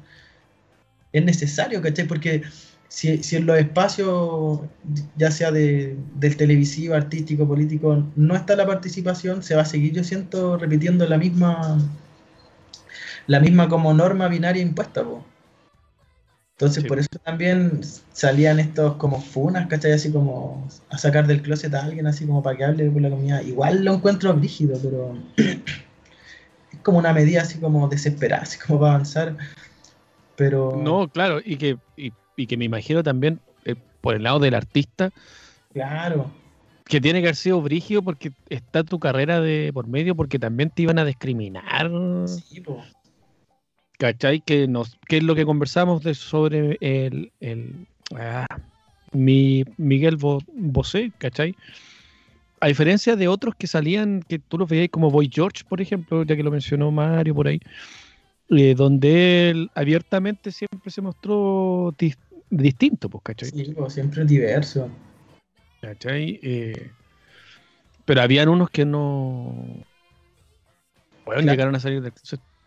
es 1.12 1.24
necesario, 1.24 1.82
¿cachai? 1.82 2.06
Porque 2.06 2.42
si, 2.88 3.22
si 3.22 3.36
en 3.36 3.46
los 3.46 3.58
espacios, 3.58 4.60
ya 5.16 5.30
sea 5.30 5.50
de, 5.52 5.96
del 6.14 6.36
televisivo, 6.36 6.94
artístico, 6.94 7.46
político, 7.46 8.10
no 8.16 8.34
está 8.36 8.56
la 8.56 8.66
participación, 8.66 9.42
se 9.42 9.54
va 9.54 9.62
a 9.62 9.64
seguir, 9.64 9.92
yo 9.94 10.04
siento, 10.04 10.56
repitiendo 10.58 11.06
la 11.06 11.18
misma, 11.18 11.78
la 13.26 13.40
misma 13.40 13.68
como 13.68 13.92
norma 13.94 14.28
binaria 14.28 14.62
impuesta, 14.62 15.02
po. 15.04 15.31
Entonces, 16.52 16.82
Sí. 16.82 16.88
por 16.88 16.98
eso 16.98 17.08
también 17.24 17.80
salían 18.12 18.60
estos 18.60 18.96
como 18.96 19.20
funas, 19.20 19.66
¿cachai? 19.66 19.92
Así 19.92 20.12
como 20.12 20.66
a 20.90 20.98
sacar 20.98 21.26
del 21.26 21.42
closet 21.42 21.74
a 21.74 21.84
alguien, 21.84 22.06
así 22.06 22.26
como 22.26 22.42
para 22.42 22.56
que 22.56 22.64
hable 22.64 22.92
con 22.92 23.02
la 23.02 23.10
comunidad. 23.10 23.42
Igual 23.42 23.84
lo 23.84 23.94
encuentro 23.94 24.32
brígido, 24.34 24.78
pero 24.80 25.16
es 25.36 26.78
como 26.82 26.98
una 26.98 27.12
medida 27.12 27.42
así 27.42 27.58
como 27.58 27.88
desesperada, 27.88 28.42
así 28.42 28.58
como 28.58 28.80
para 28.80 28.92
avanzar. 28.94 29.36
Pero, 30.36 30.72
No, 30.84 31.08
claro, 31.08 31.40
y 31.44 31.56
que, 31.56 31.78
y, 31.96 32.12
y 32.36 32.46
que 32.46 32.56
me 32.56 32.64
imagino 32.64 33.02
también 33.02 33.40
eh, 33.64 33.74
por 34.00 34.14
el 34.14 34.22
lado 34.22 34.38
del 34.38 34.54
artista, 34.54 35.10
claro, 35.72 36.30
que 36.84 37.00
tiene 37.00 37.20
que 37.20 37.28
haber 37.28 37.36
sido 37.36 37.60
brígido 37.62 38.02
porque 38.02 38.32
está 38.50 38.84
tu 38.84 38.98
carrera 38.98 39.40
de 39.40 39.70
por 39.72 39.86
medio, 39.86 40.14
porque 40.14 40.38
también 40.38 40.70
te 40.70 40.82
iban 40.82 40.98
a 40.98 41.04
discriminar. 41.04 41.90
sí, 42.26 42.60
po. 42.60 42.82
¿Cachai? 44.02 44.40
Que, 44.40 44.66
nos, 44.66 44.96
que 45.06 45.18
es 45.18 45.22
lo 45.22 45.36
que 45.36 45.44
conversamos 45.44 46.02
de, 46.02 46.14
sobre 46.14 46.76
el, 46.80 47.30
el 47.38 47.86
ah, 48.16 48.46
mi 49.12 49.62
Miguel 49.76 50.16
Bo- 50.16 50.42
Bosé, 50.48 51.12
¿cachai? 51.18 51.54
A 52.60 52.66
diferencia 52.66 53.14
de 53.14 53.28
otros 53.28 53.54
que 53.54 53.68
salían, 53.68 54.20
que 54.26 54.40
tú 54.40 54.58
los 54.58 54.68
veías 54.68 54.88
como 54.90 55.08
Boy 55.08 55.30
George, 55.32 55.62
por 55.68 55.80
ejemplo, 55.80 56.24
ya 56.24 56.34
que 56.34 56.42
lo 56.42 56.50
mencionó 56.50 56.90
Mario 56.90 57.32
por 57.36 57.46
ahí, 57.46 57.60
eh, 58.50 58.74
donde 58.74 59.50
él 59.50 59.70
abiertamente 59.76 60.50
siempre 60.50 60.90
se 60.90 61.00
mostró 61.00 61.94
dis- 61.96 62.18
distinto, 62.50 63.08
pues, 63.08 63.22
¿cachai? 63.22 63.50
Sí, 63.50 63.72
po, 63.72 63.88
siempre 63.88 64.24
diverso. 64.24 64.90
¿Cachai? 65.80 66.40
Eh, 66.42 66.90
pero 68.04 68.20
habían 68.20 68.48
unos 68.48 68.68
que 68.68 68.84
no. 68.84 69.84
Bueno, 71.24 71.42
Claro. 71.42 71.52
llegaron 71.52 71.76
a 71.76 71.78
salir 71.78 72.02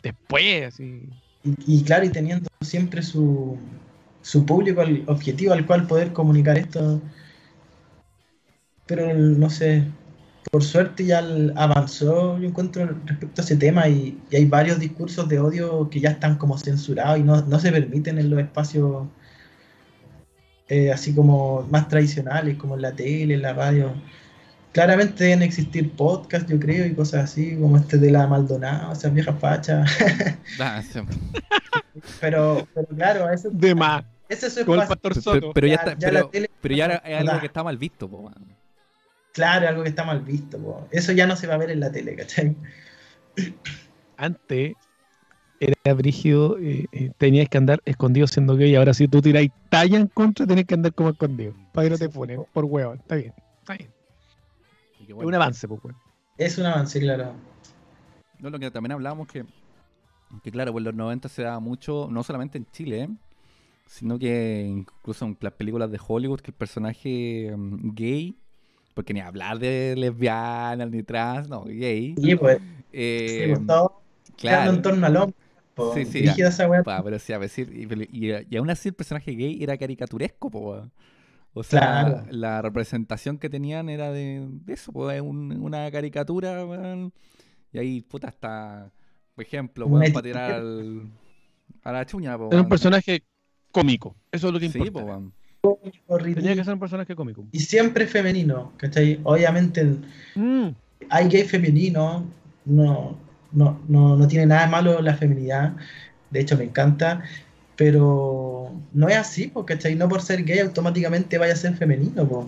después, 0.02 0.64
así. 0.66 1.10
Y, 1.46 1.56
y 1.80 1.84
claro, 1.84 2.06
y 2.06 2.10
teniendo 2.10 2.48
siempre 2.62 3.02
su, 3.02 3.58
su 4.22 4.46
público 4.46 4.82
al- 4.82 5.04
objetivo 5.08 5.54
al 5.54 5.66
cual 5.66 5.88
poder 5.88 6.12
comunicar 6.14 6.58
esto. 6.58 7.02
Pero 8.88 9.14
no 9.14 9.50
sé, 9.50 9.84
por 10.52 10.64
suerte 10.64 11.06
ya 11.06 11.20
avanzó, 11.56 12.38
yo 12.40 12.48
encuentro 12.48 12.86
respecto 13.06 13.42
a 13.42 13.44
ese 13.46 13.58
tema 13.58 13.88
y, 13.90 14.20
y 14.30 14.36
hay 14.36 14.46
varios 14.46 14.80
discursos 14.80 15.28
de 15.30 15.40
odio 15.40 15.90
que 15.90 16.00
ya 16.00 16.10
están 16.12 16.38
como 16.38 16.58
censurados 16.58 17.20
y 17.20 17.24
no, 17.24 17.42
no 17.44 17.60
se 17.60 17.72
permiten 17.72 18.20
en 18.20 18.30
los 18.30 18.40
espacios 18.40 19.08
eh, 20.68 20.92
así 20.92 21.14
como 21.14 21.64
más 21.70 21.88
tradicionales, 21.88 22.58
como 22.58 22.76
en 22.76 22.82
la 22.82 22.96
tele, 22.96 23.36
en 23.36 23.42
la 23.42 23.54
radio. 23.54 23.94
Claramente 24.76 25.24
deben 25.24 25.42
existir 25.42 25.90
podcasts, 25.94 26.52
yo 26.52 26.60
creo, 26.60 26.86
y 26.86 26.94
cosas 26.94 27.24
así, 27.32 27.56
como 27.56 27.78
este 27.78 27.98
de 27.98 28.12
la 28.12 28.28
Maldonado, 28.28 28.92
esas 28.92 29.14
viejas 29.14 29.40
fachas. 29.40 29.90
Ah. 30.60 30.82
Pero, 32.20 32.68
pero 32.74 32.88
claro, 32.88 33.30
eso, 33.32 33.50
De 33.52 33.74
más. 33.74 34.04
ese 34.28 34.48
es 34.48 34.54
Pero, 34.54 35.54
pero 35.54 35.68
ya 35.68 35.76
Ya- 35.76 35.80
está, 35.80 35.98
ya 35.98 36.12
pero, 36.12 36.30
tele- 36.30 36.50
pero 36.62 36.76
ya 36.76 36.86
es 37.06 37.20
algo 37.20 37.40
que 37.40 37.46
está 37.48 37.64
mal 37.64 37.78
visto, 37.78 38.10
po, 38.10 38.18
weón. 38.18 38.54
Claro, 39.32 39.70
algo 39.70 39.84
que 39.84 39.90
está 39.90 40.04
mal 40.04 40.20
visto. 40.20 40.58
po. 40.58 40.86
Eso 40.92 41.14
ya 41.14 41.26
no 41.26 41.38
se 41.38 41.48
va 41.48 41.54
a 41.54 41.58
ver 41.58 41.72
en 41.72 41.80
la 41.80 41.90
tele, 41.90 42.14
¿cachai? 42.18 42.54
Antes 44.18 44.74
era 45.62 45.94
brígido, 45.94 46.58
eh, 46.60 46.86
eh, 46.92 47.12
tenías 47.18 47.48
que 47.48 47.58
andar 47.58 47.80
escondido 47.86 48.28
siendo 48.28 48.58
gay. 48.58 48.76
Ahora, 48.76 48.94
si 48.94 49.08
tú 49.08 49.22
tiráis 49.22 49.52
talla 49.70 49.98
en 49.98 50.08
contra, 50.08 50.46
tenés 50.46 50.66
que 50.66 50.74
andar 50.74 50.94
como 50.94 51.12
escondido. 51.12 51.54
Para 51.72 51.86
que 51.88 51.92
no 51.92 51.98
te 51.98 52.10
ponen 52.10 52.42
por 52.52 52.66
huevo. 52.66 52.94
Está 52.96 53.16
bien. 53.16 53.34
Está 53.62 53.78
bien. 53.78 53.95
Que, 55.06 55.14
Es 55.14 55.16
bueno, 55.16 55.30
un 55.30 55.36
avance, 55.36 55.68
pues, 55.68 55.84
weón. 55.84 55.98
Es 56.38 56.58
un 56.58 56.66
avance, 56.66 57.00
claro. 57.00 57.34
No, 58.40 58.50
lo 58.50 58.60
que 58.60 58.70
también 58.72 58.92
hablábamos 58.92 59.28
que, 59.28 59.46
que 60.44 60.52
claro, 60.52 60.72
pues 60.72 60.82
en 60.82 60.86
los 60.86 60.96
90 60.96 61.30
se 61.30 61.44
daba 61.44 61.60
mucho, 61.60 62.08
no 62.12 62.24
solamente 62.24 62.58
en 62.58 62.66
Chile, 62.72 63.04
¿eh? 63.04 63.10
sino 63.88 64.20
que 64.20 64.66
incluso 64.68 65.26
en 65.26 65.38
las 65.42 65.54
películas 65.54 65.92
de 65.92 66.00
Hollywood, 66.06 66.42
que 66.42 66.52
el 66.52 66.58
personaje 66.58 67.54
mm, 67.56 67.92
gay, 67.96 68.38
porque 68.94 69.14
ni 69.14 69.22
hablar 69.22 69.60
de 69.60 69.96
lesbianas 69.98 70.90
ni 70.92 71.04
trans, 71.04 71.50
no, 71.50 71.64
gay. 71.66 72.16
Y 72.18 72.36
pues, 72.36 72.60
eh, 72.94 73.38
sí, 73.38 73.48
pues, 73.50 73.68
todo 73.68 74.02
claro, 74.38 74.72
en 74.72 74.82
torno 74.82 75.08
al 75.08 75.18
hombre. 75.18 75.38
po. 75.76 75.94
Sí, 75.94 76.06
sí, 76.06 76.26
esa 76.28 76.84
pa, 76.84 77.04
pero 77.04 77.20
sí, 77.20 77.34
a 77.34 77.40
decir, 77.40 77.70
y, 77.74 78.28
y- 78.30 78.48
y 78.50 78.58
aún 78.58 78.70
así 78.70 78.90
el 78.90 78.96
personaje 78.96 79.32
gay 79.32 79.62
era 79.64 79.78
caricaturesco, 79.78 80.50
po. 80.52 80.90
O 81.58 81.64
sea, 81.64 81.80
Claro. 81.80 82.24
la 82.32 82.62
representación 82.62 83.38
que 83.38 83.50
tenían 83.50 83.88
era 83.90 84.12
de, 84.12 84.46
de 84.66 84.74
eso, 84.74 84.92
pues, 84.92 85.22
un- 85.22 85.54
una 85.62 85.90
caricatura. 85.90 86.66
Y 87.72 87.78
ahí, 87.80 88.02
puta, 88.02 88.28
hasta, 88.28 88.92
por 89.34 89.44
ejemplo, 89.46 89.88
weón, 89.88 90.12
para 90.12 90.22
tirar 90.24 90.52
al- 90.52 91.10
a 91.82 91.92
la 91.94 92.06
chuña, 92.06 92.38
po, 92.38 92.50
Era 92.52 92.62
un 92.62 92.68
personaje 92.70 93.24
cómico. 93.72 94.16
Eso 94.32 94.48
es 94.48 94.54
lo 94.54 94.60
que 94.60 94.70
Sí, 94.70 94.78
importa. 94.80 95.18
po. 95.62 95.80
Ridículo. 96.18 96.36
Tenía 96.36 96.56
que 96.56 96.64
ser 96.66 96.74
un 96.74 96.80
personaje 96.80 97.16
cómico. 97.16 97.48
Y 97.54 97.60
siempre 97.60 98.06
femenino, 98.06 98.74
¿cachai? 98.78 99.20
Obviamente 99.24 99.96
Mm, 100.36 100.68
hay 101.10 101.28
gay 101.30 101.44
femenino, 101.46 102.26
no, 102.66 103.18
no, 103.54 103.80
no, 103.88 104.16
no 104.18 104.28
tiene 104.28 104.46
nada 104.46 104.66
de 104.66 104.72
malo 104.72 105.02
la 105.02 105.16
feminidad, 105.16 105.74
de 106.30 106.40
hecho 106.42 106.58
me 106.58 106.66
encanta, 106.66 107.24
pero 107.76 108.72
no 108.94 109.10
es 109.10 109.18
así, 109.18 109.48
po, 109.48 109.66
¿cachai? 109.66 109.96
No 109.96 110.08
por 110.08 110.22
ser 110.22 110.44
gay 110.44 110.60
automáticamente 110.60 111.38
vaya 111.38 111.54
a 111.54 111.58
ser 111.58 111.76
femenino, 111.76 112.28
po. 112.28 112.48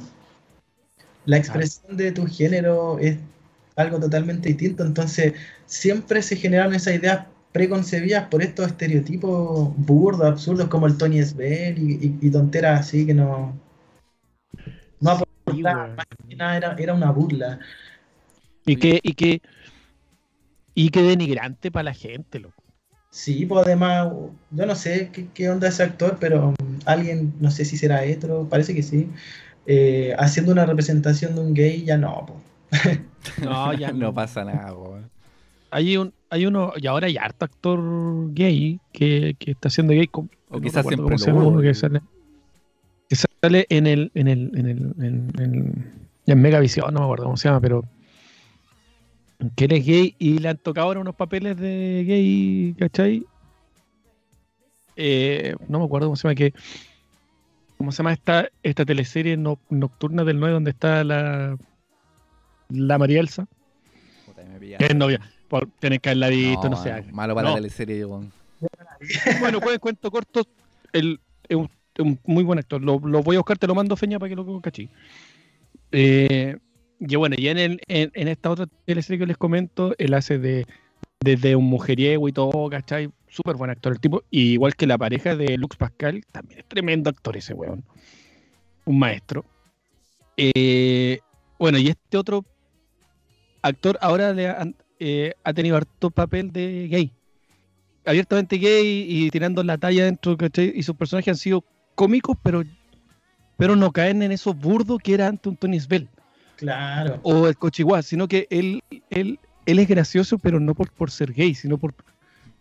La 1.26 1.38
expresión 1.38 1.98
de 1.98 2.12
tu 2.12 2.26
género 2.26 3.00
es 3.00 3.18
algo 3.76 4.00
totalmente 4.00 4.50
distinto, 4.50 4.84
entonces 4.84 5.34
siempre 5.66 6.22
se 6.22 6.36
generaron 6.36 6.74
esas 6.74 6.96
ideas 6.96 7.26
preconcebidas 7.52 8.28
por 8.30 8.42
estos 8.42 8.68
estereotipos 8.68 9.74
burdos, 9.78 10.26
absurdos, 10.26 10.68
como 10.68 10.88
el 10.88 10.98
Tony 10.98 11.24
Svel 11.24 11.78
y, 11.78 11.94
y, 12.06 12.28
y 12.28 12.32
tonteras 12.32 12.82
así 12.82 13.06
que 13.06 13.14
no... 13.14 13.58
No 15.00 15.18
sí, 15.18 15.62
más 15.62 16.06
que 16.28 16.36
nada 16.36 16.58
era, 16.58 16.76
era 16.78 16.94
una 16.94 17.12
burla. 17.12 17.60
Y 18.66 18.76
que, 18.76 19.00
y 19.02 19.14
que, 19.14 19.42
y 20.74 20.90
que 20.90 21.02
denigrante 21.02 21.72
para 21.72 21.84
la 21.84 21.94
gente, 21.94 22.40
loco. 22.40 22.57
Sí, 23.18 23.48
pues 23.48 23.66
además, 23.66 24.10
yo 24.52 24.66
no 24.68 24.76
sé 24.76 25.10
qué, 25.12 25.26
qué 25.34 25.50
onda 25.50 25.68
ese 25.70 25.82
actor, 25.82 26.18
pero 26.20 26.50
um, 26.50 26.56
alguien, 26.86 27.34
no 27.40 27.50
sé 27.50 27.66
si 27.66 27.76
será 27.76 28.06
hetero, 28.06 28.48
parece 28.48 28.76
que 28.76 28.84
sí, 28.84 29.10
eh, 29.66 30.14
haciendo 30.20 30.52
una 30.52 30.68
representación 30.68 31.34
de 31.34 31.42
un 31.42 31.56
gay, 31.56 31.84
ya 31.84 31.98
no, 31.98 32.28
pues. 32.70 33.00
No, 33.44 33.74
ya 33.74 33.92
no 33.92 34.14
pasa 34.14 34.46
nada, 34.46 34.72
weón. 34.72 35.10
Hay, 35.72 35.98
un, 35.98 36.14
hay 36.30 36.46
uno, 36.46 36.74
y 36.78 36.86
ahora 36.86 37.08
hay 37.08 37.18
harto 37.18 37.46
actor 37.46 37.80
gay 38.36 38.80
que, 38.94 39.36
que 39.40 39.50
está 39.50 39.70
haciendo 39.70 39.94
gay. 39.94 40.06
con- 40.06 40.30
O 40.52 40.58
no 40.58 40.62
quizás 40.62 40.86
recuerdo 40.86 40.90
siempre 40.90 41.16
cómo 41.16 41.18
se 41.18 41.32
lo 41.32 41.34
llama 41.38 41.42
hubo, 41.48 41.54
uno 41.54 41.62
que 41.64 41.70
y- 41.72 41.74
sale, 41.74 42.02
que 43.10 43.16
sale 43.16 43.66
en 43.70 43.88
el, 43.88 44.12
en 44.14 44.28
el, 44.28 44.52
en 44.54 44.66
el, 44.68 44.78
en, 45.04 45.32
en, 45.40 45.92
en 46.28 46.40
Megavisión, 46.42 46.94
no 46.94 47.00
me 47.00 47.06
acuerdo 47.06 47.24
cómo 47.24 47.38
se 47.38 47.48
llama, 47.50 47.62
pero 47.62 47.84
que 49.56 49.66
él 49.66 49.72
es 49.74 49.86
gay 49.86 50.16
y 50.18 50.40
le 50.40 50.50
han 50.50 50.58
tocado 50.58 50.88
ahora 50.88 51.00
unos 51.00 51.16
papeles 51.16 51.58
de 51.58 52.04
gay, 52.08 52.76
¿cachai? 52.78 53.26
Eh, 54.96 55.56
no 55.68 55.80
me 55.80 55.86
acuerdo 55.86 56.08
cómo 56.08 56.16
se 56.16 56.28
llama, 56.28 56.36
que 56.36 56.54
¿cómo 57.78 57.92
se 57.92 57.98
llama 58.00 58.14
esta, 58.14 58.50
esta 58.64 58.84
teleserie 58.84 59.38
no- 59.38 59.60
nocturna 59.70 60.24
del 60.24 60.40
9 60.40 60.54
donde 60.54 60.72
está 60.72 61.04
la 61.04 61.58
la 62.70 62.98
María 62.98 63.20
Elsa? 63.20 63.48
Puta, 64.26 64.42
me 64.44 64.76
es 64.80 64.96
novia. 64.96 65.22
Por, 65.48 65.70
tenés 65.80 66.00
que 66.02 66.10
haberla 66.10 66.30
visto, 66.30 66.70
no, 66.70 66.82
sé. 66.82 67.04
Malo 67.12 67.34
para 67.36 67.48
No. 67.48 67.56
la 67.56 67.62
teleserie, 67.62 68.04
weón. 68.06 68.32
Bueno, 69.40 69.62
pues 69.62 69.80
cuento 69.80 70.10
corto, 70.12 70.46
el, 70.92 71.20
es 71.48 71.56
un, 71.56 72.20
muy 72.26 72.44
buen 72.44 72.60
actor. 72.60 72.82
Lo, 72.82 73.00
lo 73.00 73.22
voy 73.24 73.36
a 73.36 73.40
buscar, 73.40 73.58
te 73.58 73.68
lo 73.68 73.76
mando 73.76 73.96
Feña 73.96 74.20
para 74.20 74.30
que 74.30 74.36
lo 74.36 74.60
cachí. 74.62 74.90
Eh, 75.92 76.58
y 77.00 77.16
bueno, 77.16 77.36
ya 77.38 77.52
en, 77.52 77.58
el- 77.58 77.82
en, 77.88 78.28
esta 78.28 78.50
otra 78.50 78.68
teleserie 78.86 79.20
que 79.20 79.26
les 79.28 79.38
comento, 79.38 79.94
él 79.98 80.14
hace 80.14 80.40
de 80.40 80.66
desde 81.20 81.56
un 81.56 81.66
mujeriego 81.66 82.28
y 82.30 82.34
todo, 82.34 82.70
¿cachai? 82.70 83.10
Súper 83.28 83.56
buen 83.56 83.72
actor 83.72 83.92
el 83.94 84.00
tipo. 84.00 84.24
Y 84.30 84.54
igual 84.54 84.76
que 84.76 84.88
la 84.88 84.98
pareja 84.98 85.36
de 85.36 85.58
Lux 85.58 85.76
Pascal, 85.76 86.24
también 86.32 86.60
es 86.60 86.66
tremendo 86.66 87.10
actor 87.10 87.36
ese 87.38 87.54
weón. 87.54 87.84
Un 88.86 89.00
maestro. 89.00 89.44
Eh, 90.38 91.20
bueno, 91.58 91.80
y 91.80 91.88
este 91.88 92.18
otro 92.18 92.46
actor 93.64 93.98
ahora 94.02 94.34
eh, 95.00 95.34
ha 95.44 95.54
tenido 95.54 95.76
harto 95.76 96.12
papel 96.12 96.52
de 96.52 96.88
gay 96.88 97.12
abiertamente 98.08 98.58
gay 98.58 99.06
y 99.08 99.30
tirando 99.30 99.64
la 99.64 99.78
talla 99.78 100.06
dentro, 100.06 100.38
¿cachai? 100.38 100.72
Y 100.74 100.84
sus 100.84 100.96
personajes 100.96 101.30
han 101.30 101.38
sido 101.38 101.64
cómicos, 101.94 102.38
pero, 102.42 102.64
pero 103.58 103.76
no 103.76 103.92
caen 103.92 104.24
en 104.24 104.32
esos 104.32 104.58
burdos 104.58 105.00
que 105.04 105.14
era 105.14 105.28
antes 105.28 105.48
un 105.48 105.58
Tony 105.58 105.80
Svel 105.80 106.08
Claro. 106.58 107.20
o 107.24 107.48
el 107.48 107.56
Cochiguá, 107.58 108.02
sino 108.02 108.28
que 108.28 108.48
él, 108.50 108.82
él, 109.10 109.40
él 109.66 109.80
es 109.80 109.88
gracioso, 109.88 110.38
pero 110.38 110.60
no 110.60 110.74
por, 110.76 110.92
por 110.92 111.12
ser 111.12 111.32
gay, 111.34 111.56
sino 111.56 111.78
por, 111.78 111.94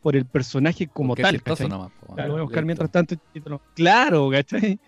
por 0.02 0.14
el 0.16 0.24
personaje 0.26 0.86
como 0.86 1.08
Porque 1.08 1.22
es 1.22 1.28
tal. 1.28 1.42
¿cachai? 1.42 1.68
nomás, 1.68 1.90
po, 2.00 2.14
Lo 2.16 2.28
voy 2.32 2.38
a 2.40 2.42
buscar 2.42 2.64
mientras 2.64 2.90
tanto. 2.90 3.16
Claro, 3.74 4.30
¿cachai? 4.30 4.78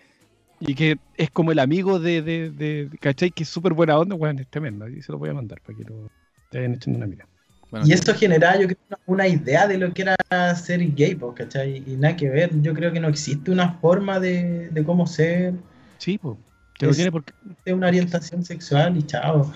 Y 0.61 0.75
que 0.75 0.97
es 1.15 1.31
como 1.31 1.51
el 1.51 1.59
amigo 1.59 1.99
de, 1.99 2.21
de, 2.21 2.51
de- 2.51 2.89
¿cachai? 2.99 3.31
Que 3.31 3.43
es 3.43 3.49
súper 3.49 3.73
buena 3.73 3.97
onda, 3.97 4.15
weón, 4.15 4.39
es 4.39 4.47
tremendo. 4.47 4.87
Y 4.87 5.01
se 5.01 5.11
lo 5.11 5.17
voy 5.17 5.29
a 5.29 5.33
mandar 5.33 5.59
para 5.61 5.77
que 5.77 5.83
lo 5.85 6.09
te 6.51 6.57
vayan 6.59 6.73
echando 6.73 6.97
una 6.97 7.07
mira. 7.07 7.25
Bueno, 7.71 7.85
Y 7.85 7.93
esto 7.93 8.13
generaba, 8.13 8.59
yo 8.59 8.67
creo, 8.67 8.77
una- 8.89 8.99
una 9.05 9.27
idea 9.27 9.67
de 9.67 9.77
lo 9.77 9.93
que 9.93 10.01
era 10.01 10.55
ser 10.55 10.79
gay, 10.95 11.15
po, 11.15 11.33
¿cachai? 11.33 11.83
Y 11.85 11.95
nada 11.95 12.15
que 12.15 12.29
ver. 12.29 12.49
Yo 12.61 12.73
creo 12.73 12.91
que 12.91 12.99
no 12.99 13.07
existe 13.07 13.51
una 13.51 13.73
forma 13.79 14.19
de, 14.19 14.69
de 14.69 14.83
cómo 14.83 15.07
ser, 15.07 15.53
Sí, 15.97 16.17
pues. 16.17 16.37
Que 16.79 16.85
no 16.87 16.91
Es- 16.91 16.95
tiene 16.97 17.11
por 17.11 17.23
qué. 17.23 17.33
de 17.65 17.73
una 17.73 17.87
orientación 17.87 18.43
sexual 18.43 18.97
y 18.97 19.03
chao. 19.03 19.51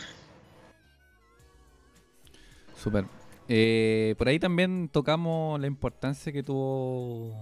Súper. 2.75 3.05
Eh, 3.47 4.13
por 4.17 4.27
ahí 4.27 4.39
también 4.39 4.89
tocamos 4.89 5.59
la 5.59 5.67
importancia 5.67 6.31
que 6.31 6.43
tuvo 6.43 7.33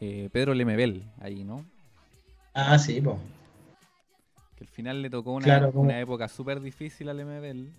eh, 0.00 0.28
Pedro 0.32 0.54
Lemebel 0.54 1.04
ahí, 1.20 1.44
¿no? 1.44 1.64
Ah, 2.54 2.78
sí, 2.78 3.00
pues. 3.00 3.16
Que 4.56 4.64
al 4.64 4.68
final 4.70 5.00
le 5.02 5.08
tocó 5.10 5.32
una, 5.32 5.44
Claro, 5.44 5.72
como- 5.72 5.84
una 5.84 5.98
época 5.98 6.28
súper 6.28 6.60
difícil 6.60 7.08
a 7.08 7.14
Lemebel 7.14 7.70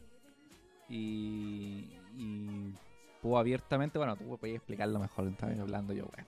y, 0.90 1.86
y 2.18 2.74
pudo 3.22 3.38
abiertamente, 3.38 3.98
bueno, 4.00 4.16
tú 4.16 4.38
podías 4.40 4.58
explicarlo 4.58 5.00
mejor, 5.00 5.28
estaba 5.28 5.52
hablando 5.54 5.94
yo, 5.94 6.06
weón. 6.06 6.28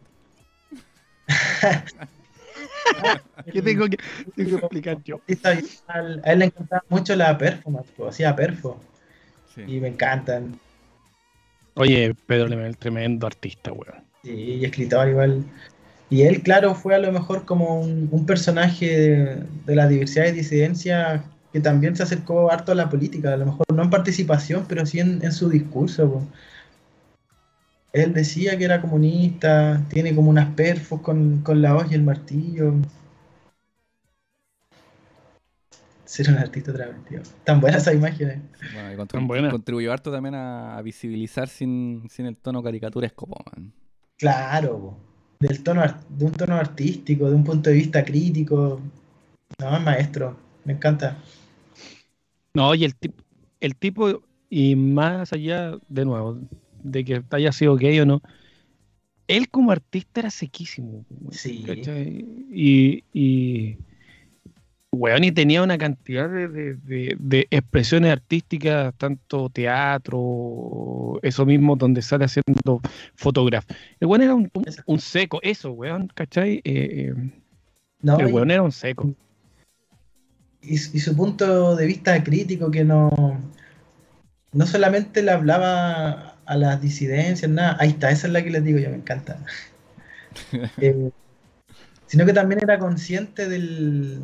¿Qué 3.51 3.61
tengo 3.61 3.88
que, 3.88 3.97
tengo 4.35 4.57
que 4.57 4.65
explicar 4.65 5.03
yo? 5.03 5.21
A 5.88 6.31
él 6.31 6.39
le 6.39 6.45
encantaba 6.45 6.84
mucho 6.89 7.15
la 7.15 7.38
performance, 7.38 7.91
po, 7.91 8.07
hacía 8.07 8.35
perfo. 8.35 8.80
Sí. 9.53 9.61
Y 9.67 9.80
me 9.80 9.89
encantan. 9.89 10.59
Oye, 11.75 12.15
Pedro 12.27 12.47
Lemel, 12.47 12.77
tremendo 12.77 13.27
artista, 13.27 13.71
weón. 13.71 14.03
Sí, 14.23 14.31
y 14.31 14.65
escritor 14.65 15.09
igual. 15.09 15.43
Y 16.09 16.21
él, 16.23 16.43
claro, 16.43 16.75
fue 16.75 16.95
a 16.95 16.99
lo 16.99 17.11
mejor 17.11 17.45
como 17.45 17.81
un, 17.81 18.07
un 18.11 18.25
personaje 18.25 18.85
de, 18.85 19.43
de 19.65 19.75
la 19.75 19.88
diversidad 19.88 20.27
y 20.27 20.31
disidencia 20.31 21.23
que 21.51 21.59
también 21.59 21.95
se 21.95 22.03
acercó 22.03 22.51
harto 22.51 22.71
a 22.71 22.75
la 22.75 22.89
política, 22.89 23.34
a 23.34 23.38
lo 23.38 23.45
mejor 23.45 23.65
no 23.73 23.84
en 23.84 23.89
participación, 23.89 24.65
pero 24.67 24.85
sí 24.85 24.99
en, 24.99 25.23
en 25.23 25.31
su 25.31 25.49
discurso. 25.49 26.11
po. 26.11 26.23
Él 27.94 28.11
decía 28.11 28.57
que 28.57 28.65
era 28.65 28.82
comunista, 28.82 29.86
tiene 29.90 30.15
como 30.15 30.30
unas 30.32 30.53
perfos 30.56 31.02
con, 31.02 31.41
con 31.41 31.61
la 31.61 31.76
hoz 31.76 31.91
y 31.91 31.94
el 31.94 32.02
martillo. 32.03 32.74
Ser 36.06 36.30
un 36.30 36.38
artista 36.38 36.74
travestido. 36.74 37.22
Tan 37.44 37.61
buenas 37.61 37.84
esas 37.84 37.94
imágenes. 37.94 38.40
Bueno, 38.74 38.91
y 38.91 38.95
contribu- 38.95 39.07
Tan 39.07 39.28
buena. 39.28 39.52
contribuyó 39.52 39.94
harto 39.94 40.11
también 40.11 40.36
a, 40.36 40.82
visibilizar 40.82 41.48
sin, 41.48 42.07
sin 42.10 42.26
el 42.26 42.36
tono 42.36 42.64
caricaturesco, 42.64 43.28
man. 43.28 43.72
Claro, 44.18 44.80
po. 44.80 44.98
del 45.40 45.61
tono, 45.64 45.84
de 46.10 46.26
un 46.26 46.32
tono 46.32 46.56
artístico, 46.56 47.30
de 47.30 47.36
un 47.36 47.44
punto 47.44 47.70
de 47.70 47.76
vista 47.76 48.03
crítico. 48.03 48.82
No, 49.60 49.78
es 49.78 49.84
maestro, 49.84 50.36
me 50.65 50.74
encanta. 50.74 51.18
No, 52.56 52.74
y 52.76 52.86
el, 52.86 52.95
tip- 52.95 53.22
el 53.60 53.76
tipo, 53.76 54.22
y 54.49 54.76
más 54.76 55.32
allá, 55.34 55.78
de 55.88 56.06
nuevo, 56.06 56.40
de 56.84 57.03
que 57.05 57.23
haya 57.31 57.51
sido 57.51 57.76
gay 57.76 57.99
o 57.99 58.05
no, 58.05 58.22
él 59.27 59.49
como 59.49 59.72
artista 59.72 60.19
era 60.19 60.30
sequísimo. 60.30 61.05
Sí. 61.31 61.64
Y, 62.51 63.03
y, 63.14 63.77
weón, 64.91 65.23
y 65.23 65.31
tenía 65.31 65.64
una 65.64 65.77
cantidad 65.77 66.30
de, 66.30 66.47
de- 66.47 66.73
de- 66.76 67.15
de 67.18 67.47
expresiones 67.49 68.11
artísticas, 68.11 68.93
tanto 68.97 69.49
teatro, 69.49 71.19
eso 71.23 71.45
mismo, 71.45 71.76
donde 71.76 72.01
sale 72.01 72.26
haciendo 72.26 72.81
fotografía. 73.15 73.76
El 73.99 74.07
weón 74.07 74.22
era 74.22 74.35
un, 74.35 74.49
un- 74.53 74.65
un 74.85 74.99
seco, 74.99 75.39
eso, 75.41 75.72
weón, 75.72 76.07
¿cachai? 76.14 76.57
Eh, 76.57 76.61
eh, 76.65 77.14
No, 78.01 78.19
el 78.19 78.27
y- 78.30 78.31
weón 78.34 78.51
era 78.51 78.61
un 78.61 78.72
seco. 78.72 79.14
y, 80.61 80.73
y 80.76 80.77
su 80.77 81.15
punto 81.15 81.76
de 81.76 81.85
vista 81.85 82.23
crítico 82.23 82.69
que 82.72 82.84
no, 82.85 83.10
no 84.53 84.65
solamente 84.68 85.22
le 85.23 85.31
hablaba 85.31 86.32
a 86.53 86.57
las 86.57 86.81
disidencias, 86.81 87.49
nada, 87.49 87.77
ahí 87.80 87.89
está, 87.89 88.11
esa 88.11 88.27
es 88.27 88.34
la 88.34 88.43
que 88.43 88.49
les 88.51 88.63
digo, 88.63 88.80
yo 88.80 88.89
me 88.89 88.97
encanta. 88.97 89.38
Eh, 90.77 91.11
sino 92.07 92.25
que 92.25 92.34
también 92.34 92.59
era 92.63 92.80
consciente 92.80 93.47
del 93.47 94.21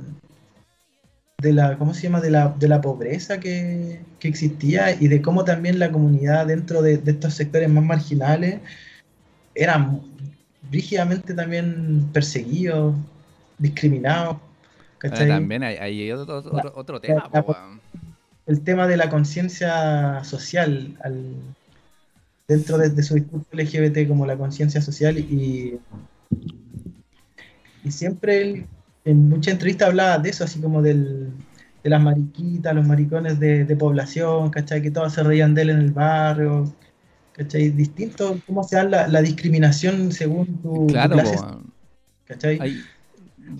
de 1.41 1.53
la, 1.53 1.77
¿cómo 1.77 1.93
se 1.93 2.03
llama? 2.03 2.19
de 2.19 2.31
la, 2.31 2.49
de 2.49 2.67
la 2.67 2.81
pobreza 2.81 3.39
que, 3.39 4.01
que 4.19 4.27
existía 4.27 4.91
y 4.99 5.07
de 5.07 5.21
cómo 5.21 5.43
también 5.45 5.79
la 5.79 5.91
comunidad 5.91 6.47
dentro 6.47 6.81
de, 6.81 6.97
de 6.97 7.11
estos 7.11 7.33
sectores 7.35 7.69
más 7.69 7.83
marginales 7.83 8.59
eran 9.55 10.01
rígidamente 10.71 11.33
también 11.33 12.09
perseguidos, 12.11 12.95
discriminados. 13.57 14.37
También 14.99 15.63
hay, 15.63 15.77
hay 15.77 16.11
otro, 16.11 16.37
otro, 16.39 16.73
otro 16.75 16.99
tema, 16.99 17.29
la- 17.33 17.41
po, 17.43 17.51
weón. 17.53 17.79
el 18.47 18.61
tema 18.61 18.85
de 18.87 18.97
la 18.97 19.09
conciencia 19.09 20.23
social 20.23 20.97
al- 21.03 21.35
dentro 22.49 22.77
de, 22.77 22.89
de 22.89 23.03
su 23.03 23.15
discurso 23.15 23.47
LGBT 23.53 24.07
como 24.09 24.25
la 24.25 24.37
conciencia 24.37 24.81
social 24.81 25.17
y, 25.17 25.79
y 27.83 27.91
siempre 27.91 28.41
él 28.41 28.65
en 29.05 29.29
muchas 29.29 29.53
entrevistas 29.53 29.89
hablaba 29.89 30.17
de 30.19 30.29
eso, 30.29 30.43
así 30.43 30.59
como 30.59 30.81
del, 30.81 31.31
de 31.83 31.89
las 31.89 32.01
mariquitas, 32.01 32.75
los 32.75 32.85
maricones 32.85 33.39
de, 33.39 33.63
de 33.65 33.75
población, 33.75 34.49
¿cachai? 34.49 34.81
Que 34.81 34.91
todos 34.91 35.13
se 35.13 35.23
reían 35.23 35.55
de 35.55 35.61
él 35.63 35.69
en 35.71 35.79
el 35.79 35.91
barrio, 35.91 36.73
¿cachai? 37.33 37.69
Distinto 37.69 38.37
cómo 38.45 38.63
se 38.63 38.75
da 38.75 38.83
la, 38.83 39.07
la 39.07 39.21
discriminación 39.21 40.11
según 40.11 40.47
tu, 40.61 40.87
tu 40.87 40.87
Claro, 40.87 41.15
clase, 41.15 41.35
po, 41.37 41.41
weón. 41.43 41.73
¿cachai? 42.25 42.57
Hay- 42.61 42.83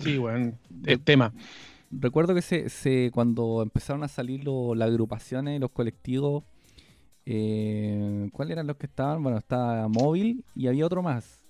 Sí, 0.04 0.18
weón, 0.18 0.54
el 0.86 1.00
tema. 1.00 1.32
recuerdo 1.90 2.34
que 2.34 2.42
se, 2.42 2.68
se 2.68 3.10
cuando 3.12 3.62
empezaron 3.62 4.04
a 4.04 4.08
salir 4.08 4.44
lo- 4.44 4.74
las 4.74 4.88
agrupaciones, 4.88 5.60
los 5.60 5.70
colectivos, 5.70 6.44
eh, 7.26 8.28
¿cuáles 8.32 8.52
eran 8.52 8.66
los 8.66 8.76
que 8.76 8.86
estaban? 8.86 9.22
Bueno, 9.22 9.38
estaba 9.38 9.88
Móvil 9.88 10.44
y 10.54 10.66
había 10.66 10.86
otro 10.86 11.02
más. 11.02 11.42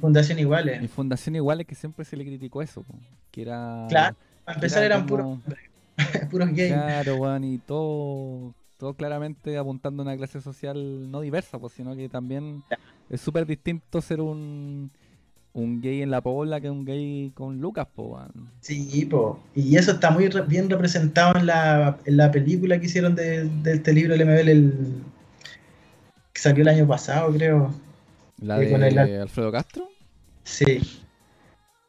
Fundación 0.00 0.38
Iguales. 0.38 0.90
Fundación 0.90 1.36
Iguales 1.36 1.66
que 1.66 1.74
siempre 1.74 2.04
se 2.04 2.16
le 2.16 2.24
criticó 2.24 2.62
eso, 2.62 2.84
que 3.30 3.42
era... 3.42 3.86
Claro, 3.88 4.16
Para 4.44 4.56
empezar 4.56 4.82
era 4.82 4.96
eran 4.96 5.06
como- 5.08 5.40
puros, 5.40 5.58
puros 6.30 6.48
gays. 6.54 6.72
Claro, 6.72 7.16
weón, 7.16 7.44
y 7.44 7.58
todo, 7.58 8.54
todo 8.78 8.94
claramente 8.94 9.58
apuntando 9.58 10.02
a 10.02 10.06
una 10.06 10.16
clase 10.16 10.40
social 10.40 11.10
no 11.10 11.20
diversa, 11.20 11.58
pues, 11.58 11.74
sino 11.74 11.94
que 11.94 12.08
también 12.08 12.62
es 13.10 13.20
súper 13.20 13.44
distinto 13.44 14.00
ser 14.00 14.22
un, 14.22 14.90
un 15.52 15.80
gay 15.82 16.00
en 16.00 16.10
la 16.10 16.22
pobla 16.22 16.62
que 16.62 16.70
un 16.70 16.86
gay 16.86 17.30
con 17.34 17.60
Lucas, 17.60 17.88
po. 17.94 18.18
Sí, 18.60 19.04
po. 19.04 19.38
Y 19.54 19.76
eso 19.76 19.92
está 19.92 20.10
muy 20.10 20.28
re- 20.28 20.46
bien 20.46 20.70
representado 20.70 21.38
en 21.38 21.44
la, 21.44 21.98
en 22.06 22.16
la 22.16 22.30
película 22.30 22.80
que 22.80 22.86
hicieron 22.86 23.14
de, 23.14 23.44
de 23.44 23.72
este 23.74 23.92
libro 23.92 24.16
del 24.16 24.26
MBL, 24.26 24.48
el, 24.48 24.74
que 26.32 26.40
salió 26.40 26.62
el 26.62 26.68
año 26.68 26.86
pasado, 26.86 27.32
creo. 27.32 27.74
La 28.40 28.56
con 28.68 28.82
el- 28.82 28.94
de 28.94 29.20
Alfredo 29.20 29.50
Castro. 29.52 29.90
Sí. 30.44 31.02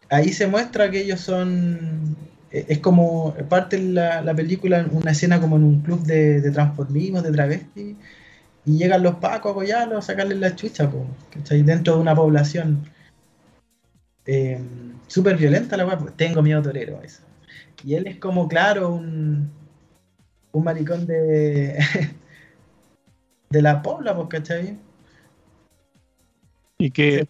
Ahí 0.09 0.33
se 0.33 0.47
muestra 0.47 0.89
que 0.89 1.01
ellos 1.01 1.19
son. 1.19 2.15
eh, 2.51 2.65
Es 2.67 2.79
como 2.79 3.33
parte 3.47 3.77
de 3.77 3.93
la, 3.93 4.21
la 4.21 4.33
película, 4.33 4.87
una 4.91 5.11
escena 5.11 5.39
como 5.39 5.55
en 5.57 5.63
un 5.63 5.81
club 5.81 6.01
de, 6.03 6.41
de 6.41 6.51
transformismo, 6.51 7.21
de 7.21 7.31
travesti, 7.31 7.95
y 8.65 8.77
llegan 8.77 9.03
los 9.03 9.15
pacos 9.15 9.49
a 9.49 9.51
apoyarlos, 9.51 9.97
a 10.03 10.07
sacarles 10.07 10.39
la 10.39 10.55
chucha, 10.55 10.89
po, 10.89 11.05
¿cachai? 11.31 11.61
Dentro 11.61 11.95
de 11.95 12.01
una 12.01 12.15
población 12.15 12.89
eh, 14.25 14.59
súper 15.07 15.37
violenta, 15.37 15.77
la 15.77 15.85
weá, 15.85 15.97
pues, 15.97 16.15
tengo 16.17 16.41
miedo 16.41 16.61
torero, 16.61 17.01
eso. 17.03 17.21
Y 17.83 17.95
él 17.95 18.07
es 18.07 18.17
como, 18.17 18.47
claro, 18.47 18.93
un, 18.93 19.49
un 20.51 20.63
maricón 20.63 21.05
de, 21.07 21.77
de 23.49 23.61
la 23.61 23.81
pobla, 23.81 24.15
pues, 24.15 24.27
¿cachai? 24.29 24.77
Y 26.77 26.91
que 26.91 27.27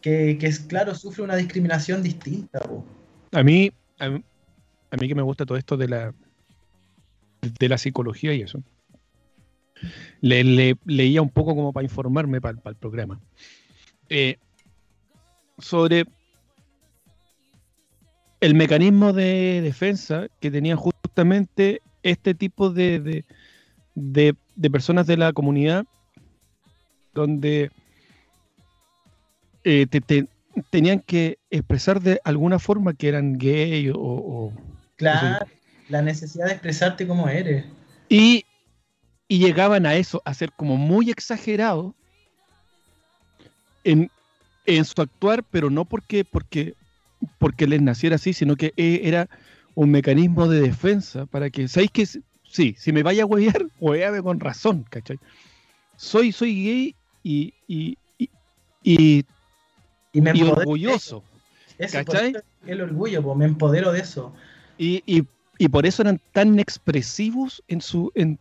que, 0.00 0.36
que 0.38 0.46
es 0.46 0.60
claro, 0.60 0.94
sufre 0.94 1.22
una 1.22 1.36
discriminación 1.36 2.02
distinta. 2.02 2.58
po. 2.60 2.84
a 3.32 3.42
mí, 3.42 3.70
a, 3.98 4.08
mí- 4.10 4.24
a 4.90 4.96
mí 4.96 5.08
que 5.08 5.14
me 5.14 5.22
gusta 5.22 5.46
todo 5.46 5.56
esto 5.56 5.76
de 5.76 5.88
la 5.88 6.14
de 7.58 7.68
la 7.68 7.78
psicología 7.78 8.34
y 8.34 8.42
eso. 8.42 8.62
Le, 10.20 10.44
le- 10.44 10.76
leía 10.84 11.22
un 11.22 11.30
poco 11.30 11.54
como 11.56 11.72
para 11.72 11.84
informarme 11.84 12.40
para 12.40 12.58
el 12.64 12.76
programa. 12.76 13.20
Eh, 14.08 14.36
sobre 15.58 16.04
el 18.40 18.54
mecanismo 18.54 19.12
de 19.12 19.60
defensa 19.62 20.26
que 20.40 20.50
tenían 20.50 20.76
justamente 20.76 21.80
este 22.02 22.34
tipo 22.34 22.70
de, 22.70 23.00
de, 23.00 23.24
de- 23.94 24.34
de 24.54 24.70
personas 24.70 25.06
de 25.06 25.16
la 25.16 25.32
comunidad 25.32 25.84
donde 27.14 27.70
eh, 29.64 29.86
te- 29.86 30.00
te- 30.00 30.26
tenían 30.70 31.00
que 31.00 31.38
expresar 31.50 32.00
de 32.00 32.20
alguna 32.24 32.58
forma 32.58 32.94
que 32.94 33.08
eran 33.08 33.38
gay 33.38 33.88
o, 33.90 33.96
o- 33.98 34.52
Claro, 34.96 35.46
la 35.88 36.02
necesidad 36.02 36.46
de 36.46 36.52
expresarte 36.52 37.06
como 37.06 37.28
eres. 37.28 37.64
y, 38.08 38.44
y 39.28 39.38
llegaban 39.38 39.86
a 39.86 39.94
eso, 39.96 40.22
a 40.24 40.34
ser 40.34 40.52
como 40.52 40.76
muy 40.76 41.10
exagerados 41.10 41.94
en, 43.84 44.10
en 44.64 44.84
su 44.84 45.00
actuar, 45.02 45.42
pero 45.50 45.70
no 45.70 45.84
porque, 45.84 46.24
porque, 46.24 46.74
porque 47.38 47.66
les 47.66 47.82
naciera 47.82 48.16
así, 48.16 48.32
sino 48.32 48.56
que 48.56 48.72
eh, 48.76 49.00
era 49.04 49.28
un 49.74 49.90
mecanismo 49.90 50.48
de 50.48 50.60
defensa 50.60 51.26
para 51.26 51.50
que, 51.50 51.66
¿sabéis 51.68 51.90
que 51.90 52.06
Sí, 52.52 52.76
si 52.78 52.92
me 52.92 53.02
vaya 53.02 53.22
a 53.22 53.26
huevear, 53.26 53.66
hueveame 53.80 54.22
con 54.22 54.38
razón, 54.38 54.84
¿cachai? 54.90 55.18
Soy, 55.96 56.32
soy 56.32 56.64
gay 56.64 56.96
y, 57.22 57.54
y, 57.66 57.96
y, 58.18 58.28
y- 58.82 59.24
Y 60.12 60.20
me 60.20 60.32
orgulloso. 60.44 61.24
eso, 61.78 62.04
¿cachai? 62.04 62.34
el 62.66 62.82
orgullo, 62.82 63.22
pues 63.22 63.36
me 63.38 63.46
empodero 63.46 63.90
de 63.90 64.00
eso. 64.00 64.34
Y, 64.76 65.02
y- 65.06 65.26
y 65.58 65.68
por 65.68 65.86
eso 65.86 66.02
eran 66.02 66.20
tan 66.32 66.58
expresivos 66.58 67.62
en 67.68 67.80
su. 67.80 68.12
En, 68.14 68.38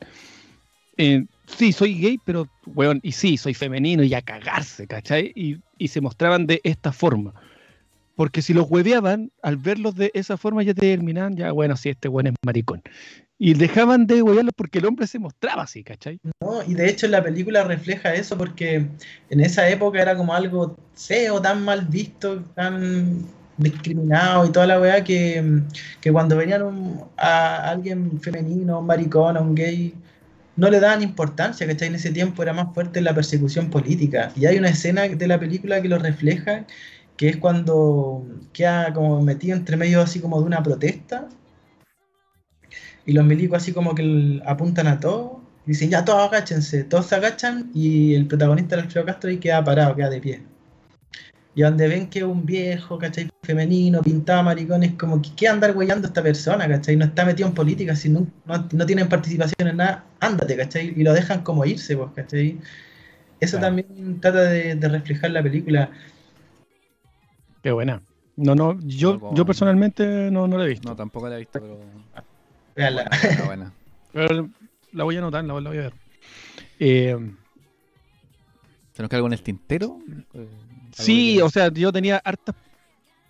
en- 0.98 1.30
sí, 1.48 1.72
soy 1.72 1.98
gay, 1.98 2.18
pero, 2.18 2.50
weón, 2.66 3.00
y 3.04 3.14
sí, 3.14 3.38
soy 3.38 3.54
femenino 3.54 4.04
y 4.04 4.14
a 4.14 4.22
cagarse, 4.22 4.88
¿cachai? 4.88 5.32
Y, 5.36 5.58
y 5.78 5.88
se 5.88 6.02
mostraban 6.02 6.48
de 6.48 6.60
esta 6.66 6.92
forma. 6.92 7.34
Porque 8.16 8.42
si 8.42 8.54
los 8.54 8.70
hueveaban, 8.70 9.32
al 9.42 9.58
verlos 9.58 9.96
de 9.96 10.12
esa 10.14 10.38
forma 10.38 10.64
ya 10.64 10.74
te 10.74 10.82
terminaban, 10.82 11.36
ya, 11.36 11.52
bueno, 11.52 11.76
sí, 11.78 11.90
este 11.90 12.08
weón 12.08 12.28
es 12.28 12.34
maricón. 12.46 12.82
Y 13.40 13.56
dejaban 13.56 14.06
de 14.06 14.22
huevearlos 14.22 14.54
porque 14.56 14.80
el 14.80 14.86
hombre 14.86 15.08
se 15.08 15.18
mostraba 15.18 15.64
así, 15.64 15.84
¿cachai? 15.84 16.20
¿no? 16.42 16.62
Y 16.68 16.76
de 16.76 16.90
hecho 16.90 17.08
la 17.08 17.24
película 17.24 17.64
refleja 17.64 18.14
eso 18.14 18.38
porque 18.38 18.86
en 19.30 19.40
esa 19.40 19.68
época 19.70 20.00
era 20.02 20.16
como 20.16 20.34
algo 20.36 20.78
feo, 20.94 21.42
tan 21.42 21.64
mal 21.66 21.88
visto, 21.88 22.44
tan 22.56 23.26
discriminado 23.58 24.46
y 24.46 24.52
toda 24.52 24.68
la 24.68 24.80
weá 24.80 25.04
que, 25.04 25.62
que 26.02 26.12
cuando 26.12 26.36
venían 26.38 26.62
un- 26.64 27.04
a 27.18 27.70
alguien 27.70 28.20
femenino, 28.22 28.80
un 28.80 28.86
maricón, 28.86 29.38
un 29.38 29.56
gay, 29.56 29.94
no 30.56 30.70
le 30.70 30.80
daban 30.80 31.02
importancia, 31.02 31.66
¿cachai? 31.66 31.88
En 31.88 31.96
ese 31.96 32.12
tiempo 32.12 32.44
era 32.44 32.54
más 32.54 32.74
fuerte 32.74 33.02
la 33.02 33.16
persecución 33.16 33.70
política. 33.70 34.32
Y 34.36 34.46
hay 34.46 34.58
una 34.58 34.70
escena 34.70 35.08
de 35.08 35.28
la 35.28 35.40
película 35.40 35.82
que 35.82 35.88
lo 35.88 35.98
refleja, 35.98 36.66
que 37.22 37.30
es 37.30 37.38
cuando 37.38 38.26
queda 38.52 38.92
como 38.96 39.22
metido 39.22 39.56
entre 39.56 39.78
medio 39.78 40.02
así 40.02 40.20
como 40.20 40.40
de 40.40 40.46
una 40.48 40.64
protesta 40.64 41.30
y 43.06 43.14
los 43.14 43.24
milicos 43.24 43.58
así 43.58 43.74
como 43.74 43.94
que 43.94 44.42
apuntan 44.44 44.88
a 44.88 45.00
todos, 45.00 45.34
y 45.68 45.70
dicen 45.70 45.92
ya 45.92 46.04
todos 46.04 46.28
agáchense, 46.28 46.84
todos 46.84 47.06
se 47.06 47.14
agachan 47.14 47.70
y 47.76 48.16
el 48.16 48.26
protagonista 48.26 48.76
del 48.76 48.86
Alfredo 48.86 49.06
Castro 49.06 49.30
ahí 49.30 49.38
queda 49.38 49.64
parado, 49.64 49.96
queda 49.96 50.10
de 50.10 50.20
pie. 50.20 50.42
Y 51.54 51.62
donde 51.62 51.88
ven 51.88 52.10
que 52.10 52.20
es 52.20 52.26
un 52.26 52.44
viejo, 52.44 52.98
¿cachai? 52.98 53.30
Femenino, 53.44 54.02
pintado 54.02 54.42
maricones, 54.42 54.94
como 54.94 55.22
que 55.22 55.30
¿qué 55.36 55.48
andar 55.48 55.78
weyando 55.78 56.08
esta 56.08 56.24
persona, 56.24 56.68
¿cachai? 56.68 56.96
No 56.96 57.06
está 57.06 57.24
metido 57.24 57.48
en 57.48 57.54
política, 57.54 57.96
si 57.96 58.10
no, 58.10 58.26
no, 58.48 58.68
no 58.72 58.86
tienen 58.88 59.08
participación 59.08 59.68
en 59.68 59.78
nada, 59.78 60.06
ándate, 60.20 60.58
¿cachai? 60.58 60.92
Y 60.98 61.04
lo 61.04 61.14
dejan 61.14 61.44
como 61.44 61.66
irse, 61.66 61.96
pues, 61.96 62.10
¿cachai? 62.16 62.58
Eso 63.40 63.58
Claro. 63.58 63.76
también 63.76 64.20
trata 64.22 64.42
de, 64.44 64.74
de 64.76 64.88
reflejar 64.90 65.30
la 65.30 65.44
película. 65.44 65.92
Qué 67.62 67.72
buena. 67.72 68.02
No, 68.38 68.56
no, 68.56 68.78
yo, 68.82 69.18
No, 69.20 69.36
yo 69.36 69.46
personalmente 69.46 70.32
no, 70.32 70.48
no 70.48 70.58
la 70.58 70.66
he 70.66 70.70
visto. 70.70 70.90
No, 70.90 70.96
tampoco 70.96 71.28
la 71.30 71.36
he 71.36 71.40
visto, 71.40 71.60
pero. 71.60 71.80
Véanla. 72.76 73.10
Buena, 73.22 73.46
buena. 73.46 73.74
Pero 74.14 74.50
la 74.94 75.04
voy 75.04 75.16
a 75.16 75.20
anotar, 75.20 75.44
la, 75.44 75.54
la 75.60 75.70
voy 75.70 75.78
a 75.78 75.82
ver. 75.82 75.94
Eh, 76.80 77.18
¿Se 78.94 79.02
nos 79.04 79.10
queda 79.10 79.18
algo 79.18 79.28
en 79.28 79.34
el 79.34 79.42
tintero? 79.42 80.00
Eh, 80.34 80.48
sí, 80.94 81.40
o 81.42 81.50
sea, 81.50 81.72
yo 81.72 81.92
tenía 81.92 82.18
hartas 82.24 82.56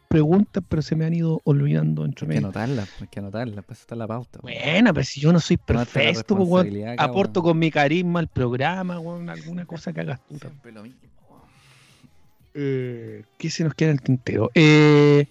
preguntas, 0.07 0.63
pero 0.67 0.81
se 0.81 0.95
me 0.95 1.05
han 1.05 1.13
ido 1.13 1.41
olvidando 1.45 2.03
entre 2.05 2.27
que- 2.27 2.33
Hay 2.33 2.39
que 2.39 2.41
medio. 2.41 2.47
anotarlas, 2.47 2.89
hay 3.01 3.07
que 3.07 3.19
anotarlas, 3.19 3.65
pues 3.65 3.79
está 3.79 3.95
en 3.95 3.99
la 3.99 4.07
pauta. 4.07 4.39
pues. 4.39 4.55
Buena, 4.55 4.93
pero 4.93 5.03
si 5.05 5.19
yo 5.21 5.31
no 5.31 5.39
soy 5.39 5.57
perfecto, 5.57 6.35
pues, 6.37 6.75
aporto 6.97 7.41
con 7.41 7.57
mi 7.57 7.71
carisma 7.71 8.19
al 8.19 8.27
programa, 8.27 8.99
weón, 8.99 9.29
alguna 9.29 9.65
cosa 9.65 9.93
que 9.93 10.01
hagas 10.01 10.19
tú. 10.27 10.37
también. 10.37 10.51
Siempre 10.61 10.71
lo 10.71 10.83
mismo. 10.83 10.99
Eh, 12.53 13.23
¿Qué 13.37 13.49
se 13.49 13.63
nos 13.63 13.73
queda 13.73 13.89
en 13.91 13.95
el 13.97 14.01
tintero? 14.01 14.51
Eh, 14.55 15.25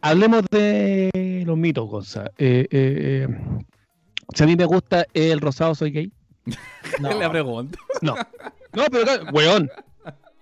hablemos 0.00 0.42
de 0.50 1.44
los 1.46 1.56
mitos, 1.56 1.88
Gonza. 1.88 2.26
Eh, 2.38 2.66
eh, 2.70 3.26
eh, 3.28 3.28
si 4.34 4.42
a 4.42 4.46
mí 4.46 4.56
me 4.56 4.64
gusta 4.64 5.06
el 5.14 5.40
rosado, 5.40 5.74
soy 5.74 5.90
gay. 5.90 6.12
No, 7.00 7.18
La 7.18 7.30
pregunta. 7.30 7.78
No. 8.02 8.14
No, 8.72 8.84
pero, 8.90 9.10
weón. 9.32 9.70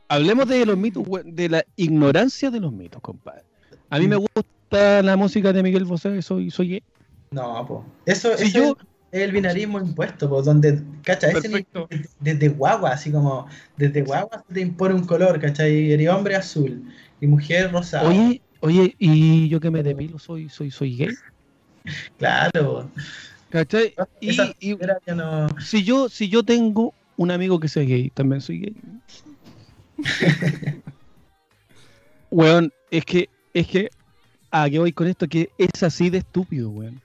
Hablemos 0.09 0.47
de 0.48 0.66
los 0.66 0.77
mitos, 0.77 1.05
weón, 1.06 1.35
de 1.35 1.48
la 1.48 1.64
ignorancia 1.77 2.51
de 2.51 2.60
los 2.60 2.73
mitos, 2.73 3.01
compadre. 3.01 3.44
A 3.89 3.98
mí 3.98 4.06
me 4.09 4.16
gusta 4.16 5.02
la 5.02 5.16
música 5.16 5.52
de 5.52 5.62
Miguel 5.62 5.85
Bosé, 5.85 6.20
soy, 6.23 6.51
soy 6.51 6.69
gay. 6.69 6.82
no, 7.31 7.66
po. 7.66 7.85
Eso, 8.05 8.36
Si 8.36 8.44
eso 8.47 8.59
yo- 8.59 8.64
es 8.78 8.86
el 9.12 9.30
binarismo 9.30 9.78
impuesto, 9.78 10.28
pues, 10.28 10.47
donde, 10.47 10.82
cacha, 11.05 11.28
ese 11.28 11.43
Perfecto. 11.43 11.86
desde 12.18 12.48
guagua, 12.48 12.90
así 12.90 13.12
como, 13.12 13.47
desde 13.76 14.02
guagua 14.02 14.43
te 14.52 14.60
impone 14.62 14.94
un 14.94 15.05
color, 15.05 15.39
¿cachai? 15.39 15.93
Eres 15.93 16.09
hombre 16.09 16.34
azul 16.34 16.82
y 17.20 17.26
mujer 17.26 17.70
rosada. 17.70 18.09
Oye, 18.09 18.40
oye, 18.60 18.97
y 18.98 19.48
yo 19.51 19.60
que 19.60 19.70
me 19.70 19.82
depilo, 19.82 20.18
soy, 20.18 20.48
soy, 20.48 20.70
soy 20.70 20.97
gay. 20.97 21.14
Claro. 22.16 22.89
¿Cachai? 23.51 23.93
Y, 24.20 24.40
y 24.60 24.78
no. 25.16 25.48
si 25.59 25.82
yo, 25.82 26.09
si 26.09 26.28
yo 26.28 26.44
tengo 26.44 26.94
un 27.16 27.32
amigo 27.32 27.59
que 27.59 27.66
sea 27.66 27.82
gay, 27.82 28.09
también 28.10 28.40
soy 28.40 28.60
gay. 28.60 28.76
weón, 32.30 32.72
es 32.90 33.05
que, 33.05 33.28
es 33.52 33.66
que, 33.66 33.90
¿a 34.52 34.70
qué 34.70 34.78
voy 34.78 34.93
con 34.93 35.09
esto? 35.09 35.26
Que 35.26 35.51
es 35.59 35.82
así 35.82 36.09
de 36.09 36.18
estúpido, 36.18 36.70
weón. 36.70 37.02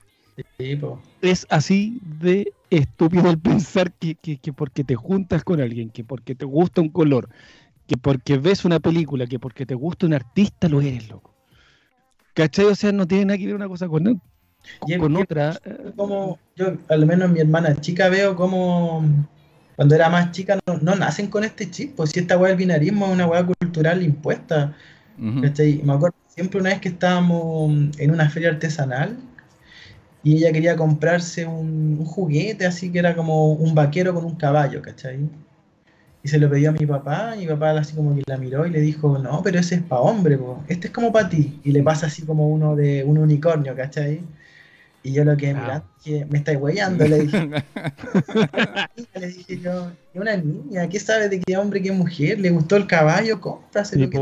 Sí, 0.59 0.75
po. 0.75 1.01
Es 1.21 1.45
así 1.49 1.99
de 2.01 2.53
estúpido 2.69 3.29
el 3.29 3.39
pensar 3.39 3.91
que, 3.93 4.15
que, 4.15 4.37
que 4.37 4.53
porque 4.53 4.83
te 4.83 4.95
juntas 4.95 5.43
con 5.43 5.61
alguien, 5.61 5.89
que 5.89 6.03
porque 6.03 6.35
te 6.35 6.45
gusta 6.45 6.81
un 6.81 6.89
color, 6.89 7.29
que 7.87 7.97
porque 7.97 8.37
ves 8.37 8.65
una 8.65 8.79
película, 8.79 9.27
que 9.27 9.39
porque 9.39 9.65
te 9.65 9.75
gusta 9.75 10.05
un 10.05 10.13
artista, 10.13 10.69
lo 10.69 10.81
eres, 10.81 11.09
loco. 11.09 11.35
¿Cachai? 12.33 12.65
O 12.65 12.75
sea, 12.75 12.91
no 12.91 13.07
tiene 13.07 13.25
nada 13.25 13.37
que 13.37 13.47
ver 13.47 13.55
una 13.55 13.67
cosa 13.67 13.87
con, 13.87 14.03
con 14.05 14.21
y 14.85 14.93
es 14.93 15.01
otra. 15.01 15.61
eh, 15.65 15.91
como 15.95 16.39
yo, 16.55 16.77
al 16.89 17.05
menos 17.05 17.31
mi 17.31 17.39
hermana 17.39 17.79
chica, 17.81 18.09
veo 18.09 18.35
como 18.35 19.03
cuando 19.75 19.95
era 19.95 20.09
más 20.09 20.31
chica 20.31 20.59
no, 20.67 20.77
no 20.79 20.95
nacen 20.95 21.27
con 21.29 21.43
este 21.43 21.69
chip, 21.71 21.95
pues 21.95 22.11
si 22.11 22.19
esta 22.19 22.37
weá 22.37 22.49
del 22.49 22.57
binarismo 22.57 23.07
es 23.07 23.13
una 23.13 23.27
weá 23.27 23.45
cultural 23.45 24.03
impuesta. 24.03 24.75
¿cachai? 25.41 25.79
Y 25.79 25.83
Me 25.83 25.93
acuerdo 25.93 26.15
siempre 26.27 26.59
una 26.59 26.69
vez 26.71 26.81
que 26.81 26.89
estábamos 26.89 27.71
en 27.97 28.11
una 28.11 28.29
feria 28.29 28.49
artesanal 28.49 29.17
y 30.27 30.37
ella 30.37 30.51
quería 30.51 30.75
comprarse 30.75 31.45
un, 31.45 31.97
un 31.99 32.05
juguete 32.05 32.65
así 32.65 32.91
que 32.91 32.99
era 32.99 33.15
como 33.15 33.53
un 33.53 33.73
vaquero 33.73 34.13
con 34.13 34.25
un 34.25 34.35
caballo, 34.35 34.81
¿cachai? 34.81 35.29
y 36.23 36.27
se 36.29 36.39
lo 36.39 36.49
pidió 36.49 36.71
a 36.71 36.73
mi 36.73 36.85
papá, 36.85 37.35
y 37.37 37.41
mi 37.41 37.47
papá 37.47 37.71
así 37.71 37.95
como 37.95 38.13
que 38.13 38.23
la 38.27 38.37
miró 38.37 38.65
y 38.65 38.69
le 38.69 38.81
dijo, 38.81 39.17
no, 39.17 39.41
pero 39.41 39.59
ese 39.59 39.75
es 39.75 39.81
para 39.83 40.01
hombre, 40.01 40.37
po. 40.37 40.61
este 40.67 40.87
es 40.87 40.93
como 40.93 41.11
para 41.13 41.29
ti. 41.29 41.61
Y 41.63 41.71
le 41.71 41.81
pasa 41.83 42.07
así 42.07 42.23
como 42.23 42.49
uno 42.49 42.75
de 42.75 43.03
un 43.05 43.17
unicornio, 43.17 43.73
¿cachai? 43.75 44.21
Y 45.03 45.13
yo 45.13 45.23
lo 45.23 45.37
que 45.37 45.51
Ah. 45.51 45.53
mirando, 45.61 45.85
dije, 46.03 46.25
me 46.25 46.39
estáis 46.39 46.59
huellando, 46.59 47.07
le 47.07 47.19
dije. 47.19 47.49
le 49.15 49.27
dije 49.27 49.59
yo, 49.59 49.91
una 50.15 50.35
niña, 50.35 50.89
¿qué 50.89 50.99
sabe 50.99 51.29
de 51.29 51.39
qué 51.39 51.55
hombre, 51.55 51.81
qué 51.81 51.91
mujer? 51.93 52.41
¿Le 52.41 52.49
gustó 52.49 52.75
el 52.75 52.87
caballo? 52.87 53.39
Cómpraselo. 53.39 54.03
Y 54.05 54.09
que- 54.09 54.17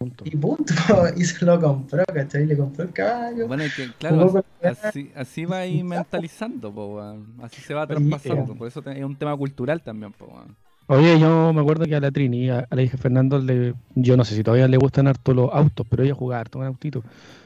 punto. 0.00 0.24
Y 0.26 0.30
punto. 0.36 0.72
Y 1.16 1.24
se 1.24 1.44
lo 1.44 1.60
compró, 1.60 2.02
¿cachai? 2.12 2.46
Le 2.46 2.56
compró 2.56 2.84
el 2.84 2.92
caballo. 2.92 3.46
Bueno, 3.46 3.62
es 3.64 3.74
que 3.74 3.90
claro, 3.98 4.42
así, 4.82 5.10
así 5.14 5.44
va 5.44 5.58
a 5.58 5.66
ir 5.66 5.84
mentalizando, 5.94 6.72
po. 6.72 7.00
Así 7.42 7.60
se 7.60 7.74
va 7.74 7.86
traspasando. 7.86 8.54
eh. 8.54 8.56
Por 8.56 8.68
eso 8.68 8.82
es 8.86 9.04
un 9.04 9.16
tema 9.16 9.36
cultural 9.36 9.82
también, 9.82 10.12
po. 10.12 10.26
Oye, 10.86 11.20
yo 11.20 11.52
me 11.52 11.60
acuerdo 11.60 11.84
que 11.84 11.94
a 11.94 12.00
la 12.00 12.10
Trini, 12.10 12.50
a, 12.50 12.66
a 12.68 12.74
la 12.74 12.82
hija 12.82 12.96
Fernando, 12.96 13.38
le, 13.38 13.74
yo 13.94 14.16
no 14.16 14.24
sé 14.24 14.34
si 14.34 14.42
todavía 14.42 14.66
le 14.66 14.76
gustan 14.76 15.06
harto 15.06 15.32
los 15.32 15.48
autos, 15.52 15.86
pero 15.88 16.02
ella 16.02 16.14
jugaba 16.14 16.40
harto 16.40 16.58
con 16.58 16.66
autito. 16.66 17.04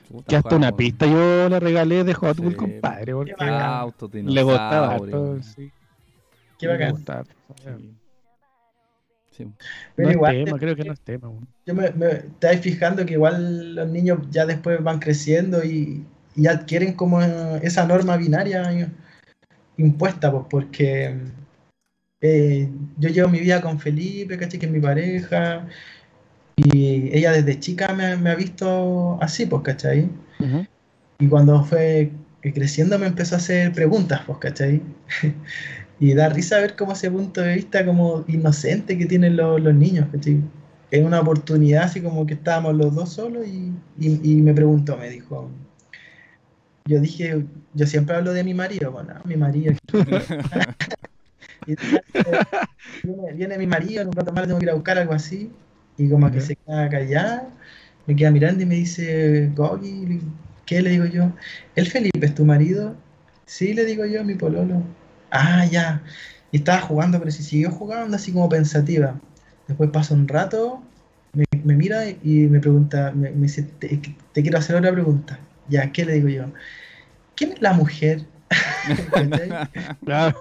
Puta, 0.08 0.24
Que 0.28 0.36
hasta 0.36 0.56
una 0.56 0.72
pista 0.72 1.06
yo 1.06 1.48
le 1.50 1.60
regalé 1.60 2.04
de 2.04 2.14
Hot 2.14 2.38
Wheels, 2.38 2.52
Sí. 2.52 2.56
compadre, 2.56 3.12
porque 3.12 3.34
Qué 3.36 3.44
bacán. 3.44 3.62
Autos, 3.80 4.14
le 4.14 4.42
gustaba 4.42 4.94
harto. 4.94 5.42
Sí, 5.42 5.70
Qué 6.58 6.66
le 6.66 6.72
bacán. 6.72 6.90
gustaba 6.92 7.18
harto. 7.20 7.34
Sí. 7.78 7.94
Sí. 9.36 9.46
Pero 9.96 10.08
no 10.08 10.14
igual, 10.14 10.36
es 10.36 10.44
tema, 10.44 10.58
creo 10.58 10.76
que 10.76 10.84
no 10.84 10.92
es 10.92 11.00
tema. 11.00 11.32
yo 11.66 11.74
me, 11.74 11.90
me 11.90 12.10
estáis 12.12 12.60
fijando 12.60 13.04
que 13.04 13.14
igual 13.14 13.74
los 13.74 13.90
niños 13.90 14.18
ya 14.30 14.46
después 14.46 14.82
van 14.82 15.00
creciendo 15.00 15.64
y, 15.64 16.04
y 16.36 16.46
adquieren 16.46 16.94
como 16.94 17.20
esa 17.20 17.86
norma 17.86 18.16
binaria 18.16 18.92
impuesta, 19.76 20.30
pues 20.30 20.44
porque 20.48 21.16
eh, 22.20 22.68
yo 22.96 23.08
llevo 23.08 23.28
mi 23.28 23.40
vida 23.40 23.60
con 23.60 23.80
Felipe, 23.80 24.38
¿cachai? 24.38 24.60
Que 24.60 24.66
es 24.66 24.72
mi 24.72 24.80
pareja, 24.80 25.66
y 26.56 27.16
ella 27.16 27.32
desde 27.32 27.58
chica 27.58 27.92
me, 27.94 28.16
me 28.16 28.30
ha 28.30 28.34
visto 28.34 29.18
así, 29.20 29.46
pues, 29.46 29.62
¿cachai? 29.62 30.08
Y 31.18 31.28
cuando 31.28 31.64
fue 31.64 32.10
creciendo 32.42 32.98
me 32.98 33.06
empezó 33.06 33.34
a 33.34 33.38
hacer 33.38 33.72
preguntas, 33.72 34.22
pues, 34.26 34.38
¿cachai? 34.38 34.82
y 36.10 36.14
da 36.14 36.28
risa 36.28 36.58
ver 36.60 36.76
como 36.76 36.92
ese 36.92 37.10
punto 37.10 37.40
de 37.40 37.54
vista 37.56 37.84
como 37.86 38.24
inocente 38.28 38.98
que 38.98 39.06
tienen 39.06 39.36
los, 39.36 39.60
los 39.60 39.74
niños, 39.74 40.08
¿cachai? 40.12 40.40
Es 40.90 41.04
una 41.04 41.20
oportunidad 41.20 41.84
así 41.84 42.00
como 42.02 42.26
que 42.26 42.34
estábamos 42.34 42.74
los 42.76 42.94
dos 42.94 43.10
solos 43.14 43.46
y, 43.46 43.72
y- 43.98 44.20
y 44.32 44.42
me 44.42 44.54
preguntó, 44.54 44.96
me 44.96 45.08
dijo, 45.10 45.50
yo 46.86 47.00
dije, 47.00 47.44
yo 47.74 47.86
siempre 47.86 48.16
hablo 48.16 48.32
de 48.32 48.44
mi 48.44 48.54
marido, 48.54 48.92
bueno, 48.92 49.14
mi 49.24 49.36
marido. 49.36 49.72
y 51.66 51.76
viene, 53.02 53.32
viene 53.34 53.58
mi 53.58 53.66
marido, 53.66 54.02
en 54.02 54.08
un 54.08 54.14
rato 54.14 54.32
más 54.32 54.46
tengo 54.46 54.58
que 54.58 54.64
ir 54.64 54.70
a 54.70 54.74
buscar 54.74 54.98
algo 54.98 55.12
así, 55.14 55.50
y 55.96 56.08
como 56.08 56.30
que 56.30 56.40
se 56.40 56.56
queda 56.56 56.88
callado, 56.88 57.48
me 58.06 58.16
queda 58.16 58.30
mirando 58.30 58.62
y 58.62 58.66
me 58.66 58.74
dice, 58.76 59.50
Gogi, 59.54 60.20
¿qué 60.66 60.82
le 60.82 60.90
digo 60.90 61.06
yo? 61.06 61.32
¿El 61.74 61.86
Felipe 61.86 62.26
es 62.26 62.34
tu 62.34 62.44
marido? 62.44 62.96
Sí, 63.46 63.74
le 63.74 63.84
digo 63.84 64.04
yo, 64.06 64.24
mi 64.24 64.34
pololo. 64.34 64.82
Ah, 65.34 65.66
ya. 65.66 66.00
Y 66.52 66.58
estaba 66.58 66.80
jugando, 66.80 67.18
pero 67.18 67.30
si 67.32 67.42
siguió 67.42 67.70
jugando 67.72 68.16
así 68.16 68.32
como 68.32 68.48
pensativa. 68.48 69.20
Después 69.66 69.90
pasa 69.90 70.14
un 70.14 70.28
rato, 70.28 70.80
me, 71.32 71.44
me 71.64 71.74
mira 71.74 72.08
y 72.08 72.46
me 72.46 72.60
pregunta, 72.60 73.10
me, 73.12 73.30
me 73.30 73.42
dice, 73.42 73.64
te, 73.64 74.00
te 74.32 74.42
quiero 74.42 74.58
hacer 74.58 74.76
otra 74.76 74.92
pregunta. 74.92 75.40
Ya, 75.68 75.90
¿qué 75.90 76.04
le 76.04 76.14
digo 76.14 76.28
yo? 76.28 76.44
¿Quién 77.34 77.52
es 77.52 77.60
la 77.60 77.72
mujer? 77.72 78.24
Claro. 80.04 80.38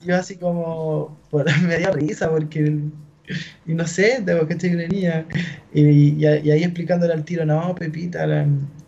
yo 0.00 0.16
así 0.16 0.36
como 0.36 1.16
por- 1.30 1.46
me 1.62 1.78
dio 1.78 1.92
risa 1.92 2.28
porque 2.28 2.80
y 3.66 3.74
no 3.74 3.86
sé, 3.86 4.22
tengo 4.24 4.46
que 4.48 4.54
una 4.68 4.86
niña 4.88 5.26
y, 5.72 5.82
y- 5.82 6.16
y 6.20 6.50
ahí 6.50 6.64
explicándole 6.64 7.12
al 7.12 7.24
tiro, 7.24 7.44
no, 7.44 7.74
Pepita, 7.74 8.26
la- 8.26 8.46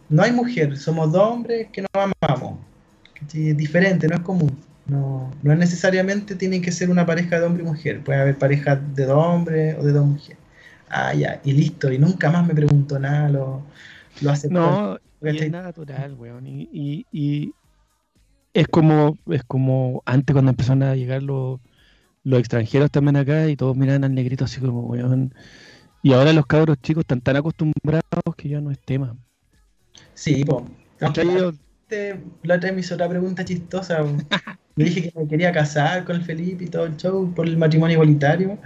no 0.09 0.23
hay 0.23 0.33
mujer, 0.33 0.77
somos 0.77 1.13
dos 1.13 1.23
hombres 1.23 1.69
que 1.73 1.83
nos 1.83 1.91
amamos. 1.95 2.59
¿cachai? 3.21 3.51
Es 3.51 3.57
diferente, 3.57 4.09
no 4.09 4.17
es 4.17 4.23
común. 4.23 4.68
No, 4.89 5.31
no 5.43 5.53
es 5.53 5.59
necesariamente 5.59 6.35
tiene 6.35 6.63
que 6.63 6.73
ser 6.73 6.89
una 6.91 7.05
pareja 7.05 7.39
de 7.39 7.47
hombre 7.47 7.63
y 7.63 7.67
mujer, 7.67 8.03
puede 8.03 8.21
haber 8.21 8.39
parejas 8.39 8.79
de 8.95 9.05
dos 9.05 9.25
hombres 9.25 9.77
o 9.79 9.83
de 9.85 9.93
dos 9.93 10.07
mujeres. 10.07 10.39
Ah, 10.89 11.13
ya, 11.13 11.41
y 11.45 11.53
listo, 11.53 11.93
y 11.93 11.99
nunca 11.99 12.31
más 12.31 12.47
me 12.47 12.55
preguntó 12.55 12.99
nada, 12.99 13.29
lo, 13.29 13.63
lo 14.23 14.31
aceptó. 14.31 14.59
No, 14.59 14.99
es 15.21 15.51
natural, 15.51 16.15
weón. 16.15 16.47
Y, 16.47 16.69
y, 16.73 17.07
y 17.13 17.53
es 18.55 18.67
como, 18.69 19.19
es 19.27 19.45
como 19.45 20.03
antes 20.07 20.33
cuando 20.33 20.51
empezaron 20.51 20.83
a 20.83 20.95
llegar 20.95 21.23
los, 21.23 21.61
los 22.25 22.41
extranjeros 22.41 22.91
también 22.91 23.17
acá 23.17 23.49
y 23.49 23.57
todos 23.57 23.77
miraban 23.77 24.05
al 24.05 24.15
negrito 24.15 24.45
así 24.45 24.61
como, 24.61 24.81
weón. 24.87 25.35
Y 26.03 26.13
ahora 26.13 26.33
los 26.33 26.47
cabros 26.47 26.79
chicos 26.81 27.03
están 27.03 27.21
tan 27.21 27.37
acostumbrados 27.37 28.03
que 28.37 28.49
ya 28.49 28.61
no 28.61 28.71
es 28.71 28.79
tema. 28.81 29.17
Sí, 30.15 30.45
po. 30.45 30.67
Este, 31.91 32.21
la 32.43 32.57
otra 32.57 32.71
me 32.71 32.81
hizo 32.81 32.95
otra 32.95 33.09
pregunta 33.09 33.47
chistosa. 33.47 34.05
Le 34.77 34.85
dije 34.85 35.11
que 35.11 35.19
me 35.19 35.27
quería 35.27 35.51
casar 35.53 36.05
con 36.05 36.17
el 36.17 36.23
Felipe 36.23 36.65
y 36.65 36.69
todo 36.69 36.85
el 36.85 36.99
show 36.99 37.33
por 37.35 37.47
el 37.47 37.57
matrimonio 37.57 37.95
igualitario. 37.95 38.59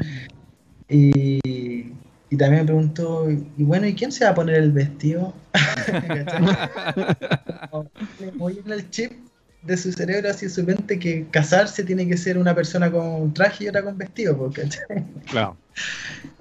Y, 0.88 1.38
y 1.44 2.36
también 2.36 2.62
me 2.62 2.64
preguntó, 2.64 3.30
y 3.30 3.62
bueno, 3.62 3.86
¿y 3.86 3.94
quién 3.94 4.10
se 4.10 4.24
va 4.24 4.32
a 4.32 4.34
poner 4.34 4.56
el 4.56 4.72
vestido? 4.72 5.32
Como, 7.70 7.88
Muy 8.34 8.60
en 8.66 8.72
el 8.72 8.90
chip 8.90 9.12
de 9.62 9.76
su 9.76 9.92
cerebro, 9.92 10.28
así 10.28 10.48
su 10.48 10.64
mente, 10.64 10.98
que 10.98 11.28
casarse 11.30 11.84
tiene 11.84 12.08
que 12.08 12.16
ser 12.16 12.36
una 12.36 12.56
persona 12.56 12.90
con 12.90 13.32
traje 13.32 13.64
y 13.64 13.68
otra 13.68 13.84
con 13.84 13.96
vestido, 13.96 14.36
po, 14.36 14.50
¿cachai? 14.50 15.04
Claro. 15.30 15.56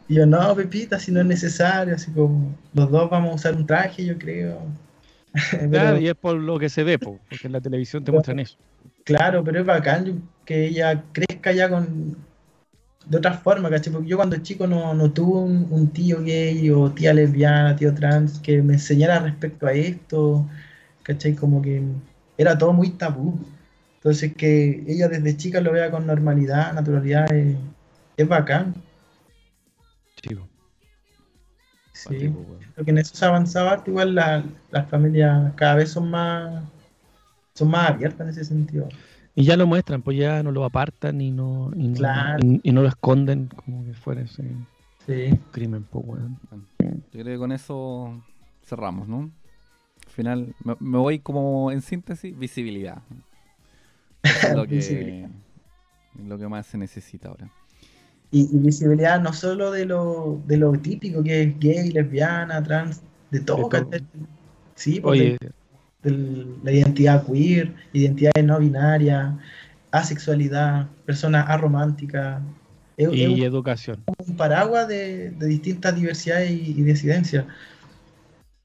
Y 0.09 0.15
yo, 0.15 0.25
no, 0.25 0.55
Pepita, 0.55 0.97
si 0.97 1.11
no 1.11 1.21
es 1.21 1.27
necesario, 1.27 1.93
así 1.93 2.11
como 2.11 2.55
los 2.73 2.89
dos 2.89 3.07
vamos 3.07 3.33
a 3.33 3.35
usar 3.35 3.55
un 3.55 3.67
traje, 3.67 4.03
yo 4.03 4.17
creo. 4.17 4.65
Claro, 5.71 5.97
y 5.97 6.07
es 6.07 6.15
por 6.15 6.35
lo 6.35 6.59
que 6.59 6.69
se 6.69 6.83
ve, 6.83 6.99
po, 6.99 7.19
porque 7.29 7.47
en 7.47 7.53
la 7.53 7.61
televisión 7.61 8.03
te 8.03 8.11
muestran 8.11 8.39
eso. 8.39 8.57
Claro, 9.03 9.43
pero 9.43 9.59
es 9.59 9.65
bacán 9.65 10.23
que 10.45 10.67
ella 10.67 11.03
crezca 11.13 11.51
ya 11.51 11.69
con 11.69 12.17
de 13.05 13.17
otra 13.17 13.33
forma, 13.33 13.69
¿cachai? 13.69 13.91
Porque 13.93 14.07
yo 14.07 14.17
cuando 14.17 14.37
chico 14.37 14.67
no, 14.67 14.93
no 14.93 15.11
tuve 15.11 15.39
un, 15.39 15.67
un 15.71 15.87
tío 15.89 16.21
gay 16.23 16.69
o 16.69 16.91
tía 16.91 17.13
lesbiana, 17.13 17.75
tío 17.75 17.93
trans, 17.93 18.39
que 18.39 18.61
me 18.61 18.73
enseñara 18.73 19.19
respecto 19.19 19.65
a 19.67 19.73
esto, 19.73 20.47
¿cachai? 21.03 21.33
Como 21.35 21.61
que 21.61 21.81
era 22.37 22.57
todo 22.57 22.73
muy 22.73 22.91
tabú. 22.91 23.39
Entonces 23.95 24.35
que 24.35 24.83
ella 24.87 25.07
desde 25.07 25.37
chica 25.37 25.61
lo 25.61 25.71
vea 25.71 25.91
con 25.91 26.07
normalidad, 26.07 26.73
naturalidad, 26.73 27.31
es, 27.31 27.55
es 28.17 28.27
bacán. 28.27 28.75
Sí. 31.93 32.33
Creo 32.73 32.85
que 32.85 32.91
en 32.91 32.97
eso 32.97 33.15
se 33.15 33.25
avanzado 33.25 33.69
harto, 33.69 33.91
igual 33.91 34.15
la- 34.15 34.43
las 34.71 34.89
familias 34.89 35.53
cada 35.55 35.75
vez 35.75 35.91
son 35.91 36.09
más 36.09 36.63
son 37.53 37.69
más 37.69 37.89
abiertas 37.89 38.21
en 38.21 38.29
ese 38.29 38.45
sentido. 38.45 38.87
Y 39.35 39.43
ya 39.43 39.55
lo 39.57 39.67
muestran, 39.67 40.01
pues 40.01 40.17
ya 40.17 40.41
no 40.41 40.51
lo 40.51 40.63
apartan 40.63 41.19
y 41.21 41.31
no, 41.31 41.71
y 41.75 41.89
no, 41.89 41.95
Claro. 41.97 42.39
y- 42.45 42.61
y 42.63 42.71
no 42.71 42.81
lo 42.81 42.87
esconden 42.87 43.47
como 43.47 43.83
que 43.85 43.93
fuera 43.93 44.21
ese 44.21 44.43
Sí. 45.05 45.37
crimen, 45.51 45.83
pues, 45.89 46.05
weón. 46.07 46.39
Yo 46.79 46.87
creo 47.11 47.25
que 47.25 47.37
con 47.37 47.51
eso 47.51 48.21
cerramos, 48.65 49.07
¿no? 49.07 49.29
Al 50.05 50.11
final, 50.13 50.55
me, 50.63 50.75
me 50.79 50.97
voy 50.97 51.19
como 51.19 51.71
en 51.71 51.81
síntesis, 51.81 52.37
visibilidad. 52.37 53.01
Es 54.51 54.55
lo 54.55 54.65
que, 54.67 54.75
Visibilidad. 54.75 55.29
es 56.19 56.25
lo 56.25 56.37
que 56.37 56.47
más 56.47 56.65
se 56.67 56.77
necesita 56.77 57.29
ahora. 57.29 57.49
Y, 58.31 58.49
y 58.55 58.59
visibilidad 58.59 59.21
no 59.21 59.33
solo 59.33 59.71
de 59.71 59.85
lo, 59.85 60.41
de 60.47 60.57
lo 60.57 60.71
típico 60.73 61.21
que 61.23 61.43
es 61.43 61.59
gay, 61.59 61.91
lesbiana, 61.91 62.63
trans, 62.63 63.01
de 63.29 63.39
todo, 63.41 63.69
De. 63.69 64.03
Sí, 64.75 65.01
Oye, 65.03 65.37
de 66.03 66.57
la 66.63 66.71
identidad 66.71 67.25
queer, 67.25 67.73
identidades 67.93 68.43
no 68.43 68.59
binarias, 68.59 69.33
asexualidad, 69.91 70.87
personas 71.05 71.47
arománticas. 71.49 72.41
Y 72.97 73.05
un, 73.05 73.41
educación. 73.41 74.03
un 74.25 74.35
paraguas 74.35 74.87
de, 74.87 75.31
de 75.31 75.47
distintas 75.47 75.95
diversidades 75.95 76.51
y, 76.51 76.71
y 76.71 76.83
disidencias. 76.83 77.45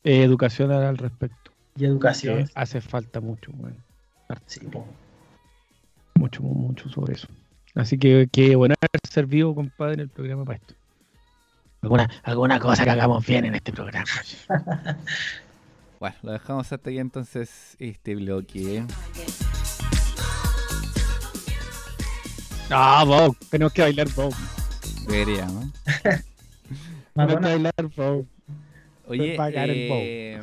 Eh, 0.04 0.22
educación 0.22 0.70
al 0.70 0.96
respecto. 0.96 1.50
Y 1.76 1.84
educación. 1.84 2.44
que 2.44 2.52
hace 2.54 2.80
falta 2.80 3.20
mucho, 3.20 3.50
weón. 3.58 3.76
Sí. 4.46 4.60
Mucho, 6.14 6.42
mucho 6.42 6.88
sobre 6.88 7.14
eso. 7.14 7.28
Así 7.76 7.98
que 7.98 8.28
qué 8.32 8.56
bueno 8.56 8.74
haber 8.80 9.00
servido, 9.08 9.54
compadre, 9.54 10.02
el 10.02 10.08
programa 10.08 10.44
para 10.44 10.56
esto. 10.56 10.74
Alguna, 11.82 12.10
alguna 12.24 12.58
cosa 12.58 12.84
que 12.84 12.90
hagamos 12.90 13.24
bien 13.26 13.44
en 13.44 13.54
este 13.54 13.72
programa. 13.72 14.10
Bueno, 15.98 16.14
lo 16.24 16.32
dejamos 16.32 16.70
hasta 16.70 16.90
aquí 16.90 16.98
entonces 16.98 17.74
este 17.78 18.14
bloque. 18.16 18.84
No, 22.68 23.06
Bob, 23.06 23.36
tenemos 23.50 23.72
que 23.72 23.80
bailar 23.80 24.06
Bob. 24.14 24.34
Debería, 25.08 25.46
¿no? 25.46 25.72
Tenemos 27.14 27.36
que 27.36 27.46
bailar 27.46 27.72
Bob. 27.96 28.26
Oye, 29.06 29.36
eh, 29.38 30.42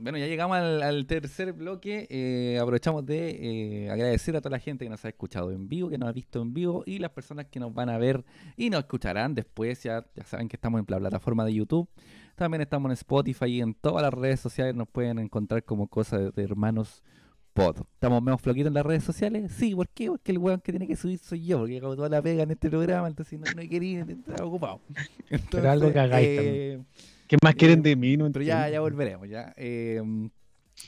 bueno, 0.00 0.18
ya 0.18 0.26
llegamos 0.26 0.56
al, 0.56 0.82
al 0.82 1.06
tercer 1.06 1.52
bloque. 1.52 2.06
eh, 2.10 2.58
aprovechamos 2.58 3.04
de 3.06 3.84
eh, 3.84 3.90
agradecer 3.90 4.36
a 4.36 4.40
toda 4.40 4.52
la 4.56 4.58
gente 4.58 4.84
que 4.84 4.88
nos 4.90 5.04
ha 5.04 5.08
escuchado 5.08 5.50
en 5.52 5.68
vivo, 5.68 5.88
que 5.88 5.98
nos 5.98 6.08
ha 6.08 6.12
visto 6.12 6.40
en 6.40 6.52
vivo 6.54 6.82
y 6.86 6.98
las 6.98 7.10
personas 7.10 7.46
que 7.46 7.60
nos 7.60 7.72
van 7.74 7.88
a 7.88 7.98
ver 7.98 8.24
y 8.56 8.70
nos 8.70 8.80
escucharán 8.80 9.34
después. 9.34 9.82
Ya, 9.82 10.06
ya 10.14 10.24
saben 10.24 10.48
que 10.48 10.56
estamos 10.56 10.80
en 10.80 10.86
la 10.88 10.98
plataforma 10.98 11.44
de 11.44 11.54
YouTube. 11.54 11.88
También 12.34 12.62
estamos 12.62 12.88
en 12.88 12.94
Spotify 12.94 13.46
y 13.46 13.60
en 13.60 13.74
todas 13.74 14.02
las 14.02 14.14
redes 14.14 14.40
sociales 14.40 14.74
nos 14.74 14.88
pueden 14.88 15.18
encontrar 15.18 15.62
como 15.64 15.88
cosa 15.88 16.18
de, 16.18 16.30
de 16.30 16.42
hermanos 16.42 17.02
pod. 17.52 17.78
¿Estamos 17.94 18.22
menos 18.22 18.40
floquitos 18.40 18.68
en 18.68 18.74
las 18.74 18.86
redes 18.86 19.04
sociales? 19.04 19.52
Sí, 19.52 19.74
¿por 19.74 19.88
qué? 19.88 20.06
Porque 20.06 20.32
el 20.32 20.38
weón 20.38 20.60
que 20.60 20.72
tiene 20.72 20.86
que 20.86 20.96
subir 20.96 21.18
soy 21.18 21.44
yo, 21.44 21.58
porque 21.58 21.78
hago 21.78 21.96
toda 21.96 22.08
la 22.08 22.22
pega 22.22 22.44
en 22.44 22.52
este 22.52 22.70
programa, 22.70 23.08
entonces 23.08 23.38
no, 23.38 23.46
no 23.52 23.68
quería 23.68 24.02
estar 24.02 24.42
ocupado. 24.42 24.80
Pero 25.50 25.70
algo 25.70 25.92
que 25.92 25.98
hagáis 25.98 26.28
eh, 26.30 26.80
¿Qué 27.30 27.36
más 27.44 27.54
quieren 27.54 27.80
de 27.80 27.94
mí? 27.94 28.16
No 28.16 28.28
pero 28.32 28.44
ya, 28.44 28.68
ya 28.68 28.80
volveremos, 28.80 29.28
ya. 29.28 29.54
Eh, 29.56 30.02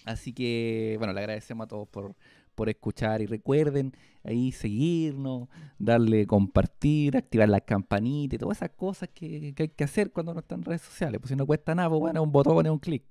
así 0.05 0.33
que, 0.33 0.97
bueno, 0.99 1.13
le 1.13 1.21
agradecemos 1.21 1.67
a 1.67 1.69
todos 1.69 1.87
por, 1.87 2.17
por 2.57 2.69
escuchar 2.69 3.23
y 3.23 3.27
recuerden 3.27 3.93
ahí 4.25 4.51
seguirnos, 4.51 5.49
darle 5.79 6.27
compartir, 6.27 7.17
activar 7.17 7.49
la 7.49 7.61
campanita 7.61 8.35
y 8.35 8.39
todas 8.39 8.59
esas 8.59 8.71
cosas 8.71 9.09
que, 9.15 9.53
que 9.55 9.63
hay 9.63 9.69
que 9.69 9.85
hacer 9.85 10.11
cuando 10.11 10.33
uno 10.33 10.41
está 10.41 10.57
en 10.57 10.65
redes 10.65 10.83
sociales. 10.83 11.21
Pues 11.21 11.29
si 11.29 11.37
no 11.37 11.47
cuesta 11.47 11.77
nada, 11.77 11.89
pues 11.91 12.01
bueno, 12.01 12.21
es 12.21 12.27
un 12.27 12.33
botón, 12.33 12.67
es 12.67 12.73
un 12.73 12.81
clic. 12.81 13.05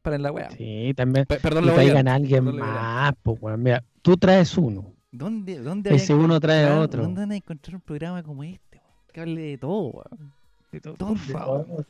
Para 0.00 0.16
en 0.16 0.22
la 0.22 0.32
weá. 0.32 0.48
Sí, 0.50 0.94
también. 0.96 1.26
Pe- 1.26 1.40
Perdón, 1.40 1.66
lo 1.66 1.74
traigan 1.74 2.08
a 2.08 2.14
alguien 2.14 2.46
perdón 2.46 2.60
más, 2.60 3.12
pues, 3.22 3.36
weón. 3.38 3.62
Mira, 3.62 3.84
tú 4.00 4.16
traes 4.16 4.56
uno. 4.56 4.94
¿Dónde, 5.12 5.58
dónde 5.60 5.94
Ese 5.94 6.14
uno 6.14 6.40
trae 6.40 6.70
otro. 6.70 7.02
¿Dónde 7.02 7.20
van 7.20 7.32
a 7.32 7.36
encontrar 7.36 7.74
un 7.76 7.82
programa 7.82 8.22
como 8.22 8.42
este? 8.44 8.80
Que 9.12 9.20
hable 9.20 9.42
de 9.42 9.58
todo, 9.58 9.88
weón. 9.90 10.32
Por 10.80 11.16
favor. 11.18 11.86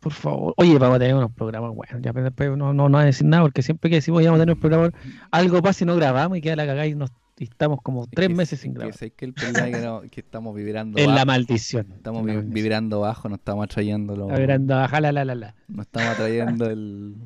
Por 0.00 0.12
favor. 0.12 0.54
Oye, 0.56 0.78
vamos 0.78 0.96
a 0.96 0.98
tener 0.98 1.14
unos 1.14 1.32
programas, 1.32 1.74
bueno, 1.74 1.98
ya 2.00 2.12
no, 2.56 2.72
no, 2.72 2.88
no 2.88 2.98
a 2.98 3.04
decir 3.04 3.26
nada, 3.26 3.42
porque 3.42 3.62
siempre 3.62 3.90
que 3.90 3.96
decimos 3.96 4.22
vamos 4.24 4.38
a 4.38 4.42
tener 4.42 4.54
un 4.54 4.60
programa, 4.60 4.90
algo 5.30 5.62
pasa 5.62 5.84
y 5.84 5.86
no 5.86 5.96
grabamos 5.96 6.38
y 6.38 6.40
queda 6.40 6.56
la 6.56 6.66
cagada 6.66 6.86
y, 6.86 6.94
nos, 6.94 7.10
y 7.38 7.44
estamos 7.44 7.80
como 7.82 8.06
tres 8.06 8.30
meses 8.30 8.60
sin 8.60 8.74
grabar. 8.74 8.94
sé 8.94 9.10
que 9.10 9.24
el 9.26 9.32
problema 9.34 9.68
es 9.68 9.76
que, 9.76 9.82
no- 9.84 10.00
que 10.10 10.20
estamos 10.20 10.54
vibrando 10.54 10.98
Es 10.98 11.06
la 11.08 11.24
maldición. 11.24 11.86
estamos 11.96 12.20
es 12.20 12.26
la 12.26 12.32
vi- 12.32 12.36
maldición. 12.38 12.54
vibrando 12.54 13.00
bajo, 13.00 13.28
no 13.28 13.34
estamos 13.36 13.64
atrayendo 13.64 14.16
lo- 14.16 14.30
anda, 14.30 14.76
baja 14.80 15.00
la 15.00 15.12
la 15.12 15.24
la 15.24 15.34
la. 15.34 15.54
No 15.68 15.82
estamos 15.82 16.08
atrayendo 16.10 16.70
el. 16.70 17.16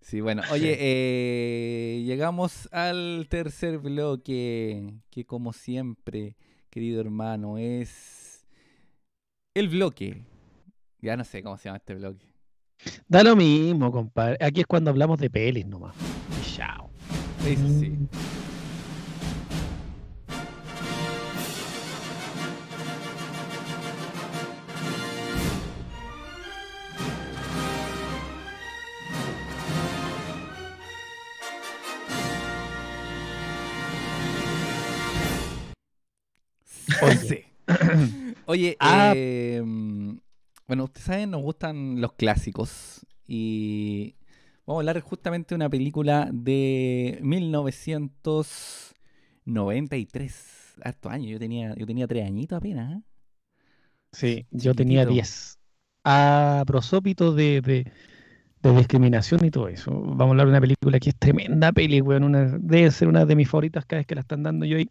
Sí, 0.00 0.20
bueno. 0.22 0.42
Oye, 0.52 0.76
eh, 0.80 2.02
llegamos 2.06 2.68
al 2.72 3.26
tercer 3.28 3.78
bloque, 3.78 4.94
que 5.10 5.24
como 5.26 5.52
siempre, 5.52 6.34
querido 6.70 7.00
hermano, 7.00 7.58
es 7.58 8.27
el 9.58 9.68
bloque. 9.68 10.22
Ya 11.00 11.16
no 11.16 11.24
sé 11.24 11.42
cómo 11.42 11.56
se 11.58 11.64
llama 11.64 11.78
este 11.78 11.94
bloque. 11.94 12.26
Da 13.08 13.22
lo 13.22 13.34
mismo, 13.36 13.90
compadre. 13.90 14.38
Aquí 14.40 14.60
es 14.60 14.66
cuando 14.66 14.90
hablamos 14.90 15.18
de 15.18 15.30
pelis 15.30 15.66
nomás. 15.66 15.94
Chao. 16.54 16.90
Sí. 17.42 17.98
Oye. 37.02 37.16
Sí. 37.16 38.24
Oye, 38.50 38.76
Ah. 38.80 39.12
eh, 39.14 39.62
bueno, 40.66 40.84
ustedes 40.84 41.04
saben, 41.04 41.30
nos 41.30 41.42
gustan 41.42 42.00
los 42.00 42.14
clásicos 42.14 43.04
y 43.26 44.16
vamos 44.66 44.78
a 44.78 44.80
hablar 44.88 45.00
justamente 45.02 45.50
de 45.50 45.56
una 45.56 45.68
película 45.68 46.30
de 46.32 47.18
1993. 49.44 50.76
Harto 50.82 51.10
años, 51.10 51.30
yo 51.30 51.38
tenía, 51.38 51.74
yo 51.76 51.84
tenía 51.86 52.06
tres 52.06 52.26
añitos 52.26 52.56
apenas. 52.56 52.98
¿eh? 52.98 53.02
Sí, 54.12 54.46
yo 54.50 54.72
tenía. 54.74 55.04
10. 55.04 55.58
A 56.04 56.64
prosópito 56.66 57.34
de, 57.34 57.60
de, 57.60 57.92
de 58.62 58.76
discriminación 58.76 59.44
y 59.44 59.50
todo 59.50 59.68
eso. 59.68 59.90
Vamos 59.90 60.20
a 60.28 60.30
hablar 60.30 60.46
de 60.46 60.52
una 60.52 60.60
película 60.60 60.98
que 61.00 61.10
es 61.10 61.16
tremenda 61.16 61.70
peli, 61.72 62.00
weón. 62.00 62.24
Una, 62.24 62.46
debe 62.58 62.90
ser 62.92 63.08
una 63.08 63.26
de 63.26 63.36
mis 63.36 63.48
favoritas 63.50 63.84
cada 63.84 64.00
vez 64.00 64.06
que 64.06 64.14
la 64.14 64.22
están 64.22 64.42
dando 64.42 64.64
yo 64.64 64.78
ahí. 64.78 64.88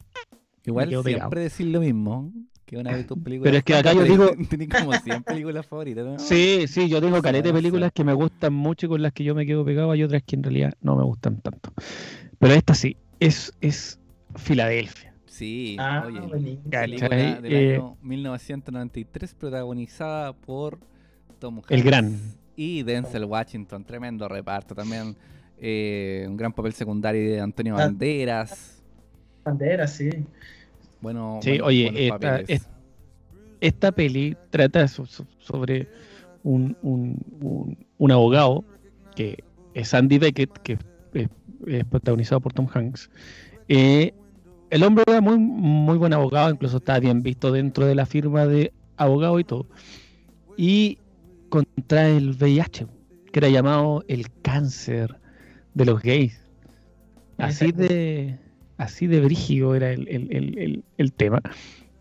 Igual 0.63 0.89
siempre 0.89 1.13
pegado. 1.13 1.29
decir 1.31 1.67
lo 1.67 1.79
mismo, 1.79 2.31
que 2.67 2.77
una 2.77 2.91
vez 2.91 3.07
tus 3.07 3.17
películas. 3.17 3.45
Pero 3.49 3.57
es 3.59 3.63
que 3.63 3.73
acá 3.75 3.93
yo 3.93 4.03
digo- 4.03 4.29
Tenés 4.49 4.67
como 4.69 4.91
100 4.93 5.23
películas 5.23 5.65
favoritas, 5.65 6.05
¿no? 6.05 6.19
Sí, 6.19 6.65
sí, 6.67 6.89
yo 6.89 6.99
tengo 7.01 7.21
caleta 7.21 7.47
de 7.47 7.53
películas 7.53 7.91
que 7.93 8.03
me 8.03 8.13
gustan 8.13 8.53
mucho 8.53 8.85
y 8.85 8.89
con 8.89 9.01
las 9.01 9.13
que 9.13 9.23
yo 9.23 9.33
me 9.33 9.45
quedo 9.45 9.63
pegado. 9.65 9.89
Hay 9.91 10.03
otras 10.03 10.21
que 10.23 10.35
en 10.35 10.43
realidad 10.43 10.73
no 10.81 10.95
me 10.97 11.03
gustan 11.05 11.39
tanto. 11.41 11.71
Pero 12.37 12.53
esta 12.53 12.75
sí, 12.75 12.97
es, 13.21 13.53
es 13.61 13.99
Filadelfia. 14.35 15.13
Sí, 15.27 15.77
Ah, 15.79 16.03
oye. 16.05 16.19
Película 16.69 17.15
del 17.41 17.53
Eh, 17.53 17.75
año 17.75 17.95
1993 18.01 19.33
protagonizada 19.35 20.33
por 20.33 20.77
Tom 21.39 21.57
Hanks 21.59 21.71
El 21.71 21.83
gran. 21.83 22.19
y 22.57 22.83
Denzel 22.83 23.23
Washington, 23.25 23.85
tremendo 23.85 24.27
reparto 24.27 24.75
también, 24.75 25.15
eh, 25.59 26.25
un 26.27 26.35
gran 26.35 26.51
papel 26.51 26.73
secundario 26.73 27.21
de 27.31 27.39
Antonio 27.39 27.75
Ah. 27.75 27.85
Banderas, 27.85 28.83
Bandera, 29.45 29.87
sí. 29.87 30.09
Bueno, 31.01 31.39
Sí, 31.41 31.59
oye, 31.61 32.07
esta- 33.59 33.91
peli 33.91 34.35
trata 34.49 34.87
so- 34.87 35.05
so- 35.05 35.25
sobre 35.39 35.87
un, 36.43 36.75
un- 36.81 37.17
un- 37.41 37.77
un 37.97 38.11
abogado 38.11 38.63
que 39.15 39.43
es 39.73 39.93
Andy 39.93 40.17
Beckett, 40.19 40.51
que 40.59 40.77
es, 41.13 41.29
es 41.65 41.85
protagonizado 41.85 42.39
por 42.41 42.53
Tom 42.53 42.67
Hanks. 42.73 43.09
Eh, 43.67 44.13
el 44.69 44.83
hombre 44.83 45.03
era 45.07 45.21
muy, 45.21 45.37
muy 45.37 45.97
buen 45.97 46.13
abogado, 46.13 46.51
incluso 46.51 46.77
estaba 46.77 46.99
bien 46.99 47.23
visto 47.23 47.51
dentro 47.51 47.85
de 47.85 47.95
la 47.95 48.05
firma 48.05 48.45
de 48.45 48.71
abogado 48.97 49.39
y 49.39 49.43
todo. 49.43 49.65
Y 50.57 50.97
contrae 51.49 52.17
el 52.17 52.31
VIH, 52.31 52.85
que 53.31 53.39
era 53.39 53.49
llamado 53.49 54.03
el 54.07 54.31
cáncer 54.41 55.15
de 55.73 55.85
los 55.85 56.01
gays. 56.01 56.41
Así 57.37 57.71
de, 57.71 58.37
así 58.77 59.07
de 59.07 59.21
brígido 59.21 59.75
era 59.75 59.91
el, 59.91 60.07
el- 60.07 60.31
el- 60.35 60.83
el- 60.97 61.13
tema. 61.13 61.41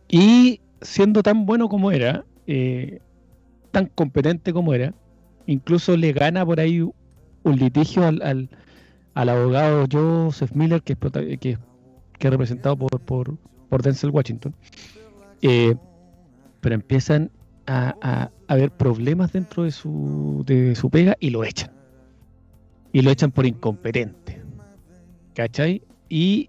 Y 0.09 0.61
siendo 0.81 1.23
tan 1.23 1.47
bueno 1.47 1.69
como 1.69 1.91
era, 1.91 2.25
eh, 2.47 3.01
tan 3.73 3.87
competente 3.87 4.53
como 4.53 4.75
era, 4.75 4.95
incluso 5.47 5.97
le 5.97 6.13
gana 6.13 6.45
por 6.45 6.61
ahí 6.61 6.81
un 6.81 7.57
litigio 7.57 8.05
al, 8.07 8.21
al- 8.23 8.49
al 9.15 9.29
abogado 9.29 9.87
Joseph 9.91 10.53
Miller, 10.53 10.83
que 10.83 10.93
es, 10.95 10.99
que, 11.39 11.39
que 11.39 11.59
es 12.27 12.31
representado 12.31 12.77
por, 12.77 13.01
por, 13.01 13.37
por 13.69 13.83
Denzel 13.83 14.11
Washington. 14.11 14.55
Eh, 15.43 15.75
pero 16.61 16.75
empiezan 16.75 17.31
a, 17.67 17.95
a- 18.01 18.23
a 18.23 18.31
haber 18.49 18.71
problemas 18.71 19.33
dentro 19.33 19.65
de 19.65 19.71
su, 19.71 20.45
de 20.47 20.75
su 20.75 20.91
pega 20.91 21.17
y 21.21 21.31
lo 21.31 21.45
echan. 21.45 21.71
Y 22.93 23.03
lo 23.03 23.11
echan 23.11 23.31
por 23.33 23.47
incompetente. 23.47 24.41
¿Cachai? 25.35 25.83
Y 26.09 26.49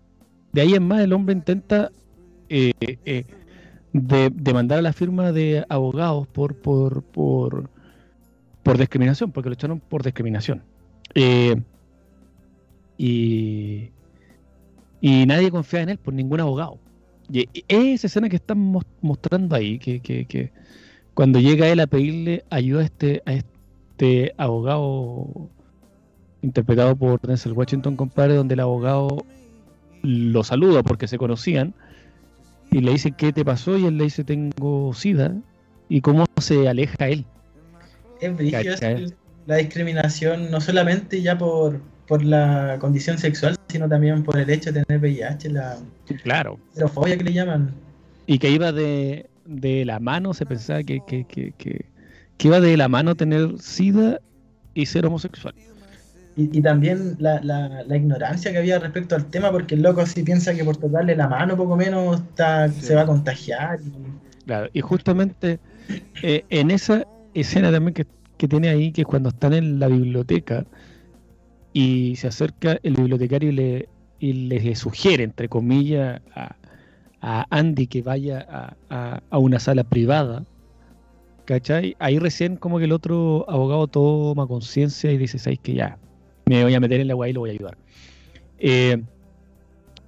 de 0.58 0.64
ahí 0.64 0.74
en 0.74 0.88
más 0.88 1.02
el 1.02 1.14
hombre 1.14 1.34
intenta 1.36 1.92
eh, 2.50 2.72
eh, 3.06 3.26
de, 3.94 4.32
demandar 4.34 4.80
a 4.80 4.82
la 4.82 4.92
firma 4.92 5.32
de 5.32 5.64
abogados 5.70 6.26
por, 6.28 6.56
por, 6.56 7.04
por, 7.04 7.70
por 8.64 8.78
discriminación, 8.80 9.32
porque 9.32 9.50
lo 9.50 9.54
echaron 9.54 9.80
por 9.80 10.02
discriminación. 10.02 10.64
Eh, 11.14 11.62
y, 12.98 13.92
y 15.00 15.26
nadie 15.28 15.52
confía 15.52 15.82
en 15.84 15.90
él 15.90 16.00
por 16.00 16.16
ningún 16.16 16.40
abogado. 16.40 16.80
Y 17.32 17.48
esa 17.68 18.08
escena 18.08 18.28
que 18.28 18.38
están 18.38 18.58
mos- 18.58 18.86
mostrando 19.02 19.56
ahí, 19.56 19.78
que, 19.78 20.00
que- 20.00 20.26
que 20.26 20.52
cuando 21.14 21.40
llega 21.40 21.68
él 21.68 21.80
a 21.82 21.86
pedirle 21.88 22.46
ayuda 22.50 22.82
a 22.82 22.86
este, 22.86 23.22
a 23.28 23.34
este 23.34 24.34
abogado 24.38 25.50
interpretado 26.42 26.96
por 26.96 27.22
Denzel 27.22 27.54
Washington, 27.54 27.96
compadre, 27.96 28.34
donde 28.34 28.56
el 28.56 28.62
abogado 28.62 29.24
lo 30.08 30.44
saluda 30.44 30.84
porque 30.84 31.08
se 31.08 31.18
conocían 31.18 31.74
y 32.72 32.80
le 32.80 32.92
dice 32.92 33.12
qué 33.12 33.34
te 33.34 33.44
pasó 33.44 33.78
y 33.78 33.86
él 33.86 33.98
le 33.98 34.06
dice 34.06 34.24
tengo 34.24 34.94
sida 34.94 35.36
y 35.90 36.02
cómo 36.02 36.26
se 36.40 36.68
aleja 36.68 37.08
él. 37.10 37.26
Es 38.22 38.40
eso, 38.40 39.14
la 39.46 39.58
discriminación, 39.58 40.50
no 40.50 40.60
solamente 40.60 41.22
ya 41.22 41.38
por, 41.38 41.80
por 42.08 42.24
la 42.24 42.78
condición 42.80 43.18
sexual, 43.18 43.56
sino 43.68 43.88
también 43.88 44.24
por 44.24 44.38
el 44.38 44.50
hecho 44.50 44.72
de 44.72 44.84
tener 44.84 45.02
VIH, 45.02 45.50
la 45.50 45.78
Claro. 46.24 46.58
xerofobia 46.74 47.18
que 47.18 47.24
le 47.26 47.34
llaman. 47.34 47.74
Y 48.26 48.40
que 48.40 48.50
iba 48.50 48.72
de, 48.72 49.30
de 49.46 49.86
la 49.86 50.00
mano, 50.00 50.34
se 50.34 50.46
pensaba 50.46 50.84
que, 50.84 51.02
que, 51.08 51.26
que, 51.26 51.54
que 51.58 52.48
iba 52.48 52.60
de 52.60 52.76
la 52.78 52.88
mano 52.88 53.16
tener 53.16 53.60
sida 53.60 54.20
y 54.74 54.86
ser 54.86 55.06
homosexual. 55.06 55.54
Y, 56.38 56.60
y 56.60 56.62
también 56.62 57.16
la, 57.20 57.42
la, 57.42 57.84
la 57.84 57.98
ignorancia 57.98 58.52
que 58.52 58.60
había 58.60 58.78
respecto 58.80 59.16
al 59.16 59.26
tema, 59.26 59.52
porque 59.52 59.74
el 59.76 59.82
loco 59.82 60.06
si 60.06 60.22
piensa 60.24 60.54
que 60.54 60.64
por 60.64 60.78
tocarle 60.78 61.16
la 61.16 61.28
mano 61.28 61.58
poco 61.58 61.76
menos 61.76 62.22
está, 62.22 62.70
Sí. 62.70 62.86
se 62.86 62.96
va 62.96 63.02
a 63.02 63.06
contagiar. 63.08 63.80
y- 63.82 63.92
Claro, 64.46 64.70
y 64.72 64.80
justamente 64.82 65.60
eh, 66.22 66.46
en 66.50 66.72
esa 66.72 67.04
escena 67.34 67.72
también 67.72 67.94
que, 67.96 68.06
que 68.38 68.48
tiene 68.48 68.70
ahí, 68.70 68.92
que 68.92 69.02
es 69.02 69.08
cuando 69.08 69.30
están 69.30 69.54
en 69.54 69.80
la 69.80 69.88
biblioteca 69.88 70.64
y 71.74 72.16
se 72.16 72.28
acerca 72.28 72.78
el 72.84 72.94
bibliotecario 72.94 73.50
y 73.50 73.54
le, 73.54 73.90
y 74.20 74.34
le 74.34 74.76
sugiere, 74.76 75.24
entre 75.24 75.50
comillas, 75.50 76.22
a, 76.36 76.56
a 77.22 77.46
Andy 77.50 77.88
que 77.88 78.02
vaya 78.02 78.46
a, 78.50 78.74
a- 78.90 79.20
a 79.30 79.38
una 79.38 79.60
sala 79.60 79.84
privada, 79.84 80.44
¿cachai? 81.46 81.96
Ahí 82.00 82.20
recién 82.20 82.56
como 82.58 82.78
que 82.80 82.86
el 82.86 82.92
otro 82.94 83.46
abogado 83.50 83.88
toma 83.88 84.48
conciencia 84.48 85.12
y 85.12 85.18
dice, 85.18 85.40
¿sabes 85.40 85.60
que 85.60 85.74
ya? 85.74 85.98
Me 86.48 86.64
voy 86.64 86.74
a 86.74 86.80
meter 86.80 87.02
en 87.02 87.08
la 87.08 87.14
guay 87.14 87.32
y 87.32 87.34
lo 87.34 87.42
voy 87.42 87.50
a 87.50 87.54
ayudar. 87.54 87.78
Eh, 88.60 89.02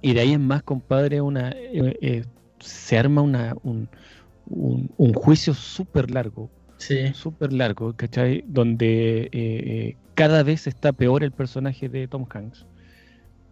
y 0.02 0.14
de 0.14 0.20
ahí 0.20 0.32
en 0.32 0.46
más, 0.46 0.62
compadre, 0.62 1.20
una, 1.20 1.50
eh, 1.50 1.96
eh, 2.00 2.24
se 2.60 2.98
arma 2.98 3.20
una, 3.22 3.54
un, 3.62 3.88
un- 4.48 4.90
un 4.96 5.12
juicio 5.12 5.52
súper 5.54 6.10
largo, 6.10 6.50
Sí. 6.78 7.12
súper 7.12 7.52
largo, 7.52 7.92
¿cachai? 7.94 8.42
Donde 8.46 9.96
cada 10.14 10.42
vez 10.42 10.66
está 10.66 10.92
peor 10.92 11.22
el 11.22 11.32
personaje 11.32 11.88
de 11.90 12.08
Tom 12.08 12.24
Hanks. 12.28 12.66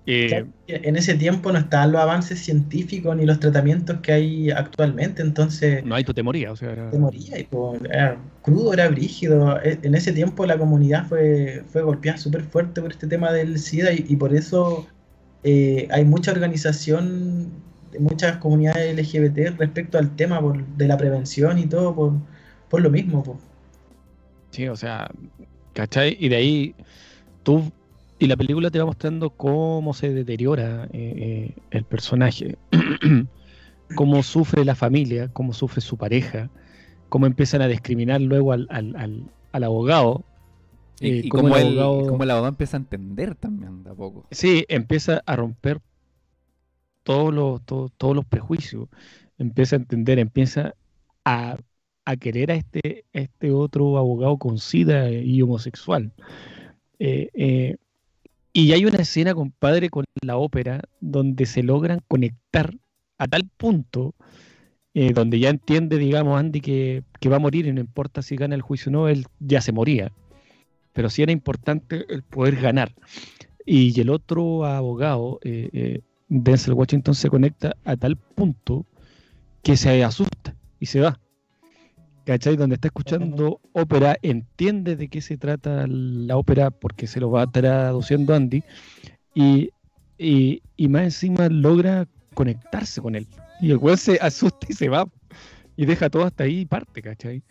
Eh, 0.08 0.44
En 0.66 0.96
ese 0.96 1.14
tiempo 1.14 1.52
no 1.52 1.58
estaban 1.58 1.92
los 1.92 2.00
avances 2.00 2.38
científicos 2.40 3.16
ni 3.16 3.24
los 3.24 3.40
tratamientos 3.40 4.00
que 4.00 4.12
hay 4.12 4.50
actualmente, 4.50 5.22
entonces 5.22 5.84
no 5.84 5.94
hay 5.94 6.04
tu 6.04 6.12
te 6.12 6.22
morías, 6.22 6.52
o 6.52 6.56
sea, 6.56 6.72
era- 6.72 6.90
te 6.90 6.98
y 7.18 7.30
era 7.90 8.16
crudo, 8.42 8.72
era 8.72 8.88
brígido. 8.88 9.60
E- 9.62 9.78
En 9.82 9.94
ese 9.94 10.12
tiempo 10.12 10.44
la 10.46 10.58
comunidad 10.58 11.06
fue, 11.06 11.62
fue 11.68 11.82
golpeada 11.82 12.18
súper 12.18 12.42
fuerte 12.42 12.80
por 12.80 12.90
este 12.90 13.06
tema 13.06 13.32
del 13.32 13.58
SIDA 13.58 13.92
y, 13.92 14.04
y 14.08 14.16
por 14.16 14.34
eso 14.34 14.86
eh, 15.44 15.88
hay 15.90 16.04
mucha 16.04 16.32
organización 16.32 17.50
de 17.92 18.00
muchas 18.00 18.36
comunidades 18.38 18.90
LGBT 18.92 19.50
respecto 19.52 19.98
al 19.98 20.14
tema 20.16 20.40
por- 20.40 20.66
de 20.66 20.88
la 20.88 20.96
prevención 20.98 21.58
y 21.58 21.66
todo 21.66 21.94
por, 21.94 22.12
por 22.68 22.80
lo 22.82 22.90
mismo. 22.90 23.22
po. 23.22 23.38
Sí, 24.52 24.68
o 24.68 24.76
sea, 24.76 25.10
¿cachai? 25.74 26.16
Y 26.18 26.28
de 26.28 26.36
ahí 26.36 26.74
tú, 27.42 27.72
y 28.18 28.26
la 28.26 28.36
película 28.36 28.70
te 28.70 28.78
va 28.78 28.86
mostrando 28.86 29.30
cómo 29.30 29.94
se 29.94 30.12
deteriora 30.12 30.84
eh, 30.92 31.52
eh, 31.52 31.54
el 31.70 31.84
personaje, 31.84 32.56
cómo 33.96 34.22
sufre 34.22 34.64
la 34.64 34.74
familia, 34.74 35.28
cómo 35.32 35.52
sufre 35.52 35.80
su 35.80 35.96
pareja, 35.96 36.50
cómo 37.08 37.26
empiezan 37.26 37.62
a 37.62 37.68
discriminar 37.68 38.20
luego 38.20 38.52
al, 38.52 38.66
al, 38.70 38.96
al- 38.96 39.30
al 39.52 39.64
abogado. 39.64 40.24
Y, 41.00 41.08
eh, 41.08 41.20
y 41.24 41.28
cómo 41.28 41.48
el 41.48 41.54
el, 41.54 41.78
abogado- 41.78 42.06
como 42.08 42.24
el 42.24 42.30
abogado 42.30 42.48
empieza 42.50 42.76
a 42.76 42.80
entender 42.80 43.34
también 43.34 43.82
de 43.84 43.90
a 43.90 43.94
poco. 43.94 44.26
Sí, 44.30 44.64
empieza 44.68 45.22
a 45.26 45.36
romper 45.36 45.80
todos 47.02 47.32
los, 47.32 47.64
todo- 47.64 47.88
todos 47.96 48.14
los 48.14 48.24
prejuicios, 48.26 48.88
empieza 49.38 49.76
a 49.76 49.78
entender, 49.78 50.18
empieza 50.18 50.74
a, 51.24 51.56
a 52.04 52.16
querer 52.16 52.50
a 52.50 52.54
este, 52.54 53.04
este 53.12 53.52
otro 53.52 53.98
abogado 53.98 54.38
con 54.38 54.58
sida 54.58 55.10
y 55.10 55.40
homosexual. 55.42 56.12
Eh, 56.98 57.30
eh, 57.34 57.76
y 58.58 58.72
hay 58.72 58.84
una 58.84 58.98
escena, 58.98 59.34
compadre, 59.34 59.88
con 59.88 60.04
la 60.20 60.36
ópera 60.36 60.80
donde 61.00 61.46
se 61.46 61.62
logran 61.62 62.00
conectar 62.08 62.74
a 63.16 63.28
tal 63.28 63.48
punto 63.56 64.16
eh, 64.94 65.12
donde 65.12 65.38
ya 65.38 65.50
entiende, 65.50 65.96
digamos, 65.96 66.36
Andy 66.36 66.60
que, 66.60 67.04
que 67.20 67.28
va 67.28 67.36
a 67.36 67.38
morir 67.38 67.68
y 67.68 67.72
no 67.72 67.80
importa 67.80 68.20
si 68.20 68.34
gana 68.34 68.56
el 68.56 68.62
juicio 68.62 68.90
o 68.90 68.92
no, 68.92 69.08
él 69.08 69.26
ya 69.38 69.60
se 69.60 69.70
moría. 69.70 70.10
Pero 70.92 71.08
sí 71.08 71.22
era 71.22 71.30
importante 71.30 72.04
el 72.08 72.24
poder 72.24 72.56
ganar. 72.56 72.92
Y 73.64 74.00
el 74.00 74.10
otro 74.10 74.64
abogado, 74.64 75.38
eh, 75.44 75.70
eh, 75.72 76.00
Denzel 76.26 76.74
Washington, 76.74 77.14
se 77.14 77.30
conecta 77.30 77.76
a 77.84 77.96
tal 77.96 78.16
punto 78.16 78.86
que 79.62 79.76
se 79.76 80.02
asusta 80.02 80.56
y 80.80 80.86
se 80.86 80.98
va. 80.98 81.20
¿Cachai? 82.28 82.56
Donde 82.56 82.74
está 82.74 82.88
escuchando 82.88 83.58
ópera, 83.72 84.18
entiende 84.20 84.96
de 84.96 85.08
qué 85.08 85.22
se 85.22 85.38
trata 85.38 85.86
la 85.88 86.36
ópera 86.36 86.70
porque 86.70 87.06
se 87.06 87.20
lo 87.20 87.30
va 87.30 87.46
traduciendo 87.46 88.34
Andy 88.34 88.62
y, 89.34 89.70
y, 90.18 90.60
y 90.76 90.88
más 90.88 91.04
encima 91.04 91.48
logra 91.48 92.06
conectarse 92.34 93.00
con 93.00 93.14
él. 93.14 93.26
Y 93.62 93.70
el 93.70 93.78
weón 93.78 93.96
se 93.96 94.18
asusta 94.20 94.66
y 94.68 94.74
se 94.74 94.90
va 94.90 95.08
y 95.74 95.86
deja 95.86 96.10
todo 96.10 96.24
hasta 96.24 96.44
ahí 96.44 96.60
y 96.60 96.66
parte, 96.66 97.00
¿cachai? 97.00 97.42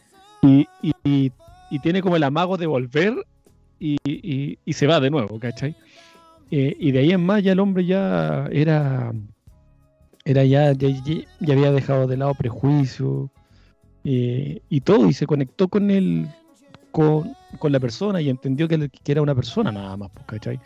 Y, 0.43 0.67
y, 0.83 0.91
y- 1.03 1.79
tiene 1.81 2.03
como 2.03 2.15
el 2.15 2.21
amago 2.23 2.55
de 2.55 2.67
volver 2.67 3.15
y, 3.79 3.97
y- 4.05 4.59
y 4.63 4.73
se 4.73 4.85
va 4.85 4.99
de 4.99 5.09
nuevo, 5.09 5.39
¿cachai? 5.39 5.75
Eh, 6.51 6.75
y 6.79 6.91
de 6.91 6.99
ahí 6.99 7.11
en 7.13 7.25
más 7.25 7.41
ya 7.41 7.53
el 7.53 7.59
hombre 7.59 7.83
ya 7.83 8.47
era, 8.51 9.11
era 10.23 10.43
ya, 10.43 10.71
ya, 10.73 10.89
ya- 10.89 11.23
ya 11.39 11.53
había 11.55 11.71
dejado 11.71 12.05
de 12.05 12.17
lado 12.17 12.35
prejuicio 12.35 13.31
eh, 14.09 14.61
y 14.69 14.79
todo, 14.79 15.09
y 15.09 15.13
se 15.13 15.27
conectó 15.27 15.67
con 15.67 15.91
él, 15.91 16.29
con, 16.91 17.35
con 17.59 17.73
la 17.73 17.79
persona 17.81 18.21
y 18.21 18.29
entendió 18.29 18.69
que, 18.69 18.89
era 19.05 19.21
una 19.21 19.35
persona 19.35 19.69
nada 19.69 19.97
más, 19.97 20.09
pues. 20.29 20.57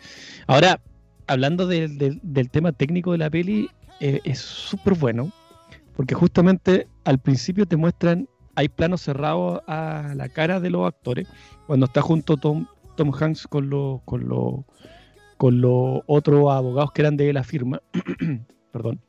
Ahora, 0.46 0.80
hablando 1.26 1.66
del- 1.66 1.98
del- 1.98 2.50
tema 2.50 2.70
técnico 2.70 3.10
de 3.10 3.18
la 3.18 3.28
peli, 3.30 3.68
eh, 3.98 4.20
es 4.22 4.38
súper 4.38 4.94
bueno, 4.94 5.32
porque 5.96 6.14
justamente 6.14 6.86
al 7.04 7.18
principio 7.18 7.66
te 7.66 7.76
muestran, 7.76 8.28
hay 8.54 8.68
planos 8.68 9.00
cerrados 9.00 9.60
a 9.66 10.12
la 10.14 10.28
cara 10.28 10.60
de 10.60 10.70
los 10.70 10.86
actores, 10.86 11.26
cuando 11.66 11.86
está 11.86 12.00
junto 12.00 12.36
Tom, 12.36 12.66
Tom 12.96 13.10
Hanks 13.12 13.48
con 13.48 13.68
los 13.70 14.02
con 14.04 14.28
los 14.28 14.60
con 15.36 15.60
los 15.60 16.02
otros 16.06 16.48
abogados 16.48 16.92
que 16.92 17.02
eran 17.02 17.16
de 17.16 17.32
la 17.32 17.42
firma, 17.42 17.80
perdón, 18.72 19.00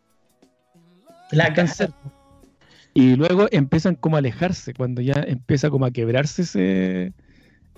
La 1.30 1.54
cerca. 1.68 2.13
Y 2.94 3.16
luego 3.16 3.48
empiezan 3.52 3.96
como 3.96 4.16
a 4.18 4.20
alejarse, 4.20 4.74
cuando 4.74 5.02
ya 5.02 5.16
empieza 5.28 5.70
como 5.70 5.86
a 5.86 5.92
quebrarse 5.92 6.44
ese, 6.44 7.14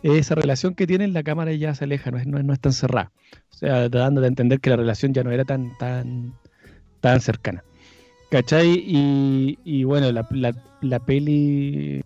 esa 0.04 0.36
relación 0.36 0.76
que 0.76 0.88
tienen, 0.88 1.14
la 1.14 1.24
cámara 1.24 1.54
ya 1.54 1.76
se 1.76 1.86
aleja, 1.86 2.12
no 2.12 2.18
es, 2.20 2.28
no 2.28 2.42
no 2.44 2.54
es 2.54 2.60
tan 2.62 2.74
cerrada. 2.74 3.12
O 3.52 3.56
sea, 3.58 3.90
dando 3.90 4.22
a 4.24 4.28
entender 4.28 4.60
que 4.62 4.70
la 4.72 4.78
relación 4.78 5.14
ya 5.14 5.24
no 5.24 5.32
era 5.32 5.46
tan, 5.46 5.78
tan, 5.78 6.34
tan 7.02 7.22
cercana. 7.22 7.64
¿Cachai? 8.30 8.84
Y, 9.66 9.84
bueno, 9.86 10.12
la, 10.12 10.28
la, 10.32 10.54
la 10.82 11.00
peli 11.00 12.02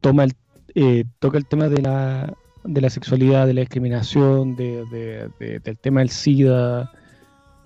toma 0.00 0.24
el, 0.24 0.32
eh, 0.74 1.04
toca 1.18 1.38
el 1.38 1.46
tema 1.46 1.68
de 1.68 1.82
la, 1.82 2.32
de 2.64 2.80
la 2.80 2.90
sexualidad, 2.90 3.46
de 3.46 3.54
la 3.54 3.60
discriminación, 3.62 4.56
de, 4.56 4.84
de- 4.86 5.28
de- 5.38 5.60
del 5.60 5.78
tema 5.78 6.00
del 6.00 6.10
SIDA, 6.10 6.90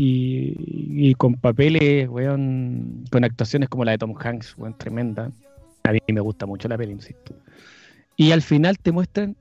y, 0.01 0.55
y 1.11 1.15
con 1.15 1.35
papeles, 1.35 2.09
weón, 2.09 3.05
con 3.11 3.25
actuaciones 3.25 3.69
como 3.69 3.85
la 3.85 3.93
de 3.93 3.99
Tom 3.99 4.15
Hanks, 4.19 4.55
weón, 4.59 4.77
tremenda. 4.77 5.31
A 5.85 5.93
mí 5.93 5.99
me 6.09 6.21
gusta 6.21 6.47
mucho 6.47 6.69
la 6.69 6.77
peli, 6.79 6.93
insisto. 6.93 7.35
Y 8.17 8.33
al 8.33 8.43
final 8.43 8.79
te 8.79 8.93
muestran 8.93 9.37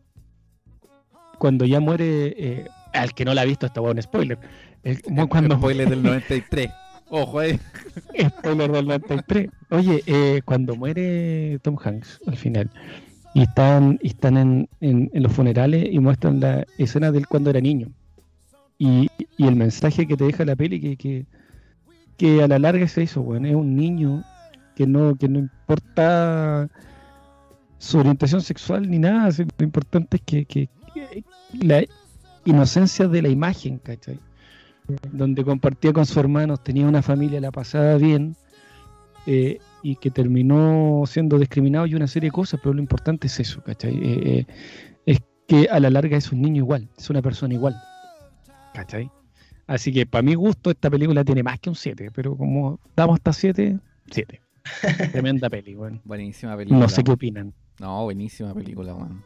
cuando 1.37 1.65
ya 1.65 1.79
muere, 1.79 2.33
eh, 2.37 2.65
al 2.93 3.13
que 3.13 3.25
no 3.25 3.33
la 3.33 3.41
ha 3.41 3.45
visto, 3.45 3.65
está 3.65 3.81
weón, 3.81 4.01
spoiler. 4.01 4.37
El- 4.83 5.01
cuando, 5.29 5.55
Spoiler 5.55 5.89
del 5.89 6.03
93. 6.03 6.69
Ojo 7.09 7.39
ahí. 7.39 7.59
Spoiler 8.39 8.71
del 8.71 8.85
93. 8.87 9.49
Oye, 9.71 10.03
eh, 10.05 10.41
cuando 10.45 10.75
muere 10.75 11.59
Tom 11.61 11.77
Hanks 11.83 12.19
al 12.27 12.37
final 12.37 12.69
y 13.33 13.41
están, 13.43 13.99
y 14.01 14.07
están 14.07 14.37
en, 14.37 14.69
en- 14.81 15.09
en 15.13 15.23
los 15.23 15.31
funerales 15.31 15.87
y 15.91 15.99
muestran 15.99 16.39
la 16.39 16.65
escena 16.77 17.11
de 17.11 17.19
él 17.19 17.27
cuando 17.27 17.49
era 17.49 17.59
niño. 17.61 17.87
Y, 18.79 19.09
y 19.37 19.47
el 19.47 19.55
mensaje 19.55 20.07
que 20.07 20.17
te 20.17 20.23
deja 20.23 20.45
la 20.45 20.55
peli 20.55 20.95
que, 20.95 21.25
que, 22.17 22.41
a 22.41 22.47
la 22.47 22.57
larga 22.57 22.85
es 22.85 22.97
eso, 22.97 23.21
bueno, 23.21 23.47
es 23.47 23.55
un 23.55 23.75
niño 23.75 24.23
que 24.75 24.87
no, 24.87 25.15
que 25.15 25.29
no 25.29 25.37
importa 25.37 26.69
su 27.77 27.99
orientación 27.99 28.41
sexual 28.41 28.89
ni 28.89 28.97
nada, 28.97 29.29
lo 29.57 29.63
importante 29.63 30.17
es 30.17 30.45
que 30.47 30.69
la 31.61 31.83
inocencia 32.45 33.07
de 33.07 33.21
la 33.21 33.29
imagen, 33.29 33.79
¿cachai? 33.79 34.19
donde 35.11 35.43
compartía 35.43 35.93
con 35.93 36.05
sus 36.05 36.17
hermanos, 36.17 36.63
tenía 36.63 36.87
una 36.87 37.01
familia, 37.01 37.39
la 37.39 37.51
pasaba 37.51 37.95
bien, 37.95 38.35
eh, 39.25 39.59
y 39.83 39.95
que 39.95 40.09
terminó 40.09 41.03
siendo 41.05 41.37
discriminado 41.37 41.85
y 41.85 41.95
una 41.95 42.07
serie 42.07 42.27
de 42.27 42.33
cosas, 42.33 42.59
pero 42.61 42.73
lo 42.73 42.81
importante 42.81 43.27
es 43.27 43.39
eso, 43.39 43.61
¿cachai? 43.63 43.95
Eh, 43.95 44.19
eh, 44.25 44.45
es 45.05 45.19
que 45.47 45.67
a 45.69 45.79
la 45.79 45.89
larga 45.89 46.17
es 46.17 46.31
un 46.31 46.41
niño 46.41 46.57
igual, 46.57 46.89
es 46.97 47.09
una 47.09 47.21
persona 47.21 47.53
igual, 47.53 47.75
¿cachai? 48.79 49.11
Así 49.67 49.91
que 49.91 50.05
para 50.05 50.21
mi 50.21 50.35
gusto 50.35 50.71
esta 50.71 50.89
película 50.89 51.23
tiene 51.23 51.43
más 51.43 51.59
que 51.59 51.69
un 51.69 51.75
7, 51.75 52.11
pero 52.13 52.35
como 52.35 52.79
damos 52.95 53.15
hasta 53.15 53.33
7, 53.33 53.77
7. 54.09 54.41
Tremenda 55.11 55.49
peli, 55.49 55.75
weón. 55.75 56.01
Buenísima 56.03 56.55
película. 56.55 56.79
No 56.79 56.89
sé 56.89 57.03
qué 57.03 57.11
opinan. 57.11 57.53
No, 57.79 58.03
buenísima 58.03 58.53
película, 58.53 58.93
weón. 58.93 59.23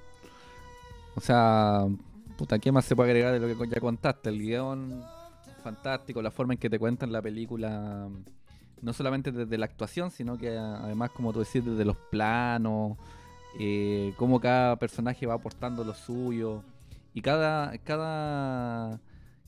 O 1.16 1.22
sea, 1.22 1.86
puta, 2.38 2.60
¿qué 2.60 2.72
más 2.72 2.86
se 2.86 2.96
puede 2.96 3.12
agregar 3.12 3.40
de 3.40 3.40
lo 3.40 3.48
que 3.48 3.70
ya 3.70 3.80
contaste? 3.80 4.30
El 4.30 4.40
guion, 4.40 5.04
fantástico, 5.64 6.22
la 6.22 6.32
forma 6.32 6.54
en 6.54 6.60
que 6.60 6.70
te 6.70 6.80
cuentan 6.80 7.12
la 7.12 7.22
película, 7.22 8.10
no 8.82 8.94
solamente 8.94 9.32
desde 9.32 9.58
la 9.58 9.66
actuación, 9.66 10.12
sino 10.12 10.38
que 10.38 10.58
además, 10.58 11.12
como 11.12 11.32
tú 11.32 11.40
decís, 11.40 11.64
desde 11.64 11.86
los 11.86 11.96
planos, 11.96 12.98
eh, 13.60 14.14
cómo 14.18 14.40
cada 14.40 14.76
personaje 14.78 15.26
va 15.26 15.36
aportando 15.36 15.84
lo 15.84 15.94
suyo. 15.94 16.64
Y 17.14 17.22
cada, 17.22 17.78
cada, 17.78 19.00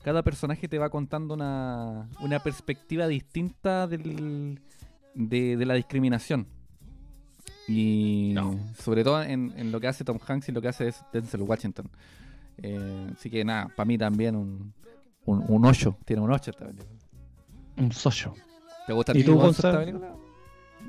cada 0.06 0.22
personaje 0.22 0.68
te 0.68 0.78
va 0.78 0.88
contando 0.88 1.34
una, 1.34 2.08
una 2.20 2.38
perspectiva 2.38 3.08
distinta 3.08 3.88
del, 3.88 4.60
de, 5.14 5.56
de 5.56 5.66
la 5.66 5.74
discriminación. 5.74 6.46
Y 7.66 8.30
No. 8.32 8.56
sobre 8.78 9.02
todo 9.02 9.20
en, 9.24 9.52
en 9.56 9.72
lo 9.72 9.80
que 9.80 9.88
hace 9.88 10.04
Tom 10.04 10.20
Hanks 10.24 10.48
y 10.48 10.52
lo 10.52 10.62
que 10.62 10.68
hace 10.68 10.92
Denzel 11.12 11.42
Washington. 11.42 11.90
Eh, 12.58 13.08
así 13.16 13.28
que 13.28 13.44
nada, 13.44 13.66
para 13.74 13.84
mí 13.84 13.98
también 13.98 14.36
un, 14.36 14.72
un, 15.24 15.44
un 15.48 15.64
8. 15.64 15.98
Tiene 16.04 16.22
un 16.22 16.30
8 16.30 16.52
esta 16.52 16.66
película. 16.66 16.88
Un 17.78 17.90
socio. 17.90 18.32
¿Te 18.86 18.92
gusta 18.92 19.10
¿Y 19.12 19.24
tú, 19.24 19.44
esta 19.44 19.76
película? 19.80 20.14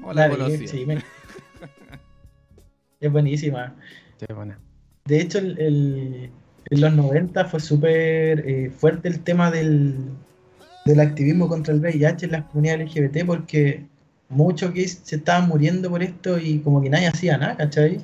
¿O 0.04 0.14
la 0.14 0.28
La 0.28 0.28
vi, 0.28 0.36
conocías? 0.36 0.70
sí, 0.70 0.86
me- 0.86 1.02
es 3.00 3.12
buenísima. 3.12 3.76
Qué 4.20 4.32
buena. 4.32 4.60
De 5.06 5.22
hecho, 5.22 5.40
el, 5.40 5.58
el- 5.60 6.32
en 6.70 6.82
los 6.82 6.94
90 6.94 7.46
fue 7.46 7.60
súper 7.60 8.44
eh, 8.48 8.70
fuerte 8.72 9.08
el 9.08 9.24
tema 9.24 9.52
del, 9.52 9.96
del 10.86 11.00
activismo 11.00 11.48
contra 11.48 11.74
el 11.74 11.80
VIH 11.82 12.26
en 12.26 12.32
las 12.34 12.46
comunidades 12.46 12.82
LGBT 12.96 13.26
porque 13.26 13.88
muchos 14.30 14.74
gays 14.74 15.02
se 15.04 15.18
estaban 15.18 15.48
muriendo 15.50 15.90
por 15.90 16.04
esto 16.04 16.38
y 16.40 16.60
como 16.60 16.82
que 16.82 16.90
nadie 16.90 17.08
hacía 17.08 17.38
nada, 17.38 17.58
¿cachai? 17.58 18.00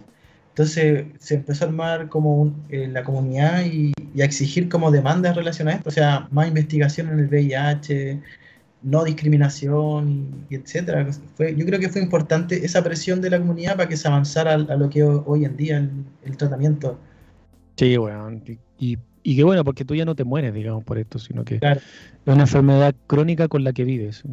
Entonces 0.50 1.06
se 1.20 1.36
empezó 1.36 1.66
a 1.66 1.68
armar 1.70 2.10
como 2.10 2.38
un- 2.42 2.66
eh, 2.70 2.88
la 2.88 3.04
comunidad 3.04 3.66
y, 3.66 3.94
a 4.22 4.26
exigir 4.26 4.70
como 4.70 4.92
demandas 4.92 5.36
relacionadas 5.36 5.78
a 5.78 5.80
esto, 5.80 5.90
o 5.90 5.92
sea, 5.94 6.28
más 6.32 6.48
investigación 6.48 7.10
en 7.10 7.20
el 7.20 7.28
VIH, 7.28 8.22
no 8.84 9.04
discriminación 9.04 10.46
y, 10.50 10.54
y 10.56 10.56
etcétera. 10.58 11.08
Fue, 11.36 11.56
yo 11.56 11.66
creo 11.66 11.80
que 11.80 11.90
fue 11.90 12.02
importante 12.02 12.66
esa 12.66 12.84
presión 12.84 13.22
de 13.22 13.30
la 13.32 13.40
comunidad 13.40 13.76
para 13.78 13.90
que 13.90 13.98
se 13.98 14.08
avanzara 14.08 14.54
a, 14.54 14.58
lo 14.58 14.90
que 14.90 15.04
hoy 15.04 15.46
en 15.46 15.58
día 15.58 15.90
el 16.24 16.38
tratamiento. 16.38 17.00
Sí, 17.76 17.98
weón. 17.98 18.44
Y, 18.78 18.98
y, 19.24 19.36
qué 19.36 19.44
bueno, 19.44 19.64
porque 19.64 19.86
tú 19.86 19.96
ya 19.96 20.06
no 20.06 20.16
te 20.16 20.24
mueres, 20.24 20.54
digamos, 20.54 20.84
por 20.84 20.98
esto, 20.98 21.18
sino 21.20 21.46
que 21.46 21.60
Claro. 21.60 21.80
es 21.80 22.34
una 22.34 22.44
enfermedad 22.44 22.94
crónica 23.08 23.48
con 23.48 23.64
la 23.64 23.72
que 23.74 23.84
vives. 23.84 24.24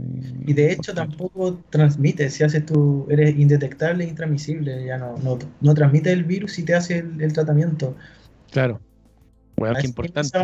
Y 0.46 0.52
de 0.52 0.72
hecho 0.72 0.92
tampoco 0.94 1.60
transmite, 1.70 2.28
si 2.30 2.42
haces 2.42 2.66
tú, 2.66 3.06
eres 3.08 3.38
indetectable 3.38 4.04
e 4.04 4.08
intransmisible, 4.08 4.84
ya 4.84 4.98
no, 4.98 5.16
no, 5.18 5.38
no 5.60 5.74
transmite 5.74 6.12
el 6.12 6.24
virus 6.24 6.58
y 6.58 6.64
te 6.64 6.74
hace 6.74 6.98
el, 6.98 7.20
el 7.20 7.32
tratamiento. 7.32 7.94
Claro. 8.50 8.80
Weón, 9.56 9.76
qué 9.80 9.86
importante. 9.86 10.38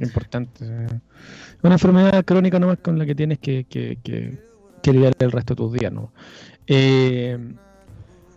importante. 0.00 0.64
Es 0.64 1.64
una 1.64 1.74
enfermedad 1.74 2.24
crónica 2.24 2.58
nomás 2.58 2.78
con 2.78 2.98
la 2.98 3.06
que 3.06 3.14
tienes 3.14 3.38
que, 3.38 3.64
que, 3.64 3.98
que, 4.02 4.38
que 4.82 4.92
lidiar 4.92 5.14
el 5.18 5.32
resto 5.32 5.54
de 5.54 5.56
tus 5.56 5.72
días, 5.72 5.92
¿no? 5.92 6.12
Eh, 6.66 7.38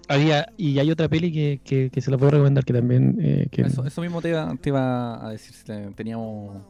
había, 0.07 0.47
y 0.57 0.79
hay 0.79 0.89
otra 0.91 1.07
peli 1.09 1.31
que, 1.31 1.61
que, 1.63 1.89
que 1.89 2.01
se 2.01 2.11
la 2.11 2.17
puedo 2.17 2.31
recomendar 2.31 2.63
que 2.63 2.73
también... 2.73 3.17
eh, 3.19 3.47
que, 3.51 3.63
Eso, 3.63 3.85
eso 3.85 4.01
mismo 4.01 4.21
te 4.21 4.29
iba, 4.29 4.53
te 4.61 4.69
iba 4.69 5.25
a 5.25 5.31
decir. 5.31 5.55
Teníamos. 5.95 6.61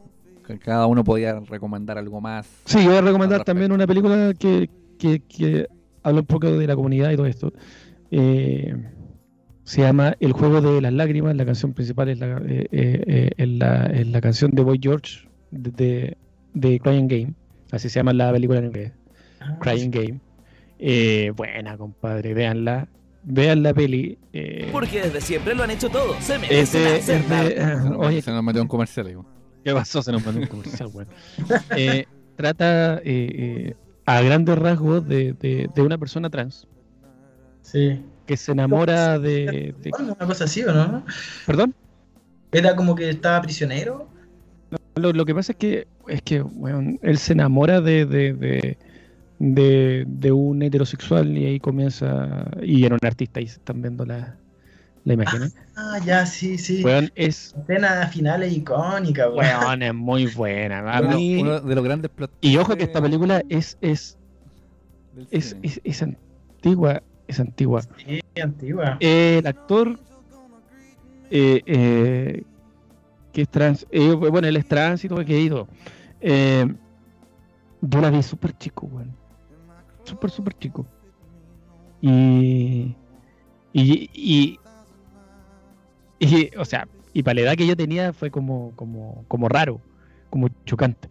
que 0.46 0.58
cada 0.58 0.86
uno 0.86 1.04
podía 1.04 1.40
recomendar 1.40 1.98
algo 1.98 2.20
más. 2.20 2.48
Sí, 2.64 2.78
yo 2.82 2.88
voy 2.90 2.98
a 2.98 3.02
recomendar 3.02 3.44
también 3.44 3.70
una 3.72 3.86
película 3.86 4.32
que, 4.38 4.68
que, 4.98 5.20
que 5.20 5.66
habla 6.02 6.20
un 6.20 6.26
poco 6.26 6.50
de 6.50 6.66
la 6.66 6.74
comunidad 6.74 7.10
y 7.10 7.16
todo 7.16 7.26
esto. 7.26 7.52
Eh, 8.10 8.74
se 9.64 9.82
llama 9.82 10.16
El 10.18 10.32
juego 10.32 10.60
de 10.62 10.80
las 10.80 10.92
lágrimas. 10.92 11.36
La 11.36 11.44
canción 11.44 11.74
principal 11.74 12.08
es 12.08 12.18
la, 12.18 12.38
eh, 12.38 12.66
eh, 12.72 13.04
eh, 13.06 13.30
es 13.36 13.48
la, 13.48 13.86
es 13.86 14.06
la 14.08 14.20
canción 14.20 14.50
de 14.52 14.62
Boy 14.62 14.80
George 14.82 15.28
de, 15.50 15.70
de, 15.72 16.16
de 16.54 16.80
Crying 16.80 17.06
Game. 17.08 17.34
Así 17.70 17.90
se 17.90 17.98
llama 18.00 18.14
la 18.14 18.32
película 18.32 18.60
en 18.60 18.64
inglés. 18.66 18.92
Ah, 19.40 19.58
Crying 19.60 19.90
Game. 19.90 20.20
Eh, 20.78 21.32
buena, 21.36 21.76
compadre. 21.76 22.32
Véanla. 22.32 22.88
Vean 23.30 23.62
la 23.62 23.74
peli. 23.74 24.16
eh, 24.32 24.68
Porque 24.72 25.02
desde 25.02 25.20
siempre 25.20 25.54
lo 25.54 25.62
han 25.62 25.70
hecho 25.70 25.90
todo. 25.90 26.14
Se 26.20 26.34
es 26.36 26.40
merecen 26.40 26.82
de- 26.82 26.96
es 26.96 27.06
de- 27.90 27.96
oye, 27.96 28.22
se 28.22 28.30
nos 28.32 28.42
metió 28.42 28.62
un 28.62 28.68
comercial. 28.68 29.06
digo. 29.06 29.26
¿Qué 29.64 29.74
pasó? 29.74 30.02
Se 30.02 30.10
nos 30.12 30.24
mandó 30.24 30.40
un 30.40 30.46
comercial, 30.46 30.88
weón. 30.92 31.08
Eh, 31.76 32.06
trata 32.36 32.96
eh, 32.98 33.02
eh, 33.04 33.74
a 34.06 34.20
grandes 34.22 34.56
rasgos 34.58 35.06
de, 35.06 35.34
de- 35.34 35.68
de 35.74 35.82
una 35.82 35.98
persona 35.98 36.30
trans 36.30 36.66
Sí. 37.60 38.00
que 38.26 38.36
se 38.38 38.52
enamora 38.52 39.18
de. 39.18 39.74
de- 39.78 39.90
Una 39.98 40.14
cosa 40.14 40.44
así, 40.44 40.62
¿o 40.64 40.72
no? 40.72 41.04
¿Perdón? 41.46 41.74
Era 42.50 42.74
como 42.76 42.94
que 42.94 43.10
estaba 43.10 43.42
prisionero. 43.42 44.08
Lo, 44.94 45.12
lo 45.12 45.24
que 45.26 45.34
pasa 45.34 45.52
es 45.52 45.58
que, 45.58 45.86
es 46.08 46.22
que 46.22 46.40
weón, 46.40 46.98
él 47.02 47.18
se 47.18 47.34
enamora 47.34 47.82
de, 47.82 48.06
de, 49.38 50.04
de, 50.06 50.32
un 50.32 50.62
heterosexual 50.62 51.36
y 51.36 51.46
ahí 51.46 51.60
comienza. 51.60 52.50
Y 52.62 52.84
era 52.84 52.94
un 52.94 53.06
artista 53.06 53.40
y 53.40 53.46
se 53.46 53.58
están 53.58 53.80
viendo 53.82 54.04
la, 54.04 54.36
la 55.04 55.14
imagen. 55.14 55.44
¿eh? 55.44 55.50
Ah, 55.76 55.98
ya, 56.04 56.26
sí, 56.26 56.58
sí. 56.58 56.82
Weón, 56.84 57.10
es. 57.14 57.54
La 57.54 57.62
escena 57.62 58.06
final 58.08 58.42
es 58.42 58.52
icónica, 58.52 59.28
weón. 59.28 59.60
Weón, 59.60 59.82
es 59.82 59.94
muy 59.94 60.26
buena. 60.26 60.80
A 60.90 61.00
Uno, 61.00 61.16
mí- 61.16 61.40
uno 61.40 61.60
de 61.60 61.74
los 61.74 61.84
grandes 61.84 62.10
plot 62.10 62.32
y 62.40 62.56
ojo 62.56 62.76
que 62.76 62.84
esta 62.84 63.00
película 63.00 63.42
es, 63.48 63.78
es, 63.80 64.18
es, 65.30 65.56
es, 65.62 65.80
es 65.84 66.02
antigua. 66.02 67.02
Es 67.26 67.40
antigua. 67.40 67.82
Sí, 68.04 68.20
antigua. 68.40 68.96
el 69.00 69.46
actor 69.46 69.98
eh, 71.30 71.62
eh, 71.66 72.42
que 73.32 73.42
es 73.42 73.48
trans, 73.48 73.86
eh, 73.90 74.12
bueno, 74.12 74.48
él 74.48 74.56
es 74.56 74.66
trans 74.66 75.04
y 75.04 75.08
todo 75.08 75.24
que 75.24 75.36
he 75.36 75.40
ido. 75.40 75.68
Eh, 76.20 76.66
yo 77.80 78.00
la 78.00 78.10
vi 78.10 78.22
súper 78.22 78.56
chico, 78.56 78.86
weón. 78.86 79.14
Súper, 80.08 80.30
súper 80.30 80.54
chico. 80.54 80.86
Y, 82.00 82.94
y, 83.74 84.10
y, 84.14 84.58
y, 86.18 86.56
o 86.56 86.64
sea, 86.64 86.88
y 87.12 87.22
para 87.22 87.34
la 87.34 87.40
edad 87.42 87.56
que 87.56 87.66
yo 87.66 87.76
tenía 87.76 88.14
fue 88.14 88.30
como, 88.30 88.72
como, 88.74 89.26
como 89.28 89.50
raro, 89.50 89.82
como 90.30 90.48
chocante. 90.64 91.10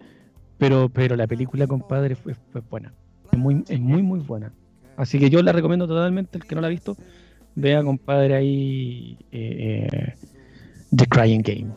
Pero, 0.57 0.89
pero 0.89 1.15
la 1.15 1.27
película, 1.27 1.67
compadre, 1.67 2.15
fue, 2.15 2.33
fue 2.33 2.61
buena. 2.61 2.91
Es 3.31 3.37
muy, 3.37 3.63
es 3.67 3.79
muy, 3.79 4.01
muy 4.01 4.19
buena. 4.19 4.51
Así 4.95 5.19
que 5.19 5.29
yo 5.29 5.43
la 5.43 5.51
recomiendo 5.51 5.87
totalmente, 5.87 6.39
el 6.39 6.45
que 6.45 6.55
no 6.55 6.61
la 6.61 6.67
ha 6.67 6.71
visto, 6.71 6.97
vea, 7.53 7.83
compadre, 7.83 8.33
ahí 8.33 9.19
eh, 9.31 9.87
eh, 9.91 10.13
The 10.95 11.05
Crying 11.05 11.43
Game. 11.43 11.67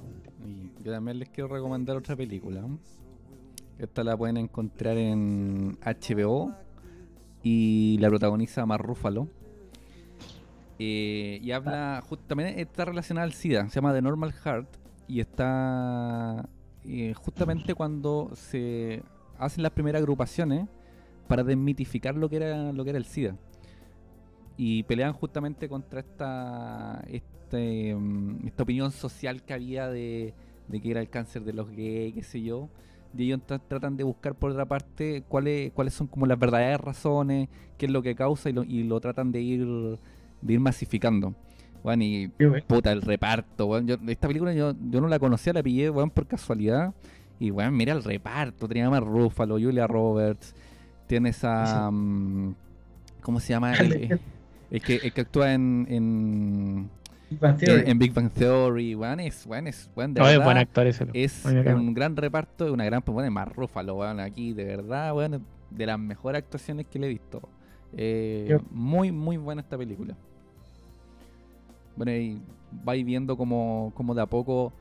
Yo 0.82 0.90
también 0.90 1.18
les 1.18 1.28
quiero 1.28 1.48
recomendar 1.48 1.98
otra 1.98 2.16
película. 2.16 2.64
Esta 3.78 4.04
la 4.04 4.16
pueden 4.16 4.38
encontrar 4.38 4.96
en 4.96 5.76
HBO 5.84 6.54
y 7.42 7.98
la 8.00 8.08
protagoniza 8.08 8.66
Mar 8.66 8.82
Ruffalo. 8.82 9.28
Eh, 10.78 11.40
y 11.42 11.50
habla, 11.52 12.02
justamente 12.08 12.60
está 12.62 12.86
relacionada 12.86 13.26
al 13.26 13.32
SIDA, 13.32 13.68
se 13.68 13.74
llama 13.74 13.92
The 13.92 14.00
Normal 14.00 14.32
Heart 14.32 14.68
y 15.08 15.20
está 15.20 16.48
eh, 16.84 17.12
justamente 17.14 17.74
cuando 17.74 18.30
se 18.34 19.02
hacen 19.38 19.62
las 19.62 19.72
primeras 19.72 20.00
agrupaciones 20.00 20.68
para 21.28 21.44
desmitificar 21.44 22.14
lo 22.14 22.30
que 22.30 22.36
era 22.36 22.72
lo 22.72 22.82
que 22.82 22.90
era 22.90 22.98
el 22.98 23.04
SIDA 23.04 23.36
y 24.56 24.82
pelean 24.84 25.12
justamente 25.12 25.68
contra 25.68 26.00
esta 26.00 27.04
este, 27.08 27.94
mm, 27.94 28.46
esta 28.46 28.62
opinión 28.62 28.92
social 28.92 29.42
que 29.42 29.52
había 29.52 29.88
de, 29.88 30.34
de 30.68 30.80
que 30.80 30.90
era 30.90 31.00
el 31.00 31.10
cáncer 31.10 31.44
de 31.44 31.52
los 31.52 31.70
gays, 31.70 32.14
qué 32.14 32.22
sé 32.22 32.42
yo. 32.42 32.68
Y 33.16 33.24
ellos 33.24 33.40
tra- 33.46 33.60
tratan 33.66 33.96
de 33.96 34.04
buscar 34.04 34.34
por 34.34 34.50
otra 34.52 34.64
parte 34.66 35.24
cuáles 35.28 35.72
cuáles 35.72 35.94
son 35.94 36.06
como 36.06 36.26
las 36.26 36.38
verdaderas 36.38 36.80
razones, 36.80 37.48
qué 37.76 37.86
es 37.86 37.92
lo 37.92 38.02
que 38.02 38.14
causa 38.14 38.50
y 38.50 38.52
lo, 38.52 38.62
y 38.62 38.84
lo 38.84 39.00
tratan 39.00 39.32
de 39.32 39.40
ir 39.40 39.66
de 40.42 40.52
ir 40.52 40.60
masificando. 40.60 41.34
Bueno, 41.82 42.04
y 42.04 42.26
bueno. 42.38 42.62
puta 42.66 42.92
el 42.92 43.02
reparto. 43.02 43.80
Yo, 43.80 43.96
esta 44.06 44.28
película 44.28 44.52
yo, 44.52 44.74
yo 44.90 45.00
no 45.00 45.08
la 45.08 45.18
conocía, 45.18 45.52
la 45.52 45.62
pillé, 45.62 45.90
weón, 45.90 46.10
por 46.10 46.26
casualidad. 46.26 46.92
Y 47.38 47.50
weón, 47.50 47.74
mira 47.76 47.92
el 47.94 48.04
reparto, 48.04 48.68
tenía 48.68 48.86
a 48.86 48.90
Mark 48.90 49.06
Ruffalo, 49.06 49.54
Julia 49.54 49.86
Roberts, 49.86 50.54
tienes 51.06 51.42
a 51.42 51.90
mm, 51.90 52.54
¿cómo 53.22 53.40
se 53.40 53.48
llama? 53.48 53.72
El, 53.74 53.92
el- 53.92 54.20
el 54.70 54.80
que, 54.82 54.96
el 54.96 55.12
que 55.12 55.20
actúa 55.22 55.52
en, 55.52 55.86
en, 55.90 56.90
Big 57.30 57.38
Bang 57.38 57.56
Theory. 57.56 57.82
en, 57.82 57.88
en 57.88 57.98
Big 57.98 58.12
Bang 58.12 58.30
Theory, 58.30 58.94
weón, 58.94 59.20
es, 59.20 59.46
weón, 59.46 59.66
es, 59.68 59.88
weón, 59.94 60.12
de 60.14 60.20
No, 60.20 60.26
es 60.26 60.32
verdad, 60.32 60.44
buen 60.44 60.58
actor 60.58 60.86
ese. 60.86 61.06
es 61.12 61.44
un 61.44 61.94
gran 61.94 62.16
reparto 62.16 62.66
y 62.68 62.70
una 62.70 62.84
gran, 62.84 63.02
pues 63.02 63.14
bueno, 63.14 63.30
Mark 63.30 63.52
Ruffalo, 63.54 63.94
weón, 63.94 64.20
aquí, 64.20 64.52
de 64.52 64.64
verdad, 64.64 65.14
weón, 65.14 65.44
de 65.70 65.86
las 65.86 65.98
mejores 65.98 66.42
actuaciones 66.42 66.86
que 66.86 66.98
le 66.98 67.06
he 67.06 67.10
visto. 67.10 67.40
Eh, 67.96 68.58
muy, 68.70 69.12
muy 69.12 69.36
buena 69.36 69.62
esta 69.62 69.78
película. 69.78 70.16
Bueno, 71.96 72.12
y 72.12 72.40
vais 72.72 73.04
viendo 73.04 73.36
como, 73.36 73.92
como 73.94 74.14
de 74.14 74.22
a 74.22 74.26
poco 74.26 74.72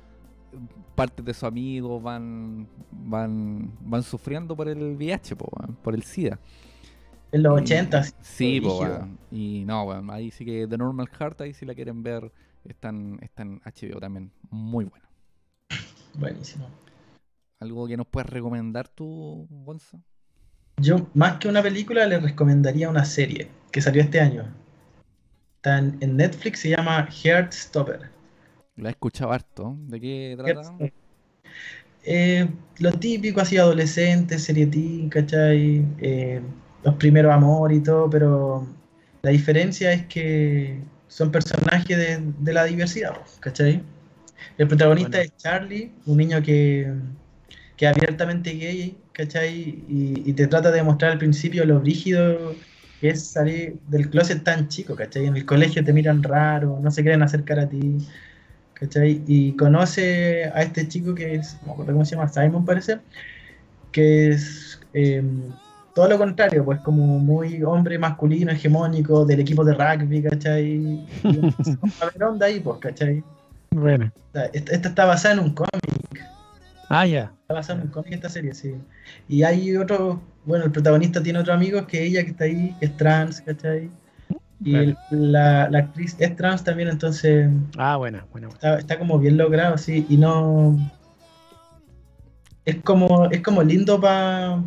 eh, 0.52 0.58
partes 0.96 1.26
de 1.26 1.34
sus 1.34 1.44
amigos 1.44 2.02
van 2.02 2.68
van 2.92 3.72
van 3.82 4.04
sufriendo 4.04 4.56
por 4.56 4.68
el 4.68 4.96
VIH, 4.96 5.36
po, 5.36 5.50
por 5.84 5.96
el 5.96 6.04
SIDA. 6.04 6.40
En 7.32 7.44
los 7.44 7.60
Y- 7.60 7.64
80. 7.64 8.04
Sí, 8.22 8.62
po. 8.62 8.86
Y 9.32 9.64
no, 9.66 9.84
weón, 9.84 10.10
ahí 10.10 10.32
sí 10.32 10.46
que 10.46 10.68
The 10.68 10.78
Normal 10.78 11.08
Heart, 11.10 11.42
ahí 11.42 11.54
si 11.54 11.66
la 11.66 11.76
quieren 11.76 12.02
ver, 12.02 12.32
están, 12.66 13.20
están 13.22 13.62
HBO 13.66 14.00
también. 14.00 14.32
Muy 14.50 14.86
bueno. 14.86 15.06
Buenísimo. 16.16 16.68
¿Algo 17.60 17.88
que 17.88 17.98
nos 17.98 18.08
puedes 18.08 18.30
recomendar 18.30 18.88
tú, 18.88 19.48
Gonzo? 19.50 20.00
Yo, 20.78 21.08
más 21.14 21.38
que 21.38 21.48
una 21.50 21.62
película, 21.62 22.06
le 22.08 22.20
recomendaría 22.20 22.90
una 22.90 23.06
serie 23.06 23.50
que 23.72 23.82
salió 23.82 24.02
este 24.02 24.20
año. 24.22 24.46
Está 25.58 25.78
en, 25.78 25.98
en 26.00 26.16
Netflix, 26.16 26.60
se 26.60 26.70
llama 26.70 27.08
Heartstopper. 27.12 28.10
La 28.78 28.90
he 28.90 28.92
escuchado 28.92 29.32
harto. 29.34 29.76
¿De 29.88 30.00
qué 30.00 30.36
trata? 30.38 30.74
Eh, 32.06 32.48
lo 32.80 32.92
típico, 32.94 33.42
así, 33.42 33.58
adolescente, 33.58 34.40
serie 34.40 34.68
teen, 34.68 35.10
¿cachai? 35.10 35.86
Eh, 36.00 36.42
los 36.84 36.96
primeros 36.96 37.32
amores 37.34 37.80
y 37.80 37.84
todo, 37.84 38.10
pero 38.10 38.68
La 39.22 39.32
diferencia 39.32 39.92
es 39.94 40.08
que 40.08 40.90
son 41.08 41.32
personajes 41.32 41.98
de, 41.98 42.20
de 42.40 42.54
la 42.54 42.66
diversidad, 42.66 43.16
¿cachai? 43.42 43.84
El 44.58 44.68
protagonista 44.68 45.18
Bueno. 45.18 45.24
es 45.24 45.36
Charlie, 45.38 46.02
un 46.06 46.18
niño 46.18 46.42
que, 46.42 46.94
que 47.76 47.86
es 47.86 47.92
abiertamente 47.92 48.52
gay, 48.54 49.04
¿cachai? 49.14 49.54
Y, 49.88 50.24
y 50.30 50.34
te 50.34 50.48
trata 50.48 50.72
de 50.72 50.84
mostrar 50.84 51.12
al 51.14 51.18
principio 51.20 51.66
lo 51.66 51.80
brígido 51.82 52.60
que 53.00 53.10
es 53.10 53.32
salir 53.32 53.80
del 53.88 54.10
closet 54.10 54.44
tan 54.44 54.68
chico, 54.70 54.96
¿cachai? 54.96 55.26
En 55.28 55.38
el 55.38 55.46
colegio 55.46 55.84
te 55.84 55.94
miran 55.94 56.24
raro, 56.24 56.80
no 56.82 56.92
se 56.92 57.02
quieren 57.04 57.24
acercar 57.24 57.60
a 57.60 57.70
ti, 57.70 58.06
¿cachai? 58.74 59.24
Y 59.28 59.56
conoce 59.58 60.46
a 60.46 60.64
este 60.64 60.88
chico 60.88 61.16
que 61.16 61.36
es, 61.36 61.62
no 61.62 61.68
me 61.70 61.74
acuerdo 61.74 61.94
cómo 61.94 62.06
se 62.06 62.16
llama, 62.16 62.30
Simon 62.30 62.66
parece, 62.66 63.02
que 63.92 64.30
es 64.30 64.80
eh, 64.94 65.24
todo 65.94 66.08
lo 66.08 66.18
contrario, 66.18 66.64
pues 66.64 66.80
como 66.82 67.20
muy 67.20 67.62
hombre 67.64 67.98
masculino, 67.98 68.52
hegemónico, 68.52 69.26
del 69.26 69.40
equipo 69.42 69.64
de 69.66 69.74
rugby, 69.74 70.22
¿cachai? 70.24 71.00
A 72.00 72.06
ver 72.06 72.24
onda 72.24 72.46
ahí, 72.46 72.60
pues, 72.60 72.78
¿cachai? 72.80 73.24
Bueno. 73.72 74.12
Esta, 74.34 74.74
esta 74.74 74.90
está 74.90 75.06
basada 75.06 75.34
en 75.36 75.40
un 75.42 75.54
cómic, 75.54 76.30
Ah, 76.88 77.06
ya. 77.06 77.32
está 77.42 77.54
basada 77.54 77.80
en 77.80 77.86
un 77.88 77.92
cómic 77.92 78.14
esta 78.14 78.30
serie, 78.30 78.54
sí. 78.54 78.76
Y 79.28 79.44
hay 79.44 79.76
otro, 79.76 80.22
bueno, 80.46 80.66
el 80.66 80.72
protagonista 80.72 81.22
tiene 81.22 81.40
otro 81.40 81.54
amigo 81.54 81.86
que 81.86 82.04
ella 82.04 82.24
que 82.24 82.32
está 82.32 82.46
ahí, 82.46 82.76
es 82.80 82.96
trans, 82.98 83.42
¿cachai? 83.42 83.90
Y 84.64 84.76
el- 84.76 84.98
la, 85.10 85.70
la 85.70 85.80
actriz 85.80 86.16
es 86.20 86.36
trans 86.36 86.64
también, 86.64 86.90
entonces 86.90 87.50
Ah, 87.78 87.96
buena. 87.98 88.26
buena. 88.32 88.50
está, 88.50 88.78
está 88.78 89.00
como 89.00 89.18
bien 89.20 89.38
logrado, 89.38 89.78
sí, 89.78 90.06
y 90.10 90.18
no... 90.18 90.78
Es 92.66 92.76
como, 92.84 93.26
es 93.32 93.42
como 93.42 93.64
lindo 93.64 94.00
para 94.00 94.62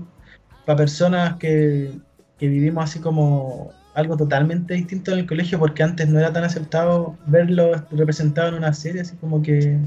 personas 0.64 1.36
que, 1.38 1.90
que 2.38 2.48
vivimos 2.48 2.84
así 2.84 3.00
como 3.00 3.70
algo 3.94 4.16
totalmente 4.16 4.74
distinto 4.74 5.12
en 5.12 5.20
el 5.20 5.26
colegio, 5.26 5.58
porque 5.58 5.82
antes 5.82 6.08
no 6.08 6.18
era 6.18 6.32
tan 6.32 6.44
aceptado 6.44 7.16
verlo 7.26 7.72
representado 7.90 8.48
en 8.48 8.54
una 8.54 8.72
serie, 8.72 9.02
así 9.02 9.16
como 9.16 9.42
que, 9.42 9.78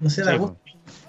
no 0.00 0.10
sé, 0.10 0.22
da 0.22 0.32
Sí, 0.32 0.38
gusto, 0.38 0.58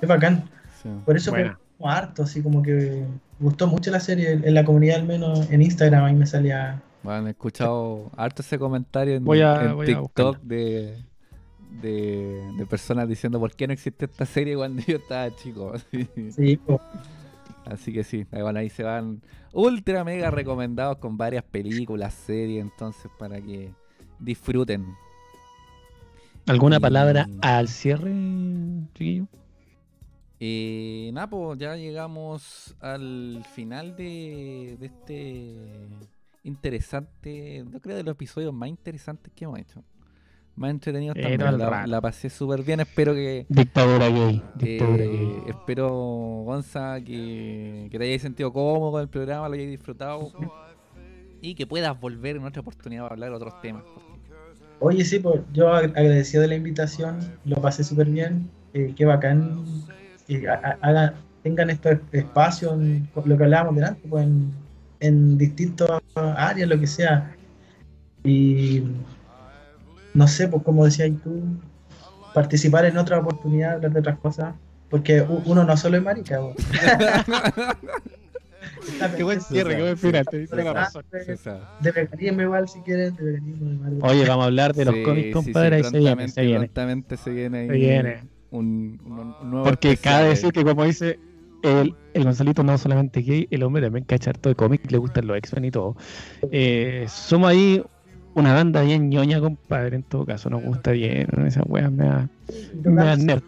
es 0.02 0.08
bacán. 0.08 0.44
Sí. 0.82 0.90
Por 1.06 1.18
eso 1.18 1.32
como 1.78 1.90
harto, 1.92 2.24
así 2.24 2.42
como 2.42 2.62
que 2.62 3.06
gustó 3.40 3.68
mucho 3.68 3.92
la 3.92 4.00
serie, 4.00 4.32
en 4.34 4.54
la 4.54 4.64
comunidad 4.66 4.98
al 4.98 5.06
menos 5.06 5.50
en 5.52 5.62
Instagram 5.62 6.06
ahí 6.06 6.16
me 6.16 6.26
salía... 6.26 6.82
Bueno, 7.04 7.28
he 7.28 7.32
escuchado 7.32 8.12
harto 8.18 8.42
ese 8.42 8.60
comentario 8.60 9.16
en, 9.16 9.24
Voy 9.26 9.42
a- 9.42 9.64
en 9.64 9.76
voy 9.76 9.86
a 9.92 10.02
TikTok 10.02 10.42
de, 10.42 10.98
de, 11.82 12.52
de 12.58 12.66
personas 12.66 13.08
diciendo 13.08 13.40
por 13.40 13.54
qué 13.56 13.68
no 13.68 13.74
existe 13.74 14.06
esta 14.06 14.26
serie 14.26 14.56
cuando 14.56 14.82
yo 14.88 14.98
estaba 14.98 15.34
chico. 15.36 15.74
Sí, 16.36 16.58
po. 16.58 16.80
Así 17.70 17.94
que 17.94 18.04
sí, 18.04 18.26
ahí, 18.32 18.70
se 18.70 18.84
van 18.84 19.22
ultra 19.54 20.04
mega 20.04 20.32
recomendados 20.32 20.98
con 20.98 21.18
varias 21.18 21.44
películas, 21.44 22.14
series, 22.16 22.62
entonces 22.64 23.12
para 23.20 23.40
que 23.40 23.72
disfruten. 24.18 24.86
¿Alguna 26.48 26.78
Y- 26.78 26.80
palabra 26.80 27.30
al 27.42 27.68
cierre, 27.68 28.12
chiquillo? 28.96 29.28
Eh, 30.40 31.12
nada, 31.14 31.30
pues 31.30 31.60
ya 31.60 31.76
llegamos 31.76 32.76
al 32.80 33.46
final 33.54 33.96
de, 33.96 34.78
de 34.80 34.86
este 34.86 35.56
interesante, 36.44 37.64
yo 37.72 37.80
creo 37.82 37.98
de 37.98 38.04
los 38.04 38.14
episodios 38.14 38.54
más 38.54 38.70
interesantes 38.70 39.32
que 39.36 39.46
hemos 39.46 39.60
hecho. 39.60 39.84
Más 40.60 40.72
entretenidos 40.72 41.16
Eh, 41.18 41.38
también. 41.38 41.58
La, 41.58 41.88
la 41.88 42.02
pasé 42.02 42.30
súper 42.30 42.64
bien, 42.64 42.82
espero 42.82 43.14
que... 43.14 43.46
Dictadura 43.48 44.10
gay. 44.10 44.36
eh, 44.36 44.44
Dictadura 44.56 45.06
gay. 45.06 45.38
espero, 45.48 45.88
Gonza, 46.44 47.00
que, 47.00 47.88
que 47.90 47.98
te 47.98 48.04
hayas 48.04 48.22
sentido 48.22 48.52
cómodo 48.52 48.92
con 48.92 49.02
el 49.02 49.08
programa, 49.08 49.48
lo 49.48 49.54
hayas 49.56 49.70
disfrutado 49.70 50.30
y 51.42 51.56
que 51.56 51.66
puedas 51.66 51.98
volver 51.98 52.36
en 52.36 52.44
otra 52.44 52.60
oportunidad 52.60 53.04
para 53.04 53.14
hablar 53.14 53.30
de 53.30 53.36
otros 53.38 53.62
temas. 53.62 53.84
Oye, 54.82 55.06
sí, 55.06 55.20
pues 55.20 55.40
yo 55.54 55.70
ag- 55.70 55.92
agradecido 55.98 56.42
de 56.42 56.50
la 56.50 56.56
invitación, 56.56 57.20
lo 57.46 57.56
pasé 57.62 57.86
súper 57.86 58.08
bien, 58.10 58.50
eh, 58.74 58.94
qué 58.98 59.06
bacán 59.06 59.64
que 60.28 60.46
ha- 60.50 60.56
ha- 60.62 60.78
hagan- 60.82 61.14
tengan 61.42 61.70
estos 61.70 62.00
espacios, 62.12 62.74
en- 62.74 63.08
lo 63.24 63.38
que 63.38 63.44
hablábamos 63.46 63.76
delante, 63.76 64.02
pues 64.10 64.26
en, 64.26 64.52
en 65.00 65.38
distintas 65.38 66.02
áreas, 66.16 66.68
lo 66.68 66.78
que 66.78 66.88
sea. 66.88 67.34
Y 68.26 68.84
no 70.14 70.28
sé, 70.28 70.48
pues 70.48 70.64
como 70.64 70.86
decías 70.86 71.12
tú, 71.24 71.42
participar 72.34 72.86
en 72.86 72.98
otra 72.98 73.20
oportunidad, 73.20 73.74
hablar 73.74 73.92
de 73.92 74.00
otras 74.00 74.20
cosas, 74.20 74.56
porque 74.90 75.22
uno 75.46 75.64
no 75.64 75.78
solo 75.78 75.98
es 75.98 76.04
marica. 76.04 76.40
pues. 76.42 76.56
Qué 79.16 79.24
buen 79.24 79.40
cierre, 79.42 79.76
qué 79.78 79.82
buen 79.82 79.98
final. 79.98 80.26
te- 80.26 80.40
de- 80.40 80.48
Tienes 80.48 80.74
razón. 80.74 81.04
Sí, 81.12 81.34
de 81.82 81.92
veganismo 81.92 82.42
igual 82.42 82.68
si 82.68 82.80
quieren, 82.82 83.16
de 83.16 83.24
veganismo 83.24 83.70
de 83.70 83.76
Marvel. 83.78 84.00
Oye, 84.04 84.26
vamos 84.28 84.44
a 84.44 84.46
hablar 84.48 84.74
de 84.74 84.86
los 84.86 84.96
sí, 84.96 85.04
cómics, 85.04 85.28
sí, 85.28 85.34
compadre. 85.34 85.84
sí, 85.84 85.86
ahí 85.86 85.92
se 85.92 85.98
viene, 86.00 86.16
prontamente- 86.16 86.34
se 86.34 86.42
viene. 86.42 86.60
prontamente 86.60 87.18
se 87.18 87.30
viene 87.30 87.58
ahí 87.60 87.68
Se 87.68 87.74
viene. 87.74 88.24
Un, 88.52 89.00
un- 89.06 89.36
un 89.42 89.52
nuevo 89.52 89.66
Porque 89.66 89.96
cabe 89.98 90.24
ahí. 90.26 90.30
decir 90.32 90.52
que, 90.52 90.64
como 90.64 90.84
dice 90.84 91.20
el, 91.64 91.96
el 92.14 92.24
Gonzalito, 92.24 92.64
no 92.64 92.78
solamente 92.78 93.22
gay, 93.22 93.48
el 93.52 93.64
hombre 93.64 93.82
también 93.82 94.06
cacha 94.06 94.32
harto 94.32 94.50
de 94.50 94.56
cómics, 94.56 94.92
le 94.92 94.98
gustan 94.98 95.28
los 95.28 95.38
X-Men 95.38 95.66
y 95.66 95.72
todo. 95.72 95.96
Eh, 96.52 97.06
somos 97.10 97.50
ahí 97.50 97.84
una 98.34 98.54
banda 98.54 98.82
bien 98.82 99.10
ñoña, 99.10 99.40
compadre, 99.40 99.98
en 99.98 100.04
todo 100.04 100.26
caso, 100.26 100.50
nos 100.50 100.62
gusta 100.62 100.92
bien, 100.92 101.28
¿no? 101.36 101.46
esas 101.46 101.64
weas 101.68 101.92
me 101.92 102.06
da, 102.06 102.30
me 102.84 103.04
da 103.06 103.16
nerd. 103.16 103.42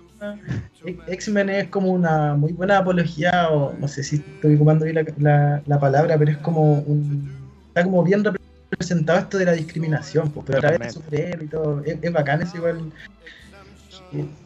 X-Men 1.07 1.49
es 1.49 1.67
como 1.69 1.91
una 1.91 2.35
muy 2.35 2.53
buena 2.53 2.79
apología, 2.79 3.49
o 3.51 3.77
no 3.77 3.87
sé 3.87 4.03
si 4.03 4.17
estoy 4.17 4.55
ocupando 4.55 4.85
bien 4.85 4.95
la, 4.95 5.03
la- 5.17 5.63
la 5.65 5.79
palabra, 5.79 6.17
pero 6.17 6.31
es 6.31 6.37
como 6.39 6.79
un. 6.79 7.29
Está 7.67 7.83
como 7.83 8.03
bien 8.03 8.23
representado 8.23 9.19
esto 9.19 9.37
de 9.37 9.45
la 9.45 9.53
discriminación, 9.53 10.31
pues, 10.31 10.45
pero 10.45 10.57
a 10.57 10.61
través 10.61 10.79
de 10.79 10.89
superhéroes 10.91 11.43
y 11.43 11.47
todo. 11.49 11.83
Es, 11.83 11.97
es 12.01 12.11
bacán, 12.11 12.41
es 12.41 12.53
igual. 12.55 12.91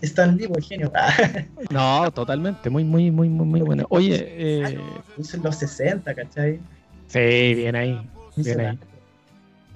Es 0.02 0.14
tan 0.14 0.36
vivo, 0.38 0.58
es 0.58 0.68
genio. 0.68 0.92
No, 1.72 2.12
totalmente, 2.12 2.70
muy, 2.70 2.84
muy, 2.84 3.12
muy, 3.12 3.30
muy, 3.30 3.46
muy 3.46 3.62
bueno. 3.62 3.86
Oye, 3.90 4.26
eh, 4.28 5.02
los 5.42 5.56
60, 5.56 6.14
¿cachai? 6.14 6.60
sí, 7.08 7.54
bien 7.56 7.76
ahí. 7.76 8.10
Bien 8.36 8.60
ahí. 8.60 8.80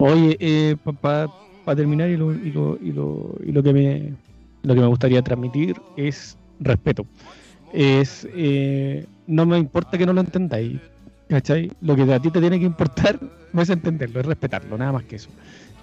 Oye, 0.02 0.34
eh, 0.40 0.76
para 1.02 1.28
terminar 1.76 2.08
y 2.08 2.16
lo, 2.16 2.32
y, 2.32 2.50
lo, 2.50 2.78
y, 2.80 2.90
lo, 2.90 3.34
y 3.44 3.52
lo 3.52 3.62
que 3.62 3.72
me 3.74 4.12
lo 4.62 4.74
que 4.74 4.80
me 4.80 4.86
gustaría 4.86 5.20
transmitir 5.20 5.80
es 5.94 6.38
respeto. 6.58 7.04
Es 7.70 8.26
eh, 8.34 9.06
no 9.26 9.44
me 9.44 9.58
importa 9.58 9.98
que 9.98 10.06
no 10.06 10.14
lo 10.14 10.22
entendáis, 10.22 10.80
¿cachai? 11.28 11.70
Lo 11.82 11.96
que 11.96 12.02
a 12.14 12.18
ti 12.18 12.30
te 12.30 12.40
tiene 12.40 12.58
que 12.58 12.64
importar 12.64 13.20
no 13.52 13.60
es 13.62 13.68
entenderlo, 13.68 14.20
es 14.20 14.26
respetarlo, 14.26 14.78
nada 14.78 14.92
más 14.92 15.04
que 15.04 15.16
eso. 15.16 15.28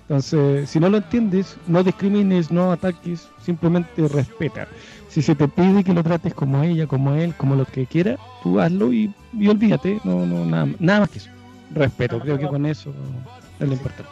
Entonces, 0.02 0.68
si 0.68 0.80
no 0.80 0.90
lo 0.90 0.98
entiendes, 0.98 1.56
no 1.68 1.84
discrimines, 1.84 2.50
no 2.50 2.72
ataques, 2.72 3.28
simplemente 3.44 4.08
respeta. 4.08 4.68
Si 5.10 5.22
se 5.22 5.36
te 5.36 5.48
pide 5.48 5.84
que 5.84 5.94
lo 5.94 6.02
trates 6.02 6.34
como 6.34 6.64
ella, 6.64 6.88
como 6.88 7.14
él, 7.14 7.36
como 7.36 7.56
lo 7.56 7.66
que 7.66 7.86
quiera, 7.86 8.18
tú 8.42 8.60
hazlo 8.60 8.92
y, 8.92 9.14
y 9.34 9.48
olvídate, 9.48 10.00
no, 10.04 10.26
no, 10.26 10.44
nada, 10.44 10.70
nada 10.80 11.02
más 11.02 11.10
que 11.10 11.20
eso. 11.20 11.30
Respeto, 11.70 12.20
creo 12.20 12.40
que 12.40 12.48
con 12.48 12.66
eso 12.66 12.92
es 13.60 13.68
lo 13.68 13.74
importante. 13.74 14.12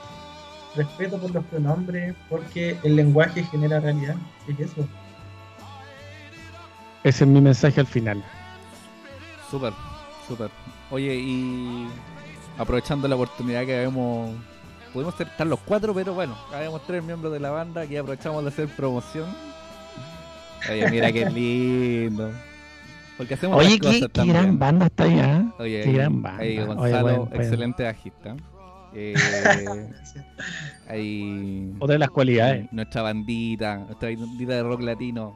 Respeto 0.76 1.18
por 1.18 1.32
los 1.32 1.44
pronombres, 1.46 2.16
porque 2.30 2.78
el 2.84 2.96
lenguaje 2.96 3.44
genera 3.46 3.80
realidad. 3.80 4.16
Es 4.48 4.60
eso. 4.60 4.88
Ese 7.04 7.24
es 7.24 7.30
mi 7.30 7.40
mensaje 7.42 7.80
al 7.80 7.88
final. 7.88 8.24
Súper, 9.50 9.74
súper. 10.28 10.50
Oye, 10.92 11.16
y 11.16 11.88
aprovechando 12.58 13.08
la 13.08 13.16
oportunidad 13.16 13.66
que 13.66 13.76
habemos, 13.78 14.32
pudimos 14.92 15.20
estar 15.20 15.46
los 15.48 15.60
cuatro, 15.60 15.94
pero 15.94 16.14
bueno, 16.14 16.36
habíamos 16.54 16.86
tres 16.88 17.04
miembros 17.04 17.32
de 17.32 17.40
la 17.40 17.52
banda 17.52 17.86
que 17.88 18.00
aprovechamos 18.00 18.44
de 18.44 18.50
hacer 18.50 18.68
promoción. 18.70 19.26
Oye, 20.70 20.90
mira 20.90 21.12
qué 21.12 21.30
lindo. 21.30 22.32
Porque 23.18 23.36
hacemos 23.36 23.58
Oye, 23.60 23.76
qué, 23.76 23.80
cosas 23.80 24.00
qué 24.02 24.10
también. 24.10 24.38
gran 24.38 24.60
banda 24.60 24.86
está 24.88 25.04
ahí, 25.06 25.20
¿ah? 25.20 25.46
Oye, 25.60 25.82
qué 25.84 25.90
ahí- 25.90 25.96
gran 25.96 26.22
banda. 26.22 26.42
ahí 26.44 26.58
Oye, 26.58 26.66
Gonzalo, 26.66 27.02
bueno. 27.02 27.30
excelente 27.34 27.84
bajista. 27.84 28.36
Eh, 28.98 29.14
Otra 31.80 31.94
de 31.94 32.00
las 32.00 32.10
cualidades. 32.10 32.68
nuestra 32.72 33.02
bandita, 33.02 33.78
nuestra 33.78 34.10
bandita 34.10 34.54
de 34.54 34.64
rock 34.64 34.82
latino. 34.82 35.34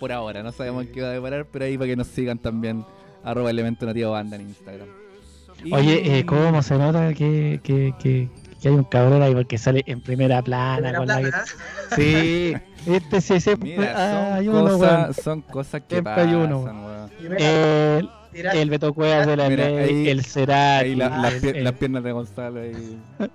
Por 0.00 0.12
ahora, 0.12 0.42
no 0.42 0.52
sabemos 0.52 0.84
en 0.86 0.92
qué 0.92 1.02
va 1.02 1.08
a 1.08 1.12
deparar, 1.12 1.46
pero 1.46 1.64
ahí 1.64 1.76
para 1.78 1.88
que 1.88 1.96
nos 1.96 2.06
sigan 2.08 2.38
también. 2.38 2.84
Arroba 3.24 3.50
elemento 3.50 3.86
nativo 3.86 4.12
banda 4.12 4.36
en 4.36 4.42
Instagram. 4.42 4.88
Y- 5.64 5.72
Oye, 5.72 6.18
eh, 6.18 6.26
¿cómo 6.26 6.62
se 6.62 6.76
nota 6.78 7.12
que, 7.14 7.60
que, 7.62 7.92
que, 7.98 8.28
que 8.60 8.68
hay 8.68 8.74
un 8.74 8.84
cabrón 8.84 9.22
ahí 9.22 9.34
porque 9.34 9.58
sale 9.58 9.82
en 9.86 10.00
primera 10.00 10.42
plana? 10.42 10.76
Primera 10.76 10.98
con 10.98 11.06
la 11.08 11.14
plana, 11.14 11.26
guitarra? 11.26 11.44
Sí, 11.96 12.54
este 12.86 13.20
sí, 13.20 13.34
ese. 13.34 13.56
Mira, 13.56 13.94
ah, 13.96 14.34
hay 14.36 14.46
son, 14.46 14.54
uno, 14.54 14.64
cosas, 14.78 14.80
weón. 15.02 15.14
son 15.14 15.42
cosas 15.42 15.82
que 15.88 15.94
Siempre 15.96 16.12
hay 16.12 16.18
pasan, 16.28 16.36
uno, 16.36 17.08
El, 18.54 18.70
Beto 18.70 18.92
Cuevas 18.92 19.26
de 19.26 19.36
la 19.36 19.48
Mira, 19.48 19.68
ley, 19.68 19.76
ahí- 19.78 20.08
el 20.08 20.24
Cerati. 20.24 20.90
Ahí 20.90 20.96
la- 20.96 21.08
las, 21.08 21.34
el- 21.34 21.40
pier- 21.42 21.56
el- 21.56 21.64
las 21.64 21.72
piernas 21.74 22.04
de 22.04 22.12
Gonzalo 22.12 22.60
ahí. 22.60 22.98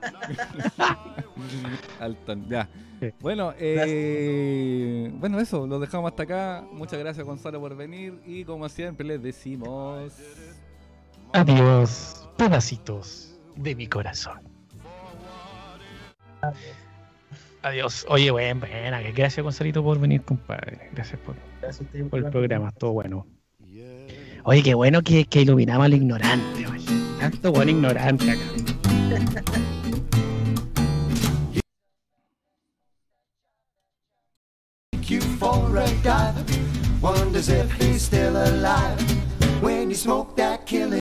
Alton, 2.00 2.48
ya. 2.50 2.70
Sí. 3.00 3.12
Bueno, 3.20 3.54
eh, 3.58 5.10
bueno, 5.16 5.40
eso, 5.40 5.66
lo 5.66 5.80
dejamos 5.80 6.12
hasta 6.12 6.24
acá. 6.24 6.64
Muchas 6.72 7.00
gracias, 7.00 7.26
Gonzalo, 7.26 7.60
por 7.60 7.76
venir. 7.76 8.20
Y 8.26 8.44
como 8.44 8.70
siempre, 8.70 9.06
les 9.08 9.22
decimos. 9.24 10.14
Adiós, 11.34 12.28
pedacitos 12.38 13.40
de 13.56 13.76
mi 13.76 13.88
corazón. 13.88 14.40
Adiós. 17.64 18.06
Oye, 18.10 18.32
buen, 18.32 18.60
buena. 18.60 19.02
Gracias, 19.02 19.44
Gonzalito, 19.44 19.84
por 19.84 20.00
venir, 20.00 20.22
compadre. 20.24 20.90
Gracias 20.94 21.20
por, 21.22 21.36
Gracias 21.62 21.82
a 21.82 21.84
ustedes 21.84 22.10
por 22.10 22.20
el 22.20 22.30
programa. 22.30 22.70
Estuvo 22.70 22.94
bueno. 22.94 23.26
Oye, 24.44 24.64
qué 24.64 24.74
bueno 24.74 25.02
que, 25.02 25.26
que 25.26 25.42
iluminamos 25.42 25.86
al 25.86 25.94
ignorante, 25.94 26.68
oye. 26.68 26.86
Tanto 27.20 27.52
buen 27.52 27.70
ignorante 27.70 28.32
acá. 28.32 28.42
Wonders 37.02 37.50
if 37.50 37.72
he's 37.82 38.04
still 38.04 38.36
alive 38.36 39.00
when 39.62 39.90
that. 40.36 40.66